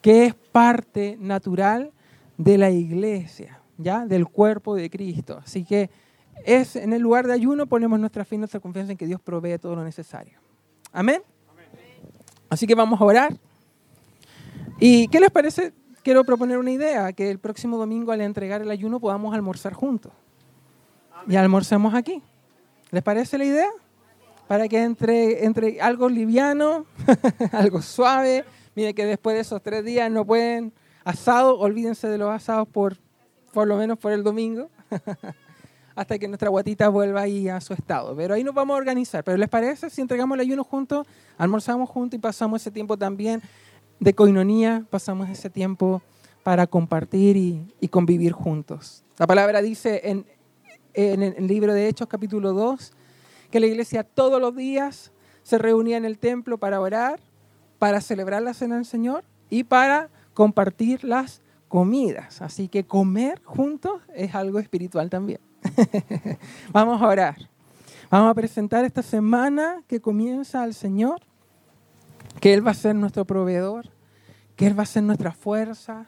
que 0.00 0.26
es 0.26 0.34
parte 0.34 1.16
natural 1.20 1.92
de 2.38 2.58
la 2.58 2.70
iglesia, 2.70 3.60
¿ya? 3.78 4.06
Del 4.06 4.26
cuerpo 4.26 4.74
de 4.74 4.88
Cristo. 4.88 5.38
Así 5.42 5.64
que 5.64 5.90
es 6.44 6.76
en 6.76 6.92
el 6.92 7.02
lugar 7.02 7.26
de 7.26 7.34
ayuno 7.34 7.66
ponemos 7.66 8.00
nuestra 8.00 8.24
fe 8.24 8.36
y 8.36 8.38
nuestra 8.38 8.60
confianza 8.60 8.92
en 8.92 8.98
que 8.98 9.06
Dios 9.06 9.20
provee 9.20 9.58
todo 9.58 9.76
lo 9.76 9.84
necesario. 9.84 10.38
Amén. 10.92 11.22
Así 12.48 12.66
que 12.66 12.74
vamos 12.74 13.00
a 13.00 13.04
orar. 13.04 13.36
¿Y 14.78 15.08
qué 15.08 15.20
les 15.20 15.30
parece? 15.30 15.72
Quiero 16.02 16.24
proponer 16.24 16.56
una 16.56 16.70
idea, 16.70 17.12
que 17.12 17.30
el 17.30 17.38
próximo 17.38 17.76
domingo 17.76 18.12
al 18.12 18.22
entregar 18.22 18.62
el 18.62 18.70
ayuno 18.70 18.98
podamos 19.00 19.34
almorzar 19.34 19.74
juntos. 19.74 20.12
Y 21.28 21.36
almorcemos 21.36 21.94
aquí. 21.94 22.22
¿Les 22.90 23.02
parece 23.02 23.36
la 23.36 23.44
idea? 23.44 23.68
Para 24.48 24.66
que 24.66 24.82
entre, 24.82 25.44
entre 25.44 25.80
algo 25.80 26.08
liviano, 26.08 26.86
algo 27.52 27.82
suave, 27.82 28.44
Mire 28.80 28.94
que 28.94 29.04
después 29.04 29.34
de 29.34 29.40
esos 29.40 29.62
tres 29.62 29.84
días 29.84 30.10
no 30.10 30.24
pueden 30.24 30.72
asado, 31.04 31.58
olvídense 31.58 32.08
de 32.08 32.16
los 32.16 32.30
asados 32.30 32.66
por, 32.66 32.96
por 33.52 33.68
lo 33.68 33.76
menos 33.76 33.98
por 33.98 34.10
el 34.10 34.24
domingo, 34.24 34.70
hasta 35.94 36.18
que 36.18 36.26
nuestra 36.26 36.48
guatita 36.48 36.88
vuelva 36.88 37.20
ahí 37.20 37.46
a 37.46 37.60
su 37.60 37.74
estado. 37.74 38.16
Pero 38.16 38.32
ahí 38.32 38.42
nos 38.42 38.54
vamos 38.54 38.72
a 38.72 38.78
organizar. 38.78 39.22
Pero 39.22 39.36
¿les 39.36 39.50
parece 39.50 39.90
si 39.90 40.00
entregamos 40.00 40.34
el 40.36 40.40
ayuno 40.40 40.64
juntos, 40.64 41.06
almorzamos 41.36 41.90
juntos 41.90 42.16
y 42.16 42.20
pasamos 42.22 42.62
ese 42.62 42.70
tiempo 42.70 42.96
también 42.96 43.42
de 43.98 44.14
coinonía, 44.14 44.86
pasamos 44.88 45.28
ese 45.28 45.50
tiempo 45.50 46.00
para 46.42 46.66
compartir 46.66 47.36
y, 47.36 47.88
convivir 47.88 48.32
juntos? 48.32 49.04
La 49.18 49.26
palabra 49.26 49.60
dice 49.60 50.00
en, 50.04 50.24
en 50.94 51.22
el 51.22 51.46
libro 51.46 51.74
de 51.74 51.86
Hechos 51.86 52.08
capítulo 52.08 52.54
2 52.54 52.94
que 53.50 53.60
la 53.60 53.66
iglesia 53.66 54.04
todos 54.04 54.40
los 54.40 54.56
días 54.56 55.12
se 55.42 55.58
reunía 55.58 55.98
en 55.98 56.06
el 56.06 56.18
templo 56.18 56.56
para 56.56 56.80
orar 56.80 57.20
para 57.80 58.02
celebrar 58.02 58.42
la 58.42 58.52
cena 58.52 58.76
del 58.76 58.84
Señor 58.84 59.24
y 59.48 59.64
para 59.64 60.10
compartir 60.34 61.02
las 61.02 61.40
comidas. 61.66 62.42
Así 62.42 62.68
que 62.68 62.84
comer 62.84 63.40
juntos 63.42 64.02
es 64.14 64.34
algo 64.34 64.58
espiritual 64.58 65.08
también. 65.08 65.40
Vamos 66.72 67.00
a 67.00 67.08
orar. 67.08 67.36
Vamos 68.10 68.30
a 68.30 68.34
presentar 68.34 68.84
esta 68.84 69.02
semana 69.02 69.82
que 69.88 69.98
comienza 69.98 70.62
al 70.62 70.74
Señor, 70.74 71.22
que 72.38 72.52
Él 72.52 72.64
va 72.64 72.72
a 72.72 72.74
ser 72.74 72.94
nuestro 72.94 73.24
proveedor, 73.24 73.88
que 74.56 74.66
Él 74.66 74.78
va 74.78 74.82
a 74.82 74.86
ser 74.86 75.02
nuestra 75.02 75.32
fuerza, 75.32 76.04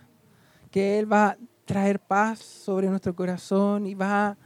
que 0.71 0.99
Él 0.99 1.11
va 1.11 1.29
a 1.29 1.37
traer 1.65 2.01
paz 2.01 2.41
sobre 2.41 2.91
nuestro 2.91 3.17
corazón 3.17 3.87
y 3.87 3.95
va 3.95 4.37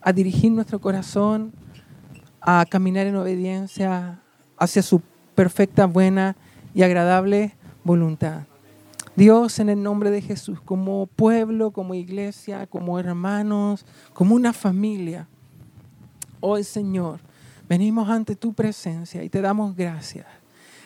a 0.00 0.12
dirigir 0.14 0.50
nuestro 0.50 0.80
corazón 0.80 1.52
a 2.40 2.64
caminar 2.64 3.06
en 3.06 3.16
obediencia 3.16 4.22
hacia 4.56 4.80
su 4.82 5.02
perfecta, 5.34 5.84
buena 5.84 6.36
y 6.74 6.82
agradable 6.82 7.56
voluntad. 7.84 8.42
Dios, 9.16 9.58
en 9.58 9.68
el 9.68 9.82
nombre 9.82 10.10
de 10.10 10.22
Jesús, 10.22 10.60
como 10.60 11.06
pueblo, 11.06 11.72
como 11.72 11.94
iglesia, 11.94 12.66
como 12.66 12.98
hermanos, 12.98 13.84
como 14.14 14.34
una 14.34 14.52
familia, 14.52 15.28
hoy 16.40 16.64
Señor, 16.64 17.20
venimos 17.68 18.08
ante 18.08 18.34
tu 18.34 18.52
presencia 18.52 19.22
y 19.22 19.28
te 19.28 19.40
damos 19.40 19.76
gracias. 19.76 20.26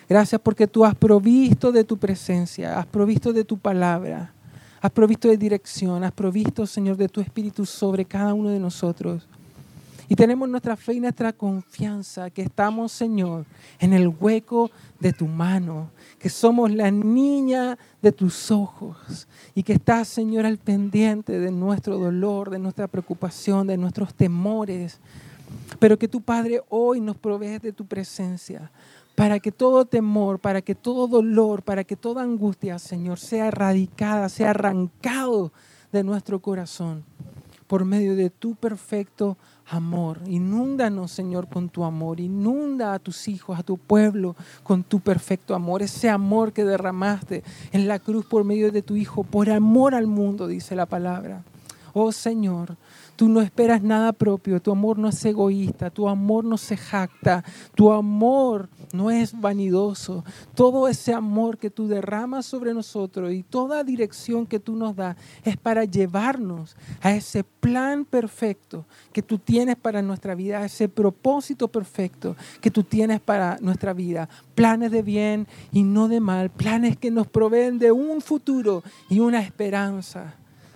Gracias 0.09 0.41
porque 0.41 0.67
tú 0.67 0.85
has 0.85 0.95
provisto 0.95 1.73
de 1.73 1.85
tu 1.85 1.97
presencia, 1.97 2.79
has 2.79 2.87
provisto 2.87 3.33
de 3.33 3.45
tu 3.45 3.59
palabra, 3.59 4.33
has 4.81 4.91
provisto 4.91 5.29
de 5.29 5.37
dirección, 5.37 6.05
has 6.05 6.13
provisto, 6.13 6.67
Señor, 6.67 6.97
de 6.97 7.09
tu 7.09 7.21
Espíritu 7.21 7.65
sobre 7.65 8.05
cada 8.05 8.35
uno 8.35 8.51
de 8.51 8.61
nosotros. 8.61 9.27
Y 10.15 10.17
tenemos 10.17 10.49
nuestra 10.49 10.77
fe 10.77 10.95
y 10.95 11.01
nuestra 11.01 11.33
confianza 11.33 12.31
que 12.31 12.43
estamos, 12.43 12.93
Señor, 12.93 13.47
en 13.81 13.93
el 13.93 14.07
hueco 14.07 14.71
de 15.01 15.13
tu 15.13 15.27
mano, 15.27 15.91
que 16.21 16.29
somos 16.29 16.71
la 16.71 16.89
niña 16.93 17.77
de 18.01 18.13
tus 18.13 18.53
ojos 18.53 19.27
y 19.57 19.65
que 19.65 19.73
estás, 19.73 20.07
Señor, 20.07 20.47
al 20.47 20.59
pendiente 20.59 21.41
de 21.41 21.51
nuestro 21.51 21.99
dolor, 21.99 22.51
de 22.51 22.61
nuestra 22.61 22.87
preocupación, 22.87 23.67
de 23.67 23.77
nuestros 23.77 24.15
temores. 24.15 25.01
Pero 25.81 25.99
que 25.99 26.07
tu 26.07 26.21
Padre 26.21 26.63
hoy 26.69 27.01
nos 27.01 27.17
provee 27.17 27.59
de 27.59 27.73
tu 27.73 27.85
presencia 27.85 28.71
para 29.17 29.41
que 29.41 29.51
todo 29.51 29.85
temor, 29.85 30.39
para 30.39 30.63
que 30.63 30.77
todo 30.77 31.09
dolor, 31.09 31.65
para 31.65 31.83
que 31.83 31.97
toda 31.97 32.23
angustia, 32.23 32.79
Señor, 32.79 33.19
sea 33.19 33.49
erradicada, 33.49 34.29
sea 34.29 34.51
arrancado 34.51 35.51
de 35.91 36.05
nuestro 36.05 36.39
corazón 36.39 37.03
por 37.67 37.85
medio 37.85 38.15
de 38.15 38.31
tu 38.31 38.55
perfecto 38.55 39.37
amor. 39.67 40.21
Inúndanos, 40.27 41.11
Señor, 41.11 41.49
con 41.49 41.69
tu 41.69 41.85
amor. 41.85 42.21
Inunda 42.21 42.95
a 42.95 42.99
tus 42.99 43.29
hijos, 43.29 43.59
a 43.59 43.63
tu 43.63 43.79
pueblo, 43.79 44.37
con 44.63 44.83
tu 44.83 45.01
perfecto 45.01 45.55
amor. 45.55 45.83
Ese 45.83 46.11
amor 46.11 46.53
que 46.53 46.65
derramaste 46.65 47.43
en 47.73 47.89
la 47.89 47.99
cruz 47.99 48.27
por 48.27 48.45
medio 48.45 48.71
de 48.73 48.83
tu 48.83 48.97
Hijo, 48.97 49.25
por 49.25 49.51
amor 49.51 49.95
al 49.95 50.07
mundo, 50.07 50.47
dice 50.47 50.77
la 50.77 50.87
palabra. 50.87 51.43
Oh 51.93 52.11
Señor, 52.11 52.77
Tú 53.17 53.29
no 53.29 53.41
esperas 53.41 53.83
nada 53.83 54.13
propio, 54.13 54.61
tu 54.61 54.73
amor 54.73 54.99
no 54.99 55.09
es 55.09 55.25
egoísta, 55.25 55.91
tu 55.91 56.09
amor 56.09 56.45
no 56.45 56.59
se 56.59 56.77
jacta, 56.77 57.45
tu 57.75 57.93
amor 57.93 58.69
no 58.93 59.11
es 59.11 59.39
vanidoso. 59.39 60.25
Todo 60.55 60.89
ese 60.89 61.15
amor 61.15 61.59
que 61.59 61.71
tú 61.71 61.87
derramas 61.87 62.45
sobre 62.45 62.75
nosotros 62.75 63.33
y 63.33 63.45
toda 63.45 63.85
dirección 63.85 64.47
que 64.47 64.59
tú 64.59 64.75
nos 64.75 64.97
das 64.97 65.17
es 65.45 65.57
para 65.57 65.85
llevarnos 65.85 66.77
a 67.03 67.13
ese 67.13 67.45
plan 67.45 68.05
perfecto 68.05 68.85
que 69.13 69.23
tú 69.23 69.39
tienes 69.39 69.77
para 69.77 70.03
nuestra 70.03 70.35
vida, 70.35 70.59
a 70.59 70.65
ese 70.65 70.89
propósito 70.89 71.69
perfecto 71.69 72.37
que 72.61 72.71
tú 72.71 72.83
tienes 72.83 73.21
para 73.21 73.59
nuestra 73.61 73.93
vida. 73.93 74.29
Planes 74.55 74.91
de 74.91 75.03
bien 75.03 75.47
y 75.71 75.85
no 75.85 76.09
de 76.09 76.21
mal, 76.21 76.51
planes 76.51 76.97
que 76.97 77.11
nos 77.11 77.29
proveen 77.29 77.79
de 77.79 77.93
un 77.93 78.21
futuro 78.21 78.83
y 79.09 79.21
una 79.21 79.41
esperanza. 79.41 80.35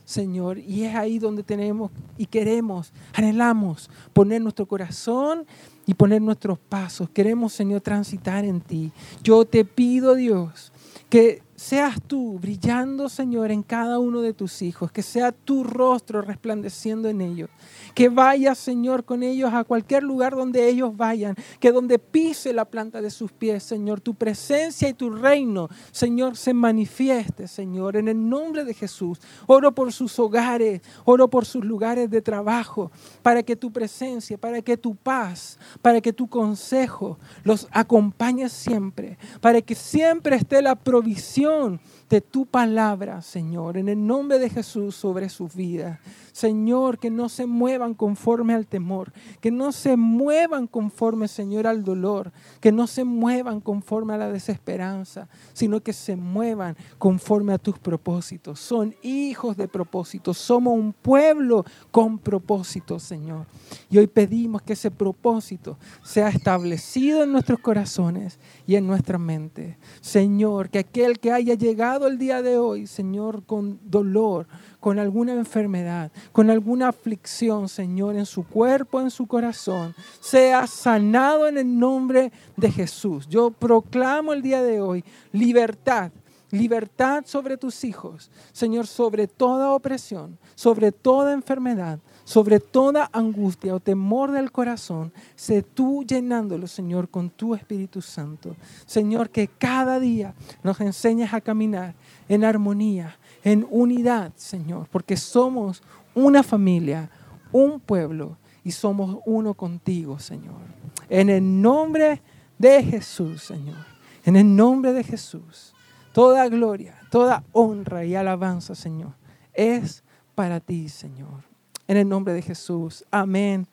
Señor. 0.09 0.59
Y 0.59 0.85
es 0.85 0.94
ahí 0.94 1.18
donde 1.18 1.43
tenemos 1.43 1.90
y 2.16 2.24
queremos, 2.24 2.93
anhelamos 3.12 3.90
poner 4.14 4.40
nuestro 4.40 4.64
corazón 4.64 5.44
y 5.85 5.93
poner 5.93 6.22
nuestros 6.22 6.59
pasos. 6.59 7.10
Queremos, 7.10 7.52
Señor, 7.52 7.82
transitar 7.82 8.47
en 8.47 8.62
ti. 8.62 8.90
Yo 9.22 9.44
te 9.44 9.66
pido, 9.66 10.14
Dios, 10.14 10.72
que 11.10 11.43
seas 11.59 12.01
tú 12.06 12.39
brillando, 12.39 13.09
Señor, 13.09 13.51
en 13.51 13.64
cada 13.64 13.98
uno 13.98 14.20
de 14.20 14.32
tus 14.32 14.62
hijos, 14.62 14.93
que 14.93 15.02
sea 15.02 15.32
tu 15.32 15.64
rostro 15.64 16.22
resplandeciendo 16.22 17.09
en 17.09 17.20
ellos, 17.20 17.51
que 17.97 18.09
vayas, 18.09 18.59
Señor, 18.59 19.05
con 19.05 19.24
ellos 19.24 19.52
a 19.52 19.64
cualquier 19.64 20.05
lugar 20.05 20.36
donde 20.36 20.68
ellos 20.68 20.97
vayan, 20.97 21.35
que 21.59 21.72
donde 21.72 21.98
pise 21.98 22.52
la 22.52 22.64
planta 22.64 23.02
de 23.02 23.10
sus 23.10 23.32
pies, 23.32 23.64
Señor, 23.64 24.01
tu 24.01 24.14
presencia 24.14 24.89
y 24.89 24.94
tu 24.94 25.10
reino, 25.10 25.68
Señor, 25.90 26.36
se 26.36 26.55
manifieste, 26.55 27.48
Señor, 27.48 27.97
en 27.97 28.06
el 28.06 28.28
nombre 28.28 28.64
de 28.64 28.72
Jesús. 28.72 29.18
Oro 29.48 29.74
por 29.74 29.93
sus 29.93 30.16
hogares, 30.20 30.80
oro 31.05 31.28
por 31.28 31.44
sus 31.44 31.64
lugares 31.64 32.09
de 32.09 32.22
trabajo, 32.22 32.93
para 33.20 33.43
que 33.43 33.56
tu 33.56 33.72
presencia, 33.72 34.39
para 34.39 34.62
que 34.62 34.76
tu 34.76 34.94
paz, 34.94 35.59
para 35.82 36.01
que 36.01 36.12
tu 36.12 36.28
consejo 36.28 37.18
los 37.43 37.66
acompañe 37.72 38.48
siempre, 38.48 39.18
para 39.40 39.60
que 39.60 39.74
siempre 39.74 40.36
esté 40.36 40.62
la 40.62 40.76
provisión 40.76 41.47
salvación 41.48 41.80
de 42.09 42.20
tu 42.20 42.47
palabra, 42.47 43.20
Señor, 43.22 43.76
en 43.76 43.89
el 43.89 44.06
nombre 44.06 44.39
de 44.39 44.48
Jesús 44.48 44.94
sobre 44.94 45.28
sus 45.28 45.55
vidas. 45.55 45.98
Señor, 46.32 46.98
que 46.98 47.10
no 47.10 47.28
se 47.28 47.47
muevan 47.47 47.94
conforme 47.94 48.55
al 48.55 48.66
temor, 48.66 49.12
que 49.40 49.51
no 49.51 49.72
se 49.72 49.97
muevan 49.97 50.68
conforme, 50.68 51.26
Señor, 51.26 51.66
al 51.66 51.82
dolor, 51.82 52.32
que 52.60 52.70
no 52.70 52.86
se 52.86 53.02
muevan 53.02 53.60
conforme 53.60 54.14
a 54.14 54.18
la 54.18 54.30
desesperanza, 54.30 55.28
sino 55.52 55.80
que 55.80 55.93
se 55.93 56.14
muevan 56.14 56.76
conforme 56.97 57.55
a 57.55 57.59
tus 57.59 57.78
propósitos. 57.78 58.60
Son 58.60 58.94
hijos 59.02 59.56
de 59.56 59.66
propósito, 59.66 60.32
somos 60.32 60.74
un 60.74 60.93
pueblo 60.93 61.64
con 61.90 62.18
propósito, 62.18 63.01
Señor. 63.01 63.47
Y 63.90 63.98
hoy 63.98 64.06
pedimos 64.06 64.62
que 64.62 64.74
ese 64.74 64.93
propósito 64.93 65.76
sea 66.05 66.28
establecido 66.28 67.24
en 67.24 67.32
nuestros 67.32 67.59
corazones 67.59 68.39
y 68.64 68.76
en 68.76 68.86
nuestra 68.86 69.18
mente. 69.18 69.76
Señor, 70.01 70.70
que 70.70 70.78
aquel 70.78 71.18
que 71.18 71.32
haya 71.32 71.55
llegado 71.55 71.97
el 72.06 72.18
día 72.18 72.42
de 72.42 72.58
hoy, 72.58 72.86
Señor, 72.86 73.44
con 73.44 73.80
dolor, 73.82 74.46
con 74.80 74.98
alguna 74.98 75.32
enfermedad, 75.32 76.12
con 76.32 76.50
alguna 76.50 76.88
aflicción, 76.88 77.68
Señor, 77.68 78.16
en 78.16 78.26
su 78.26 78.46
cuerpo, 78.46 79.00
en 79.00 79.10
su 79.10 79.26
corazón, 79.26 79.94
sea 80.20 80.66
sanado 80.66 81.48
en 81.48 81.58
el 81.58 81.78
nombre 81.78 82.32
de 82.56 82.70
Jesús. 82.70 83.26
Yo 83.28 83.50
proclamo 83.50 84.32
el 84.32 84.42
día 84.42 84.62
de 84.62 84.80
hoy 84.80 85.04
libertad 85.32 86.12
libertad 86.50 87.24
sobre 87.26 87.56
tus 87.56 87.84
hijos, 87.84 88.30
Señor, 88.52 88.86
sobre 88.86 89.26
toda 89.26 89.72
opresión, 89.72 90.38
sobre 90.54 90.92
toda 90.92 91.32
enfermedad, 91.32 91.98
sobre 92.28 92.60
toda 92.60 93.09
angustia 93.14 93.74
o 93.74 93.80
temor 93.80 94.32
del 94.32 94.52
corazón, 94.52 95.14
sé 95.34 95.62
tú 95.62 96.05
llenándolo, 96.05 96.66
Señor, 96.66 97.09
con 97.09 97.30
tu 97.30 97.55
Espíritu 97.55 98.02
Santo. 98.02 98.55
Señor, 98.84 99.30
que 99.30 99.48
cada 99.48 99.98
día 99.98 100.34
nos 100.62 100.78
enseñes 100.82 101.32
a 101.32 101.40
caminar 101.40 101.94
en 102.28 102.44
armonía, 102.44 103.16
en 103.42 103.66
unidad, 103.70 104.34
Señor, 104.36 104.88
porque 104.92 105.16
somos 105.16 105.82
una 106.14 106.42
familia, 106.42 107.10
un 107.50 107.80
pueblo 107.80 108.36
y 108.62 108.72
somos 108.72 109.20
uno 109.24 109.55
contigo, 109.55 110.18
Señor. 110.18 110.60
En 111.09 111.30
el 111.30 111.62
nombre 111.62 112.20
de 112.59 112.82
Jesús, 112.82 113.42
Señor. 113.42 113.86
En 114.26 114.36
el 114.36 114.55
nombre 114.55 114.92
de 114.92 115.02
Jesús. 115.02 115.72
Toda 116.12 116.46
gloria, 116.50 116.94
toda 117.10 117.42
honra 117.52 118.05
y 118.05 118.14
alabanza, 118.14 118.74
Señor, 118.74 119.14
es 119.55 120.05
para 120.34 120.60
ti, 120.60 120.90
Señor. 120.90 121.47
En 121.89 121.97
el 121.97 122.09
nombre 122.09 122.35
de 122.35 122.43
Jesús. 122.43 123.05
Amén 123.10 123.66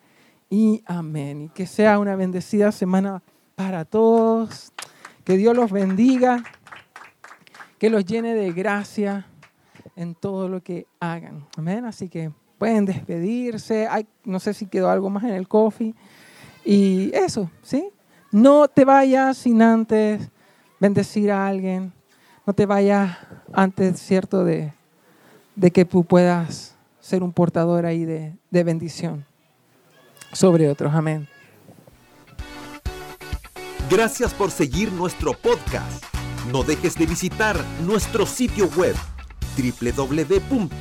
y 0.50 0.82
amén. 0.86 1.44
Y 1.44 1.50
que 1.50 1.68
sea 1.68 2.00
una 2.00 2.16
bendecida 2.16 2.72
semana 2.72 3.22
para 3.56 3.86
todos. 3.86 4.72
Que 5.24 5.38
Dios 5.38 5.56
los 5.56 5.72
bendiga. 5.72 6.44
Que 7.78 7.90
los 7.90 8.06
llene 8.06 8.34
de 8.34 8.54
gracia 8.54 9.28
en 9.98 10.16
todo 10.16 10.48
lo 10.48 10.64
que 10.64 10.88
hagan. 11.00 11.46
Amén. 11.58 11.86
Así 11.86 12.08
que 12.08 12.32
pueden 12.58 12.86
despedirse. 12.86 13.88
no 14.24 14.40
sé 14.40 14.54
si 14.54 14.66
quedó 14.66 14.90
algo 14.90 15.10
más 15.10 15.26
en 15.26 15.32
el 15.32 15.48
coffee. 15.48 15.94
Y 16.64 17.14
eso, 17.14 17.52
¿sí? 17.62 17.90
No 18.32 18.68
te 18.68 18.86
vayas 18.86 19.38
sin 19.38 19.62
antes 19.62 20.30
bendecir 20.80 21.32
a 21.32 21.48
alguien. 21.48 21.92
No 22.46 22.54
te 22.54 22.66
vayas 22.66 23.18
antes, 23.54 24.00
¿cierto?, 24.00 24.44
de, 24.44 24.74
de 25.56 25.72
que 25.72 25.84
tú 25.84 26.04
puedas 26.04 26.75
ser 27.06 27.22
un 27.22 27.32
portador 27.34 27.86
ahí 27.86 28.04
de, 28.04 28.36
de 28.50 28.64
bendición 28.64 29.28
sobre 30.34 30.68
otros. 30.70 30.92
Amén. 30.96 31.28
Gracias 33.92 34.34
por 34.34 34.50
seguir 34.50 34.92
nuestro 34.92 35.34
podcast. 35.34 36.04
No 36.52 36.64
dejes 36.64 36.96
de 36.96 37.06
visitar 37.06 37.56
nuestro 37.86 38.26
sitio 38.26 38.68
web 38.76 38.96
www.cdpchile.cl. 39.56 40.76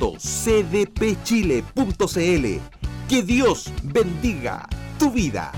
Que 3.07 3.21
Dios 3.21 3.71
bendiga 3.83 4.67
tu 4.97 5.11
vida. 5.11 5.51